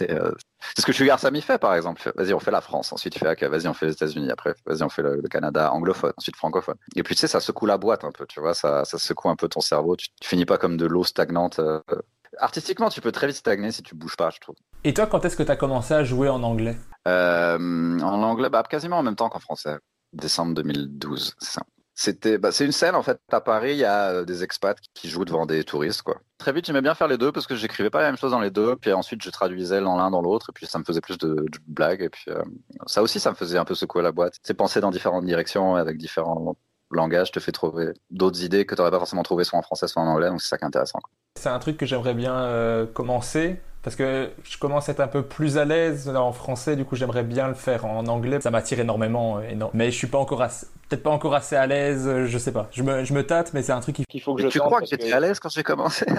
Euh, 0.09 0.31
c'est 0.75 0.81
ce 0.81 0.85
que 0.85 0.93
Sugar 0.93 1.19
Sammy 1.19 1.41
fait, 1.41 1.57
par 1.57 1.75
exemple. 1.75 2.11
Vas-y, 2.15 2.33
on 2.33 2.39
fait 2.39 2.51
la 2.51 2.61
France. 2.61 2.93
Ensuite, 2.93 3.15
il 3.15 3.19
fait 3.19 3.29
OK, 3.29 3.43
vas-y, 3.43 3.67
on 3.67 3.73
fait 3.73 3.87
les 3.87 3.91
États-Unis. 3.91 4.31
Après, 4.31 4.55
vas-y, 4.65 4.81
on 4.81 4.89
fait 4.89 5.01
le, 5.01 5.21
Canada 5.29 5.71
anglophone. 5.73 6.13
Ensuite, 6.17 6.37
francophone. 6.37 6.77
Et 6.95 7.03
puis, 7.03 7.15
tu 7.15 7.21
sais, 7.21 7.27
ça 7.27 7.41
secoue 7.41 7.65
la 7.65 7.77
boîte 7.77 8.05
un 8.05 8.11
peu, 8.11 8.25
tu 8.25 8.39
vois. 8.39 8.53
Ça, 8.53 8.85
ça 8.85 8.97
secoue 8.97 9.29
un 9.29 9.35
peu 9.35 9.49
ton 9.49 9.59
cerveau. 9.59 9.97
Tu, 9.97 10.07
finis 10.23 10.45
pas 10.45 10.57
comme 10.57 10.77
de 10.77 10.85
l'eau 10.85 11.03
stagnante. 11.03 11.59
Euh. 11.59 11.81
Artistiquement, 12.37 12.89
tu 12.89 13.01
peux 13.01 13.11
très 13.11 13.27
vite 13.27 13.35
stagner 13.35 13.71
si 13.71 13.83
tu 13.83 13.93
bouges 13.93 14.15
pas, 14.15 14.29
je 14.29 14.39
trouve. 14.39 14.55
Et 14.83 14.93
toi, 14.93 15.05
quand 15.05 15.25
est-ce 15.25 15.35
que 15.35 15.43
tu 15.43 15.51
as 15.51 15.57
commencé 15.57 15.93
à 15.93 16.03
jouer 16.03 16.29
en 16.29 16.41
anglais? 16.43 16.77
Euh, 17.07 17.99
En 17.99 18.23
anglais, 18.23 18.49
bah, 18.49 18.63
quasiment 18.63 18.99
en 18.99 19.03
même 19.03 19.17
temps 19.17 19.29
qu'en 19.29 19.39
français. 19.39 19.77
Décembre 20.13 20.53
2012, 20.55 21.35
c'est 21.39 21.51
ça. 21.51 21.61
C'était, 22.01 22.37
bah, 22.37 22.53
c'est 22.53 22.63
une 22.63 22.71
scène 22.71 22.95
en 22.95 23.03
fait 23.03 23.19
à 23.29 23.41
Paris. 23.41 23.71
Il 23.73 23.79
y 23.79 23.83
a 23.83 24.11
euh, 24.11 24.23
des 24.23 24.41
expats 24.41 24.77
qui 24.93 25.09
jouent 25.09 25.25
devant 25.25 25.45
des 25.45 25.65
touristes 25.65 26.01
quoi. 26.01 26.15
Très 26.37 26.53
vite, 26.53 26.65
j'aimais 26.65 26.79
bien 26.79 26.95
faire 26.95 27.09
les 27.09 27.17
deux 27.17 27.33
parce 27.33 27.45
que 27.45 27.57
j'écrivais 27.57 27.89
pas 27.89 27.99
la 27.99 28.05
même 28.05 28.15
chose 28.15 28.31
dans 28.31 28.39
les 28.39 28.51
deux. 28.51 28.77
Puis 28.77 28.93
ensuite, 28.93 29.21
je 29.21 29.29
traduisais 29.29 29.81
dans 29.81 29.97
l'un 29.97 30.09
dans 30.09 30.21
l'autre 30.21 30.51
et 30.51 30.53
puis 30.53 30.65
ça 30.65 30.79
me 30.79 30.85
faisait 30.85 31.01
plus 31.01 31.17
de, 31.17 31.45
blagues. 31.67 32.01
Et 32.01 32.07
puis 32.07 32.23
euh, 32.29 32.41
ça 32.85 33.03
aussi, 33.03 33.19
ça 33.19 33.31
me 33.31 33.35
faisait 33.35 33.57
un 33.57 33.65
peu 33.65 33.75
secouer 33.75 34.01
la 34.01 34.13
boîte. 34.13 34.35
C'est 34.43 34.53
penser 34.53 34.79
dans 34.79 34.91
différentes 34.91 35.25
directions 35.25 35.75
avec 35.75 35.97
différents 35.97 36.55
langages 36.89 37.33
te 37.33 37.41
fait 37.41 37.51
trouver 37.51 37.91
d'autres 38.11 38.43
idées 38.45 38.65
que 38.65 38.75
tu 38.75 38.79
n'aurais 38.79 38.91
pas 38.91 38.99
forcément 38.99 39.23
trouvé 39.23 39.43
soit 39.43 39.59
en 39.59 39.61
français 39.61 39.89
soit 39.89 40.01
en 40.01 40.07
anglais. 40.07 40.29
Donc 40.29 40.41
c'est 40.41 40.47
ça 40.47 40.57
qui 40.57 40.63
est 40.63 40.67
intéressant. 40.67 40.99
C'est 41.35 41.49
un 41.49 41.59
truc 41.59 41.75
que 41.75 41.85
j'aimerais 41.85 42.13
bien 42.13 42.33
euh, 42.33 42.85
commencer 42.85 43.59
Parce 43.81 43.95
que 43.95 44.29
je 44.43 44.57
commence 44.57 44.89
à 44.89 44.91
être 44.91 44.99
un 44.99 45.07
peu 45.07 45.23
plus 45.23 45.57
à 45.57 45.65
l'aise 45.65 46.09
en 46.09 46.33
français, 46.33 46.75
du 46.75 46.83
coup 46.83 46.95
j'aimerais 46.95 47.23
bien 47.23 47.47
le 47.47 47.53
faire 47.53 47.85
en 47.85 48.07
anglais. 48.07 48.41
Ça 48.41 48.51
m'attire 48.51 48.79
énormément, 48.79 49.39
mais 49.73 49.91
je 49.91 49.97
suis 49.97 50.07
pas 50.07 50.17
encore 50.17 50.41
assez, 50.41 50.67
peut-être 50.89 51.03
pas 51.03 51.11
encore 51.11 51.33
assez 51.33 51.55
à 51.55 51.65
l'aise, 51.65 52.25
je 52.25 52.37
sais 52.37 52.51
pas. 52.51 52.67
Je 52.71 52.83
me, 52.83 53.03
je 53.03 53.13
me 53.13 53.25
tâte, 53.25 53.53
mais 53.53 53.63
c'est 53.63 53.71
un 53.71 53.79
truc 53.79 54.03
qu'il 54.07 54.21
faut 54.21 54.35
que 54.35 54.41
je 54.41 54.47
Tu 54.47 54.59
crois 54.59 54.81
que 54.81 54.87
j'étais 54.87 55.11
à 55.11 55.19
l'aise 55.19 55.39
quand 55.39 55.49
j'ai 55.49 55.63
commencé? 55.63 56.05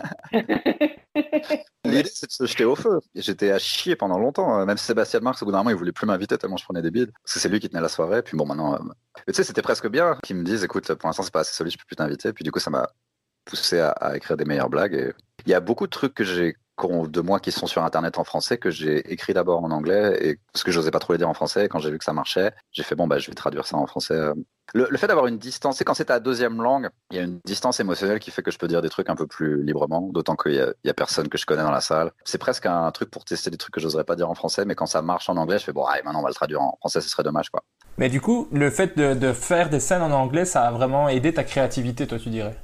L'idée, 1.85 2.05
c'est 2.13 2.27
de 2.27 2.33
se 2.33 2.47
jeter 2.47 2.65
au 2.65 2.77
feu. 2.77 3.01
J'étais 3.15 3.51
à 3.51 3.59
chier 3.59 3.97
pendant 3.97 4.19
longtemps. 4.19 4.65
Même 4.65 4.77
Sébastien 4.77 5.21
Marx, 5.21 5.43
au 5.43 5.47
bout 5.47 5.53
d'un 5.53 5.59
moment, 5.59 5.71
il 5.71 5.77
voulait 5.77 5.93
plus 5.93 6.07
m'inviter 6.07 6.37
tellement 6.39 6.57
je 6.57 6.65
prenais 6.65 6.83
des 6.83 6.91
bides. 6.91 7.11
Parce 7.25 7.35
que 7.35 7.41
c'est 7.41 7.49
lui 7.49 7.59
qui 7.59 7.69
tenait 7.69 7.81
la 7.81 7.89
soirée. 7.89 8.23
Puis 8.23 8.37
bon, 8.37 8.47
maintenant. 8.47 8.79
tu 9.27 9.35
sais, 9.35 9.45
c'était 9.45 9.63
presque 9.63 9.89
bien 9.89 10.17
qu'ils 10.23 10.37
me 10.37 10.45
disent 10.45 10.63
écoute, 10.63 10.93
pour 10.95 11.09
l'instant, 11.09 11.23
c'est 11.23 11.33
pas 11.33 11.41
assez 11.41 11.55
solide, 11.55 11.73
je 11.73 11.79
peux 11.79 11.87
plus 11.87 11.97
t'inviter. 11.97 12.33
Puis 12.33 12.45
du 12.45 12.53
coup, 12.53 12.61
ça 12.61 12.71
m'a 12.71 12.89
poussé 13.45 13.81
à, 13.81 14.17
écrire 14.17 14.37
des 14.37 14.45
meilleures 14.45 14.71
blagues. 14.71 14.95
Et 14.95 15.13
il 15.47 15.51
y 15.51 15.55
a 15.55 15.61
beaucoup 15.61 15.87
de 15.87 15.91
trucs 15.91 16.15
que 16.15 16.25
j'ai 16.25 16.55
de 16.89 17.21
moi 17.21 17.41
qui 17.41 17.53
sont 17.53 17.67
sur 17.67 17.85
internet 17.85 18.19
en 18.19 18.25
français 18.25 18.59
que 18.59 18.71
j'ai 18.71 19.13
écrit 19.13 19.35
d'abord 19.35 19.63
en 19.63 19.71
anglais 19.71 20.19
et 20.21 20.39
parce 20.53 20.65
que 20.65 20.71
j'osais 20.71 20.91
pas 20.91 20.99
trop 20.99 21.13
les 21.13 21.19
dire 21.19 21.29
en 21.29 21.35
français. 21.35 21.69
quand 21.69 21.79
j'ai 21.79 21.91
vu 21.91 21.99
que 21.99 22.05
ça 22.05 22.13
marchait, 22.13 22.53
j'ai 22.73 22.83
fait 22.83 22.95
bon 22.95 23.07
bah 23.07 23.19
je 23.19 23.29
vais 23.31 23.35
traduire 23.35 23.67
ça 23.67 23.77
en 23.77 23.87
français. 23.87 24.19
Le, 24.73 24.97
fait 24.97 25.09
d'avoir 25.09 25.27
une 25.27 25.39
distance, 25.39 25.79
c'est 25.79 25.85
quand 25.85 25.95
c'est 25.95 26.07
ta 26.07 26.21
deuxième 26.21 26.63
langue, 26.63 26.91
il 27.11 27.17
y 27.17 27.21
a 27.21 27.25
une 27.25 27.41
distance 27.45 27.81
émotionnelle 27.81 28.21
qui 28.21 28.31
fait 28.31 28.43
que 28.43 28.53
je 28.53 28.59
peux 28.59 28.69
dire 28.69 28.83
des 28.83 28.89
trucs 28.89 29.11
un 29.11 29.17
peu 29.17 29.27
plus 29.27 29.65
librement, 29.65 30.09
d'autant 30.13 30.37
qu'il 30.37 30.55
y, 30.55 30.91
a 30.91 30.95
personne 30.95 31.29
que 31.29 31.39
je 31.39 31.45
connais 31.45 31.63
dans 31.63 31.73
la 31.73 31.81
salle. 31.81 32.13
C'est 32.25 32.39
presque 32.39 32.67
un 32.67 32.89
truc 32.93 33.11
pour 33.11 33.25
tester 33.25 33.51
des 33.51 33.57
trucs 33.57 33.75
que 33.75 33.81
j'oserais 33.81 34.05
pas 34.05 34.15
dire 34.15 34.31
en 34.31 34.35
français, 34.37 34.65
mais 34.65 34.77
quand 34.77 34.87
ça 34.87 35.03
marche 35.03 35.29
en 35.29 35.37
anglais, 35.37 35.59
je 35.59 35.65
fais 35.65 35.73
bon, 35.73 35.85
allez, 35.85 36.03
maintenant 36.05 36.21
on 36.21 36.23
va 36.23 36.29
le 36.29 36.35
traduire 36.35 36.63
en 36.63 36.77
français, 36.79 37.01
ce 37.01 37.09
serait 37.09 37.25
dommage 37.25 37.51
quoi. 37.51 37.65
Mais 37.99 38.09
du 38.09 38.21
coup, 38.21 38.47
le 38.53 38.71
fait 38.71 38.97
de 38.97 39.33
faire 39.33 39.71
des 39.71 39.81
scènes 39.81 40.03
en 40.03 40.13
anglais, 40.13 40.45
ça 40.45 40.63
a 40.63 40.71
vraiment 40.71 41.09
aidé 41.09 41.35
ta 41.35 41.43
créativité, 41.43 42.07
toi, 42.07 42.19
tu 42.19 42.29
dirais? 42.29 42.57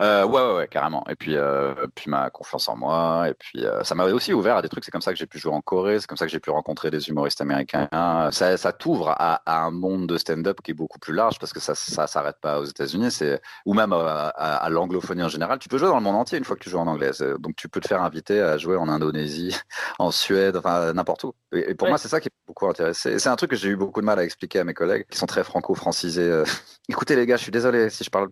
Euh, 0.00 0.24
ouais, 0.24 0.40
ouais, 0.40 0.54
ouais, 0.54 0.68
carrément. 0.68 1.04
Et 1.08 1.16
puis, 1.16 1.36
euh, 1.36 1.74
puis 1.94 2.10
ma 2.10 2.30
confiance 2.30 2.68
en 2.68 2.76
moi. 2.76 3.28
Et 3.28 3.34
puis, 3.34 3.64
euh, 3.64 3.82
ça 3.84 3.94
m'a 3.94 4.04
aussi 4.04 4.32
ouvert 4.32 4.56
à 4.56 4.62
des 4.62 4.68
trucs. 4.68 4.84
C'est 4.84 4.90
comme 4.90 5.02
ça 5.02 5.12
que 5.12 5.18
j'ai 5.18 5.26
pu 5.26 5.38
jouer 5.38 5.52
en 5.52 5.60
Corée. 5.60 5.98
C'est 5.98 6.06
comme 6.06 6.18
ça 6.18 6.26
que 6.26 6.32
j'ai 6.32 6.40
pu 6.40 6.50
rencontrer 6.50 6.90
des 6.90 7.08
humoristes 7.08 7.40
américains. 7.40 7.88
Ça, 8.30 8.56
ça 8.56 8.72
t'ouvre 8.72 9.08
à, 9.10 9.40
un 9.46 9.70
monde 9.70 10.06
de 10.06 10.18
stand-up 10.18 10.60
qui 10.62 10.72
est 10.72 10.74
beaucoup 10.74 10.98
plus 10.98 11.14
large 11.14 11.38
parce 11.38 11.52
que 11.52 11.60
ça, 11.60 11.74
ça 11.74 12.06
s'arrête 12.06 12.36
pas 12.40 12.60
aux 12.60 12.64
États-Unis. 12.64 13.10
C'est 13.10 13.40
ou 13.66 13.74
même 13.74 13.92
à, 13.92 14.68
l'anglophonie 14.70 15.22
en 15.22 15.28
général. 15.28 15.58
Tu 15.58 15.68
peux 15.68 15.78
jouer 15.78 15.88
dans 15.88 15.96
le 15.96 16.02
monde 16.02 16.16
entier 16.16 16.38
une 16.38 16.44
fois 16.44 16.56
que 16.56 16.62
tu 16.62 16.70
joues 16.70 16.78
en 16.78 16.86
anglais. 16.86 17.10
Donc, 17.38 17.56
tu 17.56 17.68
peux 17.68 17.80
te 17.80 17.88
faire 17.88 18.02
inviter 18.02 18.40
à 18.40 18.58
jouer 18.58 18.76
en 18.76 18.88
Indonésie, 18.88 19.56
en 19.98 20.10
Suède, 20.10 20.56
enfin 20.56 20.92
n'importe 20.92 21.24
où. 21.24 21.32
Et, 21.52 21.74
pour 21.74 21.88
moi, 21.88 21.98
c'est 21.98 22.08
ça 22.08 22.20
qui 22.20 22.28
est 22.28 22.32
beaucoup 22.46 22.66
intéressé. 22.68 23.18
C'est 23.18 23.28
un 23.28 23.36
truc 23.36 23.50
que 23.50 23.56
j'ai 23.56 23.68
eu 23.68 23.76
beaucoup 23.76 24.00
de 24.00 24.06
mal 24.06 24.18
à 24.18 24.24
expliquer 24.24 24.60
à 24.60 24.64
mes 24.64 24.74
collègues 24.74 25.06
qui 25.10 25.18
sont 25.18 25.26
très 25.26 25.44
franco-francisés. 25.44 26.42
Écoutez 26.88 27.16
les 27.16 27.26
gars, 27.26 27.36
je 27.36 27.42
suis 27.42 27.52
désolé 27.52 27.90
si 27.90 28.04
je 28.04 28.10
parle 28.10 28.28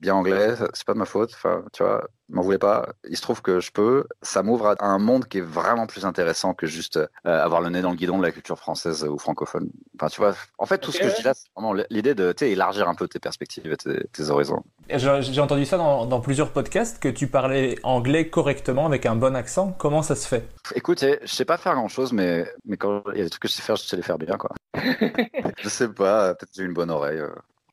bien 0.00 0.14
anglais. 0.14 0.54
C'est 0.74 0.84
pas 0.84 0.94
de 0.98 1.00
ma 1.00 1.06
faute. 1.06 1.30
Enfin, 1.34 1.64
tu 1.72 1.82
vois, 1.82 2.08
m'en 2.28 2.42
voulais 2.42 2.58
pas. 2.58 2.88
Il 3.08 3.16
se 3.16 3.22
trouve 3.22 3.42
que 3.42 3.60
je 3.60 3.70
peux. 3.70 4.04
Ça 4.22 4.42
m'ouvre 4.42 4.76
à 4.78 4.84
un 4.84 4.98
monde 4.98 5.26
qui 5.26 5.38
est 5.38 5.42
vraiment 5.42 5.86
plus 5.86 6.04
intéressant 6.04 6.54
que 6.54 6.66
juste 6.66 6.96
euh, 6.96 7.06
avoir 7.24 7.60
le 7.60 7.70
nez 7.70 7.82
dans 7.82 7.90
le 7.90 7.96
guidon 7.96 8.18
de 8.18 8.22
la 8.22 8.32
culture 8.32 8.58
française 8.58 9.04
ou 9.04 9.18
francophone. 9.18 9.70
Enfin, 9.96 10.08
tu 10.08 10.20
vois, 10.20 10.34
en 10.58 10.66
fait, 10.66 10.78
tout 10.78 10.92
ce 10.92 10.98
que 10.98 11.08
je 11.08 11.16
dis 11.16 11.22
là, 11.22 11.34
c'est 11.34 11.48
vraiment 11.56 11.74
l'idée 11.90 12.14
de 12.14 12.34
élargir 12.42 12.88
un 12.88 12.94
peu 12.94 13.08
tes 13.08 13.18
perspectives 13.18 13.70
et 13.72 13.76
tes, 13.76 14.30
horizons. 14.30 14.62
J'ai 14.90 15.40
entendu 15.40 15.64
ça 15.64 15.76
dans, 15.76 16.20
plusieurs 16.20 16.50
podcasts 16.50 16.98
que 16.98 17.08
tu 17.08 17.28
parlais 17.28 17.76
anglais 17.82 18.28
correctement 18.28 18.86
avec 18.86 19.06
un 19.06 19.14
bon 19.14 19.36
accent. 19.36 19.72
Comment 19.78 20.02
ça 20.02 20.14
se 20.14 20.26
fait? 20.26 20.48
Écoute, 20.74 21.00
je 21.00 21.32
sais 21.32 21.44
pas 21.44 21.56
faire 21.56 21.74
grand 21.74 21.88
chose, 21.88 22.12
mais, 22.12 22.46
mais 22.64 22.76
quand 22.76 23.02
il 23.12 23.18
y 23.18 23.20
a 23.20 23.24
des 23.24 23.30
trucs 23.30 23.42
que 23.42 23.48
je 23.48 23.54
sais 23.54 23.62
faire, 23.62 23.76
je 23.76 23.84
sais 23.84 23.96
les 23.96 24.02
faire 24.02 24.18
bien, 24.18 24.36
quoi. 24.36 24.50
je 24.74 25.68
sais 25.68 25.88
pas, 25.88 26.34
peut-être 26.34 26.50
j'ai 26.54 26.64
une 26.64 26.74
bonne 26.74 26.90
oreille. 26.90 27.22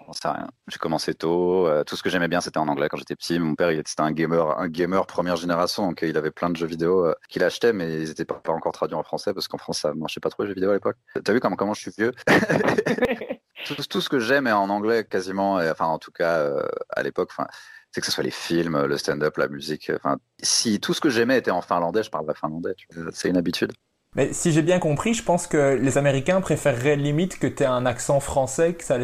Euh 0.07 0.31
rien. 0.31 0.47
J'ai 0.67 0.77
commencé 0.77 1.13
tôt. 1.13 1.67
Euh, 1.67 1.83
tout 1.83 1.95
ce 1.95 2.03
que 2.03 2.09
j'aimais 2.09 2.27
bien, 2.27 2.41
c'était 2.41 2.57
en 2.57 2.67
anglais 2.67 2.87
quand 2.89 2.97
j'étais 2.97 3.15
petit. 3.15 3.39
Mon 3.39 3.55
père, 3.55 3.71
il 3.71 3.79
était 3.79 3.91
un 3.99 4.11
gamer, 4.11 4.57
un 4.59 4.67
gamer 4.67 5.05
première 5.07 5.35
génération, 5.35 5.87
donc 5.87 6.03
euh, 6.03 6.07
il 6.07 6.17
avait 6.17 6.31
plein 6.31 6.49
de 6.49 6.55
jeux 6.55 6.67
vidéo 6.67 7.05
euh, 7.05 7.13
qu'il 7.29 7.43
achetait, 7.43 7.73
mais 7.73 8.01
ils 8.01 8.07
n'étaient 8.07 8.25
pas, 8.25 8.41
encore 8.47 8.71
traduits 8.71 8.95
en 8.95 9.03
français 9.03 9.33
parce 9.33 9.47
qu'en 9.47 9.57
France, 9.57 9.79
ça 9.79 9.93
marchait 9.93 10.19
pas 10.19 10.29
trop 10.29 10.43
les 10.43 10.49
jeux 10.49 10.55
vidéo 10.55 10.71
à 10.71 10.73
l'époque. 10.73 10.97
T'as 11.23 11.33
vu 11.33 11.39
comment, 11.39 11.55
comment 11.55 11.73
je 11.73 11.81
suis 11.81 11.91
vieux? 11.97 12.11
Tout, 13.89 14.01
ce 14.01 14.09
que 14.09 14.19
j'aime 14.19 14.45
est 14.45 14.51
en 14.51 14.69
anglais 14.69 15.05
quasiment, 15.05 15.55
enfin 15.55 15.85
en 15.85 15.97
tout 15.97 16.11
cas 16.11 16.51
à 16.89 17.01
l'époque. 17.01 17.29
Enfin, 17.31 17.47
c'est 17.91 18.01
que 18.01 18.05
ce 18.05 18.11
soit 18.11 18.23
les 18.23 18.29
films, 18.29 18.85
le 18.85 18.97
stand-up, 18.97 19.37
la 19.37 19.47
musique. 19.47 19.89
Enfin, 19.95 20.17
si 20.43 20.79
tout 20.79 20.93
ce 20.93 21.01
que 21.01 21.09
j'aimais 21.09 21.39
était 21.39 21.49
en 21.49 21.61
finlandais, 21.61 22.03
je 22.03 22.11
parlerais 22.11 22.35
finlandais. 22.35 22.75
C'est 23.11 23.29
une 23.29 23.37
habitude. 23.37 23.71
Mais 24.15 24.31
si 24.31 24.53
j'ai 24.53 24.61
bien 24.61 24.79
compris, 24.79 25.13
je 25.13 25.23
pense 25.23 25.45
que 25.45 25.75
les 25.75 25.97
Américains 25.97 26.39
préféreraient 26.39 26.95
limite 26.95 27.37
que 27.37 27.47
tu 27.47 27.63
aies 27.63 27.65
un 27.65 27.85
accent 27.85 28.21
français, 28.21 28.73
que 28.73 28.83
ça, 28.83 28.97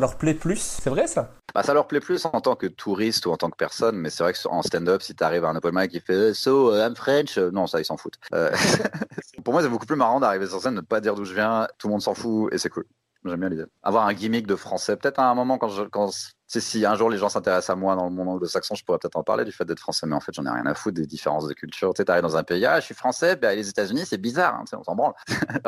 leur 0.00 0.16
plaît 0.16 0.34
plus. 0.34 0.78
C'est 0.80 0.90
vrai 0.90 1.08
ça? 1.08 1.32
Bah, 1.52 1.64
Ça 1.64 1.74
leur 1.74 1.88
plaît 1.88 2.00
plus 2.00 2.24
en 2.24 2.40
tant 2.40 2.54
que 2.54 2.68
touriste 2.68 3.26
ou 3.26 3.32
en 3.32 3.36
tant 3.36 3.50
que 3.50 3.56
personne, 3.56 3.96
mais 3.96 4.08
c'est 4.08 4.22
vrai 4.22 4.32
qu'en 4.32 4.62
stand-up, 4.62 5.02
si 5.02 5.16
tu 5.16 5.24
arrives 5.24 5.44
à 5.44 5.48
un 5.48 5.56
open 5.56 5.88
qui 5.88 6.00
fait 6.00 6.32
So, 6.32 6.74
I'm 6.76 6.94
French, 6.94 7.38
euh, 7.38 7.50
non, 7.50 7.66
ça, 7.66 7.80
ils 7.80 7.84
s'en 7.84 7.96
foutent. 7.96 8.18
Euh, 8.34 8.50
pour 9.44 9.52
moi, 9.52 9.62
c'est 9.62 9.68
beaucoup 9.68 9.86
plus 9.86 9.96
marrant 9.96 10.20
d'arriver 10.20 10.46
sur 10.46 10.60
scène, 10.60 10.74
de 10.74 10.80
ne 10.80 10.86
pas 10.86 11.00
dire 11.00 11.16
d'où 11.16 11.24
je 11.24 11.34
viens, 11.34 11.66
tout 11.78 11.88
le 11.88 11.92
monde 11.92 12.02
s'en 12.02 12.14
fout 12.14 12.52
et 12.52 12.58
c'est 12.58 12.70
cool. 12.70 12.84
J'aime 13.28 13.40
bien 13.40 13.48
l'idée. 13.48 13.64
Avoir 13.82 14.06
un 14.06 14.14
gimmick 14.14 14.46
de 14.46 14.56
français. 14.56 14.96
Peut-être 14.96 15.18
à 15.18 15.28
un 15.28 15.34
moment, 15.34 15.58
quand, 15.58 16.10
si 16.46 16.86
un 16.86 16.94
jour 16.94 17.10
les 17.10 17.18
gens 17.18 17.28
s'intéressent 17.28 17.70
à 17.70 17.76
moi 17.76 17.96
dans 17.96 18.04
le 18.04 18.10
monde 18.10 18.28
anglo-saxon, 18.28 18.74
je 18.74 18.84
pourrais 18.84 18.98
peut-être 18.98 19.16
en 19.16 19.22
parler 19.22 19.44
du 19.44 19.52
fait 19.52 19.64
d'être 19.64 19.80
français, 19.80 20.06
mais 20.06 20.14
en 20.14 20.20
fait, 20.20 20.32
j'en 20.32 20.44
ai 20.46 20.50
rien 20.50 20.66
à 20.66 20.74
foutre 20.74 20.96
des 20.96 21.06
différences 21.06 21.48
de 21.48 21.54
culture. 21.54 21.92
Tu 21.92 21.98
sais, 21.98 22.04
t'arrives 22.04 22.22
dans 22.22 22.36
un 22.36 22.44
pays, 22.44 22.64
ah, 22.66 22.80
je 22.80 22.86
suis 22.86 22.94
français, 22.94 23.36
ben, 23.36 23.56
les 23.56 23.68
États-Unis, 23.68 24.04
c'est 24.06 24.18
bizarre, 24.18 24.54
hein, 24.54 24.64
on 24.72 24.84
s'en 24.84 24.94
branle. 24.94 25.14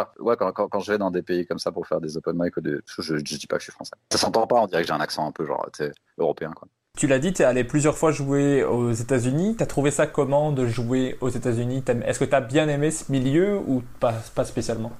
quand, 0.70 0.80
je 0.80 0.92
vais 0.92 0.98
dans 0.98 1.10
des 1.10 1.22
pays 1.22 1.46
comme 1.46 1.58
ça 1.58 1.72
pour 1.72 1.86
faire 1.86 2.00
des 2.00 2.16
open 2.16 2.36
mic, 2.38 2.54
je, 2.56 3.02
je, 3.02 3.16
dis 3.16 3.46
pas 3.46 3.56
que 3.56 3.62
je 3.62 3.64
suis 3.64 3.72
français. 3.72 3.94
Ça 4.12 4.18
s'entend 4.18 4.46
pas, 4.46 4.56
on 4.56 4.66
dirait 4.66 4.82
que 4.82 4.88
j'ai 4.88 4.94
un 4.94 5.00
accent 5.00 5.26
un 5.26 5.32
peu 5.32 5.46
européen, 6.18 6.52
quoi. 6.54 6.68
Tu 6.96 7.06
l'as 7.06 7.20
dit, 7.20 7.32
tu 7.32 7.42
es 7.42 7.44
allé 7.44 7.62
plusieurs 7.62 7.96
fois 7.96 8.10
jouer 8.10 8.64
aux 8.64 8.90
États-Unis. 8.90 9.54
Tu 9.56 9.62
as 9.62 9.66
trouvé 9.66 9.92
ça 9.92 10.08
comment 10.08 10.50
de 10.50 10.66
jouer 10.66 11.16
aux 11.20 11.28
États-Unis? 11.28 11.84
Est-ce 12.04 12.18
que 12.18 12.24
tu 12.24 12.34
as 12.34 12.40
bien 12.40 12.68
aimé 12.68 12.90
ce 12.90 13.12
milieu 13.12 13.56
ou 13.56 13.84
pas, 14.00 14.14
pas 14.34 14.44
spécialement? 14.44 14.90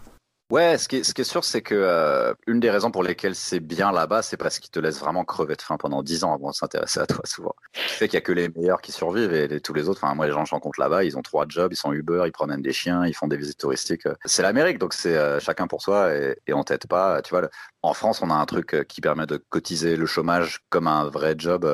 Ouais, 0.51 0.79
ce 0.79 0.89
qui 0.89 0.97
est, 0.97 1.05
ce 1.05 1.13
qui 1.13 1.21
est 1.21 1.25
sûr, 1.25 1.45
c'est 1.45 1.61
que 1.61 1.75
euh, 1.75 2.33
une 2.47 2.59
des 2.59 2.71
raisons 2.71 2.91
pour 2.91 3.03
lesquelles 3.03 3.35
c'est 3.35 3.61
bien 3.61 3.93
là-bas, 3.93 4.23
c'est 4.23 4.39
parce 4.39 4.59
qu'ils 4.59 4.71
te 4.71 4.81
laissent 4.81 4.99
vraiment 4.99 5.23
crever 5.23 5.57
de 5.57 5.61
faim 5.61 5.77
pendant 5.77 6.03
dix 6.03 6.25
ans 6.25 6.33
avant 6.33 6.49
de 6.49 6.55
s'intéresser 6.55 7.01
à 7.01 7.07
toi, 7.07 7.21
souvent. 7.25 7.55
Ce 7.75 7.83
qui 7.83 7.95
fait 7.95 8.09
qu'il 8.09 8.15
y 8.15 8.17
a 8.17 8.23
que 8.23 8.33
les 8.33 8.49
meilleurs 8.49 8.81
qui 8.81 8.91
survivent 8.91 9.35
et 9.35 9.61
tous 9.61 9.75
les 9.75 9.91
autres, 9.91 10.03
enfin, 10.03 10.15
moi, 10.15 10.27
les 10.27 10.33
gens 10.33 10.45
que 10.45 10.49
je 10.49 10.55
rencontre 10.55 10.81
là-bas, 10.81 11.05
ils 11.05 11.19
ont 11.19 11.23
trois 11.23 11.45
jobs, 11.47 11.71
ils 11.71 11.77
sont 11.77 11.93
Uber, 11.93 12.23
ils 12.25 12.33
promènent 12.33 12.63
des 12.63 12.73
chiens, 12.73 13.05
ils 13.05 13.13
font 13.15 13.29
des 13.29 13.37
visites 13.37 13.59
touristiques. 13.59 14.09
C'est 14.25 14.43
l'Amérique, 14.43 14.79
donc 14.79 14.95
c'est 14.95 15.19
euh, 15.19 15.39
chacun 15.39 15.67
pour 15.67 15.83
soi 15.83 16.15
et, 16.15 16.39
et 16.47 16.55
on 16.55 16.65
t'aide 16.65 16.87
pas. 16.87 17.21
Tu 17.21 17.29
vois, 17.29 17.51
en 17.83 17.93
France, 17.93 18.23
on 18.23 18.31
a 18.31 18.35
un 18.35 18.47
truc 18.47 18.73
euh, 18.73 18.85
qui 18.85 19.03
permet 19.03 19.27
de 19.27 19.37
cotiser 19.37 19.97
le 19.97 20.07
chômage 20.07 20.61
comme 20.71 20.87
un 20.87 21.05
vrai 21.11 21.35
job 21.37 21.67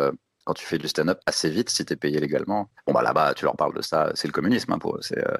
quand 0.45 0.55
tu 0.55 0.65
fais 0.65 0.79
du 0.79 0.89
stand-up 0.89 1.19
assez 1.27 1.51
vite 1.51 1.71
si 1.71 1.85
tu 1.85 1.93
es 1.93 1.97
payé 1.97 2.21
légalement. 2.21 2.69
Bon, 2.87 2.93
bah 2.93 3.03
là-bas, 3.03 3.35
tu 3.35 3.45
leur 3.45 3.57
parles 3.57 3.75
de 3.75 3.83
ça, 3.83 4.11
c'est 4.15 4.29
le 4.29 4.33
communisme 4.33 4.73
hein, 4.73 4.79
pour 4.79 4.97
eux. 4.97 5.01
Euh, 5.17 5.37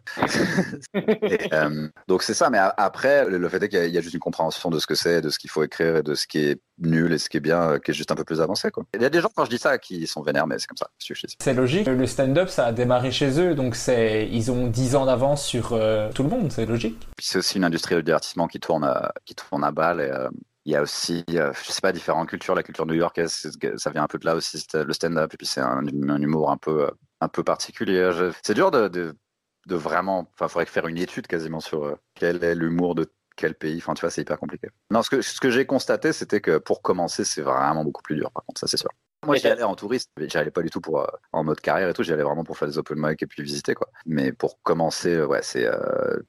euh, 1.53 1.89
donc 2.09 2.23
c'est 2.23 2.35
ça, 2.35 2.51
mais 2.51 2.59
après, 2.59 3.29
le 3.29 3.49
fait 3.49 3.63
est 3.63 3.69
qu'il 3.69 3.91
y, 3.91 3.99
a 3.99 4.01
juste 4.01 4.15
une 4.15 4.21
compréhension 4.21 4.71
de 4.71 4.79
ce 4.79 4.87
que 4.87 4.95
c'est, 4.95 5.21
de 5.21 5.29
ce 5.29 5.39
qu'il 5.39 5.51
faut 5.51 5.63
écrire 5.63 5.97
et 5.97 6.03
de 6.03 6.15
ce 6.15 6.27
qui 6.27 6.39
est 6.39 6.61
nul 6.79 7.13
et 7.13 7.19
ce 7.19 7.29
qui 7.29 7.37
est 7.37 7.41
bien, 7.41 7.71
euh, 7.71 7.79
qui 7.79 7.91
est 7.91 7.95
juste 7.95 8.11
un 8.11 8.15
peu 8.15 8.25
plus 8.25 8.41
avancé. 8.41 8.71
Quoi. 8.71 8.85
Il 8.95 9.03
y 9.03 9.05
a 9.05 9.11
des 9.11 9.21
gens, 9.21 9.29
quand 9.35 9.45
je 9.45 9.51
dis 9.51 9.59
ça, 9.59 9.79
qui 9.79 10.07
sont 10.07 10.23
vénères, 10.23 10.47
mais 10.47 10.59
c'est 10.59 10.67
comme 10.67 10.77
ça. 10.77 10.89
C'est 11.39 11.55
logique. 11.55 11.87
Le 11.87 12.07
stand-up, 12.07 12.49
ça 12.49 12.67
a 12.67 12.73
démarré 12.73 13.11
chez 13.11 13.41
eux, 13.41 13.55
donc 13.55 13.77
c'est 13.77 14.29
ils 14.31 14.51
ont 14.51 14.67
10 14.67 14.97
ans 14.97 15.07
d'avance 15.07 15.45
sur 15.45 15.69
tout 16.15 16.23
le 16.23 16.29
monde, 16.29 16.51
c'est 16.51 16.67
logique. 16.67 16.97
c'est 17.21 17.39
aussi 17.39 17.59
une 17.59 17.65
industrie 17.65 17.95
de 17.95 18.01
divertissement 18.01 18.49
qui 18.49 18.61
tourne, 18.61 18.85
à, 18.85 19.13
qui 19.25 19.35
tourne 19.35 19.65
à 19.65 19.71
balle 19.71 20.01
et 20.01 20.11
il 20.67 20.73
y 20.73 20.77
a 20.77 20.83
aussi, 20.83 21.25
euh, 21.31 21.53
je 21.63 21.73
sais 21.73 21.81
pas, 21.81 21.93
différentes 21.93 22.29
cultures. 22.29 22.55
La 22.55 22.63
culture 22.63 22.87
new-yorkaise, 22.87 23.51
ça 23.77 23.91
vient 23.91 24.03
un 24.03 24.07
peu 24.07 24.19
de 24.19 24.25
là 24.25 24.35
aussi, 24.35 24.65
le 24.73 24.93
stand-up. 24.93 25.33
Et 25.35 25.37
puis 25.37 25.47
c'est 25.47 25.61
un, 25.61 25.87
humour 25.87 26.51
un 26.51 26.57
peu, 26.57 26.85
euh, 26.85 26.91
un 27.21 27.29
peu 27.29 27.45
particulier. 27.45 28.11
C'est 28.43 28.55
dur 28.55 28.71
de, 28.71 28.89
de, 28.89 29.77
vraiment. 29.77 30.31
Enfin, 30.35 30.49
faudrait 30.49 30.67
faire 30.67 30.87
une 30.87 30.99
étude 30.99 31.27
quasiment 31.27 31.61
sur 31.61 31.85
euh, 31.85 31.97
quel 32.15 32.43
est 32.43 32.55
l'humour 32.55 32.95
de 32.95 33.13
quel 33.37 33.55
pays. 33.55 33.77
Enfin, 33.79 33.95
tu 33.95 34.01
vois, 34.01 34.11
c'est 34.11 34.23
hyper 34.23 34.39
compliqué. 34.39 34.69
Non, 34.91 35.03
ce 35.03 35.11
que, 35.11 35.21
ce 35.21 35.39
que 35.39 35.51
j'ai 35.51 35.67
constaté, 35.67 36.13
c'était 36.13 36.41
que 36.41 36.57
pour 36.57 36.81
commencer, 36.81 37.25
c'est 37.25 37.43
vraiment 37.43 37.85
beaucoup 37.85 38.03
plus 38.03 38.17
dur. 38.17 38.31
Par 38.33 38.45
contre, 38.45 38.61
ça 38.61 38.67
c'est 38.67 38.79
sûr. 38.79 38.91
Moi, 39.27 39.37
j'y 39.37 39.47
allais 39.49 39.63
en 39.63 39.75
touriste, 39.75 40.11
j'y 40.19 40.37
allais 40.37 40.51
pas 40.51 40.63
du 40.63 40.69
tout 40.69 40.83
pour 40.83 41.07
en 41.33 41.45
mode 41.45 41.61
carrière 41.61 41.89
et 41.89 41.95
tout. 41.95 42.03
J'y 42.03 42.13
allais 42.13 42.23
vraiment 42.23 42.45
pour 42.45 42.59
faire 42.59 42.69
des 42.69 42.77
open 42.77 42.99
mic 42.99 43.23
et 43.23 43.27
puis 43.27 43.43
visiter 43.43 43.75
quoi. 43.75 43.89
Mais 44.05 44.33
pour 44.33 44.61
commencer, 44.63 45.23
ouais, 45.23 45.41
c'est 45.43 45.67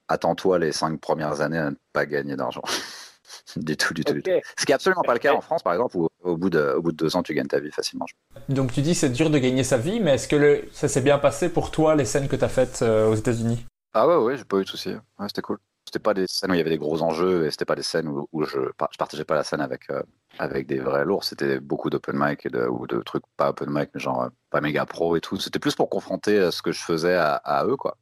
attends-toi 0.07 0.59
les 0.59 0.71
cinq 0.71 0.99
premières 0.99 1.41
années 1.41 1.57
à 1.57 1.71
ne 1.71 1.75
pas 1.93 2.05
gagner 2.05 2.35
d'argent. 2.35 2.63
du 3.57 3.77
tout, 3.77 3.93
du 3.93 4.03
tout, 4.03 4.13
Ce 4.57 4.65
qui 4.65 4.71
est 4.71 4.75
absolument 4.75 5.03
pas 5.03 5.13
le 5.13 5.19
cas 5.19 5.33
en 5.33 5.41
France, 5.41 5.63
par 5.63 5.73
exemple, 5.73 5.97
où 5.97 6.07
au 6.23 6.37
bout, 6.37 6.49
de, 6.49 6.73
au 6.77 6.81
bout 6.81 6.91
de 6.91 6.97
deux 6.97 7.15
ans, 7.15 7.23
tu 7.23 7.33
gagnes 7.33 7.47
ta 7.47 7.59
vie 7.59 7.71
facilement. 7.71 8.05
Donc 8.49 8.71
tu 8.71 8.81
dis 8.81 8.95
c'est 8.95 9.09
dur 9.09 9.29
de 9.29 9.37
gagner 9.37 9.63
sa 9.63 9.77
vie, 9.77 9.99
mais 9.99 10.15
est-ce 10.15 10.27
que 10.27 10.35
le, 10.35 10.67
ça 10.71 10.87
s'est 10.87 11.01
bien 11.01 11.19
passé 11.19 11.49
pour 11.49 11.71
toi, 11.71 11.95
les 11.95 12.05
scènes 12.05 12.27
que 12.27 12.35
tu 12.35 12.43
as 12.43 12.49
faites 12.49 12.81
euh, 12.81 13.07
aux 13.09 13.15
États-Unis? 13.15 13.65
Ah 13.93 14.07
ouais, 14.07 14.15
ouais, 14.15 14.37
j'ai 14.37 14.43
pas 14.43 14.57
eu 14.57 14.63
de 14.63 14.69
soucis. 14.69 14.95
Ouais, 15.19 15.27
c'était 15.27 15.41
cool. 15.41 15.59
C'était 15.85 15.99
pas 15.99 16.15
des 16.15 16.25
scènes 16.27 16.49
où 16.49 16.53
il 16.55 16.57
y 16.57 16.61
avait 16.61 16.71
des 16.71 16.79
gros 16.79 17.03
enjeux 17.03 17.45
et 17.45 17.51
c'était 17.51 17.65
pas 17.65 17.75
des 17.75 17.83
scènes 17.83 18.07
où, 18.07 18.43
je, 18.43 18.59
je 18.59 18.97
partageais 18.97 19.23
pas 19.23 19.35
la 19.35 19.43
scène 19.43 19.61
avec, 19.61 19.89
euh, 19.91 20.01
avec 20.39 20.65
des 20.65 20.79
vrais 20.79 21.05
lourds. 21.05 21.23
C'était 21.23 21.59
beaucoup 21.59 21.91
d'open 21.91 22.15
mic 22.17 22.43
et 22.45 22.49
de, 22.49 22.65
ou 22.65 22.87
de 22.87 22.99
trucs 23.03 23.23
pas 23.37 23.49
open 23.49 23.69
mic, 23.69 23.91
mais 23.93 23.99
genre 24.01 24.23
euh, 24.23 24.29
pas 24.49 24.61
méga 24.61 24.85
pro 24.87 25.15
et 25.15 25.21
tout. 25.21 25.37
C'était 25.37 25.59
plus 25.59 25.75
pour 25.75 25.89
confronter 25.89 26.49
ce 26.51 26.63
que 26.63 26.71
je 26.71 26.81
faisais 26.81 27.13
à, 27.13 27.35
à 27.35 27.65
eux, 27.65 27.77
quoi. 27.77 27.97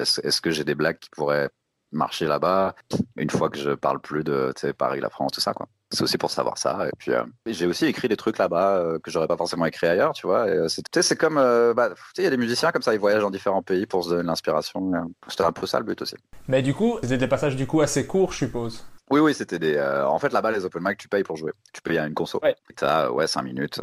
est-ce 0.00 0.40
que 0.40 0.50
j'ai 0.50 0.64
des 0.64 0.74
blagues 0.74 0.98
qui 0.98 1.10
pourraient 1.10 1.48
marcher 1.92 2.26
là-bas 2.26 2.74
une 3.16 3.30
fois 3.30 3.48
que 3.48 3.58
je 3.58 3.70
parle 3.70 4.00
plus 4.00 4.24
de 4.24 4.52
Paris, 4.76 5.00
la 5.00 5.10
France, 5.10 5.32
tout 5.32 5.40
ça. 5.40 5.52
Quoi. 5.52 5.66
c'est 5.90 6.02
aussi 6.02 6.18
pour 6.18 6.30
savoir 6.30 6.58
ça. 6.58 6.86
Et 6.86 6.92
puis, 6.98 7.12
euh, 7.12 7.24
j'ai 7.46 7.66
aussi 7.66 7.86
écrit 7.86 8.08
des 8.08 8.16
trucs 8.16 8.38
là-bas 8.38 8.78
euh, 8.78 8.98
que 8.98 9.10
j'aurais 9.10 9.26
pas 9.26 9.36
forcément 9.36 9.66
écrit 9.66 9.86
ailleurs, 9.86 10.12
tu 10.12 10.26
vois. 10.26 10.48
Et, 10.48 10.68
c'est, 10.68 11.16
comme, 11.16 11.36
bah, 11.36 11.90
il 12.16 12.24
y 12.24 12.26
a 12.26 12.30
des 12.30 12.36
musiciens 12.36 12.72
comme 12.72 12.82
ça, 12.82 12.94
ils 12.94 13.00
voyagent 13.00 13.22
dans 13.22 13.30
différents 13.30 13.62
pays 13.62 13.86
pour 13.86 14.04
se 14.04 14.10
donner 14.10 14.24
l'inspiration. 14.24 14.92
C'était 15.28 15.44
un 15.44 15.52
peu 15.52 15.66
ça 15.66 15.78
le 15.78 15.84
but 15.84 16.00
aussi. 16.02 16.16
Mais 16.46 16.62
du 16.62 16.74
coup, 16.74 16.98
c'était 17.02 17.18
des 17.18 17.28
passages 17.28 17.56
du 17.56 17.66
coup 17.66 17.80
assez 17.80 18.06
courts, 18.06 18.32
je 18.32 18.38
suppose. 18.38 18.86
Oui, 19.10 19.20
oui, 19.20 19.32
c'était 19.32 19.58
des. 19.58 19.80
en 19.80 20.18
fait, 20.18 20.32
là-bas, 20.32 20.50
les 20.50 20.64
open 20.64 20.82
mic, 20.84 20.98
tu 20.98 21.08
payes 21.08 21.22
pour 21.22 21.36
jouer. 21.36 21.52
Tu 21.72 21.80
payes 21.80 21.98
à 21.98 22.06
une 22.06 22.14
console. 22.14 22.42
Ouais. 22.42 22.56
T'as, 22.76 23.10
ouais, 23.10 23.26
5 23.26 23.42
minutes. 23.42 23.80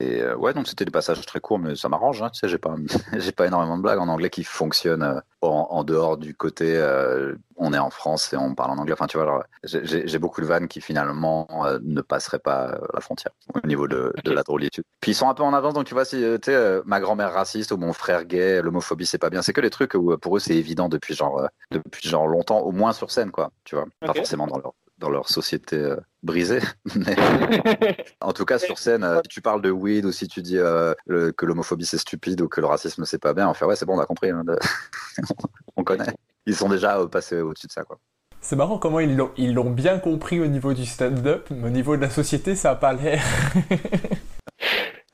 Et 0.00 0.22
euh, 0.22 0.36
ouais, 0.36 0.54
donc 0.54 0.68
c'était 0.68 0.84
des 0.84 0.92
passages 0.92 1.24
très 1.26 1.40
courts, 1.40 1.58
mais 1.58 1.74
ça 1.74 1.88
m'arrange. 1.88 2.22
Hein, 2.22 2.30
tu 2.30 2.38
sais, 2.38 2.48
j'ai 2.48 2.58
pas, 2.58 2.76
j'ai 3.18 3.32
pas 3.32 3.46
énormément 3.46 3.76
de 3.76 3.82
blagues 3.82 3.98
en 3.98 4.08
anglais 4.08 4.30
qui 4.30 4.44
fonctionnent 4.44 5.02
euh, 5.02 5.20
en, 5.40 5.82
dehors 5.82 6.16
du 6.16 6.34
côté. 6.34 6.76
Euh, 6.76 7.34
on 7.56 7.72
est 7.72 7.78
en 7.78 7.90
France 7.90 8.32
et 8.32 8.36
on 8.36 8.54
parle 8.54 8.70
en 8.70 8.78
anglais. 8.78 8.92
Enfin, 8.92 9.08
tu 9.08 9.18
vois, 9.18 9.44
j'ai 9.64 10.18
beaucoup 10.18 10.40
de 10.40 10.46
vannes 10.46 10.68
qui 10.68 10.80
finalement 10.80 11.48
ne 11.82 12.00
passeraient 12.00 12.38
pas 12.38 12.78
la 12.94 13.00
frontière 13.00 13.32
au 13.52 13.66
niveau 13.66 13.88
de, 13.88 14.12
de, 14.24 14.32
la 14.32 14.44
drôlitude. 14.44 14.84
Puis 15.00 15.12
ils 15.12 15.14
sont 15.14 15.28
un 15.28 15.34
peu 15.34 15.42
en 15.42 15.52
avance, 15.52 15.74
donc 15.74 15.86
tu 15.86 15.94
vois, 15.94 16.04
si 16.04 16.18
tu 16.42 16.52
sais, 16.52 16.80
ma 16.84 17.00
grand-mère 17.00 17.32
raciste 17.32 17.72
ou 17.72 17.76
mon 17.76 17.92
frère 17.92 18.24
gay, 18.24 18.62
l'homophobie 18.62 19.06
c'est 19.06 19.18
pas 19.18 19.30
bien. 19.30 19.42
C'est 19.42 19.52
que 19.52 19.60
les 19.60 19.70
trucs 19.70 19.94
où 19.94 20.16
pour 20.18 20.36
eux 20.36 20.40
c'est 20.40 20.54
évident 20.54 20.88
depuis 20.88 21.14
genre 21.14 21.48
depuis 21.72 22.08
genre 22.08 22.28
longtemps, 22.28 22.60
au 22.60 22.70
moins 22.70 22.92
sur 22.92 23.10
scène, 23.10 23.32
quoi. 23.32 23.50
Tu 23.64 23.74
vois, 23.74 23.86
pas 24.00 24.14
forcément 24.14 24.46
dans 24.46 24.58
leur 24.58 24.74
dans 24.98 25.10
leur 25.10 25.28
société 25.28 25.76
euh, 25.76 25.96
brisée. 26.22 26.60
en 28.20 28.32
tout 28.32 28.44
cas, 28.44 28.58
sur 28.58 28.78
scène, 28.78 29.04
euh, 29.04 29.20
si 29.22 29.28
tu 29.28 29.40
parles 29.40 29.62
de 29.62 29.70
weed 29.70 30.04
ou 30.04 30.12
si 30.12 30.28
tu 30.28 30.42
dis 30.42 30.58
euh, 30.58 30.94
que 31.06 31.46
l'homophobie 31.46 31.86
c'est 31.86 31.98
stupide 31.98 32.40
ou 32.40 32.48
que 32.48 32.60
le 32.60 32.66
racisme 32.66 33.04
c'est 33.04 33.18
pas 33.18 33.34
bien, 33.34 33.46
enfin 33.46 33.66
ouais, 33.66 33.76
c'est 33.76 33.86
bon, 33.86 33.96
on 33.96 34.00
a 34.00 34.06
compris. 34.06 34.30
Hein, 34.30 34.44
on 35.76 35.84
connaît. 35.84 36.12
Ils 36.46 36.56
sont 36.56 36.68
déjà 36.68 37.06
passés 37.06 37.40
au-dessus 37.40 37.66
de 37.66 37.72
ça, 37.72 37.84
quoi. 37.84 37.98
C'est 38.40 38.56
marrant 38.56 38.78
comment 38.78 39.00
ils 39.00 39.16
l'ont, 39.16 39.32
ils 39.36 39.52
l'ont 39.52 39.70
bien 39.70 39.98
compris 39.98 40.40
au 40.40 40.46
niveau 40.46 40.72
du 40.72 40.86
stand-up, 40.86 41.48
mais 41.50 41.66
au 41.66 41.70
niveau 41.70 41.96
de 41.96 42.02
la 42.02 42.10
société, 42.10 42.54
ça 42.54 42.70
a 42.70 42.76
pas 42.76 42.92
l'air. 42.92 43.22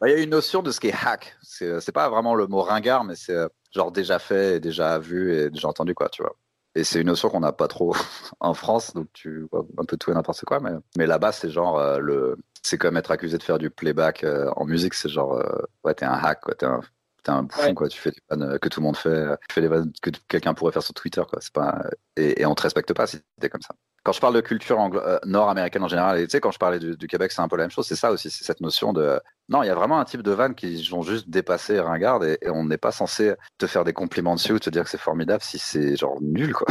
Il 0.05 0.11
y 0.11 0.13
a 0.13 0.19
une 0.19 0.31
notion 0.31 0.63
de 0.63 0.71
ce 0.71 0.79
qui 0.79 0.89
est 0.89 0.95
hack. 0.95 1.35
C'est, 1.41 1.81
c'est 1.81 1.91
pas 1.91 2.11
vraiment 2.11 2.35
le 2.35 2.47
mot 2.47 2.61
ringard, 2.61 3.05
mais 3.05 3.15
c'est 3.17 3.35
genre 3.73 3.91
déjà 3.91 4.19
fait, 4.19 4.61
déjà 4.61 4.99
vu 4.99 5.35
et 5.35 5.49
déjà 5.49 5.69
entendu, 5.69 5.95
quoi, 5.95 6.11
tu 6.11 6.23
vois. 6.23 6.37
Et 6.75 6.85
c'est 6.85 7.01
une 7.01 7.07
notion 7.07 7.29
qu'on 7.29 7.41
n'a 7.41 7.53
pas 7.53 7.69
trop 7.69 7.95
en 8.41 8.55
France, 8.55 8.95
donc 8.95 9.09
tu 9.13 9.47
vois 9.53 9.65
un 9.79 9.85
peu 9.85 9.97
tout 9.97 10.11
et 10.11 10.15
n'importe 10.15 10.45
quoi. 10.45 10.61
Mais, 10.61 10.73
mais 10.97 11.07
là-bas, 11.07 11.33
c'est 11.33 11.51
genre 11.51 11.79
euh, 11.79 11.99
le, 11.99 12.37
c'est 12.63 12.79
comme 12.79 12.97
être 12.97 13.11
accusé 13.11 13.39
de 13.39 13.43
faire 13.43 13.59
du 13.59 13.71
playback 13.71 14.25
euh, 14.25 14.51
en 14.57 14.65
musique. 14.65 14.95
C'est 14.95 15.09
genre, 15.09 15.35
euh, 15.35 15.63
ouais, 15.85 15.95
t'es 15.95 16.05
un 16.05 16.13
hack, 16.13 16.41
quoi. 16.41 16.55
T'es 16.55 16.67
un, 16.67 16.81
t'es 17.23 17.31
un 17.31 17.45
bouffon, 17.45 17.75
quoi. 17.75 17.89
Tu 17.89 17.99
fais 17.99 18.11
des 18.11 18.21
vannes 18.29 18.59
que 18.59 18.69
tout 18.69 18.81
le 18.81 18.85
monde 18.85 18.97
fait. 18.97 19.37
Tu 19.49 19.55
fais 19.55 19.61
des 19.61 19.69
vannes 19.69 19.93
que 20.03 20.11
quelqu'un 20.29 20.55
pourrait 20.55 20.73
faire 20.73 20.83
sur 20.83 20.95
Twitter, 20.95 21.23
quoi. 21.29 21.41
C'est 21.41 21.53
pas, 21.53 21.85
et, 22.17 22.43
et 22.43 22.47
on 22.47 22.55
te 22.55 22.63
respecte 22.63 22.93
pas 22.93 23.07
si 23.07 23.21
t'es 23.41 23.49
comme 23.49 23.63
ça 23.63 23.75
quand 24.05 24.13
je 24.13 24.21
parle 24.21 24.35
de 24.35 24.43
culture 24.43 24.79
nord-américaine 25.25 25.83
en 25.83 25.89
général, 25.89 26.19
et 26.19 26.27
tu 26.27 26.33
sais, 26.33 26.41
quand 26.41 26.51
je 26.51 26.59
parlais 26.59 26.79
du, 26.79 27.07
Québec, 27.09 27.33
c'est 27.33 27.41
un 27.41 27.49
peu 27.49 27.57
la 27.57 27.65
même 27.65 27.71
chose. 27.71 27.87
C'est 27.87 27.97
ça 27.97 28.13
aussi, 28.13 28.31
c'est 28.31 28.45
cette 28.45 28.61
notion 28.61 28.93
de 28.93 29.19
non, 29.49 29.63
il 29.63 29.67
y 29.67 29.71
a 29.71 29.75
vraiment 29.75 29.99
un 29.99 30.05
type 30.05 30.23
de 30.23 30.31
vannes 30.31 30.55
qui 30.55 30.89
ont 30.93 31.03
juste 31.03 31.29
dépassé 31.29 31.79
ringard 31.79 32.25
et, 32.25 32.39
et 32.41 32.49
on 32.49 32.65
n'est 32.65 32.79
pas 32.79 32.93
censé 32.93 33.35
te 33.59 33.67
faire 33.67 33.85
des 33.85 33.93
compliments 33.93 34.35
dessus 34.35 34.53
ou 34.53 34.59
te 34.59 34.71
dire 34.71 34.85
que 34.85 34.91
c'est 34.91 34.97
formidable 34.97 35.43
si 35.43 35.59
c'est 35.59 35.97
genre 35.97 36.17
nul, 36.23 36.55
quoi. 36.55 36.67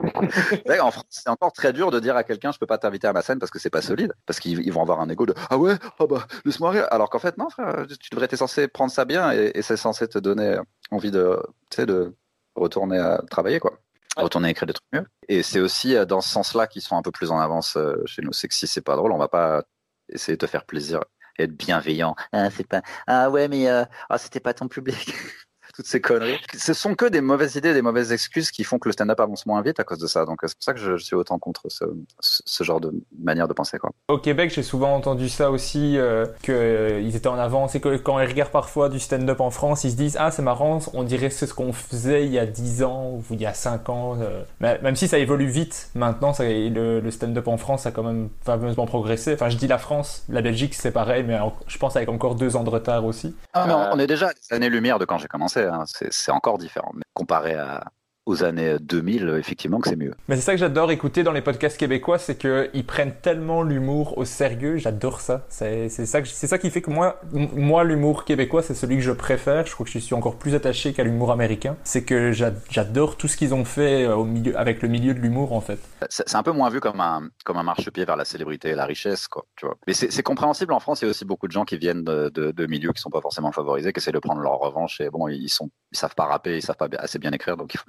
en 0.82 0.90
France, 0.90 1.04
c'est 1.08 1.30
encore 1.30 1.52
très 1.52 1.72
dur 1.72 1.90
de 1.90 2.00
dire 2.00 2.16
à 2.16 2.24
quelqu'un 2.24 2.52
je 2.52 2.58
peux 2.58 2.66
pas 2.66 2.76
t'inviter 2.76 3.06
à 3.06 3.12
ma 3.12 3.22
scène 3.22 3.38
parce 3.38 3.50
que 3.50 3.58
c'est 3.58 3.70
pas 3.70 3.80
solide, 3.80 4.12
parce 4.26 4.40
qu'ils 4.40 4.72
vont 4.72 4.82
avoir 4.82 5.00
un 5.00 5.08
ego 5.08 5.24
de 5.24 5.34
ah 5.48 5.56
ouais, 5.56 5.76
ah 5.98 6.06
bah 6.06 6.26
laisse-moi 6.44 6.70
rire. 6.70 6.86
Alors 6.90 7.08
qu'en 7.08 7.18
fait 7.18 7.38
non, 7.38 7.48
frère, 7.48 7.86
tu 7.88 8.10
devrais 8.10 8.26
être 8.26 8.36
censé 8.36 8.68
prendre 8.68 8.92
ça 8.92 9.04
bien 9.04 9.32
et, 9.32 9.52
et 9.54 9.62
c'est 9.62 9.76
censé 9.78 10.06
te 10.06 10.18
donner 10.18 10.58
envie 10.90 11.10
de, 11.10 11.40
de 11.78 12.14
retourner 12.54 12.98
à 12.98 13.22
travailler, 13.30 13.58
quoi 13.58 13.78
retourner 14.16 14.50
écrire 14.50 14.66
des 14.66 14.74
trucs 14.74 14.92
mieux. 14.92 15.06
Et 15.28 15.42
c'est 15.42 15.60
aussi 15.60 15.96
euh, 15.96 16.04
dans 16.04 16.20
ce 16.20 16.28
sens-là 16.28 16.66
qu'ils 16.66 16.82
sont 16.82 16.96
un 16.96 17.02
peu 17.02 17.10
plus 17.10 17.30
en 17.30 17.38
avance 17.38 17.76
euh, 17.76 17.96
chez 18.04 18.22
nous. 18.22 18.32
C'est 18.32 18.48
que 18.48 18.54
si 18.54 18.66
c'est 18.66 18.82
pas 18.82 18.96
drôle, 18.96 19.12
on 19.12 19.18
va 19.18 19.28
pas 19.28 19.62
essayer 20.10 20.36
de 20.36 20.44
te 20.44 20.50
faire 20.50 20.66
plaisir 20.66 21.00
être 21.38 21.56
bienveillant. 21.56 22.14
Ah, 22.32 22.50
c'est 22.50 22.66
pas. 22.66 22.82
Ah 23.06 23.30
ouais, 23.30 23.48
mais 23.48 23.68
euh... 23.68 23.84
ah, 24.08 24.18
c'était 24.18 24.40
pas 24.40 24.54
ton 24.54 24.68
public. 24.68 25.14
toutes 25.74 25.86
ces 25.86 26.00
conneries. 26.00 26.38
Ce 26.56 26.74
sont 26.74 26.94
que 26.94 27.06
des 27.06 27.20
mauvaises 27.20 27.56
idées, 27.56 27.74
des 27.74 27.82
mauvaises 27.82 28.12
excuses 28.12 28.50
qui 28.50 28.64
font 28.64 28.78
que 28.78 28.88
le 28.88 28.92
stand-up 28.92 29.18
avance 29.20 29.46
moins 29.46 29.62
vite 29.62 29.80
à 29.80 29.84
cause 29.84 29.98
de 29.98 30.06
ça. 30.06 30.24
Donc 30.24 30.40
c'est 30.42 30.54
pour 30.54 30.64
ça 30.64 30.74
que 30.74 30.80
je, 30.80 30.96
suis 30.96 31.16
autant 31.16 31.38
contre 31.38 31.62
ce, 31.68 31.84
ce, 32.20 32.64
genre 32.64 32.80
de 32.80 32.92
manière 33.18 33.48
de 33.48 33.52
penser. 33.52 33.78
Quoi. 33.78 33.90
Au 34.08 34.18
Québec, 34.18 34.52
j'ai 34.54 34.62
souvent 34.62 34.94
entendu 34.94 35.28
ça 35.28 35.50
aussi, 35.50 35.98
euh, 35.98 36.26
qu'ils 36.42 36.54
euh, 36.54 37.10
étaient 37.14 37.26
en 37.26 37.38
avance 37.38 37.74
et 37.74 37.80
que 37.80 37.96
quand 37.96 38.20
ils 38.20 38.28
regardent 38.28 38.52
parfois 38.52 38.88
du 38.88 39.00
stand-up 39.00 39.40
en 39.40 39.50
France, 39.50 39.84
ils 39.84 39.90
se 39.90 39.96
disent 39.96 40.16
Ah, 40.18 40.30
c'est 40.30 40.42
marrant, 40.42 40.78
on 40.92 41.02
dirait 41.02 41.30
c'est 41.30 41.46
ce 41.46 41.54
qu'on 41.54 41.72
faisait 41.72 42.26
il 42.26 42.32
y 42.32 42.38
a 42.38 42.46
10 42.46 42.82
ans 42.82 43.10
ou 43.12 43.24
il 43.30 43.40
y 43.40 43.46
a 43.46 43.54
5 43.54 43.88
ans. 43.88 44.18
Euh. 44.20 44.42
même 44.60 44.96
si 44.96 45.08
ça 45.08 45.18
évolue 45.18 45.46
vite, 45.46 45.90
maintenant, 45.94 46.32
ça, 46.32 46.44
le, 46.44 47.00
le 47.00 47.10
stand-up 47.10 47.48
en 47.48 47.56
France 47.56 47.86
a 47.86 47.90
quand 47.90 48.02
même 48.02 48.28
fameusement 48.44 48.86
progressé. 48.86 49.34
Enfin, 49.34 49.48
je 49.48 49.56
dis 49.56 49.66
la 49.66 49.78
France, 49.78 50.24
la 50.28 50.42
Belgique, 50.42 50.74
c'est 50.74 50.92
pareil, 50.92 51.24
mais 51.26 51.38
je 51.66 51.78
pense 51.78 51.96
avec 51.96 52.08
encore 52.08 52.34
deux 52.34 52.56
ans 52.56 52.64
de 52.64 52.70
retard 52.70 53.04
aussi. 53.04 53.34
Ah, 53.52 53.64
mais 53.66 53.74
on 53.92 53.98
est 53.98 54.06
déjà 54.06 54.28
à 54.28 54.32
des 54.32 54.54
années-lumière 54.56 54.98
de 54.98 55.04
quand 55.04 55.18
j'ai 55.18 55.28
commencé. 55.28 55.61
Hein. 55.68 55.84
C'est 55.86 56.32
encore 56.32 56.58
différent. 56.58 56.90
Mais 56.94 57.04
comparé 57.14 57.54
à, 57.54 57.84
aux 58.24 58.44
années 58.44 58.76
2000, 58.80 59.36
effectivement 59.38 59.80
que 59.80 59.88
c'est 59.88 59.96
mieux. 59.96 60.14
Mais 60.28 60.36
c'est 60.36 60.42
ça 60.42 60.52
que 60.52 60.58
j'adore 60.58 60.90
écouter 60.92 61.24
dans 61.24 61.32
les 61.32 61.42
podcasts 61.42 61.76
québécois, 61.76 62.18
c'est 62.18 62.36
qu'ils 62.36 62.86
prennent 62.86 63.14
tellement 63.20 63.62
l'humour 63.62 64.16
au 64.16 64.24
sérieux, 64.24 64.76
j'adore 64.76 65.20
ça. 65.20 65.44
C'est 65.48 65.88
ça, 65.88 66.24
ça 66.24 66.58
qui 66.58 66.70
fait 66.70 66.82
que 66.82 66.90
moi, 66.90 67.20
moi 67.32 67.82
l'humour 67.82 68.24
québécois, 68.24 68.62
c'est 68.62 68.74
celui 68.74 68.96
que 68.96 69.02
je 69.02 69.10
préfère. 69.10 69.66
Je 69.66 69.72
crois 69.72 69.84
que 69.84 69.90
je 69.90 69.98
suis 69.98 70.14
encore 70.14 70.36
plus 70.36 70.54
attaché 70.54 70.92
qu'à 70.92 71.02
l'humour 71.02 71.32
américain. 71.32 71.76
C'est 71.82 72.04
que 72.04 72.30
j'adore 72.32 73.16
tout 73.16 73.26
ce 73.26 73.36
qu'ils 73.36 73.54
ont 73.54 73.64
fait 73.64 74.04
euh, 74.04 74.14
au 74.14 74.24
milieu, 74.24 74.56
avec 74.56 74.82
le 74.82 74.88
milieu 74.88 75.14
de 75.14 75.18
l'humour, 75.18 75.52
en 75.52 75.60
fait. 75.60 75.80
C'est 76.08 76.36
un 76.36 76.42
peu 76.42 76.52
moins 76.52 76.70
vu 76.70 76.80
comme 76.80 77.00
un, 77.00 77.28
comme 77.44 77.56
un 77.56 77.62
marchepied 77.62 78.04
vers 78.04 78.16
la 78.16 78.24
célébrité 78.24 78.68
et 78.68 78.74
la 78.74 78.86
richesse, 78.86 79.26
quoi. 79.26 79.46
Tu 79.56 79.66
vois. 79.66 79.76
Mais 79.86 79.94
c'est 79.94 80.22
compréhensible. 80.22 80.72
En 80.72 80.80
France, 80.80 81.02
il 81.02 81.06
y 81.06 81.08
a 81.08 81.10
aussi 81.10 81.24
beaucoup 81.24 81.48
de 81.48 81.52
gens 81.52 81.64
qui 81.64 81.76
viennent 81.76 82.04
de, 82.04 82.28
de, 82.28 82.66
milieux 82.66 82.92
qui 82.92 83.00
sont 83.00 83.10
pas 83.10 83.20
forcément 83.20 83.50
favorisés, 83.50 83.92
qui 83.92 83.98
essaient 83.98 84.12
de 84.12 84.18
prendre 84.20 84.40
leur 84.40 84.58
revanche. 84.58 85.00
Et 85.00 85.10
bon, 85.10 85.26
ils 85.28 85.48
sont, 85.48 85.70
ils 85.90 85.98
savent 85.98 86.14
pas 86.14 86.26
rapper, 86.26 86.56
ils 86.56 86.62
savent 86.62 86.76
pas 86.76 86.88
assez 86.98 87.18
bien 87.18 87.32
écrire, 87.32 87.56
donc 87.56 87.74
il 87.74 87.78
faut 87.78 87.84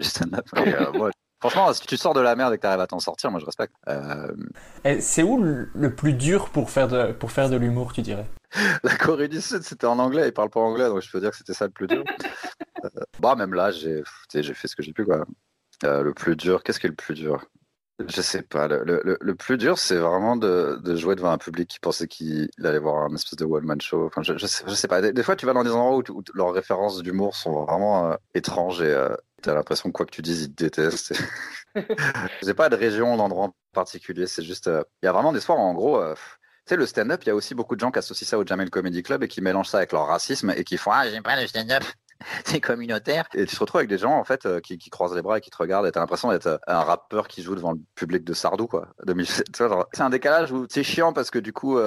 euh, 0.58 1.12
franchement, 1.40 1.74
si 1.74 1.86
tu 1.86 1.98
sors 1.98 2.14
de 2.14 2.22
la 2.22 2.36
merde 2.36 2.54
et 2.54 2.58
que 2.58 2.62
tu 2.62 2.68
arrives 2.68 2.80
à 2.80 2.88
t'en 2.88 3.00
sortir, 3.00 3.32
moi 3.32 3.40
je 3.40 3.46
respecte. 3.46 3.74
Euh, 3.88 4.32
c'est 5.00 5.24
où 5.24 5.42
le 5.42 5.96
plus 5.96 6.14
dur 6.14 6.50
pour 6.50 6.70
faire 6.70 6.88
de, 6.88 7.12
pour 7.12 7.32
faire 7.32 7.50
de 7.50 7.58
l'humour, 7.58 7.94
tu 7.94 8.02
dirais? 8.02 8.28
La 8.84 8.96
Corée 8.96 9.28
du 9.28 9.42
Sud, 9.42 9.64
c'était 9.64 9.88
en 9.88 10.00
anglais, 10.00 10.28
ils 10.28 10.34
parlent 10.34 10.50
pas 10.50 10.60
anglais, 10.60 10.88
donc 10.88 11.02
je 11.02 11.12
peux 11.12 11.20
dire 11.20 11.32
que 11.32 11.38
c'était 11.38 11.54
ça 11.54 11.66
le 11.66 11.72
plus 11.72 11.88
dur. 11.88 12.04
Euh, 12.84 12.90
bah, 13.22 13.36
même 13.36 13.54
là, 13.54 13.72
j'ai 13.72 14.04
fait 14.30 14.68
ce 14.68 14.76
que 14.76 14.84
j'ai 14.84 14.92
pu. 14.92 15.06
Quoi. 15.06 15.24
le 15.84 16.12
plus 16.12 16.36
dur, 16.36 16.64
qu'est-ce 16.64 16.82
qui 16.82 16.88
est 16.88 16.90
le 16.90 16.96
plus 16.98 17.14
dur? 17.14 17.46
Je 18.06 18.22
sais 18.22 18.42
pas. 18.42 18.68
Le, 18.68 19.18
le, 19.22 19.36
plus 19.36 19.58
dur, 19.58 19.78
c'est 19.78 19.96
vraiment 19.96 20.36
de, 20.36 20.82
de, 20.84 20.96
jouer 20.98 21.16
devant 21.16 21.32
un 21.32 21.38
public 21.38 21.70
qui 21.70 21.80
pensait 21.80 22.10
qu'il 22.10 22.50
allait 22.62 22.80
voir 22.80 23.04
un 23.04 23.16
espèce 23.16 23.38
de 23.38 23.46
one-man 23.46 23.80
show. 23.80 24.06
Enfin, 24.06 24.22
je, 24.22 24.38
je, 24.38 24.46
sais, 24.48 24.66
je, 24.68 24.74
sais, 24.74 24.90
pas. 24.90 25.00
Des, 25.00 25.24
fois, 25.24 25.38
tu 25.38 25.46
vas 25.46 25.54
dans 25.54 25.64
des 25.64 25.72
endroits 25.72 25.98
où, 25.98 26.24
leurs 26.34 26.52
références 26.52 27.02
d'humour 27.02 27.38
sont 27.38 27.64
vraiment 27.64 28.18
étranges 28.34 28.82
et, 28.82 28.94
T'as 29.44 29.54
l'impression 29.54 29.90
que 29.90 29.94
quoi 29.94 30.06
que 30.06 30.12
tu 30.12 30.22
dises, 30.22 30.44
ils 30.44 30.56
te 30.56 30.64
détestent. 30.64 31.14
J'ai 32.42 32.54
pas 32.54 32.70
de 32.70 32.78
région, 32.78 33.18
d'endroit 33.18 33.48
en 33.48 33.56
particulier. 33.74 34.26
C'est 34.26 34.42
juste, 34.42 34.68
euh, 34.68 34.84
il 35.02 35.06
y 35.06 35.10
a 35.10 35.12
vraiment 35.12 35.34
des 35.34 35.42
soirs, 35.42 35.60
en 35.60 35.74
gros. 35.74 36.00
Euh, 36.00 36.16
tu 36.16 36.70
sais, 36.70 36.76
le 36.78 36.86
stand-up, 36.86 37.22
il 37.24 37.28
y 37.28 37.30
a 37.30 37.36
aussi 37.36 37.54
beaucoup 37.54 37.76
de 37.76 37.82
gens 37.82 37.92
qui 37.92 38.00
associent 38.00 38.26
ça 38.26 38.38
au 38.40 38.46
Jamel 38.46 38.70
Comedy 38.70 39.04
Club 39.04 39.22
et 39.22 39.28
qui 39.28 39.42
mélangent 39.42 39.68
ça 39.68 39.80
avec 39.80 39.92
leur 39.92 40.08
racisme 40.08 40.54
et 40.56 40.64
qui 40.64 40.78
font 40.78 40.92
Ah, 40.94 41.10
j'aime 41.10 41.24
pas 41.24 41.40
le 41.40 41.46
stand-up, 41.46 41.84
c'est 42.46 42.62
communautaire. 42.62 43.26
Et 43.34 43.46
tu 43.46 43.54
te 43.54 43.60
retrouves 43.60 43.80
avec 43.80 43.90
des 43.90 43.98
gens, 43.98 44.18
en 44.18 44.24
fait, 44.24 44.46
euh, 44.46 44.62
qui, 44.62 44.78
croisent 44.90 45.14
les 45.14 45.22
bras 45.22 45.40
et 45.40 45.42
qui 45.42 45.50
te 45.50 45.58
regardent 45.58 45.88
et 45.88 45.92
t'as 45.92 46.00
l'impression 46.00 46.32
d'être 46.32 46.62
un 46.66 46.80
rappeur 46.80 47.28
qui 47.28 47.44
joue 47.44 47.56
devant 47.56 47.74
le 47.74 47.82
public 47.96 48.24
de 48.24 48.34
Sardou, 48.34 48.68
quoi. 48.68 48.94
c'est 49.94 50.02
un 50.02 50.10
décalage 50.10 50.54
où 50.54 50.68
c'est 50.70 50.84
chiant 50.84 51.12
parce 51.12 51.32
que 51.32 51.40
du 51.40 51.52
coup, 51.52 51.80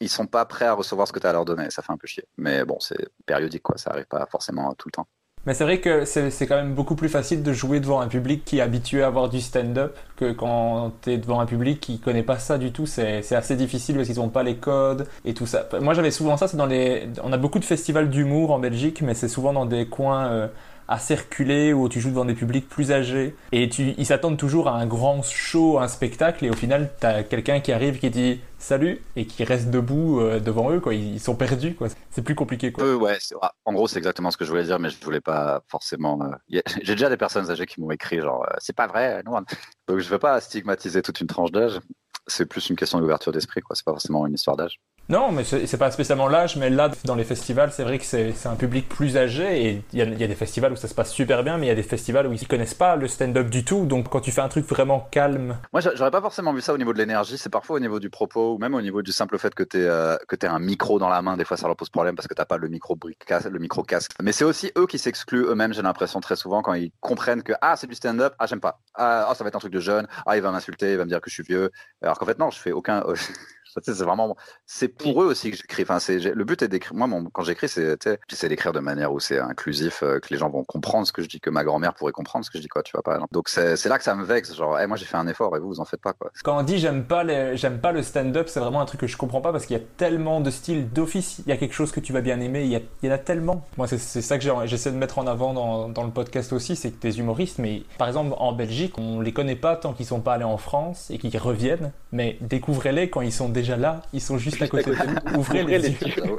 ils 0.00 0.08
sont 0.08 0.26
pas 0.26 0.44
prêts 0.44 0.66
à 0.66 0.74
recevoir 0.74 1.08
ce 1.08 1.12
que 1.12 1.18
tu 1.18 1.26
as 1.26 1.30
à 1.30 1.32
leur 1.32 1.44
donner. 1.44 1.68
Ça 1.70 1.82
fait 1.82 1.92
un 1.92 1.96
peu 1.96 2.06
chier. 2.06 2.28
Mais 2.36 2.64
bon, 2.64 2.78
c'est 2.78 3.08
périodique, 3.24 3.64
quoi. 3.64 3.76
Ça 3.76 3.90
arrive 3.90 4.06
pas 4.06 4.24
forcément 4.26 4.72
tout 4.74 4.86
le 4.86 4.92
temps. 4.92 5.08
Mais 5.46 5.54
c'est 5.54 5.64
vrai 5.64 5.78
que 5.78 6.04
c'est 6.04 6.46
quand 6.46 6.56
même 6.56 6.74
beaucoup 6.74 6.96
plus 6.96 7.08
facile 7.08 7.42
de 7.42 7.52
jouer 7.52 7.78
devant 7.78 8.00
un 8.00 8.08
public 8.08 8.44
qui 8.44 8.58
est 8.58 8.60
habitué 8.60 9.02
à 9.04 9.06
avoir 9.06 9.28
du 9.28 9.40
stand-up 9.40 9.96
que 10.16 10.32
quand 10.32 10.92
tu 11.02 11.12
es 11.12 11.18
devant 11.18 11.38
un 11.38 11.46
public 11.46 11.80
qui 11.80 12.00
connaît 12.00 12.24
pas 12.24 12.38
ça 12.38 12.58
du 12.58 12.72
tout. 12.72 12.86
C'est 12.86 13.32
assez 13.32 13.54
difficile 13.54 13.94
parce 13.96 14.08
qu'ils 14.08 14.18
n'ont 14.18 14.28
pas 14.28 14.42
les 14.42 14.56
codes 14.56 15.06
et 15.24 15.34
tout 15.34 15.46
ça. 15.46 15.68
Moi 15.80 15.94
j'avais 15.94 16.10
souvent 16.10 16.36
ça, 16.36 16.48
c'est 16.48 16.56
dans 16.56 16.66
les... 16.66 17.08
On 17.22 17.32
a 17.32 17.36
beaucoup 17.36 17.60
de 17.60 17.64
festivals 17.64 18.10
d'humour 18.10 18.50
en 18.50 18.58
Belgique, 18.58 19.02
mais 19.02 19.14
c'est 19.14 19.28
souvent 19.28 19.52
dans 19.52 19.66
des 19.66 19.86
coins... 19.86 20.26
Euh, 20.26 20.48
à 20.88 20.98
circuler 20.98 21.72
où 21.72 21.88
tu 21.88 22.00
joues 22.00 22.10
devant 22.10 22.24
des 22.24 22.34
publics 22.34 22.68
plus 22.68 22.92
âgés 22.92 23.34
et 23.52 23.68
tu, 23.68 23.94
ils 23.96 24.06
s'attendent 24.06 24.38
toujours 24.38 24.68
à 24.68 24.76
un 24.76 24.86
grand 24.86 25.22
show, 25.22 25.78
un 25.78 25.88
spectacle 25.88 26.44
et 26.44 26.50
au 26.50 26.54
final 26.54 26.90
tu 27.00 27.06
as 27.06 27.22
quelqu'un 27.22 27.60
qui 27.60 27.72
arrive 27.72 27.98
qui 27.98 28.10
dit 28.10 28.40
salut 28.58 29.02
et 29.16 29.26
qui 29.26 29.44
reste 29.44 29.70
debout 29.70 30.20
euh, 30.20 30.40
devant 30.40 30.70
eux 30.70 30.80
quoi, 30.80 30.94
ils, 30.94 31.20
sont 31.20 31.34
perdus 31.34 31.74
quoi. 31.74 31.88
C'est 32.10 32.22
plus 32.22 32.34
compliqué 32.34 32.72
quoi. 32.72 32.84
Euh, 32.84 32.94
ouais, 32.94 33.18
en 33.64 33.72
gros 33.72 33.88
c'est 33.88 33.98
exactement 33.98 34.30
ce 34.30 34.36
que 34.36 34.44
je 34.44 34.50
voulais 34.50 34.64
dire 34.64 34.78
mais 34.78 34.90
je 34.90 35.02
voulais 35.04 35.20
pas 35.20 35.62
forcément 35.68 36.20
euh, 36.22 36.60
j'ai 36.82 36.94
déjà 36.94 37.08
des 37.08 37.16
personnes 37.16 37.50
âgées 37.50 37.66
qui 37.66 37.80
m'ont 37.80 37.90
écrit 37.90 38.20
genre 38.20 38.46
c'est 38.58 38.76
pas 38.76 38.86
vrai 38.86 39.22
non. 39.24 39.42
Donc 39.88 39.98
je 39.98 40.08
veux 40.08 40.18
pas 40.18 40.40
stigmatiser 40.40 41.02
toute 41.02 41.20
une 41.20 41.26
tranche 41.26 41.50
d'âge, 41.50 41.80
c'est 42.26 42.46
plus 42.46 42.70
une 42.70 42.76
question 42.76 43.00
d'ouverture 43.00 43.32
d'esprit 43.32 43.60
quoi, 43.60 43.74
c'est 43.74 43.84
pas 43.84 43.92
forcément 43.92 44.26
une 44.26 44.34
histoire 44.34 44.56
d'âge. 44.56 44.80
Non, 45.08 45.30
mais 45.30 45.44
c'est 45.44 45.78
pas 45.78 45.90
spécialement 45.92 46.26
l'âge, 46.26 46.56
mais 46.56 46.68
là, 46.68 46.90
dans 47.04 47.14
les 47.14 47.24
festivals, 47.24 47.70
c'est 47.72 47.84
vrai 47.84 47.98
que 47.98 48.04
c'est 48.04 48.46
un 48.46 48.56
public 48.56 48.88
plus 48.88 49.16
âgé 49.16 49.66
et 49.66 49.82
il 49.92 49.98
y, 49.98 50.24
a 50.24 50.26
des 50.26 50.34
festivals 50.34 50.72
où 50.72 50.76
ça 50.76 50.88
se 50.88 50.94
passe 50.94 51.12
super 51.12 51.44
bien, 51.44 51.58
mais 51.58 51.66
il 51.66 51.68
y 51.68 51.72
a 51.72 51.76
des 51.76 51.84
festivals 51.84 52.26
où 52.26 52.32
ils 52.32 52.48
connaissent 52.48 52.74
pas 52.74 52.96
le 52.96 53.06
stand-up 53.06 53.48
du 53.48 53.64
tout. 53.64 53.86
Donc 53.86 54.08
quand 54.08 54.20
tu 54.20 54.32
fais 54.32 54.40
un 54.40 54.48
truc 54.48 54.66
vraiment 54.66 55.06
calme. 55.12 55.58
Moi, 55.72 55.80
j'aurais 55.94 56.10
pas 56.10 56.20
forcément 56.20 56.52
vu 56.52 56.60
ça 56.60 56.74
au 56.74 56.78
niveau 56.78 56.92
de 56.92 56.98
l'énergie, 56.98 57.38
c'est 57.38 57.50
parfois 57.50 57.76
au 57.76 57.80
niveau 57.80 58.00
du 58.00 58.10
propos 58.10 58.54
ou 58.54 58.58
même 58.58 58.74
au 58.74 58.82
niveau 58.82 59.02
du 59.02 59.12
simple 59.12 59.38
fait 59.38 59.54
que 59.54 59.62
tu 59.62 59.78
euh, 59.78 60.16
que 60.26 60.36
un 60.46 60.58
micro 60.58 60.98
dans 60.98 61.08
la 61.08 61.22
main. 61.22 61.36
Des 61.36 61.44
fois, 61.44 61.56
ça 61.56 61.66
leur 61.66 61.76
pose 61.76 61.88
problème 61.88 62.16
parce 62.16 62.26
que 62.26 62.34
t'as 62.34 62.44
pas 62.44 62.56
le 62.56 62.68
micro, 62.68 62.98
le 63.00 63.58
micro 63.58 63.82
casque. 63.84 64.12
Mais 64.22 64.32
c'est 64.32 64.44
aussi 64.44 64.72
eux 64.76 64.86
qui 64.86 64.98
s'excluent 64.98 65.46
eux-mêmes, 65.48 65.72
j'ai 65.72 65.82
l'impression 65.82 66.20
très 66.20 66.36
souvent, 66.36 66.62
quand 66.62 66.74
ils 66.74 66.90
comprennent 67.00 67.42
que 67.42 67.52
ah, 67.60 67.76
c'est 67.76 67.86
du 67.86 67.94
stand-up, 67.94 68.34
ah, 68.38 68.46
j'aime 68.46 68.60
pas, 68.60 68.80
ah, 68.94 69.32
ça 69.36 69.44
va 69.44 69.48
être 69.48 69.56
un 69.56 69.60
truc 69.60 69.72
de 69.72 69.80
jeune, 69.80 70.06
ah, 70.26 70.36
il 70.36 70.42
va 70.42 70.50
m'insulter, 70.50 70.92
il 70.92 70.98
va 70.98 71.04
me 71.04 71.10
dire 71.10 71.20
que 71.20 71.30
je 71.30 71.34
suis 71.34 71.42
vieux. 71.42 71.70
Alors 72.02 72.18
qu'en 72.18 72.26
fait, 72.26 72.38
non, 72.38 72.50
je 72.50 72.58
fais 72.58 72.72
aucun. 72.72 73.04
C'est 73.82 74.04
vraiment, 74.04 74.36
c'est 74.66 74.88
pour 74.88 75.22
eux 75.22 75.26
aussi 75.26 75.50
que 75.50 75.56
j'écris. 75.56 75.82
Enfin, 75.82 75.98
c'est 75.98 76.18
le 76.18 76.44
but 76.44 76.62
est 76.62 76.68
d'écrire. 76.68 76.94
Moi, 76.94 77.08
quand 77.32 77.42
j'écris, 77.42 77.68
c'est 77.68 77.96
j'essaie 78.28 78.48
d'écrire 78.48 78.72
de 78.72 78.80
manière 78.80 79.12
où 79.12 79.20
c'est 79.20 79.38
inclusif, 79.38 80.02
euh, 80.02 80.18
que 80.20 80.28
les 80.30 80.38
gens 80.38 80.50
vont 80.50 80.64
comprendre 80.64 81.06
ce 81.06 81.12
que 81.12 81.22
je 81.22 81.28
dis, 81.28 81.40
que 81.40 81.50
ma 81.50 81.64
grand-mère 81.64 81.94
pourrait 81.94 82.12
comprendre 82.12 82.44
ce 82.44 82.50
que 82.50 82.58
je 82.58 82.62
dis, 82.62 82.68
quoi. 82.68 82.82
Tu 82.82 82.92
vois, 82.92 83.14
exemple. 83.14 83.32
Donc 83.32 83.48
c'est 83.48 83.84
là 83.86 83.98
que 83.98 84.04
ça 84.04 84.14
me 84.14 84.24
vexe. 84.24 84.54
Genre, 84.54 84.78
moi, 84.86 84.96
j'ai 84.96 85.06
fait 85.06 85.16
un 85.16 85.26
effort 85.28 85.56
et 85.56 85.60
vous, 85.60 85.68
vous 85.68 85.80
en 85.80 85.84
faites 85.84 86.00
pas, 86.00 86.12
quoi. 86.12 86.30
Quand 86.44 86.58
on 86.58 86.62
dit 86.62 86.78
j'aime 86.78 87.04
pas 87.04 87.24
les, 87.24 87.56
j'aime 87.56 87.80
pas 87.80 87.92
le 87.92 88.02
stand-up, 88.02 88.48
c'est 88.48 88.60
vraiment 88.60 88.80
un 88.80 88.86
truc 88.86 89.00
que 89.00 89.06
je 89.06 89.16
comprends 89.16 89.40
pas 89.40 89.52
parce 89.52 89.66
qu'il 89.66 89.76
y 89.76 89.80
a 89.80 89.82
tellement 89.96 90.40
de 90.40 90.50
styles 90.50 90.90
d'office. 90.90 91.40
Il 91.46 91.48
y 91.48 91.52
a 91.52 91.56
quelque 91.56 91.74
chose 91.74 91.92
que 91.92 92.00
tu 92.00 92.12
vas 92.12 92.20
bien 92.20 92.40
aimer. 92.40 92.64
Il 92.64 92.72
y, 92.72 92.82
il 93.02 93.08
y 93.08 93.10
en 93.10 93.14
a 93.14 93.18
tellement. 93.18 93.64
Moi, 93.76 93.86
c'est 93.88 93.98
ça 93.98 94.38
que 94.38 94.44
j'essaie 94.66 94.92
de 94.92 94.96
mettre 94.96 95.18
en 95.18 95.26
avant 95.26 95.52
dans, 95.52 95.88
dans 95.88 96.04
le 96.04 96.10
podcast 96.10 96.52
aussi, 96.52 96.76
c'est 96.76 96.90
que 96.90 97.00
des 97.00 97.18
humoristes. 97.18 97.58
Mais 97.58 97.82
par 97.98 98.08
exemple, 98.08 98.34
en 98.38 98.52
Belgique, 98.52 98.98
on 98.98 99.20
les 99.20 99.32
connaît 99.32 99.56
pas 99.56 99.76
tant 99.76 99.92
qu'ils 99.92 100.06
sont 100.06 100.20
pas 100.20 100.34
allés 100.34 100.44
en 100.44 100.58
France 100.58 101.10
et 101.10 101.18
qu'ils 101.18 101.36
reviennent. 101.38 101.92
Mais 102.12 102.38
découvrez-les 102.40 103.10
quand 103.10 103.20
ils 103.20 103.32
sont 103.32 103.48
déjà 103.48 103.65
là. 103.74 104.02
Ils 104.12 104.20
sont 104.20 104.38
juste, 104.38 104.60
à 104.62 104.68
côté 104.68 104.90
de 104.90 104.96
nous. 104.96 105.38
Ouvrez, 105.38 105.64
les, 105.64 105.88
yeux. 105.88 106.36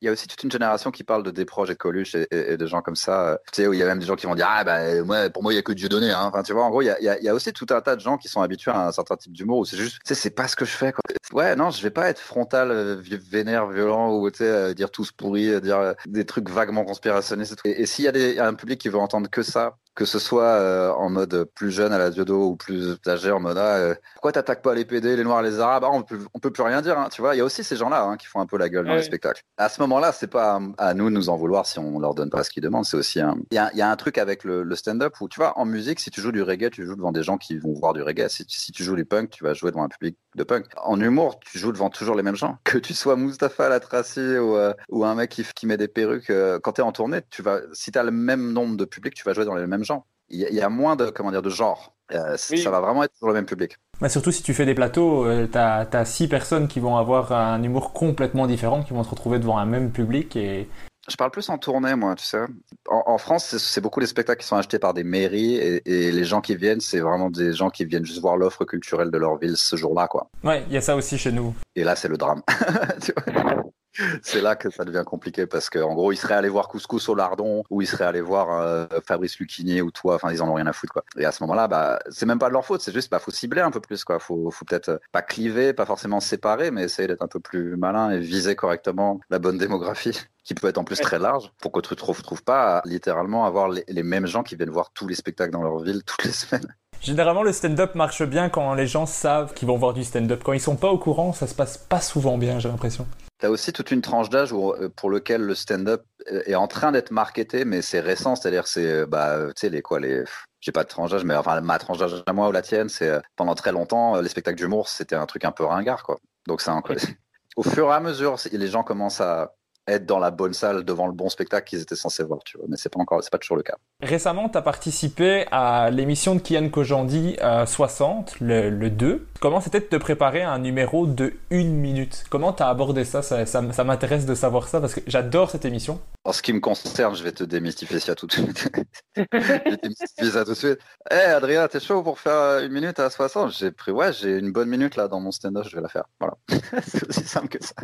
Il 0.00 0.06
y 0.06 0.08
a 0.08 0.12
aussi 0.12 0.26
toute 0.26 0.42
une 0.42 0.50
génération 0.50 0.90
qui 0.90 1.04
parle 1.04 1.22
de 1.22 1.30
des 1.30 1.44
projets 1.44 1.76
Coluche 1.76 2.14
et, 2.14 2.56
de 2.56 2.66
gens 2.66 2.80
comme 2.80 2.96
ça. 2.96 3.38
Tu 3.52 3.62
sais, 3.62 3.68
où 3.68 3.72
il 3.72 3.78
y 3.78 3.82
a 3.82 3.86
même 3.86 3.98
des 3.98 4.06
gens 4.06 4.16
qui 4.16 4.26
vont 4.26 4.34
dire 4.34 4.46
Ah, 4.48 4.64
bah, 4.64 5.02
moi, 5.02 5.30
pour 5.30 5.42
moi, 5.42 5.52
il 5.52 5.56
n'y 5.56 5.60
a 5.60 5.62
que 5.62 5.72
Dieu 5.72 5.88
donné. 5.88 6.10
Hein. 6.10 6.24
Enfin, 6.24 6.42
tu 6.42 6.52
vois, 6.52 6.64
en 6.64 6.70
gros, 6.70 6.82
il 6.82 6.86
y, 6.86 6.90
a, 6.90 6.98
il 7.00 7.24
y, 7.24 7.28
a, 7.28 7.34
aussi 7.34 7.52
tout 7.52 7.66
un 7.70 7.80
tas 7.80 7.96
de 7.96 8.00
gens 8.00 8.16
qui 8.16 8.28
sont 8.28 8.40
habitués 8.40 8.70
à 8.70 8.88
un 8.88 8.92
certain 8.92 9.16
type 9.16 9.32
d'humour 9.32 9.58
où 9.58 9.64
c'est 9.64 9.76
juste, 9.76 9.96
tu 9.96 10.00
sais, 10.04 10.14
c'est 10.14 10.30
pas 10.30 10.48
ce 10.48 10.56
que 10.56 10.64
je 10.64 10.72
fais. 10.72 10.92
Quoi. 10.92 11.02
Ouais, 11.32 11.56
non, 11.56 11.70
je 11.70 11.82
vais 11.82 11.90
pas 11.90 12.08
être 12.08 12.20
frontal, 12.20 12.70
euh, 12.70 13.02
vénère, 13.30 13.66
violent 13.68 14.16
ou 14.16 14.30
tu 14.30 14.38
sais, 14.38 14.44
euh, 14.44 14.74
dire 14.74 14.90
tous 14.90 15.12
pourris, 15.12 15.48
euh, 15.48 15.60
dire 15.60 15.94
des 16.06 16.24
trucs 16.24 16.48
vaguement 16.48 16.84
conspirationnistes. 16.84 17.56
Et, 17.64 17.82
et 17.82 17.86
s'il 17.86 18.04
y 18.04 18.38
a 18.38 18.46
un 18.46 18.54
public 18.54 18.80
qui 18.80 18.88
veut 18.88 18.98
entendre 18.98 19.28
que 19.28 19.42
ça, 19.42 19.76
que 19.94 20.04
ce 20.04 20.18
soit 20.18 20.42
euh, 20.42 20.90
en 20.92 21.08
mode 21.08 21.44
plus 21.54 21.70
jeune 21.70 21.92
à 21.92 21.98
la 21.98 22.10
Diodo 22.10 22.48
ou 22.48 22.56
plus 22.56 22.96
âgé 23.06 23.30
en 23.30 23.40
mode 23.40 23.58
ah, 23.58 23.76
euh, 23.76 23.94
pourquoi 24.14 24.32
t'attaques 24.32 24.62
pas 24.62 24.74
les 24.74 24.84
PD, 24.84 25.16
les 25.16 25.24
Noirs, 25.24 25.42
les 25.42 25.60
Arabes? 25.60 25.84
Ah, 25.86 25.90
on, 25.92 26.02
peut, 26.02 26.18
on 26.34 26.40
peut 26.40 26.50
plus 26.50 26.62
rien 26.62 26.82
dire, 26.82 26.98
hein, 26.98 27.08
tu 27.10 27.20
vois. 27.20 27.34
Il 27.34 27.38
y 27.38 27.40
a 27.40 27.44
aussi 27.44 27.62
ces 27.62 27.76
gens-là 27.76 28.02
hein, 28.02 28.16
qui 28.16 28.26
font 28.26 28.40
un 28.40 28.46
peu 28.46 28.58
la 28.58 28.68
gueule 28.68 28.86
dans 28.86 28.94
les 28.94 29.02
spectacles. 29.02 29.42
À 29.56 29.68
ce 29.68 29.80
moment-là, 29.82 30.12
c'est 30.12 30.26
pas 30.26 30.60
à, 30.78 30.94
nous 30.94 31.10
de 31.10 31.14
nous 31.14 31.28
en 31.28 31.36
vouloir 31.36 31.66
si 31.66 31.78
on 31.78 31.98
leur 31.98 32.14
donne 32.14 32.30
pas 32.30 32.42
ce 32.42 32.50
qu'ils 32.50 32.62
demandent. 32.62 32.84
C'est 32.84 32.96
aussi 32.96 33.20
un... 33.20 33.36
il, 33.50 33.54
y 33.54 33.58
a, 33.58 33.70
il 33.72 33.78
y 33.78 33.82
a, 33.82 33.90
un 33.90 33.96
truc 33.96 34.18
avec 34.18 34.44
le, 34.44 34.62
le 34.62 34.74
stand-up 34.74 35.14
où 35.20 35.28
tu 35.28 35.38
vois 35.38 35.58
en 35.58 35.64
musique, 35.64 36.00
si 36.00 36.10
tu 36.10 36.20
joues 36.20 36.32
du 36.32 36.42
reggae, 36.42 36.70
tu 36.70 36.84
joues 36.84 36.96
devant 36.96 37.12
des 37.12 37.22
gens 37.22 37.38
qui 37.38 37.58
vont 37.58 37.72
voir 37.74 37.92
du 37.92 38.02
reggae. 38.02 38.28
Si, 38.28 38.44
si, 38.48 38.72
tu 38.72 38.82
joues 38.82 38.96
du 38.96 39.04
punk, 39.04 39.30
tu 39.30 39.44
vas 39.44 39.54
jouer 39.54 39.70
devant 39.70 39.84
un 39.84 39.88
public 39.88 40.16
de 40.34 40.42
punk. 40.42 40.66
En 40.82 41.00
humour, 41.00 41.38
tu 41.38 41.58
joues 41.58 41.72
devant 41.72 41.90
toujours 41.90 42.16
les 42.16 42.22
mêmes 42.22 42.36
gens. 42.36 42.58
Que 42.64 42.78
tu 42.78 42.94
sois 42.94 43.16
Mustapha 43.16 43.68
Latraci 43.68 44.20
ou, 44.20 44.56
euh, 44.56 44.72
ou 44.88 45.04
un 45.04 45.14
mec 45.14 45.30
qui, 45.30 45.44
qui 45.54 45.66
met 45.66 45.76
des 45.76 45.88
perruques, 45.88 46.32
quand 46.62 46.72
tu 46.72 46.80
es 46.80 46.84
en 46.84 46.92
tournée, 46.92 47.20
tu 47.30 47.42
vas 47.42 47.60
si 47.72 47.92
tu 47.92 47.98
as 47.98 48.02
le 48.02 48.10
même 48.10 48.52
nombre 48.52 48.76
de 48.76 48.84
publics, 48.84 49.14
tu 49.14 49.22
vas 49.24 49.32
jouer 49.32 49.44
dans 49.44 49.54
les 49.54 49.66
mêmes 49.66 49.83
gens 49.84 50.06
il 50.30 50.40
y, 50.40 50.60
a 50.60 50.68
moins 50.68 50.96
de, 50.96 51.10
comment 51.10 51.30
dire, 51.30 51.42
de 51.42 51.50
genre. 51.50 51.94
Euh, 52.12 52.36
ça 52.36 52.70
va 52.70 52.80
vraiment 52.80 53.02
être 53.02 53.12
pour 53.18 53.28
le 53.28 53.34
même 53.34 53.46
public. 53.46 53.76
Bah 54.00 54.08
surtout 54.08 54.32
si 54.32 54.42
tu 54.42 54.52
fais 54.52 54.66
des 54.66 54.74
plateaux, 54.74 55.24
euh, 55.24 55.46
tu 55.50 55.58
as, 55.58 56.04
six 56.04 56.28
personnes 56.28 56.68
qui 56.68 56.80
vont 56.80 56.96
avoir 56.96 57.32
un 57.32 57.62
humour 57.62 57.92
complètement 57.92 58.46
différent, 58.46 58.82
qui 58.82 58.92
vont 58.92 59.04
se 59.04 59.10
retrouver 59.10 59.38
devant 59.38 59.58
un 59.58 59.66
même 59.66 59.90
public. 59.90 60.36
et 60.36 60.68
je 61.06 61.16
parle 61.16 61.30
plus 61.30 61.50
en 61.50 61.58
tournée, 61.58 61.94
moi, 61.96 62.14
tu 62.14 62.24
sais. 62.24 62.40
En, 62.88 63.18
France, 63.18 63.58
c'est 63.58 63.82
beaucoup 63.82 64.00
les 64.00 64.06
spectacles 64.06 64.40
qui 64.40 64.46
sont 64.46 64.56
achetés 64.56 64.78
par 64.78 64.94
des 64.94 65.04
mairies 65.04 65.56
et, 65.56 65.82
et 65.84 66.10
les 66.10 66.24
gens 66.24 66.40
qui 66.40 66.56
viennent, 66.56 66.80
c'est 66.80 67.00
vraiment 67.00 67.28
des 67.28 67.52
gens 67.52 67.68
qui 67.68 67.84
viennent 67.84 68.06
juste 68.06 68.22
voir 68.22 68.38
l'offre 68.38 68.64
culturelle 68.64 69.10
de 69.10 69.18
leur 69.18 69.36
ville 69.36 69.54
ce 69.58 69.76
jour-là, 69.76 70.08
quoi. 70.08 70.30
Ouais, 70.42 70.64
il 70.66 70.72
y 70.72 70.78
a 70.78 70.80
ça 70.80 70.96
aussi 70.96 71.18
chez 71.18 71.30
nous. 71.30 71.54
Et 71.76 71.84
là, 71.84 71.94
c'est 71.94 72.08
le 72.08 72.16
drame. 72.16 72.40
c'est 74.22 74.40
là 74.40 74.56
que 74.56 74.70
ça 74.70 74.84
devient 74.84 75.04
compliqué 75.04 75.46
parce 75.46 75.70
qu'en 75.70 75.94
gros, 75.94 76.12
ils 76.12 76.16
seraient 76.16 76.34
allés 76.34 76.48
voir 76.48 76.68
Couscous 76.68 77.08
au 77.08 77.14
lardon 77.14 77.64
ou 77.70 77.82
ils 77.82 77.86
seraient 77.86 78.04
allés 78.04 78.20
voir 78.20 78.60
euh, 78.60 78.86
Fabrice 79.06 79.38
Lucchini 79.38 79.80
ou 79.80 79.90
toi. 79.90 80.16
Enfin, 80.16 80.32
ils 80.32 80.42
en 80.42 80.48
ont 80.48 80.54
rien 80.54 80.66
à 80.66 80.72
foutre, 80.72 80.92
quoi. 80.92 81.04
Et 81.18 81.24
à 81.24 81.32
ce 81.32 81.42
moment-là, 81.44 81.68
bah, 81.68 81.98
c'est 82.10 82.26
même 82.26 82.38
pas 82.38 82.48
de 82.48 82.52
leur 82.52 82.64
faute. 82.64 82.80
C'est 82.80 82.92
juste, 82.92 83.10
bah, 83.10 83.18
faut 83.18 83.30
cibler 83.30 83.60
un 83.60 83.70
peu 83.70 83.80
plus, 83.80 84.04
quoi. 84.04 84.18
Faut, 84.18 84.50
faut 84.50 84.64
peut-être 84.64 84.88
euh, 84.88 84.98
pas 85.12 85.22
cliver, 85.22 85.72
pas 85.72 85.86
forcément 85.86 86.20
séparer, 86.20 86.70
mais 86.70 86.84
essayer 86.84 87.08
d'être 87.08 87.22
un 87.22 87.28
peu 87.28 87.40
plus 87.40 87.76
malin 87.76 88.10
et 88.10 88.18
viser 88.18 88.56
correctement 88.56 89.20
la 89.30 89.38
bonne 89.38 89.58
démographie 89.58 90.18
qui 90.44 90.54
peut 90.54 90.68
être 90.68 90.78
en 90.78 90.84
plus 90.84 91.00
très 91.00 91.18
large 91.18 91.52
pour 91.60 91.72
que 91.72 91.80
tu 91.80 91.94
ne 91.94 91.98
te 91.98 92.04
retrouves 92.04 92.42
pas 92.42 92.78
à 92.78 92.82
littéralement 92.84 93.46
avoir 93.46 93.68
les, 93.68 93.84
les 93.88 94.02
mêmes 94.02 94.26
gens 94.26 94.42
qui 94.42 94.56
viennent 94.56 94.70
voir 94.70 94.90
tous 94.92 95.06
les 95.06 95.14
spectacles 95.14 95.52
dans 95.52 95.62
leur 95.62 95.78
ville 95.78 96.02
toutes 96.06 96.24
les 96.24 96.32
semaines. 96.32 96.74
Généralement, 97.00 97.42
le 97.42 97.52
stand-up 97.52 97.94
marche 97.94 98.22
bien 98.22 98.48
quand 98.48 98.72
les 98.74 98.86
gens 98.86 99.04
savent 99.04 99.52
qu'ils 99.52 99.68
vont 99.68 99.76
voir 99.76 99.92
du 99.92 100.04
stand-up. 100.04 100.42
Quand 100.42 100.54
ils 100.54 100.60
sont 100.60 100.76
pas 100.76 100.88
au 100.88 100.96
courant, 100.96 101.32
ça 101.34 101.46
se 101.46 101.54
passe 101.54 101.76
pas 101.76 102.00
souvent 102.00 102.38
bien, 102.38 102.58
j'ai 102.58 102.68
l'impression. 102.68 103.06
Tu 103.40 103.46
as 103.46 103.50
aussi 103.50 103.72
toute 103.72 103.90
une 103.90 104.00
tranche 104.00 104.30
d'âge 104.30 104.52
euh, 104.52 104.88
pour 104.94 105.10
lequel 105.10 105.42
le 105.42 105.54
stand-up 105.54 106.04
est 106.26 106.54
en 106.54 106.68
train 106.68 106.92
d'être 106.92 107.10
marketé, 107.10 107.64
mais 107.64 107.82
c'est 107.82 108.00
récent, 108.00 108.36
c'est-à-dire 108.36 108.66
c'est 108.66 108.86
euh, 108.86 109.06
bah 109.06 109.46
tu 109.48 109.52
sais 109.56 109.68
les 109.68 109.82
quoi 109.82 110.00
les 110.00 110.24
j'ai 110.60 110.72
pas 110.72 110.84
de 110.84 110.88
tranche 110.88 111.10
d'âge, 111.10 111.24
mais 111.24 111.34
enfin 111.34 111.60
ma 111.60 111.78
tranche 111.78 111.98
d'âge 111.98 112.22
à 112.26 112.32
moi 112.32 112.48
ou 112.48 112.52
la 112.52 112.62
tienne, 112.62 112.88
c'est 112.88 113.08
euh, 113.08 113.20
pendant 113.36 113.54
très 113.54 113.72
longtemps 113.72 114.20
les 114.20 114.28
spectacles 114.28 114.58
d'humour 114.58 114.88
c'était 114.88 115.16
un 115.16 115.26
truc 115.26 115.44
un 115.44 115.52
peu 115.52 115.64
ringard 115.64 116.02
quoi. 116.04 116.18
Donc 116.46 116.60
ça 116.60 116.80
au 117.56 117.62
fur 117.62 117.88
et 117.88 117.92
à 117.92 118.00
mesure 118.00 118.36
les 118.52 118.68
gens 118.68 118.82
commencent 118.82 119.20
à 119.20 119.54
être 119.86 120.06
dans 120.06 120.18
la 120.18 120.30
bonne 120.30 120.54
salle 120.54 120.84
devant 120.84 121.06
le 121.06 121.12
bon 121.12 121.28
spectacle 121.28 121.68
qu'ils 121.68 121.80
étaient 121.80 121.96
censés 121.96 122.22
voir, 122.22 122.40
tu 122.44 122.56
vois. 122.56 122.66
Mais 122.68 122.76
c'est 122.76 122.88
pas 122.88 123.00
encore, 123.00 123.22
c'est 123.22 123.32
pas 123.32 123.38
toujours 123.38 123.56
le 123.56 123.62
cas. 123.62 123.76
Récemment, 124.00 124.48
tu 124.48 124.58
as 124.58 124.62
participé 124.62 125.46
à 125.50 125.90
l'émission 125.90 126.34
de 126.34 126.40
Kian 126.40 126.68
Kojandi 126.68 127.36
60, 127.66 128.40
le, 128.40 128.70
le 128.70 128.90
2. 128.90 129.26
Comment 129.40 129.60
c'était 129.60 129.80
de 129.80 129.84
te 129.84 129.96
préparer 129.96 130.42
à 130.42 130.50
un 130.52 130.58
numéro 130.58 131.06
de 131.06 131.34
une 131.50 131.74
minute? 131.74 132.24
Comment 132.30 132.52
tu 132.52 132.62
as 132.62 132.68
abordé 132.68 133.04
ça? 133.04 133.22
Ça, 133.22 133.44
ça, 133.46 133.84
m'intéresse 133.84 134.26
de 134.26 134.34
savoir 134.34 134.68
ça 134.68 134.80
parce 134.80 134.94
que 134.94 135.00
j'adore 135.06 135.50
cette 135.50 135.64
émission. 135.64 136.00
En 136.24 136.32
ce 136.32 136.40
qui 136.40 136.52
me 136.52 136.60
concerne, 136.60 137.14
je 137.14 137.22
vais 137.22 137.32
te 137.32 137.44
démystifier 137.44 138.00
ça 138.00 138.14
tout 138.14 138.26
de 138.26 138.32
suite. 138.32 138.70
je 139.16 139.76
démystifier 139.82 140.30
ça 140.30 140.44
tout 140.44 140.52
de 140.52 140.56
suite. 140.56 140.78
Hé 141.10 141.14
hey, 141.14 141.26
Adrien, 141.32 141.68
t'es 141.68 141.80
chaud 141.80 142.02
pour 142.02 142.18
faire 142.20 142.60
une 142.60 142.72
minute 142.72 142.98
à 142.98 143.10
60 143.10 143.52
J'ai 143.52 143.70
pris, 143.70 143.92
ouais, 143.92 144.12
j'ai 144.12 144.38
une 144.38 144.50
bonne 144.50 144.68
minute 144.68 144.96
là 144.96 145.08
dans 145.08 145.20
mon 145.20 145.30
stand-up, 145.30 145.66
je 145.68 145.76
vais 145.76 145.82
la 145.82 145.88
faire. 145.88 146.04
Voilà. 146.20 146.36
c'est 146.86 147.06
aussi 147.08 147.26
simple 147.26 147.48
que 147.48 147.62
ça. 147.62 147.74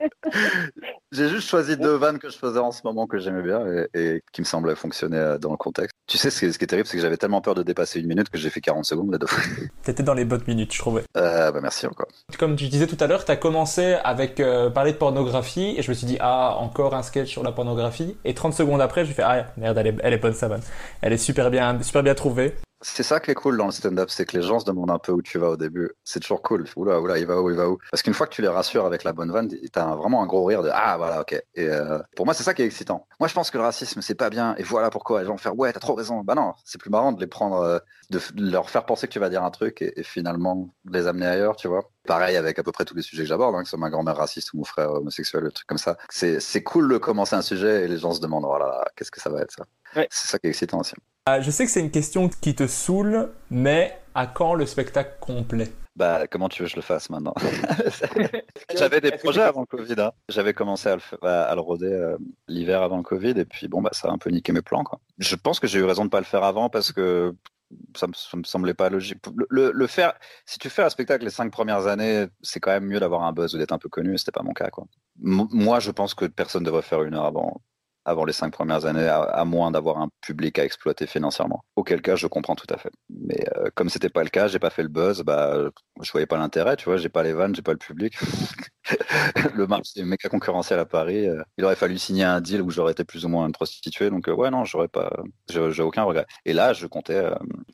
J'ai 1.12 1.28
juste 1.28 1.48
choisi 1.48 1.76
deux 1.76 1.94
vannes 1.94 2.18
que 2.18 2.28
je 2.28 2.36
faisais 2.36 2.58
en 2.58 2.70
ce 2.70 2.82
moment 2.84 3.06
que 3.06 3.18
j'aimais 3.18 3.42
bien 3.42 3.62
et, 3.94 4.22
qui 4.32 4.40
me 4.40 4.46
semblaient 4.46 4.76
fonctionner 4.76 5.16
euh, 5.16 5.38
dans 5.38 5.50
le 5.50 5.56
contexte. 5.56 5.96
Tu 6.06 6.18
sais, 6.18 6.30
ce 6.30 6.38
qui 6.38 6.46
est, 6.46 6.66
terrible, 6.66 6.86
c'est 6.86 6.96
que 6.96 7.02
j'avais 7.02 7.16
tellement 7.16 7.40
peur 7.40 7.54
de 7.54 7.62
dépasser 7.62 8.00
une 8.00 8.06
minute 8.06 8.28
que 8.28 8.38
j'ai 8.38 8.50
fait 8.50 8.60
40 8.60 8.84
secondes 8.84 9.10
là 9.10 9.18
deux 9.18 9.26
T'étais 9.82 10.02
dans 10.02 10.14
les 10.14 10.24
bonnes 10.24 10.42
minutes, 10.46 10.72
je 10.72 10.78
trouvais. 10.78 11.04
Euh, 11.16 11.50
bah 11.50 11.60
merci 11.62 11.86
encore. 11.86 12.08
Comme 12.38 12.56
tu 12.56 12.68
disais 12.68 12.86
tout 12.86 12.96
à 13.00 13.06
l'heure, 13.06 13.24
t'as 13.24 13.36
commencé 13.36 13.96
avec 14.04 14.40
euh, 14.40 14.70
parler 14.70 14.92
de 14.92 14.98
pornographie 14.98 15.74
et 15.76 15.82
je 15.82 15.90
me 15.90 15.94
suis 15.94 16.06
dit, 16.06 16.18
ah, 16.20 16.56
encore 16.58 16.94
un 16.94 17.02
sketch 17.02 17.30
sur 17.30 17.42
la 17.42 17.52
pornographie. 17.52 18.16
Et 18.24 18.34
30 18.34 18.52
secondes 18.54 18.80
après, 18.80 19.04
je 19.04 19.10
me 19.10 19.14
fais, 19.14 19.22
ah, 19.22 19.46
merde, 19.56 19.78
elle 19.78 19.86
est, 19.88 19.96
elle 20.02 20.12
est 20.12 20.18
bonne 20.18 20.34
sa 20.34 20.48
vanne. 20.48 20.62
Elle 21.00 21.12
est 21.12 21.18
super 21.18 21.50
bien, 21.50 21.80
super 21.82 22.02
bien 22.02 22.14
trouvée. 22.14 22.54
C'est 22.80 23.02
ça 23.02 23.18
qui 23.18 23.32
est 23.32 23.34
cool 23.34 23.56
dans 23.56 23.66
le 23.66 23.72
stand-up, 23.72 24.08
c'est 24.08 24.24
que 24.24 24.36
les 24.36 24.42
gens 24.42 24.60
se 24.60 24.64
demandent 24.64 24.90
un 24.90 25.00
peu 25.00 25.10
où 25.10 25.20
tu 25.20 25.38
vas 25.38 25.50
au 25.50 25.56
début. 25.56 25.90
C'est 26.04 26.20
toujours 26.20 26.42
cool. 26.42 26.64
Oula, 26.76 27.00
oula, 27.00 27.18
il 27.18 27.26
va 27.26 27.40
où, 27.40 27.50
il 27.50 27.56
va 27.56 27.68
où? 27.68 27.78
Parce 27.90 28.02
qu'une 28.02 28.14
fois 28.14 28.28
que 28.28 28.34
tu 28.34 28.42
les 28.42 28.48
rassures 28.48 28.86
avec 28.86 29.02
la 29.02 29.12
bonne 29.12 29.32
vanne, 29.32 29.50
t'as 29.72 29.96
vraiment 29.96 30.22
un 30.22 30.26
gros 30.26 30.44
rire 30.44 30.62
de 30.62 30.70
ah 30.72 30.96
voilà, 30.96 31.20
ok. 31.22 31.32
Et 31.54 31.68
euh, 31.68 31.98
pour 32.14 32.24
moi, 32.24 32.34
c'est 32.34 32.44
ça 32.44 32.54
qui 32.54 32.62
est 32.62 32.66
excitant. 32.66 33.06
Moi, 33.18 33.28
je 33.28 33.34
pense 33.34 33.50
que 33.50 33.58
le 33.58 33.64
racisme, 33.64 34.00
c'est 34.00 34.14
pas 34.14 34.30
bien. 34.30 34.54
Et 34.58 34.62
voilà 34.62 34.90
pourquoi. 34.90 35.20
Les 35.20 35.26
gens 35.26 35.36
faire 35.36 35.58
ouais, 35.58 35.72
t'as 35.72 35.80
trop 35.80 35.94
raison. 35.94 36.20
Bah 36.22 36.36
non, 36.36 36.54
c'est 36.64 36.78
plus 36.78 36.90
marrant 36.90 37.10
de 37.10 37.20
les 37.20 37.26
prendre, 37.26 37.60
euh, 37.62 37.78
de 38.10 38.20
leur 38.36 38.70
faire 38.70 38.86
penser 38.86 39.08
que 39.08 39.12
tu 39.12 39.18
vas 39.18 39.28
dire 39.28 39.42
un 39.42 39.50
truc 39.50 39.82
et, 39.82 40.02
finalement 40.04 40.68
les 40.90 41.08
amener 41.08 41.26
ailleurs, 41.26 41.56
tu 41.56 41.66
vois. 41.66 41.90
Pareil 42.06 42.36
avec 42.36 42.58
à 42.58 42.62
peu 42.62 42.72
près 42.72 42.84
tous 42.84 42.94
les 42.94 43.02
sujets 43.02 43.22
que 43.24 43.28
j'aborde, 43.28 43.54
hein, 43.56 43.60
que 43.60 43.64
ce 43.64 43.70
soit 43.70 43.78
ma 43.78 43.90
grand-mère 43.90 44.16
raciste 44.16 44.52
ou 44.52 44.58
mon 44.58 44.64
frère 44.64 44.92
homosexuel, 44.92 45.44
des 45.44 45.50
trucs 45.50 45.66
comme 45.66 45.78
ça. 45.78 45.96
C'est 46.08 46.62
cool 46.62 46.88
de 46.90 46.98
commencer 46.98 47.34
un 47.34 47.42
sujet 47.42 47.84
et 47.84 47.88
les 47.88 47.98
gens 47.98 48.12
se 48.12 48.20
demandent 48.20 48.44
voilà, 48.44 48.82
oh 48.84 48.88
qu'est-ce 48.96 49.10
que 49.10 49.20
ça 49.20 49.30
va 49.30 49.42
être 49.42 49.52
ça? 49.52 49.64
C'est 49.94 50.28
ça 50.28 50.38
qui 50.38 50.46
est 50.46 50.50
excitant 50.50 50.80
aussi. 50.80 50.94
Euh, 51.28 51.42
je 51.42 51.50
sais 51.50 51.64
que 51.64 51.70
c'est 51.70 51.80
une 51.80 51.90
question 51.90 52.28
qui 52.28 52.54
te 52.54 52.66
saoule, 52.66 53.30
mais 53.50 53.98
à 54.14 54.26
quand 54.26 54.54
le 54.54 54.66
spectacle 54.66 55.16
complet? 55.20 55.70
Bah, 55.94 56.26
comment 56.28 56.48
tu 56.48 56.62
veux 56.62 56.66
que 56.66 56.72
je 56.72 56.76
le 56.76 56.82
fasse 56.82 57.10
maintenant? 57.10 57.34
J'avais 58.74 59.00
des 59.00 59.10
projets 59.10 59.42
avant 59.42 59.60
le 59.60 59.66
Covid. 59.66 59.96
Hein. 59.98 60.12
J'avais 60.28 60.54
commencé 60.54 60.88
à 60.88 60.96
le, 60.96 61.28
à 61.28 61.54
le 61.54 61.60
roder 61.60 61.92
euh, 61.92 62.16
l'hiver 62.46 62.82
avant 62.82 62.96
le 62.96 63.02
Covid, 63.02 63.34
et 63.36 63.44
puis 63.44 63.68
bon, 63.68 63.82
bah, 63.82 63.90
ça 63.92 64.08
a 64.08 64.12
un 64.12 64.18
peu 64.18 64.30
niqué 64.30 64.52
mes 64.52 64.62
plans. 64.62 64.84
Quoi. 64.84 65.00
Je 65.18 65.36
pense 65.36 65.60
que 65.60 65.66
j'ai 65.66 65.80
eu 65.80 65.84
raison 65.84 66.02
de 66.02 66.06
ne 66.06 66.10
pas 66.10 66.20
le 66.20 66.24
faire 66.24 66.44
avant 66.44 66.70
parce 66.70 66.92
que 66.92 67.34
ça 67.96 68.06
me, 68.06 68.38
me 68.38 68.44
semblait 68.44 68.74
pas 68.74 68.88
logique. 68.88 69.18
Le, 69.50 69.86
faire, 69.86 70.14
si 70.46 70.58
tu 70.58 70.70
fais 70.70 70.82
un 70.82 70.88
spectacle 70.88 71.24
les 71.24 71.30
cinq 71.30 71.50
premières 71.52 71.86
années, 71.86 72.26
c'est 72.42 72.60
quand 72.60 72.70
même 72.70 72.86
mieux 72.86 73.00
d'avoir 73.00 73.22
un 73.22 73.32
buzz 73.32 73.54
ou 73.54 73.58
d'être 73.58 73.72
un 73.72 73.78
peu 73.78 73.88
connu, 73.88 74.14
et 74.14 74.18
c'était 74.18 74.32
pas 74.32 74.42
mon 74.42 74.52
cas. 74.52 74.70
Quoi. 74.70 74.84
moi, 75.18 75.80
je 75.80 75.90
pense 75.90 76.14
que 76.14 76.24
personne 76.24 76.62
devrait 76.62 76.82
faire 76.82 77.02
une 77.02 77.14
heure 77.14 77.26
avant 77.26 77.60
avant 78.08 78.24
les 78.24 78.32
cinq 78.32 78.52
premières 78.52 78.86
années, 78.86 79.06
à, 79.06 79.44
moins 79.44 79.70
d'avoir 79.70 79.98
un 79.98 80.08
public 80.22 80.58
à 80.58 80.64
exploiter 80.64 81.06
financièrement. 81.06 81.64
Auquel 81.76 82.00
cas, 82.00 82.16
je 82.16 82.26
comprends 82.26 82.54
tout 82.54 82.66
à 82.72 82.78
fait. 82.78 82.90
Mais 83.10 83.44
euh, 83.56 83.68
comme 83.74 83.90
c'était 83.90 84.08
pas 84.08 84.22
le 84.22 84.30
cas, 84.30 84.48
j'ai 84.48 84.58
pas 84.58 84.70
fait 84.70 84.82
le 84.82 84.88
buzz, 84.88 85.22
bah, 85.22 85.70
je 86.00 86.12
voyais 86.12 86.26
pas 86.26 86.38
l'intérêt, 86.38 86.76
tu 86.76 86.86
vois, 86.86 86.96
j'ai 86.96 87.10
pas 87.10 87.22
les 87.22 87.34
vannes, 87.34 87.54
j'ai 87.54 87.62
pas 87.62 87.72
le 87.72 87.78
public. 87.78 88.14
le 89.54 89.66
marché 89.66 90.02
méga 90.04 90.28
concurrentiel 90.30 90.78
à 90.78 90.86
Paris. 90.86 91.26
Euh, 91.28 91.42
il 91.58 91.64
aurait 91.64 91.76
fallu 91.76 91.98
signer 91.98 92.24
un 92.24 92.40
deal 92.40 92.62
où 92.62 92.70
j'aurais 92.70 92.92
été 92.92 93.04
plus 93.04 93.26
ou 93.26 93.28
moins 93.28 93.46
une 93.46 93.52
prostituée. 93.52 94.08
Donc, 94.08 94.28
euh, 94.28 94.34
ouais, 94.34 94.50
non, 94.50 94.64
j'aurais 94.64 94.88
pas, 94.88 95.12
j'ai 95.48 95.82
aucun 95.82 96.04
regret. 96.04 96.26
Et 96.46 96.54
là, 96.54 96.72
je 96.72 96.86
comptais 96.86 97.22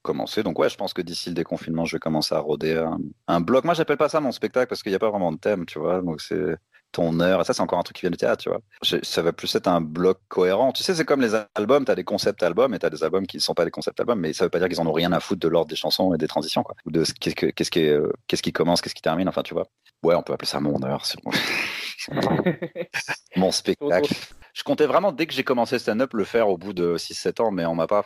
commencer. 0.03 0.43
Donc, 0.43 0.59
ouais, 0.59 0.69
je 0.69 0.77
pense 0.77 0.93
que 0.93 1.03
d'ici 1.03 1.29
le 1.29 1.35
déconfinement, 1.35 1.85
je 1.85 1.97
vais 1.97 2.01
commencer 2.01 2.35
à 2.35 2.41
rôder 2.41 2.77
un, 2.77 2.99
un 3.29 3.41
blog. 3.41 3.65
Moi, 3.65 3.75
j'appelle 3.75 3.97
pas 3.97 4.09
ça 4.09 4.21
mon 4.21 4.33
spectacle 4.33 4.69
parce 4.69 4.83
qu'il 4.83 4.91
n'y 4.91 4.97
a 4.97 5.01
pas 5.01 5.11
vraiment 5.11 5.33
de 5.33 5.39
thème, 5.39 5.65
tu 5.67 5.79
vois. 5.79 6.03
Donc, 6.03 6.21
c'est 6.21 6.57
ton 6.95 7.21
heure. 7.21 7.41
Et 7.41 7.45
ça, 7.45 7.53
c'est 7.53 7.61
encore 7.61 7.79
un 7.79 7.83
truc 7.83 7.97
qui 7.97 8.03
vient 8.03 8.11
du 8.11 8.17
théâtre, 8.17 8.43
tu 8.43 8.49
vois. 8.49 8.61
ça 9.03 9.23
va 9.23 9.33
plus 9.33 9.55
être 9.55 9.69
un 9.69 9.81
bloc 9.81 10.19
cohérent. 10.29 10.73
Tu 10.73 10.83
sais, 10.83 10.95
c'est 10.95 11.05
comme 11.05 11.21
les 11.21 11.35
albums, 11.55 11.85
tu 11.85 11.91
as 11.91 11.95
des 11.95 12.05
concepts 12.05 12.43
albums 12.43 12.73
et 12.75 12.79
tu 12.79 12.87
as 12.87 12.91
des 12.91 13.03
albums 13.05 13.27
qui 13.27 13.37
ne 13.37 13.43
sont 13.43 13.55
pas 13.55 13.65
des 13.65 13.71
concepts 13.71 14.01
albums, 14.01 14.19
mais 14.19 14.33
ça 14.33 14.45
veut 14.45 14.51
pas 14.51 14.59
dire 14.59 14.69
qu'ils 14.69 14.81
en 14.81 14.87
ont 14.87 14.93
rien 14.93 15.13
à 15.13 15.21
foutre 15.21 15.41
de 15.41 15.49
l'ordre 15.49 15.69
des 15.69 15.77
chansons 15.77 16.15
et 16.15 16.19
des 16.19 16.29
transitions, 16.29 16.63
quoi. 16.63 16.75
Ou 16.87 16.91
de 16.91 17.05
qu'est-ce, 17.21 17.35
qu'est-ce, 17.35 17.71
qui, 17.71 17.87
euh, 17.87 18.11
qu'est-ce 18.29 18.43
qui 18.43 18.53
commence, 18.53 18.81
qu'est-ce 18.81 18.95
qui 18.95 19.03
termine, 19.03 19.29
enfin, 19.29 19.43
tu 19.43 19.55
vois. 19.55 19.67
Ouais, 20.03 20.15
on 20.15 20.23
peut 20.23 20.33
appeler 20.33 20.49
ça 20.49 20.61
mon 20.61 20.83
heure, 20.85 21.05
c'est 21.05 21.19
bon. 21.23 21.31
mon 23.37 23.51
spectacle. 23.51 24.15
Je 24.55 24.63
comptais 24.63 24.87
vraiment, 24.87 25.13
dès 25.13 25.27
que 25.27 25.35
j'ai 25.35 25.45
commencé 25.45 25.79
stand-up, 25.79 26.15
le 26.15 26.25
faire 26.25 26.49
au 26.49 26.57
bout 26.57 26.73
de 26.73 26.97
6-7 26.97 27.43
ans, 27.43 27.51
mais 27.51 27.67
on 27.67 27.75
m'a 27.75 27.87
pas 27.87 28.05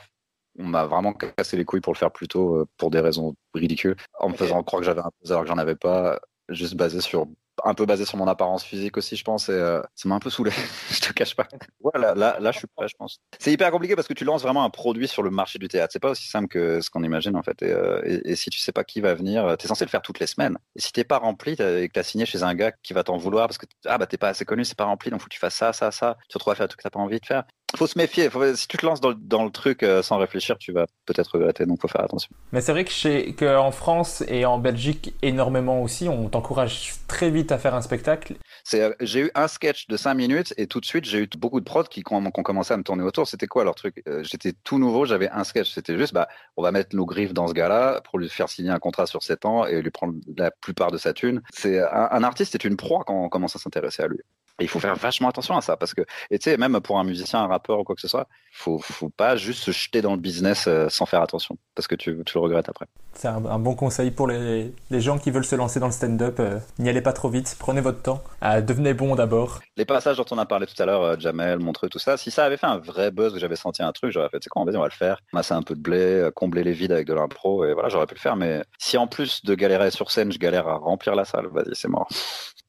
on 0.61 0.65
m'a 0.65 0.87
vraiment 0.87 1.13
cassé 1.13 1.57
les 1.57 1.65
couilles 1.65 1.81
pour 1.81 1.93
le 1.93 1.99
faire 1.99 2.11
plus 2.11 2.27
tôt 2.27 2.57
euh, 2.57 2.67
pour 2.79 2.91
des 2.91 2.99
raisons 2.99 3.37
ridicules, 3.55 3.95
en 4.19 4.31
me 4.31 4.35
faisant 4.35 4.61
croire 4.65 4.81
que 4.81 4.87
j'avais 4.87 5.01
un 5.01 5.11
peu 5.23 5.31
alors 5.31 5.43
que 5.43 5.49
j'en 5.49 5.59
avais 5.59 5.77
pas, 5.77 6.19
juste 6.49 6.75
basé 6.75 7.01
sur 7.01 7.27
un 7.65 7.75
peu 7.75 7.87
basé 7.87 8.05
sur 8.05 8.17
mon 8.17 8.27
apparence 8.27 8.65
physique 8.65 8.97
aussi, 8.97 9.17
je 9.17 9.25
pense. 9.25 9.49
Et 9.49 9.53
euh, 9.53 9.81
ça 9.95 10.09
m'a 10.09 10.15
un 10.15 10.19
peu 10.19 10.31
saoulé, 10.31 10.51
je 10.91 11.01
te 11.01 11.13
cache 11.13 11.35
pas. 11.35 11.47
Voilà, 11.81 12.15
là, 12.15 12.39
là, 12.41 12.53
je 12.53 12.59
suis 12.59 12.67
prêt, 12.67 12.89
je 12.89 12.97
pense. 12.97 13.19
C'est 13.39 13.53
hyper 13.53 13.71
compliqué 13.71 13.97
parce 13.97 14.09
que 14.09 14.15
tu 14.15 14.25
lances 14.25 14.43
vraiment 14.43 14.65
un 14.65 14.71
produit 14.71 15.09
sur 15.09 15.23
le 15.23 15.31
marché 15.31 15.59
du 15.59 15.69
théâtre. 15.69 15.93
C'est 15.93 15.99
pas 15.99 16.11
aussi 16.11 16.29
simple 16.29 16.49
que 16.49 16.81
ce 16.81 16.91
qu'on 16.91 17.03
imagine 17.03 17.37
en 17.37 17.43
fait. 17.43 17.63
Et, 17.63 17.73
euh, 17.73 18.35
si 18.35 18.51
tu 18.51 18.59
sais 18.59 18.73
pas 18.73 18.85
qui 18.85 19.01
va 19.01 19.15
venir, 19.15 19.57
tu 19.59 19.65
es 19.65 19.69
censé 19.69 19.85
le 19.85 19.91
faire 19.91 20.03
toutes 20.03 20.21
les 20.21 20.27
semaines. 20.27 20.59
Et 20.77 20.81
si 20.81 20.93
t'es 20.93 21.05
pas 21.05 21.19
rempli 21.19 21.53
et 21.53 21.89
que 21.89 21.93
tu 21.93 22.01
as 22.01 22.03
signé 22.05 22.27
chez 22.27 22.43
un 22.43 22.55
gars 22.55 22.73
qui 22.83 22.93
va 22.93 23.05
t'en 23.05 23.17
vouloir 23.17 23.49
parce 23.49 23.59
que 23.59 23.67
ah 23.87 23.99
bah 23.99 24.07
t'es 24.07 24.19
pas 24.19 24.29
assez 24.29 24.45
connu, 24.45 24.65
c'est 24.65 24.77
pas 24.77 24.85
rempli, 24.85 25.11
donc 25.11 25.21
faut 25.21 25.27
que 25.29 25.35
tu 25.35 25.41
fasses 25.41 25.55
ça, 25.57 25.73
ça, 25.73 25.91
ça. 25.91 26.17
Tu 26.23 26.29
te 26.29 26.35
retrouves 26.35 26.53
à 26.53 26.57
faire 26.57 26.69
truc 26.69 26.79
que 26.79 26.83
t'as 26.83 26.91
pas 26.91 27.01
envie 27.01 27.21
de 27.21 27.27
faire 27.27 27.45
faut 27.77 27.87
se 27.87 27.99
méfier. 27.99 28.31
si 28.55 28.67
tu 28.67 28.77
te 28.79 28.87
lances 28.87 29.01
dans, 29.01 29.45
le 29.45 29.51
truc 29.51 29.83
euh, 29.83 30.03
sans 30.03 30.17
réfléchir, 30.17 30.57
tu 30.59 30.73
vas 30.73 30.87
peut-être 31.05 31.33
regretter. 31.35 31.67
Donc, 31.67 31.81
faut 31.81 31.89
faire 31.89 32.03
attention. 32.03 32.31
Mais 32.53 32.61
c'est 32.61 32.73
vrai 32.73 32.85
que 32.85 32.91
chez, 32.91 33.35
qu'en 33.35 33.71
France 33.71 34.25
et 34.27 34.47
en 34.47 34.59
Belgique 34.59 35.15
énormément 35.23 35.83
aussi, 35.83 36.09
on 36.09 36.29
t'encourage 36.29 36.95
très 37.09 37.31
vite 37.31 37.53
à 37.53 37.59
faire 37.59 37.75
un 37.75 37.83
spectacle. 37.83 38.37
Euh, 38.75 38.95
j'ai 39.01 39.21
eu 39.21 39.31
un 39.35 39.49
sketch 39.49 39.87
de 39.89 39.97
5 39.97 40.15
minutes 40.15 40.55
et 40.57 40.67
tout 40.67 40.81
de 40.81 40.87
suite, 40.87 41.05
j'ai 41.05 41.19
eu 41.21 41.29
beaucoup 41.39 41.61
de 41.61 41.65
prods 41.65 41.85
qui, 41.85 42.03
qui 42.03 42.15
ont 42.15 42.31
commencé 42.31 42.73
à 42.73 42.77
me 42.77 42.83
tourner 42.83 43.03
autour. 43.03 43.29
C'était 43.29 43.47
quoi 43.47 43.65
leur 43.65 43.75
truc? 43.75 44.03
Euh, 44.09 44.23
J'étais 44.23 44.55
tout 44.65 44.79
nouveau, 44.79 45.05
j'avais 45.05 45.29
un 45.29 45.45
sketch. 45.45 45.73
C'était 45.73 45.99
juste, 45.99 46.15
bah, 46.15 46.29
on 46.57 46.63
va 46.63 46.73
mettre 46.73 46.97
nos 46.97 47.05
griffes 47.05 47.35
dans 47.35 47.49
ce 47.49 47.53
gars-là 47.53 48.01
pour 48.01 48.19
lui 48.19 48.29
faire 48.29 48.49
signer 48.49 48.71
un 48.71 48.79
contrat 48.79 49.07
sur 49.07 49.23
7 49.23 49.45
ans 49.45 49.67
et 49.67 49.83
lui 49.83 49.91
prendre 49.91 50.15
la 50.37 50.51
plupart 50.51 50.91
de 50.91 50.97
sa 50.97 51.13
thune. 51.13 51.43
C'est 51.53 51.81
un, 51.81 52.09
un 52.11 52.23
artiste 52.23 52.55
est 52.55 52.65
une 52.65 52.77
proie 52.77 53.05
quand 53.07 53.25
on 53.25 53.29
commence 53.29 53.57
à 53.57 53.59
s'intéresser 53.59 54.03
à 54.03 54.09
lui 54.09 54.21
il 54.61 54.69
faut 54.69 54.81
faire 54.81 54.97
vachement 54.97 55.29
attention 55.29 55.57
à 55.57 55.61
ça 55.61 55.77
parce 55.77 55.95
que, 55.95 56.03
et 56.31 56.39
tu 56.39 56.51
sais, 56.51 56.57
même 56.57 56.81
pour 56.81 56.99
un 56.99 57.05
musicien, 57.05 57.41
un 57.41 57.47
rappeur 57.47 57.81
ou 57.81 57.85
quoi 57.85 57.95
que 57.95 58.01
ce 58.01 58.09
soit, 58.09 58.29
faut, 58.53 58.79
faut 58.79 59.11
pas 59.11 59.37
juste 59.37 59.63
se 59.63 59.71
jeter 59.71 60.03
dans 60.03 60.15
le 60.15 60.21
business 60.21 60.67
euh, 60.67 60.89
sans 60.89 61.07
faire 61.07 61.23
attention 61.23 61.57
parce 61.75 61.87
que 61.87 61.95
tu, 61.95 62.19
tu 62.25 62.35
le 62.35 62.41
regrettes 62.41 62.69
après. 62.69 62.87
C'est 63.15 63.29
un, 63.29 63.59
bon 63.59 63.75
conseil 63.75 64.11
pour 64.11 64.27
les, 64.29 64.73
les, 64.91 65.01
gens 65.01 65.19
qui 65.19 65.31
veulent 65.31 65.45
se 65.45 65.57
lancer 65.57 65.81
dans 65.81 65.87
le 65.87 65.93
stand-up. 65.93 66.37
Euh, 66.41 66.59
n'y 66.79 66.89
allez 66.89 67.01
pas 67.01 67.13
trop 67.13 67.29
vite, 67.29 67.57
prenez 67.59 67.81
votre 67.81 68.03
temps, 68.03 68.23
euh, 68.43 68.61
devenez 68.61 68.95
bon 68.95 69.15
d'abord. 69.15 69.61
Les 69.77 69.85
passages 69.85 70.17
dont 70.17 70.27
on 70.31 70.39
a 70.39 70.47
parlé 70.47 70.67
tout 70.67 70.81
à 70.81 70.87
l'heure, 70.87 71.19
Jamel, 71.21 71.59
Montreux, 71.59 71.89
tout 71.89 71.99
ça, 71.99 72.17
si 72.17 72.31
ça 72.31 72.45
avait 72.45 72.57
fait 72.57 72.67
un 72.67 72.79
vrai 72.79 73.11
buzz 73.11 73.35
où 73.35 73.39
j'avais 73.39 73.57
senti 73.57 73.83
un 73.83 73.93
truc, 73.93 74.13
j'aurais 74.13 74.29
fait, 74.29 74.39
c'est 74.43 74.51
quoi, 74.51 74.65
vas-y, 74.65 74.77
on 74.77 74.81
va 74.81 74.87
le 74.87 74.93
faire, 74.93 75.21
masser 75.33 75.55
un 75.55 75.63
peu 75.63 75.75
de 75.75 75.81
blé, 75.81 76.29
combler 76.35 76.63
les 76.65 76.73
vides 76.73 76.93
avec 76.93 77.07
de 77.07 77.15
l'impro, 77.15 77.65
et 77.65 77.75
voilà, 77.75 77.89
j'aurais 77.89 78.07
pu 78.07 78.15
le 78.15 78.21
faire. 78.21 78.37
Mais 78.37 78.63
si 78.79 78.97
en 78.99 79.07
plus 79.07 79.45
de 79.45 79.55
galérer 79.55 79.91
sur 79.91 80.11
scène, 80.11 80.33
je 80.33 80.39
galère 80.39 80.69
à 80.69 80.77
remplir 80.77 81.15
la 81.15 81.25
salle, 81.25 81.47
vas-y, 81.49 81.75
c'est 81.75 81.89
mort. 81.89 82.09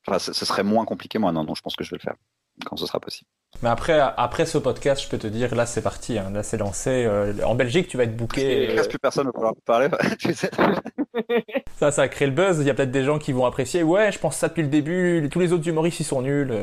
Enfin, 0.09 0.19
ce 0.19 0.45
serait 0.45 0.63
moins 0.63 0.85
compliqué, 0.85 1.19
moi, 1.19 1.31
non, 1.31 1.43
non, 1.43 1.55
je 1.55 1.61
pense 1.61 1.75
que 1.75 1.83
je 1.83 1.91
vais 1.91 1.97
le 1.97 2.01
faire 2.01 2.15
quand 2.65 2.75
ce 2.77 2.85
sera 2.85 2.99
possible. 2.99 3.29
Mais 3.61 3.69
après, 3.69 3.99
après 3.99 4.45
ce 4.45 4.57
podcast, 4.57 5.03
je 5.03 5.09
peux 5.09 5.17
te 5.17 5.27
dire, 5.27 5.55
là 5.55 5.65
c'est 5.65 5.81
parti, 5.81 6.17
hein. 6.17 6.29
là 6.33 6.43
c'est 6.43 6.57
lancé. 6.57 7.05
Euh, 7.05 7.33
en 7.45 7.55
Belgique, 7.55 7.87
tu 7.87 7.97
vas 7.97 8.03
être 8.03 8.15
booké. 8.15 8.65
Il 8.65 8.71
ne 8.71 8.75
reste 8.77 8.89
plus 8.89 8.99
personne 8.99 9.25
pour 9.25 9.33
pouvoir 9.33 9.53
parler. 9.65 9.87
ça, 11.79 11.91
ça 11.91 12.01
a 12.03 12.07
créé 12.07 12.27
le 12.27 12.33
buzz. 12.33 12.59
Il 12.59 12.67
y 12.67 12.69
a 12.69 12.73
peut-être 12.73 12.91
des 12.91 13.03
gens 13.03 13.17
qui 13.17 13.31
vont 13.31 13.45
apprécier. 13.45 13.83
Ouais, 13.83 14.11
je 14.11 14.19
pense 14.19 14.35
ça 14.35 14.49
depuis 14.49 14.63
le 14.63 14.69
début. 14.69 15.27
Tous 15.31 15.39
les 15.39 15.51
autres 15.51 15.67
humoristes, 15.67 15.99
ils 15.99 16.05
sont 16.05 16.21
nuls. 16.21 16.53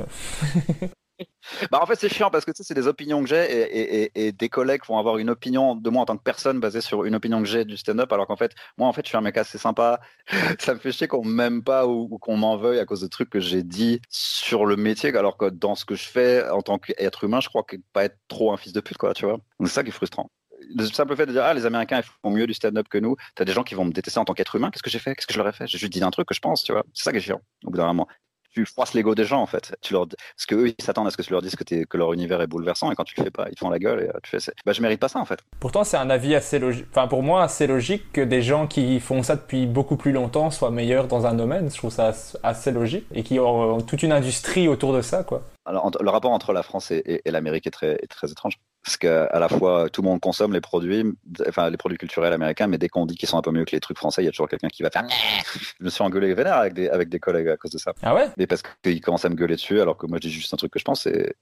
Bah 1.71 1.79
en 1.83 1.87
fait 1.87 1.97
c'est 1.97 2.09
chiant 2.09 2.31
parce 2.31 2.45
que 2.45 2.51
tu 2.51 2.63
c'est 2.63 2.75
des 2.75 2.87
opinions 2.87 3.23
que 3.23 3.29
j'ai 3.29 4.09
et, 4.15 4.33
des 4.33 4.49
collègues 4.49 4.83
vont 4.87 4.99
avoir 4.99 5.19
une 5.19 5.31
opinion 5.31 5.75
de 5.75 5.91
moi 5.91 6.03
en 6.03 6.05
tant 6.05 6.17
que 6.17 6.23
personne 6.23 6.61
basée 6.61 6.81
sur 6.81 7.05
une 7.05 7.15
opinion 7.15 7.41
que 7.41 7.49
j'ai 7.49 7.65
du 7.65 7.77
stand-up 7.77 8.13
alors 8.13 8.27
qu'en 8.27 8.37
fait 8.37 8.53
moi 8.77 8.89
en 8.89 8.93
fait 8.93 9.03
je 9.05 9.09
suis 9.09 9.17
un 9.17 9.23
mec 9.23 9.37
assez 9.37 9.59
sympa 9.59 10.01
ça 10.59 10.75
me 10.75 10.79
fait 10.79 10.93
chier 10.93 11.09
qu'on 11.09 11.25
m'aime 11.25 11.63
pas 11.63 11.87
ou, 11.87 12.19
qu'on 12.19 12.37
m'en 12.37 12.57
veuille 12.57 12.79
à 12.79 12.85
cause 12.85 13.01
de 13.01 13.09
trucs 13.09 13.31
que 13.31 13.41
j'ai 13.41 13.63
dit 13.63 14.01
sur 14.09 14.67
le 14.67 14.77
métier 14.77 15.17
alors 15.17 15.37
que 15.37 15.47
dans 15.47 15.75
ce 15.75 15.85
que 15.85 15.95
je 15.95 16.07
fais 16.09 16.49
en 16.51 16.63
tant 16.63 16.79
qu'être 16.79 17.25
humain 17.25 17.41
je 17.41 17.49
crois 17.49 17.63
que 17.63 17.77
pas 17.93 18.05
être 18.05 18.19
trop 18.29 18.53
un 18.53 18.57
fils 18.57 18.73
de 18.73 18.81
pute 18.81 18.99
quoi 18.99 19.15
tu 19.15 19.25
vois 19.25 19.39
c'est 19.61 19.69
ça 19.69 19.83
qui 19.83 19.89
est 19.91 19.93
frustrant 19.93 20.31
le 20.75 20.85
simple 20.87 21.17
fait 21.17 21.27
de 21.27 21.33
dire 21.33 21.45
ah 21.45 21.55
les 21.55 21.67
Américains 21.67 22.01
ils 22.01 22.09
font 22.23 22.31
mieux 22.31 22.47
du 22.47 22.55
stand-up 22.55 22.89
que 22.89 22.99
nous, 22.99 23.17
t'as 23.35 23.45
des 23.45 23.53
gens 23.53 23.63
qui 23.63 23.75
vont 23.75 23.85
me 23.85 23.93
détester 23.93 24.19
en 24.19 24.25
tant 24.25 24.35
qu'être 24.35 24.57
humain. 24.57 24.71
Qu'est-ce 24.71 24.83
que 24.83 24.91
j'ai 24.91 24.99
fait? 24.99 25.15
Qu'est-ce 25.15 25.27
que 25.27 25.33
je 25.33 25.39
leur 25.39 25.49
ai 25.49 25.53
fait? 25.53 25.67
J'ai 25.67 25.79
juste 25.79 25.93
dit 25.93 26.03
un 26.03 26.11
truc 26.11 26.29
que 26.29 26.35
je 26.35 26.41
pense, 26.41 26.63
tu 26.63 26.73
vois. 26.73 26.85
C'est 26.95 27.05
ça 27.05 27.13
qui 27.13 27.19
est 27.19 27.21
chiant. 27.21 27.41
Au 27.65 27.71
bout 27.71 27.77
d'un 27.77 27.87
moment, 27.87 28.09
tu 28.57 28.65
froisses 28.65 28.95
l'ego 28.95 29.15
des 29.15 29.25
gens 29.25 29.43
en 29.43 29.47
fait. 29.47 29.77
Tu 29.83 29.93
leur, 29.93 30.07
parce 30.09 30.47
qu'eux 30.47 30.69
ils 30.69 30.85
s'attendent 30.85 31.07
à 31.07 31.11
ce 31.11 31.17
que 31.19 31.23
tu 31.23 31.33
leur 31.33 31.43
dises 31.43 31.57
que, 31.57 31.85
que 31.85 31.97
leur 31.99 32.13
univers 32.15 32.41
est 32.41 32.47
bouleversant 32.47 32.91
et 32.91 32.95
quand 32.95 33.05
tu 33.05 33.15
le 33.19 33.25
fais 33.25 33.31
pas, 33.31 33.49
ils 33.51 33.55
te 33.55 33.61
font 33.61 33.69
la 33.69 33.79
gueule 33.79 34.05
et 34.05 34.09
euh, 34.09 34.19
tu 34.23 34.31
fais. 34.31 34.53
Bah 34.65 34.73
je 34.73 34.81
mérite 34.81 34.99
pas 34.99 35.09
ça 35.09 35.19
en 35.19 35.27
fait. 35.27 35.41
Pourtant 35.61 35.85
c'est 35.85 35.99
un 35.99 36.09
avis 36.09 36.35
assez 36.35 36.59
logique. 36.59 36.87
Enfin 36.91 37.07
pour 37.07 37.23
moi 37.23 37.43
assez 37.43 37.67
logique 37.67 38.13
que 38.13 38.23
des 38.23 38.41
gens 38.41 38.67
qui 38.67 38.99
font 39.01 39.23
ça 39.23 39.37
depuis 39.37 39.67
beaucoup 39.67 39.97
plus 39.97 40.13
longtemps 40.13 40.51
soient 40.51 40.71
meilleurs 40.71 41.07
dans 41.07 41.27
un 41.27 41.35
domaine. 41.35 41.71
Je 41.71 41.77
trouve 41.77 41.93
ça 41.93 42.13
assez 42.43 42.73
logique 42.73 43.07
et 43.15 43.23
qui 43.23 43.39
ont 43.39 43.81
toute 43.83 44.03
une 44.03 44.13
industrie 44.13 44.69
autour 44.69 44.95
de 44.95 45.03
ça 45.03 45.23
quoi. 45.23 45.43
Alors, 45.67 45.91
le 46.01 46.11
rapport 46.11 46.31
entre 46.31 46.53
la 46.53 46.63
France 46.63 46.93
et, 46.93 47.21
l'Amérique 47.27 47.67
est 47.67 47.73
très, 47.73 47.97
très 48.09 48.31
étrange. 48.31 48.61
Parce 48.87 48.99
qu'à 48.99 49.39
la 49.41 49.49
fois, 49.49 49.91
tout 49.91 50.01
le 50.01 50.07
monde 50.07 50.21
consomme 50.21 50.53
les 50.53 50.61
produits, 50.61 51.05
enfin, 51.49 51.69
les 51.71 51.77
produits 51.77 51.99
culturels 51.99 52.33
américains, 52.33 52.69
mais 52.69 52.79
dès 52.79 52.89
qu'on 52.89 53.05
dit 53.05 53.17
qu'ils 53.17 53.29
sont 53.29 53.37
un 53.37 53.43
peu 53.43 53.51
mieux 53.51 53.65
que 53.65 53.73
les 53.73 53.81
trucs 53.81 53.99
français, 53.99 54.23
il 54.23 54.27
y 54.27 54.29
a 54.29 54.31
toujours 54.31 54.49
quelqu'un 54.49 54.69
qui 54.69 54.85
va 54.85 54.91
faire. 54.91 55.05
Je 55.81 55.85
me 55.85 55.91
suis 55.91 56.05
engueulé 56.05 56.33
vénère 56.35 56.57
avec 56.59 56.73
des, 56.73 56.89
avec 56.89 57.09
des 57.09 57.19
collègues 57.19 57.49
à 57.49 57.57
cause 57.57 57.73
de 57.73 57.79
ça. 57.79 57.95
Ah 58.03 58.15
ouais? 58.15 58.29
Mais 58.37 58.47
parce 58.47 58.63
qu'ils 58.85 59.01
commencent 59.01 59.25
à 59.25 59.29
me 59.29 59.35
gueuler 59.35 59.57
dessus, 59.57 59.81
alors 59.81 59.97
que 59.97 60.07
moi, 60.07 60.19
je 60.23 60.29
dis 60.29 60.33
juste 60.33 60.55
un 60.55 60.57
truc 60.57 60.73
que 60.73 60.79
je 60.79 60.85
pense 60.85 61.05
et, 61.07 61.35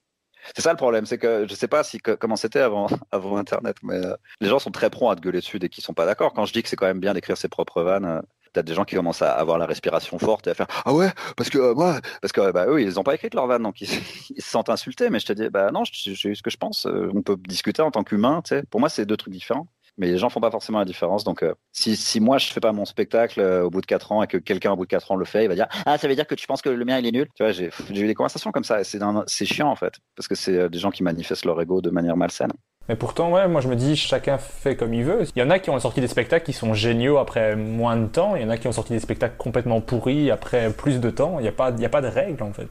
c'est 0.55 0.63
ça 0.63 0.71
le 0.71 0.77
problème, 0.77 1.07
c'est 1.07 1.19
que 1.19 1.47
je 1.49 1.55
sais 1.55 1.69
pas 1.69 1.83
si 1.83 1.99
comment 2.01 2.37
c'était 2.37 2.61
avant, 2.61 2.87
avant 3.13 3.37
Internet, 3.37 3.77
mais 3.83 3.95
euh, 3.95 4.15
les 4.41 4.49
gens 4.49 4.59
sont 4.59 4.71
très 4.71 4.91
prompts 4.91 5.13
à 5.13 5.17
te 5.17 5.21
gueuler 5.21 5.41
dessus 5.41 5.59
dès 5.59 5.69
qu'ils 5.69 5.85
sont 5.85 5.95
pas 5.95 6.07
d'accord. 6.07 6.33
Quand 6.35 6.45
je 6.45 6.53
dis 6.53 6.63
que 6.63 6.69
c'est 6.69 6.77
quand 6.77 6.87
même 6.87 7.01
bien 7.01 7.15
d'écrire 7.15 7.37
ses 7.37 7.49
propres 7.49 7.83
vannes, 7.83 8.05
euh, 8.05 8.21
t'as 8.55 8.63
des 8.63 8.73
gens 8.73 8.85
qui 8.85 8.95
commencent 8.95 9.23
à 9.23 9.33
avoir 9.33 9.59
la 9.59 9.67
respiration 9.67 10.19
forte 10.19 10.47
et 10.47 10.51
à 10.51 10.55
faire 10.55 10.67
ah 10.85 10.95
ouais 10.95 11.11
parce 11.37 11.51
que 11.51 11.59
euh, 11.59 11.75
moi 11.75 12.01
parce 12.23 12.33
que 12.33 12.53
bah 12.53 12.67
eux 12.69 12.81
ils 12.81 12.99
ont 12.99 13.03
pas 13.03 13.15
écrit 13.15 13.29
leur 13.35 13.47
vanne 13.47 13.65
donc 13.65 13.81
ils, 13.81 13.89
se 13.89 14.51
sentent 14.51 14.71
insultés 14.71 15.11
mais 15.11 15.19
je 15.19 15.27
te 15.27 15.33
dis 15.33 15.51
bah 15.51 15.71
non 15.73 15.83
j'ai 15.85 16.31
eu 16.31 16.37
ce 16.37 16.43
que 16.43 16.51
je 16.51 16.57
pense 16.57 16.87
euh, 16.87 17.11
on 17.15 17.23
peut 17.23 17.37
discuter 17.37 17.83
en 17.83 17.91
tant 17.91 18.05
qu'humain 18.05 18.41
tu 18.43 18.63
pour 18.71 18.81
moi 18.81 18.89
c'est 18.89 19.05
deux 19.05 19.17
trucs 19.17 19.35
différents. 19.35 19.67
Mais 19.97 20.09
les 20.09 20.19
gens 20.19 20.29
font 20.29 20.41
pas 20.41 20.51
forcément 20.51 20.81
la 20.81 20.85
différence 20.85 21.23
donc 21.23 21.45
euh, 21.45 21.55
si, 21.71 21.95
si 21.95 22.19
moi 22.19 22.39
je 22.39 22.53
fais 22.53 22.59
pas 22.59 22.73
mon 22.73 22.85
spectacle 22.85 23.41
au 23.41 23.71
bout 23.71 23.81
de 23.81 23.87
4 23.87 24.11
ans 24.11 24.23
et 24.25 24.27
que 24.27 24.39
quelqu'un 24.39 24.73
au 24.73 24.77
bout 24.77 24.87
de 24.87 24.91
4 24.91 25.13
ans 25.13 25.17
le 25.17 25.25
fait 25.25 25.45
il 25.45 25.49
va 25.49 25.55
dire 25.55 25.69
ah 25.87 25.97
ça 25.99 26.09
veut 26.09 26.17
dire 26.17 26.27
que 26.27 26.35
tu 26.35 26.49
penses 26.49 26.63
que 26.63 26.69
le 26.69 26.85
mien 26.85 26.99
il 26.99 27.07
est 27.07 27.13
nul 27.13 27.29
tu 27.37 27.45
vois 27.45 27.53
j'ai 27.53 27.71
eu 27.91 28.07
des 28.07 28.15
conversations 28.15 28.51
comme 28.51 28.65
ça 28.65 28.83
c'est 28.83 29.47
chiant 29.47 29.69
en 29.69 29.77
fait 29.77 29.95
parce 30.17 30.27
que 30.27 30.35
c'est 30.35 30.69
des 30.69 30.79
gens 30.79 30.91
qui 30.91 31.05
manifestent 31.05 31.45
leur 31.45 31.61
ego 31.61 31.81
de 31.81 31.91
manière 31.91 32.17
malsaine 32.17 32.51
mais 32.89 32.97
pourtant, 32.97 33.33
ouais, 33.33 33.49
moi 33.49 33.61
je 33.61 33.69
me 33.69 33.77
dis, 33.77 33.97
chacun 33.97 34.39
fait 34.39 34.77
comme 34.77 34.95
il 34.95 35.05
veut. 35.05 35.25
Il 35.35 35.41
y 35.41 35.43
en 35.43 35.51
a 35.51 35.59
qui 35.59 35.71
ont 35.71 35.79
sorti 35.79 36.01
des 36.01 36.09
spectacles 36.09 36.45
qui 36.45 36.53
sont 36.53 36.75
géniaux 36.75 37.19
après 37.19 37.57
moins 37.57 37.97
de 37.97 38.07
temps, 38.07 38.37
il 38.37 38.43
y 38.43 38.45
en 38.45 38.51
a 38.51 38.57
qui 38.57 38.69
ont 38.69 38.73
sorti 38.73 38.93
des 38.93 39.01
spectacles 39.01 39.37
complètement 39.37 39.81
pourris 39.81 40.31
après 40.31 40.71
plus 40.71 41.01
de 41.01 41.11
temps. 41.11 41.39
Il 41.39 41.43
n'y 41.43 41.49
a, 41.49 41.53
pas, 41.53 41.69
a 41.69 41.89
pas 41.89 42.01
de 42.03 42.09
règle 42.09 42.43
en 42.43 42.53
fait. 42.53 42.69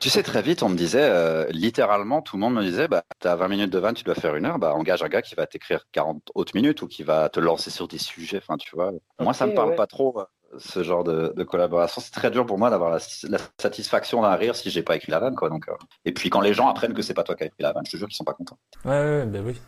Tu 0.00 0.10
sais, 0.10 0.24
très 0.24 0.42
vite, 0.42 0.64
on 0.64 0.68
me 0.68 0.74
disait, 0.74 1.08
euh, 1.08 1.46
littéralement, 1.50 2.22
tout 2.22 2.36
le 2.36 2.40
monde 2.40 2.54
me 2.54 2.62
disait, 2.62 2.88
bah, 2.88 3.04
tu 3.20 3.28
as 3.28 3.36
20 3.36 3.46
minutes 3.46 3.70
de 3.70 3.78
vanne, 3.78 3.94
tu 3.94 4.02
dois 4.02 4.16
faire 4.16 4.34
une 4.34 4.46
heure, 4.46 4.58
bah, 4.58 4.74
engage 4.74 5.02
un 5.02 5.08
gars 5.08 5.22
qui 5.22 5.36
va 5.36 5.46
t'écrire 5.46 5.86
40 5.92 6.32
autres 6.34 6.52
minutes 6.56 6.82
ou 6.82 6.88
qui 6.88 7.04
va 7.04 7.28
te 7.28 7.38
lancer 7.38 7.70
sur 7.70 7.86
des 7.86 7.98
sujets, 7.98 8.38
enfin, 8.38 8.56
tu 8.56 8.74
vois. 8.74 8.90
moi, 9.20 9.32
ça 9.32 9.46
me 9.46 9.54
parle 9.54 9.76
pas 9.76 9.86
trop. 9.86 10.18
Ce 10.58 10.82
genre 10.82 11.04
de, 11.04 11.42
collaboration. 11.44 12.00
C'est 12.00 12.12
très 12.12 12.30
dur 12.30 12.46
pour 12.46 12.58
moi 12.58 12.70
d'avoir 12.70 12.90
la, 12.90 12.98
satisfaction 13.58 14.22
d'un 14.22 14.34
rire 14.34 14.54
si 14.54 14.70
j'ai 14.70 14.82
pas 14.82 14.96
écrit 14.96 15.10
la 15.10 15.18
vanne. 15.18 15.34
Quoi, 15.34 15.48
donc, 15.48 15.68
euh. 15.68 15.72
Et 16.04 16.12
puis 16.12 16.30
quand 16.30 16.40
les 16.40 16.54
gens 16.54 16.68
apprennent 16.68 16.94
que 16.94 17.02
c'est 17.02 17.14
pas 17.14 17.24
toi 17.24 17.34
qui 17.34 17.44
as 17.44 17.46
écrit 17.46 17.62
la 17.62 17.72
vanne, 17.72 17.84
je 17.86 17.92
te 17.92 17.96
jure 17.96 18.08
qu'ils 18.08 18.16
sont 18.16 18.24
pas 18.24 18.34
contents. 18.34 18.58
Ouais, 18.84 18.90
ouais, 18.90 19.24
ben 19.26 19.42
oui. 19.44 19.60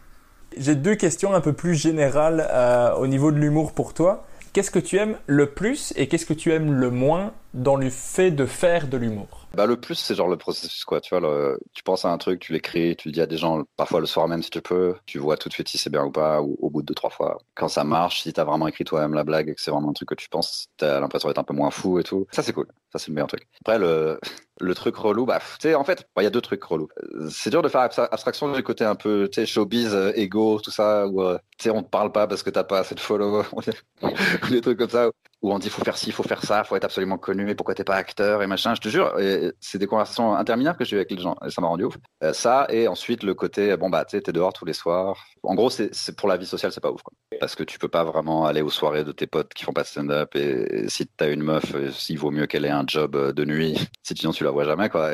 J'ai 0.56 0.76
deux 0.76 0.94
questions 0.94 1.34
un 1.34 1.40
peu 1.40 1.52
plus 1.52 1.74
générales 1.74 2.46
euh, 2.50 2.94
au 2.94 3.06
niveau 3.06 3.32
de 3.32 3.38
l'humour 3.38 3.72
pour 3.72 3.94
toi. 3.94 4.26
Qu'est-ce 4.52 4.70
que 4.70 4.78
tu 4.78 4.98
aimes 4.98 5.16
le 5.26 5.46
plus 5.46 5.92
et 5.96 6.06
qu'est-ce 6.06 6.26
que 6.26 6.34
tu 6.34 6.52
aimes 6.52 6.72
le 6.72 6.90
moins 6.90 7.32
dans 7.54 7.74
le 7.74 7.90
fait 7.90 8.30
de 8.30 8.46
faire 8.46 8.86
de 8.86 8.96
l'humour? 8.96 9.43
Bah, 9.54 9.66
le 9.66 9.80
plus, 9.80 9.94
c'est 9.94 10.14
genre 10.14 10.28
le 10.28 10.36
processus, 10.36 10.84
quoi. 10.84 11.00
Tu 11.00 11.16
vois, 11.16 11.56
tu 11.72 11.82
penses 11.82 12.04
à 12.04 12.10
un 12.12 12.18
truc, 12.18 12.40
tu 12.40 12.52
l'écris, 12.52 12.96
tu 12.96 13.08
le 13.08 13.12
dis 13.12 13.20
à 13.20 13.26
des 13.26 13.36
gens, 13.36 13.62
parfois 13.76 14.00
le 14.00 14.06
soir 14.06 14.28
même 14.28 14.42
si 14.42 14.50
tu 14.50 14.60
peux, 14.60 14.94
tu 15.06 15.18
vois 15.18 15.36
tout 15.36 15.48
de 15.48 15.54
suite 15.54 15.68
si 15.68 15.78
c'est 15.78 15.90
bien 15.90 16.04
ou 16.04 16.10
pas, 16.10 16.42
ou 16.42 16.56
au 16.60 16.70
bout 16.70 16.82
de 16.82 16.86
deux, 16.86 16.94
trois 16.94 17.10
fois. 17.10 17.38
Quand 17.54 17.68
ça 17.68 17.84
marche, 17.84 18.22
si 18.22 18.32
t'as 18.32 18.44
vraiment 18.44 18.68
écrit 18.68 18.84
toi-même 18.84 19.14
la 19.14 19.24
blague 19.24 19.48
et 19.48 19.54
que 19.54 19.60
c'est 19.60 19.70
vraiment 19.70 19.90
un 19.90 19.92
truc 19.92 20.08
que 20.10 20.14
tu 20.14 20.28
penses, 20.28 20.68
t'as 20.76 21.00
l'impression 21.00 21.28
d'être 21.28 21.38
un 21.38 21.44
peu 21.44 21.54
moins 21.54 21.70
fou 21.70 21.98
et 21.98 22.02
tout. 22.04 22.26
Ça, 22.32 22.42
c'est 22.42 22.52
cool. 22.52 22.66
Ça, 22.92 22.98
c'est 22.98 23.08
le 23.08 23.14
meilleur 23.14 23.28
truc. 23.28 23.46
Après, 23.60 23.78
le, 23.78 24.18
Le 24.60 24.72
truc 24.76 24.94
relou, 24.94 25.26
bah, 25.26 25.40
tu 25.40 25.68
sais, 25.68 25.74
en 25.74 25.82
fait, 25.82 26.06
il 26.16 26.22
y 26.22 26.26
a 26.26 26.30
deux 26.30 26.40
trucs 26.40 26.62
relous. 26.62 26.88
C'est 27.28 27.50
dur 27.50 27.60
de 27.60 27.68
faire 27.68 27.80
abs- 27.80 27.98
abstraction 28.12 28.52
du 28.52 28.62
côté 28.62 28.84
un 28.84 28.94
peu, 28.94 29.28
tu 29.32 29.40
sais, 29.40 29.46
showbiz, 29.46 29.92
euh, 29.92 30.12
ego, 30.14 30.60
tout 30.60 30.70
ça, 30.70 31.08
où, 31.08 31.22
euh, 31.22 31.36
tu 31.58 31.64
sais, 31.64 31.70
on 31.70 31.82
te 31.82 31.88
parle 31.88 32.12
pas 32.12 32.28
parce 32.28 32.44
que 32.44 32.50
t'as 32.50 32.62
pas 32.62 32.78
assez 32.78 32.94
de 32.94 33.00
followers, 33.00 33.46
ou 34.02 34.48
des 34.50 34.60
trucs 34.60 34.78
comme 34.78 34.88
ça, 34.90 35.10
où 35.44 35.52
on 35.52 35.58
dit 35.58 35.68
faut 35.68 35.84
faire 35.84 35.98
ci, 35.98 36.10
faut 36.10 36.22
faire 36.22 36.42
ça, 36.42 36.64
faut 36.64 36.74
être 36.74 36.84
absolument 36.84 37.18
connu, 37.18 37.50
et 37.50 37.54
pourquoi 37.54 37.74
t'es 37.74 37.84
pas 37.84 37.96
acteur 37.96 38.42
et 38.42 38.46
machin. 38.46 38.74
Je 38.74 38.80
te 38.80 38.88
jure, 38.88 39.14
c'est 39.60 39.76
des 39.76 39.86
conversations 39.86 40.34
interminables 40.34 40.78
que 40.78 40.86
j'ai 40.86 40.96
eu 40.96 41.00
avec 41.00 41.10
les 41.10 41.18
gens, 41.18 41.36
ça 41.50 41.60
m'a 41.60 41.66
rendu 41.66 41.84
ouf. 41.84 41.98
Euh, 42.22 42.32
ça, 42.32 42.66
et 42.70 42.88
ensuite 42.88 43.22
le 43.22 43.34
côté, 43.34 43.76
bon 43.76 43.90
bah, 43.90 44.06
tu 44.06 44.22
t'es 44.22 44.32
dehors 44.32 44.54
tous 44.54 44.64
les 44.64 44.72
soirs. 44.72 45.22
En 45.42 45.54
gros, 45.54 45.68
c'est 45.68 46.16
pour 46.16 46.30
la 46.30 46.38
vie 46.38 46.46
sociale, 46.46 46.72
c'est 46.72 46.80
pas 46.80 46.90
ouf, 46.90 47.02
quoi. 47.02 47.12
Parce 47.40 47.56
que 47.56 47.62
tu 47.62 47.78
peux 47.78 47.88
pas 47.88 48.04
vraiment 48.04 48.46
aller 48.46 48.62
aux 48.62 48.70
soirées 48.70 49.04
de 49.04 49.12
tes 49.12 49.26
potes 49.26 49.52
qui 49.52 49.64
font 49.64 49.74
pas 49.74 49.82
de 49.82 49.86
stand-up, 49.86 50.34
et, 50.34 50.88
si 50.88 51.06
t'as 51.06 51.30
une 51.30 51.42
meuf, 51.42 51.74
euh, 51.74 51.90
il 52.08 52.18
vaut 52.18 52.30
mieux 52.30 52.46
qu'elle 52.46 52.64
ait 52.64 52.70
un 52.70 52.84
job 52.86 53.14
euh, 53.14 53.34
de 53.34 53.44
nuit, 53.44 53.76
sinon 54.02 54.32
tu 54.32 54.44
la 54.44 54.50
vois 54.50 54.64
jamais, 54.64 54.88
quoi. 54.88 55.10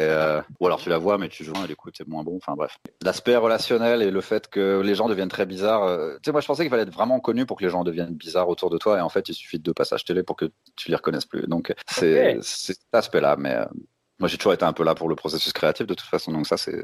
Ou 0.61 0.67
alors 0.67 0.79
tu 0.79 0.91
la 0.91 0.99
vois, 0.99 1.19
mais 1.19 1.29
tu 1.29 1.43
joues, 1.43 1.55
et 1.65 1.67
du 1.67 1.75
coup, 1.75 1.89
c'est 1.93 2.07
moins 2.07 2.23
bon, 2.23 2.37
enfin 2.37 2.55
bref. 2.55 2.77
L'aspect 3.03 3.35
relationnel 3.35 4.01
et 4.01 4.13
le 4.13 4.21
fait 4.21 4.47
que 4.47 4.81
les 4.81 4.95
gens 4.95 5.09
deviennent 5.09 5.29
très 5.29 5.47
bizarres. 5.47 5.89
tu 6.23 6.27
sais, 6.27 6.31
moi, 6.31 6.41
je 6.41 6.47
pensais 6.47 6.63
qu'il 6.63 6.71
fallait 6.71 6.85
être 6.85 6.95
vraiment 6.95 7.19
connu 7.19 7.47
pour 7.47 7.57
que 7.57 7.65
les 7.65 7.71
gens 7.71 7.83
deviennent 7.83 8.15
bizarres 8.15 8.49
autour 8.49 8.71
de 8.71 8.79
toi, 8.79 8.97
et 8.99 9.01
en 9.01 9.09
fait, 9.09 9.29
il 9.29 9.35
suffit 9.35 9.59
de 9.59 9.65
deux 9.65 9.75
passages 9.75 10.05
télé 10.05 10.20
pour 10.23 10.37
que 10.37 10.47
tu 10.77 10.91
les 10.91 10.97
reconnaisses 10.97 11.27
plus. 11.27 11.47
Donc, 11.47 11.75
c'est 11.91 12.37
Ok. 12.37 12.43
c'est 12.43 12.75
cet 12.75 12.95
aspect-là, 12.95 13.37
mais 13.39 13.55
euh, 13.55 13.65
moi, 14.19 14.29
j'ai 14.29 14.37
toujours 14.37 14.53
été 14.53 14.65
un 14.65 14.73
peu 14.73 14.85
là 14.85 14.95
pour 14.95 15.09
le 15.09 15.17
processus 15.17 15.53
créatif 15.53 15.87
de 15.87 15.95
toute 15.95 16.09
façon, 16.09 16.33
donc 16.33 16.47
ça, 16.47 16.57
c'est 16.57 16.83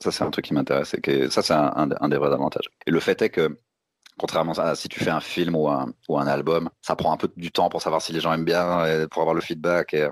ça, 0.00 0.10
c'est 0.10 0.24
un 0.24 0.30
truc 0.30 0.44
qui 0.46 0.54
m'intéresse, 0.54 0.94
et 0.94 1.00
que 1.00 1.28
ça, 1.30 1.40
c'est 1.42 1.54
un, 1.54 1.72
un- 1.76 1.88
un 2.00 2.08
des 2.08 2.16
vrais 2.16 2.32
avantages. 2.32 2.66
Et 2.86 2.90
le 2.90 3.00
fait 3.00 3.20
est 3.22 3.30
que 3.30 3.58
Contrairement 4.16 4.52
à 4.52 4.76
si 4.76 4.88
tu 4.88 5.00
fais 5.00 5.10
un 5.10 5.18
film 5.18 5.56
ou 5.56 5.68
un, 5.68 5.92
ou 6.08 6.16
un 6.20 6.28
album, 6.28 6.70
ça 6.82 6.94
prend 6.94 7.12
un 7.12 7.16
peu 7.16 7.28
du 7.36 7.50
temps 7.50 7.68
pour 7.68 7.82
savoir 7.82 8.00
si 8.00 8.12
les 8.12 8.20
gens 8.20 8.32
aiment 8.32 8.44
bien, 8.44 8.86
et 8.86 9.08
pour 9.08 9.22
avoir 9.22 9.34
le 9.34 9.40
feedback. 9.40 9.92
Et 9.92 10.02
euh, 10.02 10.10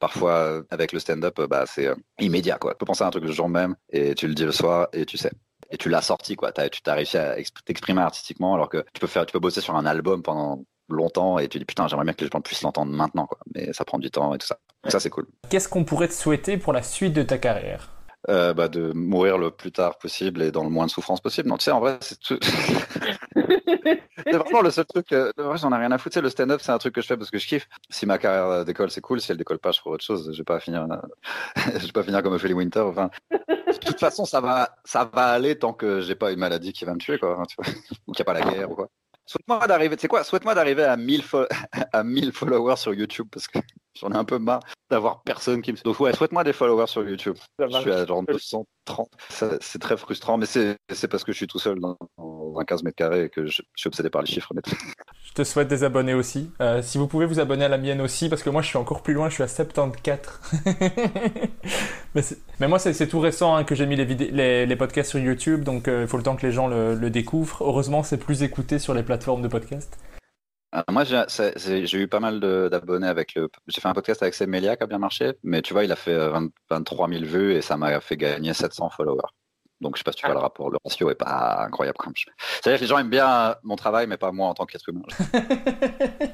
parfois, 0.00 0.32
euh, 0.32 0.62
avec 0.70 0.90
le 0.90 0.98
stand-up, 0.98 1.38
euh, 1.38 1.46
bah, 1.46 1.64
c'est 1.64 1.86
euh, 1.86 1.94
immédiat. 2.18 2.58
Quoi. 2.58 2.72
Tu 2.72 2.78
peux 2.78 2.84
penser 2.86 3.04
à 3.04 3.06
un 3.06 3.10
truc 3.10 3.22
le 3.22 3.30
jour 3.30 3.48
même 3.48 3.76
et 3.90 4.16
tu 4.16 4.26
le 4.26 4.34
dis 4.34 4.44
le 4.44 4.50
soir 4.50 4.88
et 4.92 5.06
tu 5.06 5.16
sais. 5.18 5.30
Et 5.70 5.76
tu 5.76 5.88
l'as 5.88 6.02
sorti, 6.02 6.34
quoi. 6.34 6.50
Tu 6.50 6.82
t'as 6.82 6.94
réussi 6.94 7.16
à 7.16 7.38
exp- 7.38 7.62
t'exprimer 7.64 8.00
artistiquement, 8.02 8.54
alors 8.54 8.68
que 8.68 8.84
tu 8.92 8.98
peux 9.00 9.06
faire, 9.06 9.24
tu 9.24 9.30
peux 9.32 9.38
bosser 9.38 9.60
sur 9.60 9.76
un 9.76 9.86
album 9.86 10.24
pendant 10.24 10.64
longtemps 10.88 11.38
et 11.38 11.48
tu 11.48 11.58
dis 11.58 11.64
putain, 11.64 11.86
j'aimerais 11.88 12.04
bien 12.04 12.14
que 12.14 12.24
les 12.24 12.30
gens 12.30 12.40
puissent 12.40 12.62
l'entendre 12.62 12.92
maintenant, 12.92 13.26
quoi. 13.26 13.38
Mais 13.54 13.72
ça 13.72 13.84
prend 13.84 13.98
du 13.98 14.10
temps 14.10 14.34
et 14.34 14.38
tout 14.38 14.46
ça. 14.46 14.58
Donc 14.82 14.92
ça, 14.92 15.00
c'est 15.00 15.10
cool. 15.10 15.26
Qu'est-ce 15.50 15.68
qu'on 15.68 15.84
pourrait 15.84 16.08
te 16.08 16.12
souhaiter 16.14 16.56
pour 16.56 16.72
la 16.72 16.82
suite 16.82 17.12
de 17.12 17.22
ta 17.22 17.38
carrière? 17.38 17.90
Euh, 18.30 18.54
bah, 18.54 18.68
de 18.68 18.90
mourir 18.94 19.36
le 19.36 19.50
plus 19.50 19.70
tard 19.70 19.98
possible 19.98 20.40
et 20.40 20.50
dans 20.50 20.64
le 20.64 20.70
moins 20.70 20.86
de 20.86 20.90
souffrance 20.90 21.20
possible. 21.20 21.46
Non, 21.48 21.58
tu 21.58 21.64
sais, 21.64 21.70
en 21.72 21.80
vrai, 21.80 21.98
c'est 22.00 22.18
tout. 22.18 22.38
c'est 23.34 24.32
vraiment 24.32 24.62
le 24.62 24.70
seul 24.70 24.86
truc. 24.86 25.12
euh, 25.12 25.30
en 25.38 25.42
vrai, 25.42 25.58
j'en 25.58 25.70
ai 25.72 25.76
rien 25.76 25.92
à 25.92 25.98
foutre. 25.98 26.14
Tu 26.14 26.18
sais, 26.18 26.22
le 26.22 26.30
stand-up, 26.30 26.60
c'est 26.62 26.72
un 26.72 26.78
truc 26.78 26.94
que 26.94 27.02
je 27.02 27.06
fais 27.06 27.18
parce 27.18 27.30
que 27.30 27.38
je 27.38 27.46
kiffe. 27.46 27.68
Si 27.90 28.06
ma 28.06 28.16
carrière 28.16 28.46
euh, 28.46 28.64
décolle, 28.64 28.90
c'est 28.90 29.02
cool. 29.02 29.20
Si 29.20 29.30
elle 29.30 29.36
décolle 29.36 29.58
pas, 29.58 29.72
je 29.72 29.80
ferai 29.80 29.90
autre 29.90 30.04
chose. 30.04 30.30
Je 30.32 30.38
vais 30.38 30.44
pas 30.44 30.58
finir, 30.58 30.86
euh, 30.90 30.96
je 31.78 31.84
vais 31.86 31.92
pas 31.92 32.02
finir 32.02 32.22
comme 32.22 32.32
Ophélie 32.32 32.54
Winter. 32.54 32.80
Enfin, 32.80 33.10
de 33.30 33.78
toute 33.78 34.00
façon, 34.00 34.24
ça 34.24 34.40
va, 34.40 34.74
ça 34.84 35.04
va 35.12 35.26
aller 35.26 35.58
tant 35.58 35.74
que 35.74 36.00
j'ai 36.00 36.14
pas 36.14 36.32
une 36.32 36.38
maladie 36.38 36.72
qui 36.72 36.84
va 36.86 36.94
me 36.94 36.98
tuer, 36.98 37.18
quoi. 37.18 37.36
hein, 37.38 37.44
tu 37.46 37.56
vois. 37.58 37.66
ou 38.06 38.12
qu'il 38.14 38.24
n'y 38.24 38.30
a 38.30 38.32
pas 38.32 38.40
la 38.40 38.50
guerre 38.50 38.70
ou 38.70 38.74
quoi. 38.74 38.88
Souhaite-moi 39.26 39.66
d'arriver, 39.66 39.96
quoi, 40.08 40.22
souhaite-moi 40.22 40.54
d'arriver 40.54 40.84
à 40.84 40.96
1000 40.96 41.22
fo- 41.22 41.46
à 41.92 42.04
1000 42.04 42.32
followers 42.32 42.76
sur 42.76 42.92
YouTube 42.92 43.26
parce 43.30 43.46
que 43.48 43.58
j'en 43.98 44.10
ai 44.12 44.16
un 44.16 44.24
peu 44.24 44.38
marre 44.38 44.60
d'avoir 44.90 45.22
personne 45.22 45.62
qui 45.62 45.72
me. 45.72 45.78
Donc 45.82 45.98
ouais, 46.00 46.12
souhaite-moi 46.12 46.44
des 46.44 46.52
followers 46.52 46.86
sur 46.88 47.08
YouTube. 47.08 47.36
Je 47.58 47.78
suis 47.80 47.90
à 47.92 48.04
genre 48.06 48.22
230. 48.22 49.08
Ça, 49.30 49.50
C'est 49.60 49.78
très 49.78 49.96
frustrant, 49.96 50.36
mais 50.36 50.46
c'est 50.46 50.76
c'est 50.92 51.08
parce 51.08 51.24
que 51.24 51.32
je 51.32 51.38
suis 51.38 51.46
tout 51.46 51.58
seul 51.58 51.80
dans, 51.80 51.96
dans 52.54 52.60
un 52.60 52.64
15 52.64 52.82
mètres 52.84 52.96
carrés 52.96 53.24
et 53.24 53.28
que 53.28 53.44
je, 53.46 53.52
je 53.52 53.62
suis 53.76 53.88
obsédé 53.88 54.08
par 54.10 54.22
les 54.22 54.28
chiffres. 54.28 54.52
mais- 54.54 54.62
Je 55.26 55.32
te 55.34 55.44
souhaite 55.44 55.68
des 55.68 55.84
abonnés 55.84 56.14
aussi. 56.14 56.50
Euh, 56.60 56.80
si 56.82 56.96
vous 56.98 57.06
pouvez 57.08 57.26
vous 57.26 57.40
abonner 57.40 57.64
à 57.64 57.68
la 57.68 57.78
mienne 57.78 58.00
aussi, 58.00 58.28
parce 58.28 58.42
que 58.42 58.50
moi 58.50 58.62
je 58.62 58.68
suis 58.68 58.78
encore 58.78 59.02
plus 59.02 59.14
loin, 59.14 59.28
je 59.28 59.34
suis 59.34 59.42
à 59.42 59.48
74. 59.48 60.40
mais, 62.60 62.68
moi 62.68 62.78
c'est 62.78 63.06
tout 63.08 63.20
récent 63.20 63.54
hein, 63.56 63.64
que 63.64 63.74
j'ai 63.74 63.86
mis 63.86 63.96
les, 63.96 64.04
vidé- 64.04 64.30
les, 64.30 64.66
les 64.66 64.76
podcasts 64.76 65.10
sur 65.10 65.18
YouTube, 65.18 65.64
donc 65.64 65.88
euh, 65.88 66.02
il 66.02 66.08
faut 66.08 66.16
le 66.16 66.22
temps 66.22 66.36
que 66.36 66.46
les 66.46 66.52
gens 66.52 66.68
le, 66.68 66.94
le 66.94 67.10
découvrent. 67.10 67.62
Heureusement 67.62 68.02
c'est 68.02 68.18
plus 68.18 68.42
écouté 68.42 68.78
sur 68.78 68.94
les 68.94 69.02
plateformes 69.02 69.42
de 69.42 69.48
podcast. 69.48 69.96
Euh, 70.74 70.82
moi, 70.90 71.04
j'ai 71.04 71.98
eu 71.98 72.08
pas 72.08 72.18
mal 72.18 72.40
d'abonnés 72.40 73.06
avec 73.06 73.34
le. 73.36 73.48
J'ai 73.68 73.80
fait 73.80 73.86
un 73.88 73.92
podcast 73.94 74.22
avec 74.22 74.34
Seb 74.34 74.48
Melia 74.48 74.76
qui 74.76 74.82
a 74.82 74.86
bien 74.88 74.98
marché, 74.98 75.34
mais 75.44 75.62
tu 75.62 75.72
vois, 75.72 75.84
il 75.84 75.92
a 75.92 75.96
fait 75.96 76.10
euh, 76.12 76.30
20 76.30 76.48
23 76.70 77.08
000 77.08 77.24
vues 77.24 77.54
et 77.54 77.60
ça 77.62 77.76
m'a 77.76 78.00
fait 78.00 78.16
gagner 78.16 78.52
700 78.54 78.90
followers. 78.90 79.20
Donc, 79.84 79.96
je 79.96 80.00
sais 80.00 80.04
pas 80.04 80.12
si 80.12 80.16
tu 80.16 80.26
vois 80.26 80.34
le 80.34 80.40
rapport, 80.40 80.70
le 80.70 80.78
ratio 80.82 81.10
est 81.10 81.14
pas 81.14 81.64
incroyable 81.66 81.98
quand 81.98 82.08
même. 82.08 82.14
C'est-à-dire 82.16 82.78
que 82.78 82.84
les 82.84 82.88
gens 82.88 82.98
aiment 82.98 83.10
bien 83.10 83.28
euh, 83.28 83.54
mon 83.62 83.76
travail, 83.76 84.06
mais 84.06 84.16
pas 84.16 84.32
moi 84.32 84.48
en 84.48 84.54
tant 84.54 84.66
qu'être 84.66 84.88
humain. 84.88 85.02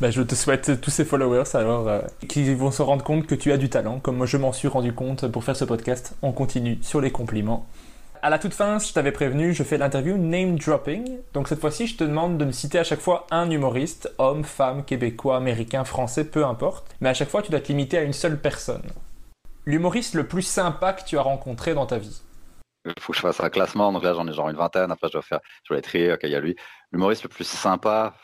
Bah, 0.00 0.10
je 0.10 0.22
te 0.22 0.34
souhaite 0.34 0.80
tous 0.80 0.90
ces 0.90 1.04
followers 1.04 1.54
alors 1.54 1.86
euh, 1.88 2.00
qui 2.28 2.52
vont 2.52 2.72
se 2.72 2.82
rendre 2.82 3.04
compte 3.04 3.28
que 3.28 3.36
tu 3.36 3.52
as 3.52 3.56
du 3.56 3.70
talent, 3.70 4.00
comme 4.00 4.16
moi 4.16 4.26
je 4.26 4.36
m'en 4.36 4.52
suis 4.52 4.66
rendu 4.66 4.92
compte 4.92 5.28
pour 5.28 5.44
faire 5.44 5.54
ce 5.54 5.64
podcast. 5.64 6.16
On 6.20 6.32
continue 6.32 6.78
sur 6.82 7.00
les 7.00 7.12
compliments. 7.12 7.64
À 8.20 8.28
la 8.28 8.40
toute 8.40 8.54
fin, 8.54 8.80
je 8.80 8.92
t'avais 8.92 9.12
prévenu, 9.12 9.54
je 9.54 9.62
fais 9.62 9.78
l'interview 9.78 10.16
name 10.16 10.58
dropping. 10.58 11.18
Donc 11.32 11.46
cette 11.46 11.60
fois-ci, 11.60 11.86
je 11.86 11.96
te 11.96 12.02
demande 12.02 12.38
de 12.38 12.44
me 12.44 12.50
citer 12.50 12.80
à 12.80 12.84
chaque 12.84 13.00
fois 13.00 13.28
un 13.30 13.48
humoriste, 13.48 14.12
homme, 14.18 14.42
femme, 14.42 14.84
québécois, 14.84 15.36
américain, 15.36 15.84
français, 15.84 16.24
peu 16.24 16.44
importe. 16.44 16.92
Mais 17.00 17.10
à 17.10 17.14
chaque 17.14 17.28
fois, 17.30 17.42
tu 17.42 17.52
dois 17.52 17.60
te 17.60 17.68
limiter 17.68 17.96
à 17.96 18.02
une 18.02 18.12
seule 18.12 18.40
personne. 18.40 18.82
L'humoriste 19.64 20.14
le 20.14 20.26
plus 20.26 20.42
sympa 20.42 20.92
que 20.92 21.04
tu 21.04 21.16
as 21.16 21.22
rencontré 21.22 21.72
dans 21.72 21.86
ta 21.86 21.98
vie. 21.98 22.20
Il 22.84 22.92
faut 23.00 23.12
que 23.12 23.16
je 23.16 23.22
fasse 23.22 23.40
un 23.40 23.48
classement, 23.50 23.92
donc 23.92 24.02
là 24.04 24.12
j'en 24.14 24.26
ai 24.28 24.32
genre 24.32 24.48
une 24.50 24.56
vingtaine, 24.56 24.90
après 24.90 25.08
je 25.08 25.12
dois 25.14 25.22
faire, 25.22 25.40
je 25.64 25.70
dois 25.72 25.78
être 25.78 25.84
trier, 25.84 26.12
ok, 26.12 26.20
il 26.24 26.30
y 26.30 26.34
a 26.34 26.40
lui. 26.40 26.54
L'humoriste 26.92 27.22
le 27.22 27.28
plus 27.30 27.44
sympa, 27.44 28.14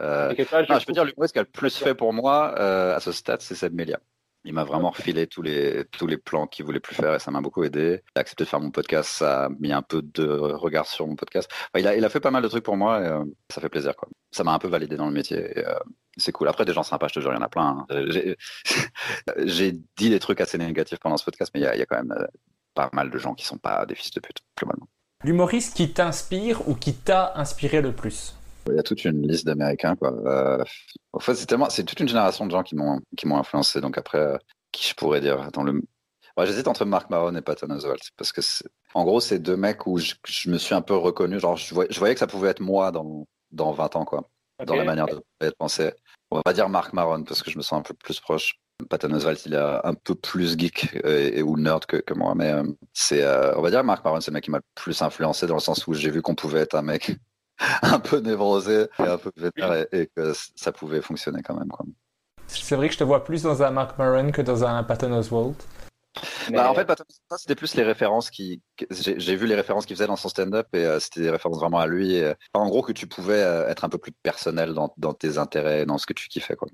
euh, 0.00 0.34
pas, 0.44 0.64
je- 0.64 0.72
non, 0.72 0.78
je 0.80 0.86
peux 0.86 0.92
dire 0.92 1.04
l'humoriste 1.04 1.32
qui 1.34 1.38
a 1.38 1.42
le 1.42 1.48
plus 1.48 1.76
fait 1.76 1.94
pour 1.94 2.12
moi 2.12 2.54
euh, 2.58 2.96
à 2.96 3.00
ce 3.00 3.12
stade, 3.12 3.40
c'est 3.42 3.54
Seb 3.54 3.74
Melia. 3.74 4.00
Il 4.44 4.54
m'a 4.54 4.64
vraiment 4.64 4.90
refilé 4.90 5.26
tous 5.26 5.42
les, 5.42 5.84
tous 5.90 6.06
les 6.06 6.16
plans 6.16 6.46
qu'il 6.46 6.64
voulait 6.64 6.78
plus 6.80 6.94
faire 6.94 7.12
et 7.14 7.18
ça 7.18 7.30
m'a 7.30 7.40
beaucoup 7.40 7.64
aidé. 7.64 8.02
Il 8.14 8.18
a 8.18 8.20
accepté 8.20 8.44
de 8.44 8.48
faire 8.48 8.60
mon 8.60 8.70
podcast, 8.70 9.10
ça 9.10 9.44
a 9.46 9.48
mis 9.60 9.72
un 9.72 9.82
peu 9.82 10.00
de 10.00 10.26
regard 10.26 10.86
sur 10.86 11.06
mon 11.06 11.16
podcast. 11.16 11.50
Enfin, 11.52 11.80
il, 11.80 11.86
a, 11.88 11.96
il 11.96 12.04
a 12.04 12.08
fait 12.08 12.20
pas 12.20 12.30
mal 12.30 12.42
de 12.42 12.48
trucs 12.48 12.64
pour 12.64 12.76
moi 12.76 13.00
et 13.02 13.06
euh, 13.08 13.24
ça 13.52 13.60
fait 13.60 13.68
plaisir. 13.68 13.94
Quoi. 13.96 14.08
Ça 14.30 14.44
m'a 14.44 14.52
un 14.54 14.58
peu 14.60 14.68
validé 14.68 14.96
dans 14.96 15.06
le 15.06 15.12
métier 15.12 15.38
et 15.58 15.66
euh, 15.66 15.74
c'est 16.16 16.32
cool. 16.32 16.48
Après, 16.48 16.64
des 16.64 16.72
gens 16.72 16.84
sympas, 16.84 17.08
je 17.08 17.14
te 17.14 17.20
jure, 17.20 17.32
il 17.32 17.36
y 17.36 17.38
en 17.38 17.42
a 17.42 17.48
plein. 17.48 17.84
hein. 17.90 18.04
J'ai- 19.44 19.72
dit 19.96 20.10
des 20.10 20.18
trucs 20.20 20.40
assez 20.40 20.56
négatifs 20.56 20.98
pendant 21.00 21.16
ce 21.16 21.24
podcast, 21.24 21.50
mais 21.54 21.60
il 21.60 21.64
y 21.64 21.66
a, 21.66 21.74
il 21.74 21.78
y 21.78 21.82
a 21.82 21.86
quand 21.86 21.96
même 22.02 22.14
pas 22.78 22.90
mal 22.92 23.10
de 23.10 23.18
gens 23.18 23.34
qui 23.34 23.44
sont 23.44 23.58
pas 23.58 23.84
des 23.86 23.96
fils 23.96 24.12
de 24.12 24.20
pute, 24.20 24.38
globalement. 24.56 24.86
L'humoriste 25.24 25.76
qui 25.76 25.92
t'inspire 25.92 26.68
ou 26.68 26.74
qui 26.76 26.94
t'a 26.94 27.32
inspiré 27.34 27.80
le 27.82 27.92
plus? 27.92 28.34
Il 28.68 28.76
y 28.76 28.78
a 28.78 28.82
toute 28.84 29.04
une 29.04 29.26
liste 29.26 29.44
d'Américains, 29.46 29.96
quoi. 29.96 30.12
Euh, 30.26 30.62
en 31.12 31.18
fait, 31.18 31.34
c'est 31.34 31.46
tellement, 31.46 31.68
c'est 31.70 31.82
toute 31.84 31.98
une 31.98 32.06
génération 32.08 32.46
de 32.46 32.52
gens 32.52 32.62
qui 32.62 32.76
m'ont, 32.76 33.00
qui 33.16 33.26
m'ont 33.26 33.38
influencé. 33.38 33.80
Donc 33.80 33.98
après, 33.98 34.18
euh, 34.18 34.36
qui 34.70 34.88
je 34.88 34.94
pourrais 34.94 35.20
dire 35.20 35.40
Attends, 35.42 35.64
le... 35.64 35.82
Ouais, 36.36 36.46
j'hésite 36.46 36.68
entre 36.68 36.84
Mark 36.84 37.10
Maron 37.10 37.34
et 37.34 37.40
Patton 37.42 37.70
Oswalt 37.70 37.98
parce 38.16 38.30
que, 38.30 38.42
c'est- 38.42 38.68
en 38.94 39.02
gros, 39.04 39.18
c'est 39.20 39.40
deux 39.40 39.56
mecs 39.56 39.86
où 39.88 39.98
je, 39.98 40.14
je 40.24 40.50
me 40.50 40.58
suis 40.58 40.74
un 40.74 40.82
peu 40.82 40.94
reconnu. 40.94 41.40
Genre, 41.40 41.56
je 41.56 41.74
voyais, 41.74 41.90
je 41.92 41.98
voyais 41.98 42.14
que 42.14 42.20
ça 42.20 42.28
pouvait 42.28 42.50
être 42.50 42.60
moi 42.60 42.92
dans, 42.92 43.26
dans 43.50 43.72
20 43.72 43.96
ans, 43.96 44.04
quoi. 44.04 44.28
Dans 44.64 44.74
la 44.76 44.84
manière 44.84 45.06
de 45.06 45.20
de 45.40 45.52
penser. 45.58 45.90
On 46.30 46.36
va 46.36 46.42
pas 46.42 46.52
dire 46.52 46.68
Mark 46.68 46.92
Maron 46.92 47.24
parce 47.24 47.42
que 47.42 47.50
je 47.50 47.56
me 47.58 47.62
sens 47.62 47.78
un 47.80 47.82
peu 47.82 47.94
plus 47.94 48.20
proche. 48.20 48.54
Patton 48.88 49.12
Oswalt, 49.12 49.44
il 49.46 49.54
est 49.54 49.56
un 49.56 49.94
peu 49.94 50.14
plus 50.14 50.56
geek 50.56 51.00
euh, 51.04 51.30
et, 51.34 51.42
ou 51.42 51.56
nerd 51.56 51.84
que, 51.86 51.96
que 51.96 52.14
moi, 52.14 52.34
mais 52.34 52.52
euh, 52.52 52.62
c'est, 52.92 53.22
euh, 53.22 53.54
on 53.56 53.62
va 53.62 53.70
dire 53.70 53.82
Mark 53.82 54.04
Maron, 54.04 54.20
c'est 54.20 54.30
le 54.30 54.34
mec 54.34 54.44
qui 54.44 54.50
m'a 54.50 54.58
le 54.58 54.64
plus 54.74 55.02
influencé 55.02 55.46
dans 55.46 55.54
le 55.54 55.60
sens 55.60 55.86
où 55.86 55.94
j'ai 55.94 56.10
vu 56.10 56.22
qu'on 56.22 56.34
pouvait 56.34 56.60
être 56.60 56.74
un 56.74 56.82
mec 56.82 57.16
un 57.82 57.98
peu 57.98 58.18
névrosé 58.18 58.86
et 58.98 59.02
un 59.02 59.18
peu 59.18 59.32
vénère 59.36 59.74
et, 59.74 59.88
et 60.02 60.06
que 60.06 60.32
ça 60.54 60.72
pouvait 60.72 61.02
fonctionner 61.02 61.42
quand 61.42 61.56
même. 61.56 61.68
Quoi. 61.68 61.86
C'est 62.46 62.76
vrai 62.76 62.88
que 62.88 62.94
je 62.94 62.98
te 62.98 63.04
vois 63.04 63.24
plus 63.24 63.42
dans 63.42 63.62
un 63.62 63.70
Mark 63.70 63.98
Maron 63.98 64.30
que 64.30 64.42
dans 64.42 64.64
un 64.64 64.82
Patton 64.82 65.12
Oswalt. 65.12 65.56
Bah, 66.50 66.70
en 66.70 66.74
fait, 66.74 66.84
Patton 66.84 67.04
c'était 67.36 67.54
plus 67.54 67.74
les 67.74 67.82
références 67.82 68.30
qui. 68.30 68.62
J'ai 68.90 69.20
j'ai 69.20 69.36
vu 69.36 69.46
les 69.46 69.54
références 69.54 69.86
qu'il 69.86 69.96
faisait 69.96 70.06
dans 70.06 70.16
son 70.16 70.28
stand-up 70.28 70.66
et 70.72 70.84
euh, 70.84 70.98
c'était 70.98 71.20
des 71.20 71.30
références 71.30 71.58
vraiment 71.58 71.78
à 71.78 71.86
lui. 71.86 72.14
et, 72.14 72.32
en 72.54 72.68
gros, 72.68 72.82
que 72.82 72.92
tu 72.92 73.06
pouvais 73.06 73.42
euh, 73.42 73.68
être 73.68 73.84
un 73.84 73.88
peu 73.88 73.98
plus 73.98 74.12
personnel 74.12 74.74
dans, 74.74 74.92
dans 74.96 75.12
tes 75.12 75.38
intérêts, 75.38 75.86
dans 75.86 75.98
ce 75.98 76.06
que 76.06 76.14
tu 76.14 76.28
kiffais. 76.28 76.56
Quoi. 76.56 76.68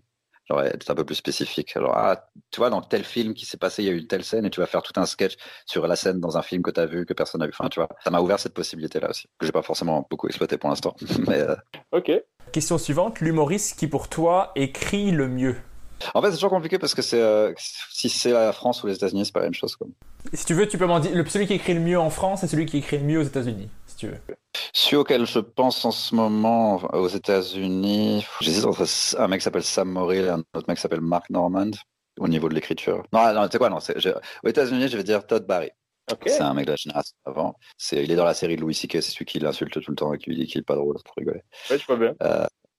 Genre 0.49 0.61
être 0.62 0.91
un 0.91 0.95
peu 0.95 1.05
plus 1.05 1.15
spécifique. 1.15 1.73
Genre, 1.75 1.93
ah, 1.97 2.29
tu 2.51 2.59
vois, 2.59 2.69
dans 2.71 2.83
tel 2.83 3.03
film 3.05 3.33
qui 3.35 3.47
s'est 3.47 3.57
passé, 3.57 3.83
il 3.83 3.87
y 3.87 3.89
a 3.89 3.93
eu 3.93 3.99
une 3.99 4.07
telle 4.07 4.25
scène 4.25 4.45
et 4.45 4.51
tu 4.51 4.61
vas 4.61 4.66
faire 4.66 4.83
tout 4.83 4.93
un 5.01 5.07
sketch 5.07 5.37
sur 5.65 5.87
la 5.87 5.97
scène 5.97 6.21
dans 6.21 6.37
un 6.37 6.43
film 6.43 6.62
que 6.62 6.71
tu 6.71 6.81
as 6.81 6.87
vu, 6.87 7.07
que 7.07 7.15
personne 7.15 7.41
n'a 7.41 7.47
vu. 7.47 7.53
Enfin, 7.59 7.69
tu 7.71 7.81
vois, 7.81 7.89
ça 8.05 8.11
m'a 8.11 8.21
ouvert 8.21 8.39
cette 8.39 8.53
possibilité-là 8.55 9.09
aussi, 9.11 9.27
que 9.39 9.47
j'ai 9.47 9.53
pas 9.53 9.62
forcément 9.62 10.07
beaucoup 10.11 10.27
exploité 10.29 10.59
pour 10.59 10.69
l'instant. 10.69 10.95
Mais 11.29 11.41
euh, 11.41 11.57
Ok. 11.93 12.11
Question 12.53 12.77
suivante, 12.79 13.21
l'humoriste 13.21 13.79
qui 13.79 13.87
pour 13.89 14.09
toi 14.09 14.53
écrit 14.55 15.11
le 15.11 15.29
mieux? 15.29 15.57
En 16.12 16.21
fait, 16.21 16.29
c'est 16.29 16.35
toujours 16.37 16.51
compliqué 16.51 16.79
parce 16.79 16.95
que 16.95 17.01
c'est 17.03 17.21
euh, 17.23 17.53
si 17.57 18.11
c'est 18.11 18.33
la 18.33 18.53
France 18.53 18.83
ou 18.83 18.87
les 18.87 18.95
États-Unis, 18.95 19.25
c'est 19.25 19.33
pas 19.33 19.41
la 19.41 19.47
même 19.47 19.55
chose. 19.55 19.75
Quoi. 19.77 19.87
Si 20.35 20.45
tu 20.45 20.53
veux, 20.53 20.69
tu 20.69 20.77
peux 20.77 20.87
m'en 20.87 21.01
dire. 21.01 21.15
le- 21.15 21.25
Celui 21.27 21.47
qui 21.47 21.55
écrit 21.55 21.73
le 21.73 21.81
mieux 21.81 21.99
en 21.99 22.11
France 22.11 22.45
et 22.45 22.49
celui 22.49 22.66
qui 22.66 22.79
écrit 22.79 22.99
le 22.99 23.05
mieux 23.05 23.19
aux 23.21 23.23
États-Unis, 23.25 23.71
si 23.95 24.07
tu 24.07 24.09
veux. 24.09 24.19
Celui 24.73 24.97
auquel 24.97 25.25
je 25.27 25.39
pense 25.39 25.85
en 25.85 25.91
ce 25.91 26.15
moment 26.15 26.77
aux 26.95 27.09
États-Unis, 27.09 28.27
j'hésite 28.41 28.65
entre 28.65 28.85
un 29.19 29.29
mec 29.29 29.41
qui 29.41 29.45
s'appelle 29.45 29.62
Sam 29.65 29.89
Morrill 29.91 30.25
et 30.25 30.29
un 30.31 30.39
autre 30.55 30.65
mec 30.69 30.77
qui 30.77 30.83
s'appelle 30.83 31.01
Mark 31.01 31.31
Normand 31.31 31.71
au 32.19 32.29
niveau 32.29 32.49
de 32.49 32.55
l'écriture. 32.55 33.05
Non, 33.12 33.33
non, 33.33 33.45
tu 33.47 33.53
sais 33.53 33.59
quoi, 33.59 33.71
non, 33.71 33.81
c'est- 33.81 33.99
je- 33.99 34.11
aux 34.11 34.49
États-Unis, 34.49 34.89
je 34.89 34.97
vais 34.97 35.05
dire 35.05 35.27
Todd 35.27 35.47
Barry. 35.47 35.71
C'est 36.27 36.43
un 36.43 36.53
mec 36.55 36.66
de 36.66 36.73
la 36.73 36.77
génération 36.77 37.15
avant. 37.25 37.57
C'est, 37.79 38.05
il 38.05 38.11
est 38.12 38.16
dans 38.16 38.25
la 38.27 38.35
série 38.35 38.57
de 38.57 38.61
Louis 38.61 38.75
C.K., 38.75 38.93
c'est 39.01 39.11
celui 39.12 39.25
qui 39.25 39.39
l'insulte 39.39 39.73
tout 39.81 39.91
le 39.91 39.97
temps 39.97 40.12
et 40.12 40.19
qui 40.19 40.31
lui 40.31 40.37
dit 40.37 40.47
qu'il 40.47 40.61
est 40.61 40.65
pas 40.65 40.75
drôle 40.75 40.97
pour 41.05 41.15
rigoler. 41.16 41.41
Ouais, 41.71 41.79
je 41.79 41.87
vois 41.87 41.97
bien. 41.97 42.15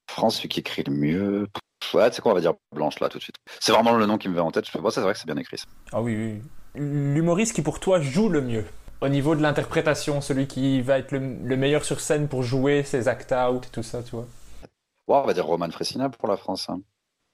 France, 0.09 0.37
celui 0.37 0.49
qui 0.49 0.59
écrit 0.59 0.83
le 0.85 0.93
mieux, 0.93 1.47
Ouais, 1.93 2.09
tu 2.09 2.15
sais 2.15 2.21
quoi, 2.21 2.31
on 2.31 2.35
va 2.35 2.41
dire 2.41 2.53
Blanche 2.73 2.99
là 2.99 3.09
tout 3.09 3.17
de 3.19 3.23
suite. 3.23 3.35
C'est 3.59 3.71
vraiment 3.71 3.93
le 3.95 4.05
nom 4.07 4.17
qui 4.17 4.27
me 4.27 4.33
vient 4.33 4.43
en 4.43 4.51
tête. 4.51 4.65
Je 4.65 4.71
fais, 4.71 4.79
bon, 4.79 4.89
c'est 4.89 5.01
vrai 5.01 5.13
que 5.13 5.19
c'est 5.19 5.27
bien 5.27 5.37
écrit. 5.37 5.57
ça. 5.57 5.65
Ah 5.91 6.01
oui, 6.01 6.15
oui. 6.15 6.41
L'humoriste 6.75 7.53
qui 7.53 7.61
pour 7.61 7.79
toi 7.79 7.99
joue 7.99 8.27
le 8.29 8.41
mieux 8.41 8.65
au 9.05 9.09
niveau 9.09 9.35
de 9.35 9.41
l'interprétation, 9.41 10.21
celui 10.21 10.47
qui 10.47 10.81
va 10.81 10.97
être 10.99 11.11
le, 11.11 11.19
le 11.19 11.57
meilleur 11.57 11.85
sur 11.85 11.99
scène 11.99 12.27
pour 12.27 12.43
jouer 12.43 12.83
ses 12.83 13.07
act 13.07 13.31
out 13.33 13.65
et 13.65 13.69
tout 13.69 13.83
ça, 13.83 14.03
tu 14.03 14.11
vois. 14.11 14.25
Ouais, 15.07 15.17
on 15.17 15.25
va 15.25 15.33
dire 15.33 15.45
Roman 15.45 15.69
Fressina 15.71 16.09
pour 16.09 16.27
la 16.27 16.37
France. 16.37 16.69
hein. 16.69 16.81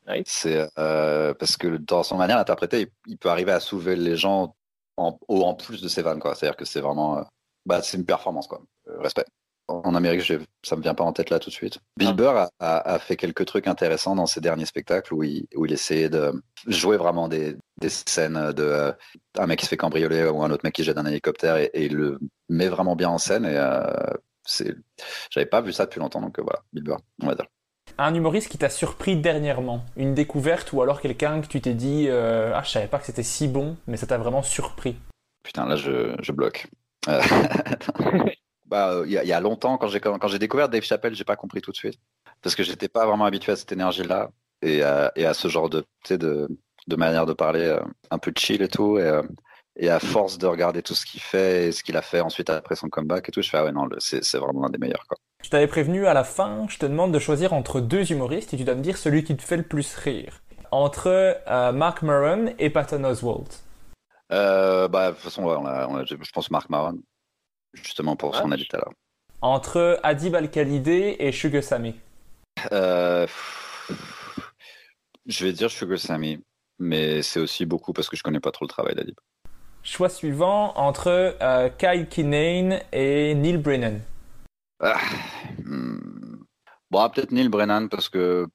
Oui. 0.07 0.23
C'est 0.26 0.68
euh, 0.80 1.34
parce 1.35 1.57
que 1.57 1.77
dans 1.77 2.03
son 2.03 2.18
manière 2.18 2.38
d'interpréter, 2.38 2.81
il, 2.81 3.11
il 3.11 3.18
peut 3.18 3.30
arriver 3.30 3.52
à 3.52 3.60
soulever 3.60 3.95
les 3.95 4.18
gens 4.18 4.56
en, 4.98 5.18
au- 5.27 5.43
en 5.43 5.53
plus 5.53 5.81
de 5.81 5.88
ses 5.88 6.02
vannes, 6.02 6.19
quoi. 6.19 6.35
C'est-à-dire 6.35 6.57
que 6.57 6.65
c'est 6.65 6.81
vraiment, 6.81 7.19
euh, 7.19 7.23
bah, 7.65 7.81
c'est 7.81 7.98
une 7.98 8.06
performance, 8.06 8.48
quoi. 8.48 8.61
Euh, 8.88 8.99
respect. 8.99 9.26
En 9.72 9.95
Amérique, 9.95 10.22
ça 10.64 10.76
me 10.76 10.81
vient 10.81 10.93
pas 10.93 11.03
en 11.03 11.14
tête 11.14 11.30
là 11.30 11.39
tout 11.39 11.49
de 11.49 11.53
suite. 11.56 11.80
Bill 11.98 12.10
Ah. 12.11 12.14
Burr 12.14 12.38
a, 12.38 12.49
a- 12.60 12.93
a 12.93 12.99
fait 12.99 13.15
quelques 13.15 13.45
trucs 13.45 13.68
intéressants 13.68 14.15
dans 14.15 14.26
ses 14.26 14.41
derniers 14.41 14.65
spectacles 14.65 15.14
où 15.14 15.23
il, 15.23 15.48
où 15.56 15.65
il 15.65 15.73
essayait 15.73 16.10
de 16.10 16.31
jouer 16.68 16.98
vraiment 16.98 17.27
des, 17.27 17.56
des 17.80 17.89
scènes 17.89 18.52
de 18.53 18.64
euh, 18.64 18.91
un 19.38 19.48
mec 19.48 19.60
qui 19.60 19.65
se 19.65 19.69
fait 19.69 19.77
cambrioler 19.77 20.26
ou 20.26 20.43
un 20.43 20.52
autre 20.52 20.61
mec 20.64 20.73
qui 20.73 20.84
jette 20.84 20.98
un 20.98 21.06
hélicoptère 21.06 21.57
et, 21.57 21.72
et 21.73 21.85
il 21.85 21.95
le 21.95 22.19
met 22.49 22.68
vraiment 22.68 22.95
bien 22.95 23.10
en 23.10 23.18
scène. 23.18 23.45
Et 23.45 23.56
euh, 23.56 23.81
c'est, 24.43 24.76
j'avais 25.30 25.45
pas 25.45 25.61
vu 25.61 25.72
ça 25.73 25.85
depuis 25.85 25.99
longtemps, 25.99 26.22
donc 26.22 26.38
euh, 26.39 26.43
voilà, 26.43 26.60
Bill 26.73 26.84
Burr, 26.84 26.98
on 27.23 27.27
va 27.27 27.35
dire. 27.35 27.45
Un 27.98 28.14
humoriste 28.15 28.49
qui 28.49 28.57
t'a 28.57 28.69
surpris 28.69 29.18
dernièrement, 29.18 29.84
une 29.98 30.14
découverte 30.14 30.72
ou 30.73 30.81
alors 30.81 31.02
quelqu'un 31.02 31.41
que 31.41 31.48
tu 31.48 31.60
t'es 31.61 31.73
dit 31.73 32.06
euh, 32.07 32.52
ah 32.56 32.61
je 32.64 32.69
savais 32.72 32.88
pas 32.88 32.99
que 32.99 33.06
c'était 33.06 33.22
si 33.23 33.48
bon, 33.48 33.76
mais 33.88 33.98
ça 33.98 34.07
t'a 34.07 34.18
vraiment 34.18 34.41
surpris. 34.43 34.95
Putain, 35.43 35.65
là, 35.65 35.76
je, 35.76 36.15
je 36.22 36.31
bloque. 36.31 36.68
Bah, 38.72 38.91
euh, 38.93 39.03
il 39.06 39.11
y, 39.11 39.18
a- 39.19 39.23
il 39.23 39.27
y 39.30 39.34
a 39.34 39.39
longtemps, 39.41 39.77
quand 39.77 39.88
j'ai 39.89 39.99
quand 39.99 40.27
j'ai 40.27 40.39
découvert 40.39 40.69
Dave 40.69 40.84
Chappelle, 40.84 41.14
j'ai 41.15 41.26
pas 41.26 41.35
compris 41.35 41.61
tout 41.61 41.72
de 41.72 41.77
suite 41.77 41.99
parce 42.41 42.56
que 42.56 42.64
j'étais 42.64 42.88
pas 42.89 43.06
vraiment 43.06 43.26
habitué 43.26 43.52
à 43.52 43.56
cette 43.57 43.72
énergie-là 43.73 44.31
et 44.64 44.81
à, 44.84 45.11
et 45.15 45.26
à 45.26 45.34
ce 45.35 45.48
genre 45.49 45.69
de, 45.69 45.85
de, 46.10 46.48
de 46.88 46.95
manière 46.95 47.26
de 47.27 47.34
parler 47.34 47.61
euh, 47.65 47.81
un 48.11 48.18
peu 48.18 48.31
chill 48.35 48.61
et 48.64 48.69
tout. 48.69 48.98
Et, 48.98 49.03
euh, 49.03 49.23
et 49.77 49.89
à 49.89 49.99
force 49.99 50.38
de 50.38 50.48
regarder 50.48 50.81
tout 50.81 50.95
ce 50.95 51.06
qu'il 51.06 51.22
fait 51.22 51.68
et 51.68 51.72
ce 51.72 51.84
qu'il 51.84 51.95
a 51.98 52.02
fait 52.02 52.22
ensuite 52.22 52.49
après 52.49 52.76
son 52.76 52.89
comeback 52.89 53.30
et 53.30 53.31
tout, 53.31 53.41
je 53.41 53.49
fais 53.49 53.57
ah 53.57 53.65
ouais 53.65 53.72
non, 53.72 53.85
le- 53.85 53.98
c'est 53.99 54.23
c'est 54.23 54.38
vraiment 54.38 54.61
l'un 54.64 54.69
des 54.69 54.77
meilleurs 54.77 55.06
quoi. 55.07 55.18
Je 55.43 55.49
t'avais 55.49 55.68
prévenu 55.68 56.07
à 56.07 56.14
la 56.14 56.23
fin, 56.23 56.65
je 56.69 56.77
te 56.77 56.85
demande 56.85 57.14
de 57.14 57.19
choisir 57.19 57.53
entre 57.53 57.80
deux 57.81 58.11
humoristes 58.11 58.53
et 58.53 58.57
tu 58.57 58.64
dois 58.65 58.76
me 58.76 58.81
dire 58.81 58.98
celui 58.98 59.23
qui 59.23 59.35
te 59.35 59.41
fait 59.41 59.57
le 59.57 59.64
plus 59.64 59.95
rire. 59.95 60.41
Entre 60.72 61.07
euh, 61.48 61.72
Mark 61.72 62.02
Maron 62.02 62.53
et 62.60 62.69
Patton 62.69 63.03
Oswalt. 63.06 63.64
Euh, 64.31 64.88
bah 64.88 65.10
de 65.10 65.15
toute 65.15 65.23
façon, 65.23 65.43
ouais, 65.43 65.56
on 65.57 65.65
a- 65.65 65.88
on 65.88 65.95
a- 65.98 66.06
je 66.06 66.15
pense 66.34 66.52
Mark 66.52 66.69
Maron 66.69 66.99
justement 67.73 68.15
pour 68.15 68.35
ce 68.35 68.41
qu'on 68.41 68.52
a 68.52 68.57
dit 68.57 68.68
tout 68.68 68.76
à 68.76 68.80
l'heure. 68.80 68.93
Entre 69.41 69.99
Adib 70.03 70.35
Al-Khalidé 70.35 71.15
et 71.19 71.31
Sugar 71.31 71.64
Sammy. 71.64 71.95
Euh, 72.72 73.26
je 75.26 75.45
vais 75.45 75.53
dire 75.53 75.72
Sugar 75.72 75.98
Sammy, 75.98 76.43
mais 76.80 77.22
c'est 77.22 77.39
aussi 77.39 77.65
beaucoup 77.65 77.93
parce 77.93 78.10
que 78.10 78.15
je 78.15 78.23
connais 78.23 78.39
pas 78.39 78.52
trop 78.52 78.65
le 78.65 78.69
travail 78.69 78.95
d'Adib. 78.95 79.15
Choix 79.84 80.10
suivant 80.10 80.77
entre 80.77 81.35
euh, 81.41 81.69
Kyle 81.69 82.07
Kinane 82.07 82.81
et 82.91 83.34
Neil 83.34 83.57
Brennan. 83.57 84.02
Ah, 84.80 84.99
hmm. 85.64 86.43
Bon, 86.91 87.10
peut-être 87.10 87.31
Neil 87.31 87.49
Brennan 87.49 87.88
parce 87.89 88.10
que 88.10 88.45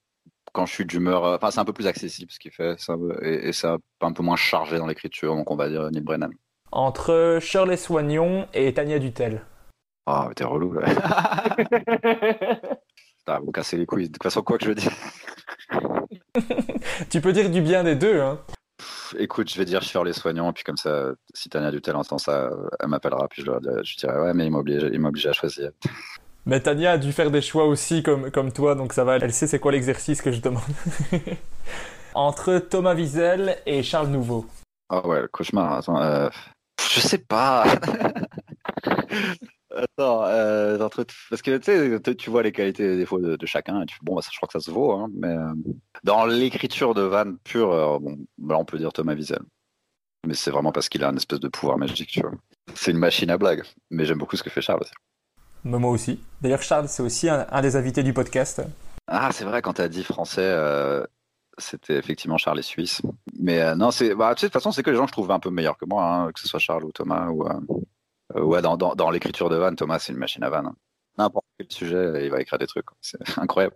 quand 0.52 0.66
je 0.66 0.72
suis 0.72 0.86
d'humeur, 0.86 1.24
euh, 1.24 1.36
enfin 1.36 1.50
c'est 1.50 1.60
un 1.60 1.64
peu 1.64 1.72
plus 1.72 1.86
accessible 1.86 2.30
ce 2.30 2.38
qu'il 2.38 2.52
fait, 2.52 2.78
ça, 2.78 2.94
et, 3.22 3.48
et 3.48 3.66
un 4.00 4.12
peu 4.12 4.22
moins 4.22 4.36
chargé 4.36 4.78
dans 4.78 4.86
l'écriture, 4.86 5.34
donc 5.34 5.50
on 5.50 5.56
va 5.56 5.68
dire 5.68 5.90
Neil 5.90 6.02
Brennan. 6.02 6.30
Entre 6.76 7.38
Shirley 7.40 7.78
Soignon 7.78 8.46
et 8.52 8.74
Tania 8.74 8.98
Dutel. 8.98 9.40
Ah, 10.04 10.26
mais 10.28 10.34
t'es 10.34 10.44
relou 10.44 10.74
là. 10.74 10.82
Vous 13.42 13.50
cassez 13.50 13.78
les 13.78 13.86
couilles. 13.86 14.08
De 14.08 14.12
toute 14.12 14.22
façon, 14.22 14.42
quoi 14.42 14.58
que 14.58 14.64
je 14.64 14.68
veux 14.68 14.74
dire. 14.74 14.92
Tu 17.08 17.22
peux 17.22 17.32
dire 17.32 17.48
du 17.48 17.62
bien 17.62 17.82
des 17.82 17.94
deux, 17.94 18.20
hein. 18.20 18.40
Pff, 18.76 19.14
Écoute, 19.18 19.50
je 19.50 19.56
vais 19.56 19.64
dire 19.64 19.80
Shirley 19.80 20.12
Soignant, 20.12 20.50
et 20.50 20.52
puis 20.52 20.64
comme 20.64 20.76
ça, 20.76 21.12
si 21.32 21.48
Tania 21.48 21.70
Dutel 21.70 21.96
entend 21.96 22.18
ça, 22.18 22.50
euh, 22.50 22.68
elle 22.78 22.88
m'appellera, 22.88 23.26
puis 23.28 23.40
je, 23.40 23.46
leur 23.46 23.62
dirai, 23.62 23.82
je 23.82 23.96
dirai 23.96 24.20
ouais, 24.20 24.34
mais 24.34 24.44
il 24.44 24.50
m'a 24.50 24.58
obligé, 24.58 24.90
il 24.92 25.02
obligé 25.02 25.30
à 25.30 25.32
choisir. 25.32 25.70
Mais 26.44 26.60
Tania 26.60 26.92
a 26.92 26.98
dû 26.98 27.10
faire 27.10 27.30
des 27.30 27.40
choix 27.40 27.64
aussi 27.64 28.02
comme, 28.02 28.30
comme 28.30 28.52
toi, 28.52 28.74
donc 28.74 28.92
ça 28.92 29.02
va, 29.02 29.16
elle 29.16 29.32
sait 29.32 29.46
c'est 29.46 29.60
quoi 29.60 29.72
l'exercice 29.72 30.20
que 30.20 30.30
je 30.30 30.42
demande. 30.42 30.62
Entre 32.14 32.58
Thomas 32.58 32.94
Wiesel 32.94 33.56
et 33.64 33.82
Charles 33.82 34.08
Nouveau. 34.08 34.44
Ah 34.90 35.06
ouais, 35.06 35.22
le 35.22 35.28
cauchemar. 35.28 35.72
Attends, 35.72 36.00
euh, 36.00 36.28
je 36.96 37.00
sais 37.00 37.18
pas. 37.18 37.64
Attends, 39.74 40.24
euh, 40.24 40.78
parce 40.78 41.42
que 41.42 41.56
tu 41.58 41.64
sais, 41.64 42.00
tu- 42.00 42.16
tu 42.16 42.30
vois 42.30 42.42
les 42.42 42.52
qualités 42.52 42.84
et 42.84 42.88
les 42.88 42.96
défauts 42.96 43.18
de, 43.18 43.36
de 43.36 43.46
chacun, 43.46 43.82
et 43.82 43.86
tu 43.86 43.94
fais, 43.94 44.00
bon, 44.02 44.14
bah, 44.14 44.22
ça, 44.22 44.30
je 44.32 44.36
crois 44.38 44.46
que 44.46 44.52
ça 44.58 44.60
se 44.64 44.70
vaut, 44.70 44.92
hein, 44.92 45.08
mais 45.12 45.28
euh, 45.28 45.52
dans 46.02 46.24
l'écriture 46.24 46.94
de 46.94 47.02
Van 47.02 47.34
pure, 47.44 47.72
euh, 47.72 47.98
bon, 47.98 48.16
là 48.46 48.56
on 48.58 48.64
peut 48.64 48.78
dire 48.78 48.92
Thomas 48.92 49.14
Wiesel. 49.14 49.40
Mais 50.26 50.34
c'est 50.34 50.50
vraiment 50.50 50.72
parce 50.72 50.88
qu'il 50.88 51.04
a 51.04 51.08
un 51.08 51.16
espèce 51.16 51.40
de 51.40 51.48
pouvoir 51.48 51.76
magique, 51.78 52.08
tu 52.08 52.20
vois. 52.20 52.32
C'est 52.74 52.90
une 52.92 52.98
machine 52.98 53.30
à 53.30 53.36
blague, 53.38 53.62
mais 53.90 54.06
j'aime 54.06 54.18
beaucoup 54.18 54.36
ce 54.36 54.42
que 54.42 54.50
fait 54.50 54.62
Charles. 54.62 54.84
Mais 55.64 55.78
moi 55.78 55.90
aussi. 55.90 56.20
D'ailleurs, 56.40 56.62
Charles, 56.62 56.88
c'est 56.88 57.02
aussi 57.02 57.28
un, 57.28 57.46
un 57.50 57.60
des 57.60 57.76
invités 57.76 58.02
du 58.02 58.12
podcast. 58.14 58.62
Ah, 59.08 59.30
c'est 59.32 59.44
vrai, 59.44 59.62
quand 59.62 59.74
tu 59.74 59.82
as 59.82 59.88
dit 59.88 60.02
français, 60.04 60.40
euh, 60.42 61.04
c'était 61.58 61.96
effectivement 61.96 62.38
Charles 62.38 62.58
et 62.58 62.62
Suisse. 62.62 63.02
Mais 63.38 63.60
euh, 63.60 63.74
non, 63.74 63.90
c'est, 63.90 64.14
bah, 64.14 64.34
de 64.34 64.40
toute 64.40 64.52
façon, 64.52 64.72
c'est 64.72 64.82
que 64.82 64.90
les 64.90 64.96
gens 64.96 65.04
que 65.04 65.08
je 65.08 65.12
trouve 65.12 65.30
un 65.30 65.38
peu 65.38 65.50
meilleurs 65.50 65.76
que 65.78 65.86
moi, 65.86 66.04
hein, 66.04 66.32
que 66.32 66.40
ce 66.40 66.48
soit 66.48 66.60
Charles 66.60 66.84
ou 66.84 66.92
Thomas. 66.92 67.28
Ou, 67.28 67.46
euh, 67.46 67.60
euh, 68.36 68.42
ouais, 68.42 68.62
dans, 68.62 68.76
dans, 68.76 69.10
l'écriture 69.10 69.48
de 69.48 69.56
Van, 69.56 69.74
Thomas, 69.74 69.98
c'est 69.98 70.12
une 70.12 70.18
machine 70.18 70.42
à 70.42 70.50
vanne. 70.50 70.66
hein. 70.66 70.76
N'importe 71.18 71.46
quel 71.58 71.66
sujet, 71.70 72.24
il 72.24 72.30
va 72.30 72.40
écrire 72.40 72.58
des 72.58 72.66
trucs. 72.66 72.86
C'est 73.00 73.18
incroyable. 73.38 73.74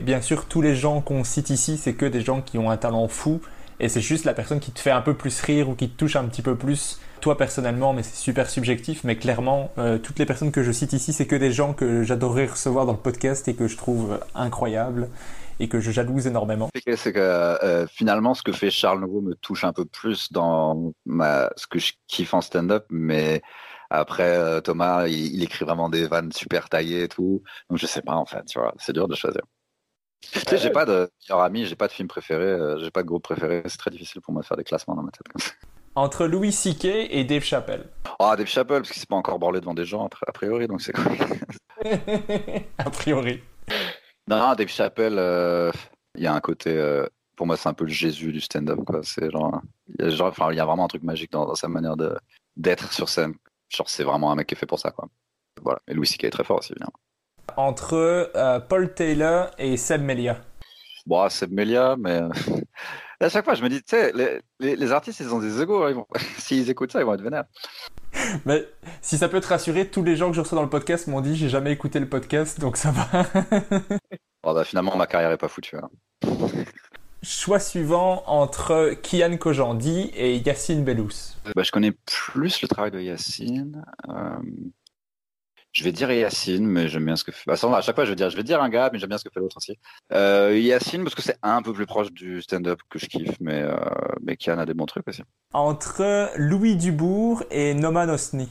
Bien 0.00 0.20
sûr, 0.20 0.46
tous 0.46 0.62
les 0.62 0.74
gens 0.74 1.00
qu'on 1.00 1.24
cite 1.24 1.50
ici, 1.50 1.76
c'est 1.76 1.94
que 1.94 2.06
des 2.06 2.20
gens 2.20 2.42
qui 2.42 2.58
ont 2.58 2.70
un 2.70 2.76
talent 2.76 3.06
fou. 3.08 3.40
Et 3.78 3.88
c'est 3.88 4.00
juste 4.00 4.24
la 4.24 4.34
personne 4.34 4.60
qui 4.60 4.72
te 4.72 4.80
fait 4.80 4.90
un 4.90 5.00
peu 5.00 5.14
plus 5.14 5.40
rire 5.40 5.68
ou 5.70 5.74
qui 5.74 5.88
te 5.88 5.96
touche 5.96 6.14
un 6.14 6.24
petit 6.24 6.42
peu 6.42 6.54
plus, 6.54 7.00
toi 7.22 7.38
personnellement, 7.38 7.94
mais 7.94 8.02
c'est 8.02 8.14
super 8.14 8.50
subjectif. 8.50 9.04
Mais 9.04 9.16
clairement, 9.16 9.72
toutes 10.02 10.18
les 10.18 10.26
personnes 10.26 10.52
que 10.52 10.62
je 10.62 10.70
cite 10.70 10.92
ici, 10.92 11.14
c'est 11.14 11.26
que 11.26 11.34
des 11.34 11.50
gens 11.50 11.72
que 11.72 12.02
j'adorerais 12.02 12.44
recevoir 12.44 12.84
dans 12.84 12.92
le 12.92 12.98
podcast 12.98 13.48
et 13.48 13.54
que 13.54 13.68
je 13.68 13.78
trouve 13.78 14.20
incroyables 14.34 15.08
et 15.60 15.68
que 15.68 15.78
je 15.78 15.90
jalouse 15.90 16.26
énormément. 16.26 16.70
C'est 16.96 17.12
que, 17.12 17.18
euh, 17.20 17.86
finalement, 17.86 18.34
ce 18.34 18.42
que 18.42 18.50
fait 18.50 18.70
Charles 18.70 19.00
Nouveau 19.00 19.20
me 19.20 19.34
touche 19.34 19.64
un 19.64 19.72
peu 19.72 19.84
plus 19.84 20.32
dans 20.32 20.92
ma, 21.04 21.50
ce 21.56 21.66
que 21.66 21.78
je 21.78 21.92
kiffe 22.08 22.34
en 22.34 22.40
stand-up, 22.40 22.86
mais 22.90 23.42
après, 23.90 24.36
euh, 24.36 24.60
Thomas, 24.60 25.06
il, 25.06 25.34
il 25.34 25.42
écrit 25.42 25.64
vraiment 25.64 25.90
des 25.90 26.06
vannes 26.06 26.32
super 26.32 26.68
taillées 26.68 27.04
et 27.04 27.08
tout. 27.08 27.42
Donc, 27.68 27.78
je 27.78 27.86
sais 27.86 28.02
pas, 28.02 28.14
en 28.14 28.24
fait, 28.24 28.44
tu 28.46 28.58
vois, 28.58 28.74
c'est 28.78 28.94
dur 28.94 29.06
de 29.06 29.14
choisir. 29.14 29.42
Tu 30.32 30.38
sais, 30.40 30.58
j'ai 30.58 30.70
pas 30.70 30.84
de 30.84 31.10
meilleur 31.28 31.42
ami, 31.42 31.66
j'ai 31.66 31.76
pas 31.76 31.88
de 31.88 31.92
film 31.92 32.08
préféré, 32.08 32.44
euh, 32.44 32.78
j'ai 32.78 32.90
pas 32.90 33.02
de 33.02 33.06
groupe 33.06 33.22
préféré. 33.22 33.62
C'est 33.66 33.78
très 33.78 33.90
difficile 33.90 34.20
pour 34.20 34.32
moi 34.32 34.42
de 34.42 34.46
faire 34.46 34.56
des 34.56 34.64
classements 34.64 34.94
dans 34.94 35.02
ma 35.02 35.10
tête 35.10 35.28
comme 35.28 35.40
ça. 35.40 35.52
Entre 35.94 36.26
Louis 36.26 36.52
C.K. 36.52 36.84
et 36.84 37.24
Dave 37.24 37.42
Chappelle. 37.42 37.88
Ah, 38.18 38.36
Dave 38.36 38.46
Chappelle, 38.46 38.82
parce 38.82 38.92
qu'il 38.92 39.00
s'est 39.00 39.06
pas 39.06 39.16
encore 39.16 39.38
borlé 39.38 39.60
devant 39.60 39.74
des 39.74 39.84
gens, 39.84 40.06
a 40.06 40.08
a 40.26 40.32
priori, 40.32 40.68
donc 40.68 40.80
c'est 40.82 40.92
cool. 40.92 41.16
a 42.78 42.90
priori. 42.90 43.42
Non, 44.28 44.54
Dave 44.54 44.68
Chappelle, 44.68 45.16
euh, 45.18 45.72
il 46.16 46.22
y 46.22 46.26
a 46.26 46.34
un 46.34 46.40
côté, 46.40 46.76
euh, 46.76 47.06
pour 47.36 47.46
moi, 47.46 47.56
c'est 47.56 47.68
un 47.68 47.74
peu 47.74 47.84
le 47.84 47.90
Jésus 47.90 48.32
du 48.32 48.40
stand-up, 48.40 48.80
quoi. 48.86 49.00
C'est 49.02 49.30
genre, 49.30 49.60
il 49.98 50.04
y 50.04 50.08
a 50.08 50.10
genre, 50.10 50.28
enfin, 50.28 50.52
il 50.52 50.56
y 50.56 50.60
a 50.60 50.64
vraiment 50.64 50.84
un 50.84 50.88
truc 50.88 51.02
magique 51.02 51.32
dans, 51.32 51.46
dans 51.46 51.54
sa 51.54 51.68
manière 51.68 51.96
de 51.96 52.16
d'être 52.56 52.92
sur 52.92 53.08
scène. 53.08 53.34
Genre, 53.68 53.88
c'est 53.88 54.04
vraiment 54.04 54.30
un 54.30 54.34
mec 54.34 54.46
qui 54.46 54.54
est 54.54 54.58
fait 54.58 54.66
pour 54.66 54.78
ça, 54.78 54.90
quoi. 54.90 55.08
Voilà. 55.62 55.80
Et 55.88 55.94
Louis 55.94 56.06
C.K. 56.06 56.24
est 56.24 56.30
très 56.30 56.44
fort 56.44 56.58
aussi, 56.58 56.74
bien. 56.74 56.88
Entre 57.56 57.94
euh, 58.36 58.60
Paul 58.60 58.92
Taylor 58.94 59.50
et 59.58 59.76
Seb 59.76 60.02
Melia. 60.02 60.40
Bon, 61.06 61.28
c'est 61.28 61.50
Melia, 61.50 61.96
mais 61.98 62.20
à 63.20 63.28
chaque 63.28 63.44
fois, 63.44 63.54
je 63.54 63.62
me 63.62 63.68
dis, 63.68 63.78
tu 63.82 63.90
sais, 63.96 64.12
les, 64.12 64.40
les, 64.60 64.76
les 64.76 64.92
artistes, 64.92 65.20
ils 65.20 65.34
ont 65.34 65.40
des 65.40 65.60
égos. 65.62 65.82
hein. 65.84 66.04
S'ils 66.38 66.68
écoutent 66.70 66.92
ça, 66.92 67.00
ils 67.00 67.06
vont 67.06 67.14
être 67.14 67.22
vénères. 67.22 67.44
Mais 68.46 68.64
si 69.02 69.18
ça 69.18 69.28
peut 69.28 69.40
te 69.40 69.48
rassurer, 69.48 69.86
tous 69.88 70.02
les 70.02 70.16
gens 70.16 70.28
que 70.30 70.36
je 70.36 70.40
reçois 70.40 70.56
dans 70.56 70.62
le 70.62 70.70
podcast 70.70 71.06
m'ont 71.06 71.20
dit 71.20 71.36
j'ai 71.36 71.48
jamais 71.48 71.72
écouté 71.72 72.00
le 72.00 72.08
podcast, 72.08 72.60
donc 72.60 72.76
ça 72.76 72.90
va. 72.90 73.06
Bon, 74.42 74.52
bah, 74.54 74.64
finalement, 74.64 74.96
ma 74.96 75.06
carrière 75.06 75.30
est 75.30 75.36
pas 75.38 75.48
foutue. 75.48 75.76
hein. 75.76 75.88
Choix 77.22 77.58
suivant 77.60 78.22
entre 78.26 78.94
Kian 79.02 79.36
Kojandi 79.36 80.10
et 80.16 80.38
Yacine 80.38 80.84
Bellous. 80.84 81.36
Bah, 81.54 81.62
je 81.62 81.70
connais 81.70 81.92
plus 81.92 82.62
le 82.62 82.68
travail 82.68 82.90
de 82.90 83.00
Yacine. 83.00 83.84
Euh, 84.08 84.38
Je 85.72 85.84
vais 85.84 85.92
dire 85.92 86.10
Yacine, 86.10 86.66
mais 86.66 86.88
j'aime 86.88 87.04
bien 87.04 87.16
ce 87.16 87.22
que 87.22 87.30
fait. 87.30 87.44
Bah, 87.46 87.54
à 87.54 87.80
chaque 87.80 87.94
fois, 87.94 88.04
je 88.04 88.10
vais 88.10 88.16
dire, 88.16 88.28
je 88.28 88.36
vais 88.36 88.42
dire 88.42 88.60
un 88.60 88.68
gars, 88.68 88.90
mais 88.92 88.98
j'aime 88.98 89.08
bien 89.08 89.18
ce 89.18 89.24
que 89.24 89.30
fait 89.32 89.38
l'autre 89.38 89.56
aussi. 89.56 89.78
Euh, 90.12 90.58
Yacine, 90.58 91.04
parce 91.04 91.14
que 91.14 91.22
c'est 91.22 91.38
un 91.42 91.62
peu 91.62 91.72
plus 91.72 91.86
proche 91.86 92.10
du 92.10 92.42
stand-up 92.42 92.80
que 92.88 92.98
je 92.98 93.06
kiffe, 93.06 93.36
mais, 93.40 93.62
euh, 93.62 93.76
mais 94.20 94.36
Kian 94.36 94.58
a 94.58 94.66
des 94.66 94.74
bons 94.74 94.86
trucs 94.86 95.06
aussi. 95.06 95.22
Entre 95.52 96.30
Louis 96.36 96.76
Dubourg 96.76 97.44
et 97.50 97.74
Noman 97.74 98.10
Osni. 98.10 98.48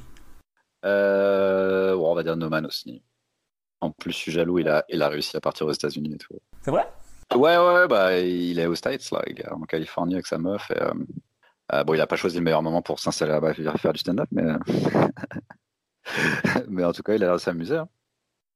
Euh, 0.86 1.96
bon, 1.96 2.12
on 2.12 2.16
va 2.16 2.24
dire 2.24 2.38
Noman 2.38 2.66
Osni. 2.66 3.04
En 3.82 3.92
plus, 3.92 4.12
je 4.12 4.18
suis 4.18 4.32
jaloux, 4.32 4.60
il 4.60 4.68
a, 4.68 4.86
il 4.90 5.02
a 5.02 5.10
réussi 5.10 5.36
à 5.36 5.42
partir 5.42 5.66
aux 5.68 5.72
États-Unis 5.72 6.14
et 6.14 6.18
tout. 6.18 6.36
C'est 6.62 6.72
vrai? 6.72 6.88
Ouais, 7.36 7.58
ouais, 7.58 7.88
bah, 7.88 8.18
il 8.18 8.60
est 8.60 8.66
aux 8.66 8.76
States, 8.76 9.12
là. 9.12 9.22
Il 9.28 9.40
est 9.40 9.50
en 9.50 9.62
Californie 9.62 10.16
avec 10.16 10.26
sa 10.26 10.38
meuf. 10.38 10.72
Et, 10.72 10.82
euh, 10.82 10.94
euh, 11.74 11.84
bon, 11.84 11.94
il 11.94 12.02
a 12.02 12.08
pas 12.08 12.16
choisi 12.16 12.38
le 12.38 12.44
meilleur 12.44 12.64
moment 12.64 12.82
pour 12.82 13.00
s'installer 13.00 13.32
là-bas 13.32 13.52
et 13.52 13.78
faire 13.78 13.94
du 13.94 14.00
stand-up, 14.00 14.28
mais. 14.32 14.44
mais 16.68 16.84
en 16.84 16.94
tout 16.94 17.04
cas, 17.04 17.14
il 17.14 17.24
a 17.24 17.28
l'air 17.28 17.36
de 17.36 17.42
s'amuser. 17.42 17.78
hein. 17.78 17.90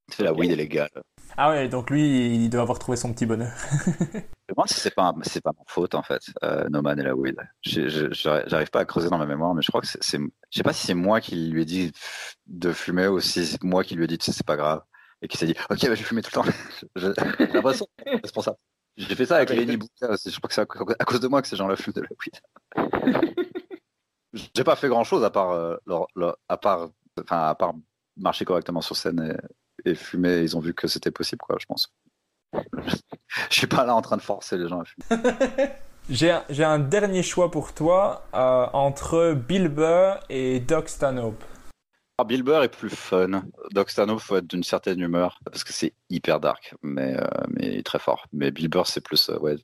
C'est 0.10 0.24
la 0.24 0.34
weed 0.34 0.52
est 0.52 0.56
légale. 0.56 0.90
Ah 1.38 1.50
ouais, 1.50 1.68
donc 1.70 1.90
lui, 1.90 2.36
il 2.36 2.50
doit 2.50 2.62
avoir 2.62 2.78
trouvé 2.78 2.98
son 2.98 3.14
petit 3.14 3.26
bonheur. 3.26 3.54
Moi, 4.56 4.66
c'est 4.68 4.94
pas, 4.94 5.14
c'est 5.24 5.42
pas 5.42 5.52
ma 5.58 5.64
faute 5.66 5.96
en 5.96 6.04
fait, 6.04 6.22
euh, 6.44 6.68
No 6.70 6.82
Man 6.82 7.00
et 7.00 7.04
la 7.04 7.16
weed. 7.16 7.38
J'arrive 7.64 8.70
pas 8.70 8.82
à 8.82 8.86
creuser 8.86 9.10
dans 9.10 9.18
ma 9.18 9.26
mémoire, 9.26 9.56
mais 9.56 9.62
je 9.62 9.70
crois 9.72 9.82
que 9.82 9.88
c'est, 9.88 10.02
je 10.20 10.28
sais 10.52 10.64
pas 10.64 10.74
si 10.74 10.86
c'est 10.86 10.94
moi 10.94 11.22
qui 11.22 11.50
lui 11.50 11.62
ai 11.64 11.66
dit 11.66 11.92
de 12.46 12.72
fumer 12.72 13.08
ou 13.08 13.20
si 13.20 13.46
c'est 13.46 13.64
moi 13.64 13.84
qui 13.84 13.96
lui 13.96 14.04
ai 14.04 14.08
dit, 14.08 14.18
c'est 14.20 14.46
pas 14.46 14.58
grave, 14.58 14.84
et 15.22 15.28
qui 15.28 15.38
s'est 15.38 15.48
dit, 15.48 15.56
ok, 15.58 15.68
bah, 15.70 15.78
je 15.80 15.88
vais 15.88 15.96
fumer 15.96 16.22
tout 16.22 16.30
le 16.38 16.44
temps. 16.44 16.52
J'ai 16.98 17.08
l'impression 17.54 17.88
c'est 18.24 18.34
pour 18.34 18.44
ça. 18.44 18.56
J'ai 18.96 19.16
fait 19.16 19.26
ça 19.26 19.38
avec 19.38 19.50
Lenny 19.50 19.78
Bouka 19.78 20.12
aussi. 20.12 20.30
Je 20.30 20.38
crois 20.38 20.50
que 20.50 20.54
c'est 20.54 20.62
à 20.62 21.06
cause 21.06 21.20
de 21.20 21.28
moi 21.28 21.42
que 21.42 21.48
ces 21.48 21.56
gens-là 21.56 21.76
fument 21.76 21.94
de 21.96 22.02
la 22.02 22.08
weed. 22.20 23.24
J'ai 24.56 24.64
pas 24.64 24.76
fait 24.76 24.88
grand 24.88 25.04
chose 25.04 25.24
à 25.24 25.32
part, 25.32 25.52
euh, 25.52 25.78
à 26.48 26.58
part, 26.58 26.90
enfin, 27.22 27.48
à 27.48 27.56
part 27.56 27.74
marcher 28.18 28.46
correctement 28.46 28.82
sur 28.82 28.96
scène 28.96 29.38
et, 29.86 29.96
fumer. 29.96 30.42
Ils 30.42 30.56
ont 30.56 30.60
vu 30.60 30.74
que 30.74 30.88
c'était 30.88 31.12
possible, 31.12 31.42
quoi, 31.42 31.58
je 31.60 31.66
pense. 31.66 31.94
je 32.54 33.56
suis 33.56 33.68
pas 33.68 33.86
là 33.86 33.96
en 33.96 34.02
train 34.02 34.18
de 34.18 34.22
forcer 34.22 34.58
les 34.58 34.68
gens 34.68 34.82
à 34.82 34.86
fumer. 34.86 35.24
J'ai 36.10 36.64
un, 36.64 36.80
dernier 36.80 37.24
choix 37.24 37.50
pour 37.50 37.74
toi 37.74 38.26
euh, 38.34 38.68
entre 38.74 39.34
Bill 39.34 39.70
Burr 39.70 40.20
et 40.30 40.60
Doc 40.60 40.90
Stanhope. 40.90 41.44
Ah, 42.18 42.26
Bill 42.26 42.44
Burr 42.44 42.64
est 42.64 42.70
plus 42.70 42.90
fun. 42.90 43.44
Doc 43.72 43.90
Stanhope 43.90 44.20
faut 44.20 44.36
être 44.36 44.48
d'une 44.48 44.64
certaine 44.64 45.00
humeur 45.00 45.40
parce 45.46 45.64
que 45.64 45.72
c'est 45.72 45.94
hyper 46.10 46.40
dark, 46.40 46.76
mais, 46.84 47.16
euh, 47.18 47.28
mais 47.48 47.82
très 47.84 48.00
fort. 48.00 48.28
Mais 48.34 48.52
Bill 48.52 48.68
Burr 48.68 48.86
c'est 48.86 49.02
plus, 49.02 49.30
euh, 49.30 49.40
ouais, 49.40 49.56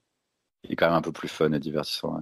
il 0.63 0.71
est 0.71 0.75
quand 0.75 0.87
même 0.87 0.95
un 0.95 1.01
peu 1.01 1.11
plus 1.11 1.27
fun 1.27 1.51
et 1.51 1.59
divertissant. 1.59 2.19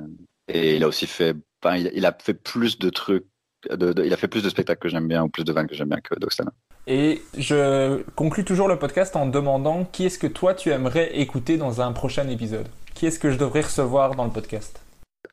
Et 0.48 0.76
il 0.76 0.84
a 0.84 0.88
aussi 0.88 1.08
fait, 1.08 1.36
il, 1.66 2.06
a 2.06 2.18
fait 2.20 2.34
plus 2.34 2.80
de 2.80 2.90
trucs, 2.90 3.28
il 3.70 4.14
a 4.14 4.18
fait 4.18 4.28
plus 4.28 4.44
de 4.44 4.50
spectacles 4.50 4.80
que 4.80 4.90
j'aime 4.90 5.08
bien 5.08 5.24
ou 5.24 5.30
plus 5.30 5.44
de 5.44 5.52
vannes 5.52 5.68
que 5.68 5.76
j'aime 5.76 5.90
bien 5.90 6.00
que 6.02 6.16
Stanhope. 6.30 6.54
Et 6.86 7.22
je 7.38 8.02
conclus 8.16 8.46
toujours 8.46 8.68
le 8.68 8.80
podcast 8.80 9.16
en 9.16 9.26
demandant 9.26 9.86
qui 9.86 10.06
est-ce 10.06 10.20
que 10.20 10.28
toi 10.28 10.54
tu 10.54 10.70
aimerais 10.70 11.20
écouter 11.20 11.58
dans 11.58 11.82
un 11.82 11.92
prochain 11.92 12.28
épisode? 12.30 12.68
Qui 12.94 13.08
est-ce 13.08 13.20
que 13.20 13.32
je 13.32 13.38
devrais 13.38 13.62
recevoir 13.62 14.16
dans 14.16 14.26
le 14.26 14.32
podcast? 14.32 14.82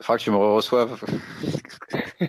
Il 0.01 0.05
faudra 0.05 0.19
que 0.19 0.23
tu 0.25 0.31
me 0.31 0.37
reçoives. 0.37 1.01
Il 2.21 2.29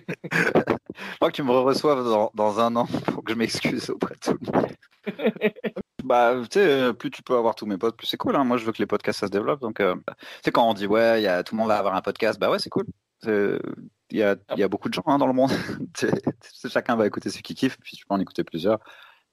faudra 1.18 1.30
que 1.30 1.32
tu 1.32 1.42
me 1.42 1.50
reçoives 1.50 2.04
dans, 2.04 2.30
dans, 2.34 2.60
un 2.60 2.76
an 2.76 2.86
pour 3.06 3.24
que 3.24 3.32
je 3.32 3.38
m'excuse 3.38 3.90
auprès 3.90 4.14
de 4.14 4.20
tout 4.20 4.38
le 4.40 4.52
monde. 4.52 4.72
bah, 6.04 6.34
tu 6.48 6.60
sais, 6.60 6.92
plus 6.94 7.10
tu 7.10 7.22
peux 7.22 7.36
avoir 7.36 7.54
tous 7.56 7.66
mes 7.66 7.76
potes, 7.76 7.96
plus 7.96 8.06
c'est 8.06 8.16
cool. 8.16 8.36
Hein. 8.36 8.44
Moi, 8.44 8.56
je 8.56 8.64
veux 8.64 8.72
que 8.72 8.78
les 8.78 8.86
podcasts 8.86 9.20
ça 9.20 9.26
se 9.26 9.32
développe. 9.32 9.60
Donc, 9.60 9.80
euh, 9.80 9.96
tu 9.96 10.14
sais, 10.44 10.52
quand 10.52 10.68
on 10.68 10.74
dit 10.74 10.86
ouais, 10.86 11.22
y 11.22 11.26
a, 11.26 11.42
tout 11.42 11.54
le 11.54 11.58
monde 11.58 11.68
va 11.68 11.78
avoir 11.78 11.96
un 11.96 12.02
podcast, 12.02 12.38
bah 12.38 12.50
ouais, 12.50 12.60
c'est 12.60 12.70
cool. 12.70 12.86
Il 14.10 14.18
y 14.18 14.22
a, 14.22 14.36
y 14.56 14.62
a, 14.62 14.68
beaucoup 14.68 14.88
de 14.88 14.94
gens 14.94 15.02
hein, 15.06 15.18
dans 15.18 15.26
le 15.26 15.32
monde. 15.32 15.50
chacun 16.70 16.96
va 16.96 17.06
écouter 17.06 17.30
ce 17.30 17.42
qu'il 17.42 17.56
kiffe, 17.56 17.76
puis 17.82 17.96
tu 17.96 18.06
peux 18.06 18.14
en 18.14 18.20
écouter 18.20 18.44
plusieurs. 18.44 18.78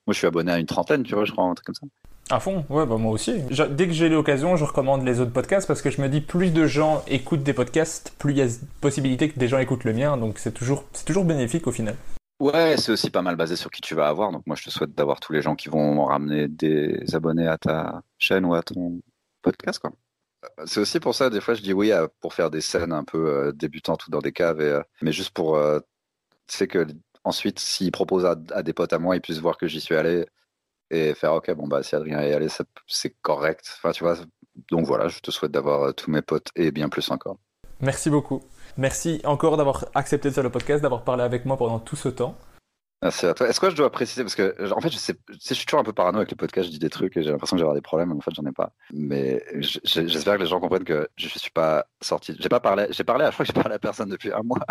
Moi, 0.07 0.13
je 0.13 0.17
suis 0.17 0.27
abonné 0.27 0.51
à 0.51 0.59
une 0.59 0.65
trentaine, 0.65 1.03
tu 1.03 1.13
vois, 1.13 1.25
je 1.25 1.31
crois, 1.31 1.45
un 1.45 1.53
truc 1.53 1.67
comme 1.67 1.75
ça. 1.75 1.87
À 2.29 2.39
fond, 2.39 2.65
ouais, 2.69 2.85
bah 2.85 2.97
moi 2.97 3.11
aussi. 3.11 3.41
dès 3.71 3.87
que 3.87 3.93
j'ai 3.93 4.07
l'occasion, 4.07 4.55
je 4.55 4.63
recommande 4.63 5.05
les 5.05 5.19
autres 5.19 5.33
podcasts 5.33 5.67
parce 5.67 5.81
que 5.81 5.89
je 5.89 6.01
me 6.01 6.07
dis 6.07 6.21
plus 6.21 6.51
de 6.51 6.65
gens 6.65 7.03
écoutent 7.07 7.43
des 7.43 7.53
podcasts, 7.53 8.15
plus 8.17 8.31
il 8.31 8.37
y 8.37 8.41
a 8.41 8.47
possibilité 8.79 9.29
que 9.29 9.37
des 9.37 9.49
gens 9.49 9.59
écoutent 9.59 9.83
le 9.83 9.93
mien, 9.93 10.15
donc 10.15 10.39
c'est 10.39 10.53
toujours, 10.53 10.85
c'est 10.93 11.05
toujours 11.05 11.25
bénéfique 11.25 11.67
au 11.67 11.71
final. 11.71 11.95
Ouais, 12.39 12.75
c'est 12.77 12.93
aussi 12.93 13.09
pas 13.09 13.21
mal 13.21 13.35
basé 13.35 13.55
sur 13.57 13.69
qui 13.69 13.81
tu 13.81 13.93
vas 13.93 14.07
avoir, 14.07 14.31
donc 14.31 14.43
moi 14.47 14.55
je 14.55 14.63
te 14.63 14.69
souhaite 14.69 14.95
d'avoir 14.95 15.19
tous 15.19 15.33
les 15.33 15.41
gens 15.41 15.55
qui 15.55 15.67
vont 15.67 16.05
ramener 16.05 16.47
des 16.47 17.03
abonnés 17.13 17.47
à 17.47 17.57
ta 17.57 18.01
chaîne 18.17 18.45
ou 18.45 18.53
à 18.53 18.63
ton 18.63 19.01
podcast, 19.41 19.79
quoi. 19.79 19.91
C'est 20.65 20.79
aussi 20.79 20.99
pour 20.99 21.15
ça, 21.15 21.29
des 21.29 21.41
fois, 21.41 21.53
je 21.53 21.61
dis 21.61 21.73
oui 21.73 21.91
pour 22.19 22.33
faire 22.33 22.51
des 22.51 22.61
scènes 22.61 22.91
un 22.91 23.03
peu 23.03 23.27
euh, 23.27 23.51
débutantes 23.51 24.05
ou 24.07 24.11
dans 24.11 24.19
des 24.19 24.31
caves, 24.31 24.61
euh, 24.61 24.81
mais 25.01 25.11
juste 25.11 25.31
pour, 25.31 25.55
euh, 25.55 25.79
sais 26.47 26.67
que 26.67 26.85
ensuite, 27.23 27.59
s'ils 27.59 27.91
proposent 27.91 28.25
à, 28.25 28.63
des 28.63 28.73
potes 28.73 28.93
à 28.93 28.99
moi, 28.99 29.15
ils 29.15 29.21
puissent 29.21 29.39
voir 29.39 29.57
que 29.57 29.67
j'y 29.67 29.81
suis 29.81 29.95
allé 29.95 30.25
et 30.89 31.13
faire 31.15 31.33
ok, 31.33 31.51
bon, 31.53 31.67
bah, 31.67 31.83
si 31.83 31.95
Adrien 31.95 32.19
est 32.19 32.33
allé, 32.33 32.47
c'est 32.87 33.15
correct. 33.21 33.73
Enfin, 33.77 33.91
tu 33.91 34.03
vois, 34.03 34.17
donc 34.69 34.85
voilà, 34.85 35.07
je 35.07 35.19
te 35.19 35.31
souhaite 35.31 35.51
d'avoir 35.51 35.83
euh, 35.83 35.91
tous 35.91 36.11
mes 36.11 36.21
potes 36.21 36.49
et 36.55 36.71
bien 36.71 36.89
plus 36.89 37.09
encore. 37.11 37.37
Merci 37.79 38.09
beaucoup. 38.09 38.41
Merci 38.77 39.21
encore 39.23 39.57
d'avoir 39.57 39.85
accepté 39.95 40.29
de 40.29 40.33
faire 40.33 40.43
le 40.43 40.49
podcast, 40.49 40.81
d'avoir 40.81 41.03
parlé 41.03 41.23
avec 41.23 41.45
moi 41.45 41.57
pendant 41.57 41.79
tout 41.79 41.95
ce 41.95 42.09
temps. 42.09 42.35
Merci 43.03 43.25
à 43.25 43.33
toi. 43.33 43.49
Est-ce 43.49 43.59
que 43.59 43.69
je 43.69 43.75
dois 43.75 43.91
préciser? 43.91 44.23
Parce 44.23 44.35
que 44.35 44.71
en 44.71 44.79
fait 44.79 44.89
je 44.89 44.97
sais, 44.97 45.13
je 45.29 45.53
suis 45.53 45.65
toujours 45.65 45.81
un 45.81 45.83
peu 45.83 45.91
parano 45.91 46.17
avec 46.19 46.31
les 46.31 46.37
podcasts, 46.37 46.67
je 46.67 46.71
dis 46.71 46.79
des 46.79 46.89
trucs 46.89 47.17
et 47.17 47.23
j'ai 47.23 47.31
l'impression 47.31 47.57
que 47.57 47.63
j'ai 47.63 47.73
des 47.73 47.81
problèmes, 47.81 48.09
mais 48.09 48.15
en 48.15 48.21
fait 48.21 48.33
j'en 48.33 48.45
ai 48.45 48.53
pas. 48.53 48.71
Mais 48.93 49.43
j'espère 49.83 50.37
que 50.37 50.43
les 50.43 50.47
gens 50.47 50.61
comprennent 50.61 50.85
que 50.85 51.09
je 51.17 51.27
suis 51.27 51.51
pas 51.51 51.85
sorti. 52.01 52.35
J'ai 52.39 52.49
pas 52.49 52.61
parlé, 52.61 52.87
j'ai 52.91 53.03
parlé 53.03 53.25
je 53.25 53.31
crois 53.31 53.45
que 53.45 53.51
j'ai 53.53 53.61
parlé 53.61 53.75
à 53.75 53.79
personne 53.79 54.09
depuis 54.09 54.31
un 54.31 54.41
mois 54.43 54.65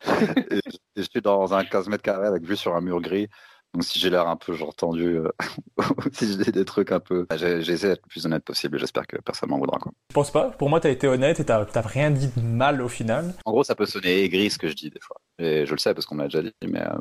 et 0.50 0.60
je 0.96 1.02
suis 1.02 1.20
dans 1.20 1.52
un 1.52 1.64
15 1.64 1.88
mètres 1.88 2.02
carrés 2.02 2.28
avec 2.28 2.44
vue 2.44 2.56
sur 2.56 2.76
un 2.76 2.80
mur 2.80 3.00
gris. 3.00 3.28
Donc 3.74 3.82
si 3.82 3.98
j'ai 3.98 4.08
l'air 4.08 4.28
un 4.28 4.36
peu 4.36 4.54
genre 4.54 4.74
tendu, 4.76 5.18
euh, 5.18 5.30
si 6.12 6.40
j'ai 6.44 6.52
des 6.52 6.64
trucs 6.64 6.92
un 6.92 7.00
peu... 7.00 7.26
J'ai 7.34 7.58
essayé 7.58 7.88
d'être 7.88 8.04
le 8.04 8.08
plus 8.08 8.24
honnête 8.24 8.44
possible 8.44 8.76
et 8.76 8.78
j'espère 8.78 9.04
que 9.04 9.16
personne 9.16 9.50
m'en 9.50 9.58
voudra. 9.58 9.78
Quoi. 9.78 9.90
Je 10.10 10.14
pense 10.14 10.30
pas. 10.30 10.50
Pour 10.50 10.70
moi, 10.70 10.78
tu 10.78 10.86
as 10.86 10.90
été 10.90 11.08
honnête 11.08 11.40
et 11.40 11.44
t'as 11.44 11.66
rien 11.80 12.12
dit 12.12 12.28
de 12.36 12.40
mal 12.40 12.80
au 12.80 12.88
final. 12.88 13.34
En 13.44 13.50
gros, 13.50 13.64
ça 13.64 13.74
peut 13.74 13.86
sonner 13.86 14.22
aigri 14.22 14.48
ce 14.48 14.58
que 14.58 14.68
je 14.68 14.74
dis 14.74 14.90
des 14.90 15.00
fois. 15.00 15.16
Et 15.38 15.66
je 15.66 15.72
le 15.72 15.78
sais 15.78 15.94
parce 15.94 16.06
qu'on 16.06 16.14
m'a 16.14 16.24
déjà 16.24 16.42
dit, 16.42 16.52
mais, 16.66 16.80
euh, 16.80 16.98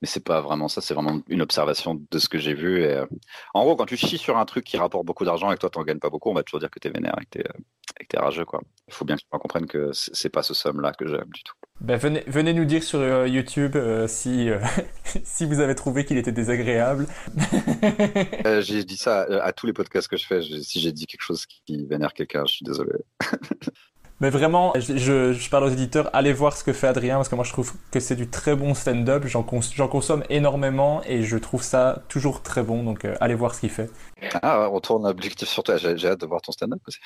mais 0.00 0.08
c'est 0.08 0.24
pas 0.24 0.40
vraiment 0.40 0.68
ça. 0.68 0.80
C'est 0.80 0.94
vraiment 0.94 1.20
une 1.28 1.42
observation 1.42 2.00
de 2.10 2.18
ce 2.18 2.28
que 2.28 2.38
j'ai 2.38 2.54
vu. 2.54 2.82
Et, 2.82 2.92
euh, 2.92 3.06
En 3.54 3.64
gros, 3.64 3.76
quand 3.76 3.86
tu 3.86 3.96
chies 3.96 4.18
sur 4.18 4.38
un 4.38 4.44
truc 4.44 4.64
qui 4.64 4.76
rapporte 4.76 5.04
beaucoup 5.04 5.24
d'argent 5.24 5.50
et 5.50 5.54
que 5.54 5.60
toi, 5.60 5.70
t'en 5.70 5.82
gagnes 5.82 5.98
pas 5.98 6.10
beaucoup, 6.10 6.30
on 6.30 6.34
va 6.34 6.42
toujours 6.42 6.60
dire 6.60 6.70
que 6.70 6.78
t'es 6.78 6.90
vénère 6.90 7.16
et 7.20 7.26
que 7.26 7.42
t'es 8.08 8.18
rageux. 8.18 8.44
Quoi. 8.44 8.60
Il 8.88 8.94
faut 8.94 9.04
bien 9.04 9.16
que 9.16 9.22
tu 9.22 9.28
comprennes 9.30 9.66
que 9.66 9.90
c'est 9.92 10.30
pas 10.30 10.42
ce 10.42 10.54
somme-là 10.54 10.92
que 10.92 11.06
j'aime 11.06 11.30
du 11.32 11.42
tout. 11.42 11.54
Ben, 11.80 11.96
venez, 11.96 12.22
venez 12.28 12.52
nous 12.52 12.64
dire 12.64 12.82
sur 12.84 13.00
euh, 13.00 13.26
YouTube 13.26 13.74
euh, 13.74 14.06
si, 14.06 14.48
euh, 14.48 14.60
si 15.24 15.44
vous 15.44 15.60
avez 15.60 15.74
trouvé 15.74 16.04
qu'il 16.04 16.16
était 16.16 16.32
désagréable. 16.32 17.06
j'ai 18.60 18.84
dit 18.84 18.96
ça 18.96 19.22
à, 19.42 19.52
tous 19.52 19.66
les 19.66 19.72
podcasts 19.72 20.08
que 20.08 20.16
je 20.16 20.26
fais. 20.26 20.40
si 20.40 20.80
j'ai 20.80 20.92
dit 20.92 21.06
quelque 21.06 21.22
chose 21.22 21.46
qui 21.46 21.84
vénère 21.86 22.12
quelqu'un, 22.14 22.44
je 22.46 22.54
suis 22.54 22.64
désolé. 22.64 22.92
Mais 24.20 24.30
vraiment, 24.30 24.72
je, 24.76 25.50
parle 25.50 25.64
aux 25.64 25.70
éditeurs, 25.70 26.08
allez 26.12 26.32
voir 26.32 26.56
ce 26.56 26.62
que 26.62 26.72
fait 26.72 26.86
Adrien, 26.86 27.16
parce 27.16 27.28
que 27.28 27.34
moi 27.34 27.44
je 27.44 27.52
trouve 27.52 27.72
que 27.90 27.98
c'est 27.98 28.14
du 28.14 28.28
très 28.28 28.54
bon 28.54 28.72
stand-up, 28.74 29.24
j'en 29.26 29.42
consomme 29.42 30.22
énormément 30.30 31.02
et 31.06 31.22
je 31.24 31.36
trouve 31.36 31.62
ça 31.62 32.02
toujours 32.08 32.42
très 32.42 32.62
bon, 32.62 32.84
donc 32.84 33.04
euh, 33.04 33.16
allez 33.20 33.34
voir 33.34 33.54
ce 33.54 33.60
qu'il 33.60 33.70
fait. 33.70 33.90
Ah, 34.42 34.68
on 34.72 34.80
tourne 34.80 35.06
l'objectif 35.06 35.48
sur 35.48 35.64
toi, 35.64 35.76
j'ai 35.76 36.06
hâte 36.06 36.20
de 36.20 36.26
voir 36.26 36.40
ton 36.40 36.52
stand-up 36.52 36.80
aussi. 36.86 37.00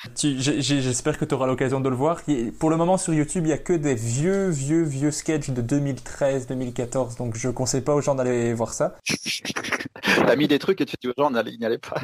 J'espère 0.61 1.17
que 1.17 1.25
tu 1.25 1.33
auras 1.33 1.47
l'occasion 1.47 1.79
de 1.79 1.89
le 1.89 1.95
voir. 1.95 2.21
Pour 2.59 2.69
le 2.69 2.77
moment 2.77 2.97
sur 2.97 3.13
YouTube, 3.13 3.43
il 3.45 3.47
n'y 3.47 3.53
a 3.53 3.57
que 3.57 3.73
des 3.73 3.95
vieux, 3.95 4.49
vieux, 4.49 4.83
vieux 4.83 5.11
sketchs 5.11 5.49
de 5.49 5.61
2013, 5.61 6.47
2014, 6.47 7.15
donc 7.15 7.35
je 7.35 7.49
conseille 7.49 7.81
pas 7.81 7.95
aux 7.95 8.01
gens 8.01 8.13
d'aller 8.13 8.53
voir 8.53 8.73
ça. 8.73 8.95
T'as 10.01 10.35
mis 10.35 10.47
des 10.47 10.59
trucs 10.59 10.79
et 10.81 10.85
tu 10.85 10.95
dis 11.01 11.07
aux 11.09 11.13
gens, 11.17 11.31
n'y 11.31 11.65
allez 11.65 11.79
pas. 11.79 12.01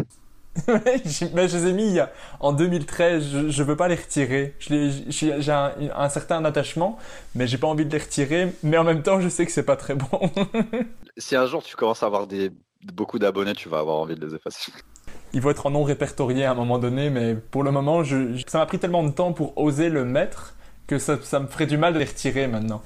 Mais 0.67 1.47
je 1.47 1.57
les 1.57 1.67
ai 1.67 1.73
mis 1.73 1.99
en 2.39 2.53
2013, 2.53 3.29
je, 3.29 3.49
je 3.49 3.63
veux 3.63 3.75
pas 3.75 3.87
les 3.87 3.95
retirer. 3.95 4.55
J'ai 4.59 5.51
un, 5.51 5.71
un, 5.95 6.09
certain 6.09 6.43
attachement, 6.45 6.97
mais 7.35 7.47
j'ai 7.47 7.57
pas 7.57 7.67
envie 7.67 7.85
de 7.85 7.91
les 7.91 8.03
retirer. 8.03 8.53
Mais 8.63 8.77
en 8.77 8.83
même 8.83 9.03
temps, 9.03 9.19
je 9.19 9.29
sais 9.29 9.45
que 9.45 9.51
c'est 9.51 9.65
pas 9.65 9.75
très 9.75 9.95
bon. 9.95 10.31
si 11.17 11.35
un 11.35 11.45
jour 11.45 11.63
tu 11.63 11.75
commences 11.75 12.03
à 12.03 12.05
avoir 12.05 12.27
des, 12.27 12.51
beaucoup 12.93 13.19
d'abonnés, 13.19 13.53
tu 13.53 13.69
vas 13.69 13.79
avoir 13.79 13.97
envie 13.97 14.15
de 14.15 14.25
les 14.25 14.35
effacer. 14.35 14.71
Ils 15.33 15.41
vont 15.41 15.49
être 15.49 15.65
en 15.65 15.71
non 15.71 15.83
répertorié 15.83 16.45
à 16.45 16.51
un 16.51 16.55
moment 16.55 16.79
donné, 16.79 17.09
mais 17.09 17.35
pour 17.35 17.63
le 17.63 17.71
moment, 17.71 18.03
je, 18.03 18.41
ça 18.47 18.59
m'a 18.59 18.65
pris 18.65 18.79
tellement 18.79 19.03
de 19.03 19.11
temps 19.11 19.33
pour 19.33 19.57
oser 19.57 19.89
le 19.89 20.05
mettre 20.05 20.55
que 20.87 20.99
ça, 20.99 21.19
ça 21.21 21.39
me 21.39 21.47
ferait 21.47 21.65
du 21.65 21.77
mal 21.77 21.93
de 21.93 21.99
les 21.99 22.05
retirer 22.05 22.47
maintenant. 22.47 22.81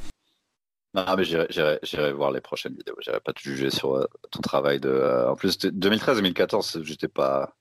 Non, 0.96 1.04
mais 1.16 1.24
j'irai 1.24 2.14
voir 2.14 2.32
les 2.32 2.42
prochaines 2.42 2.74
vidéos. 2.74 2.96
J'irai 3.00 3.20
pas 3.20 3.34
te 3.34 3.42
juger 3.42 3.70
sur 3.70 3.96
euh, 3.96 4.06
ton 4.32 4.42
travail 4.42 4.80
de. 4.80 4.90
Euh, 4.90 5.30
en 5.30 5.36
plus, 5.36 5.60
2013-2014, 5.60 6.84
j'étais 6.84 7.08
pas 7.08 7.56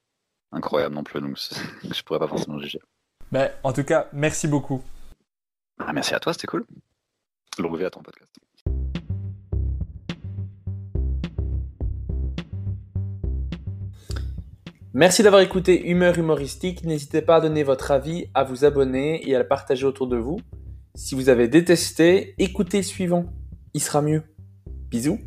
incroyable 0.52 0.94
non 0.94 1.04
plus, 1.04 1.20
donc 1.20 1.38
je 1.90 2.02
pourrais 2.02 2.18
pas 2.18 2.28
forcément 2.28 2.58
juger. 2.58 2.80
Mais 3.32 3.52
en 3.62 3.72
tout 3.72 3.84
cas, 3.84 4.08
merci 4.12 4.48
beaucoup. 4.48 4.82
Ah, 5.78 5.92
merci 5.92 6.14
à 6.14 6.20
toi, 6.20 6.32
c'était 6.32 6.46
cool. 6.46 6.64
Le 7.58 7.84
à 7.84 7.90
ton 7.90 8.02
podcast. 8.02 8.32
Merci 14.94 15.22
d'avoir 15.22 15.42
écouté 15.42 15.88
Humeur 15.88 16.18
Humoristique. 16.18 16.84
N'hésitez 16.84 17.22
pas 17.22 17.36
à 17.36 17.40
donner 17.40 17.62
votre 17.62 17.90
avis, 17.90 18.26
à 18.34 18.42
vous 18.42 18.64
abonner 18.64 19.28
et 19.28 19.36
à 19.36 19.38
le 19.38 19.46
partager 19.46 19.84
autour 19.84 20.06
de 20.06 20.16
vous. 20.16 20.40
Si 20.94 21.14
vous 21.14 21.28
avez 21.28 21.46
détesté, 21.46 22.34
écoutez 22.38 22.78
le 22.78 22.82
suivant. 22.82 23.26
Il 23.74 23.82
sera 23.82 24.02
mieux. 24.02 24.22
Bisous. 24.90 25.20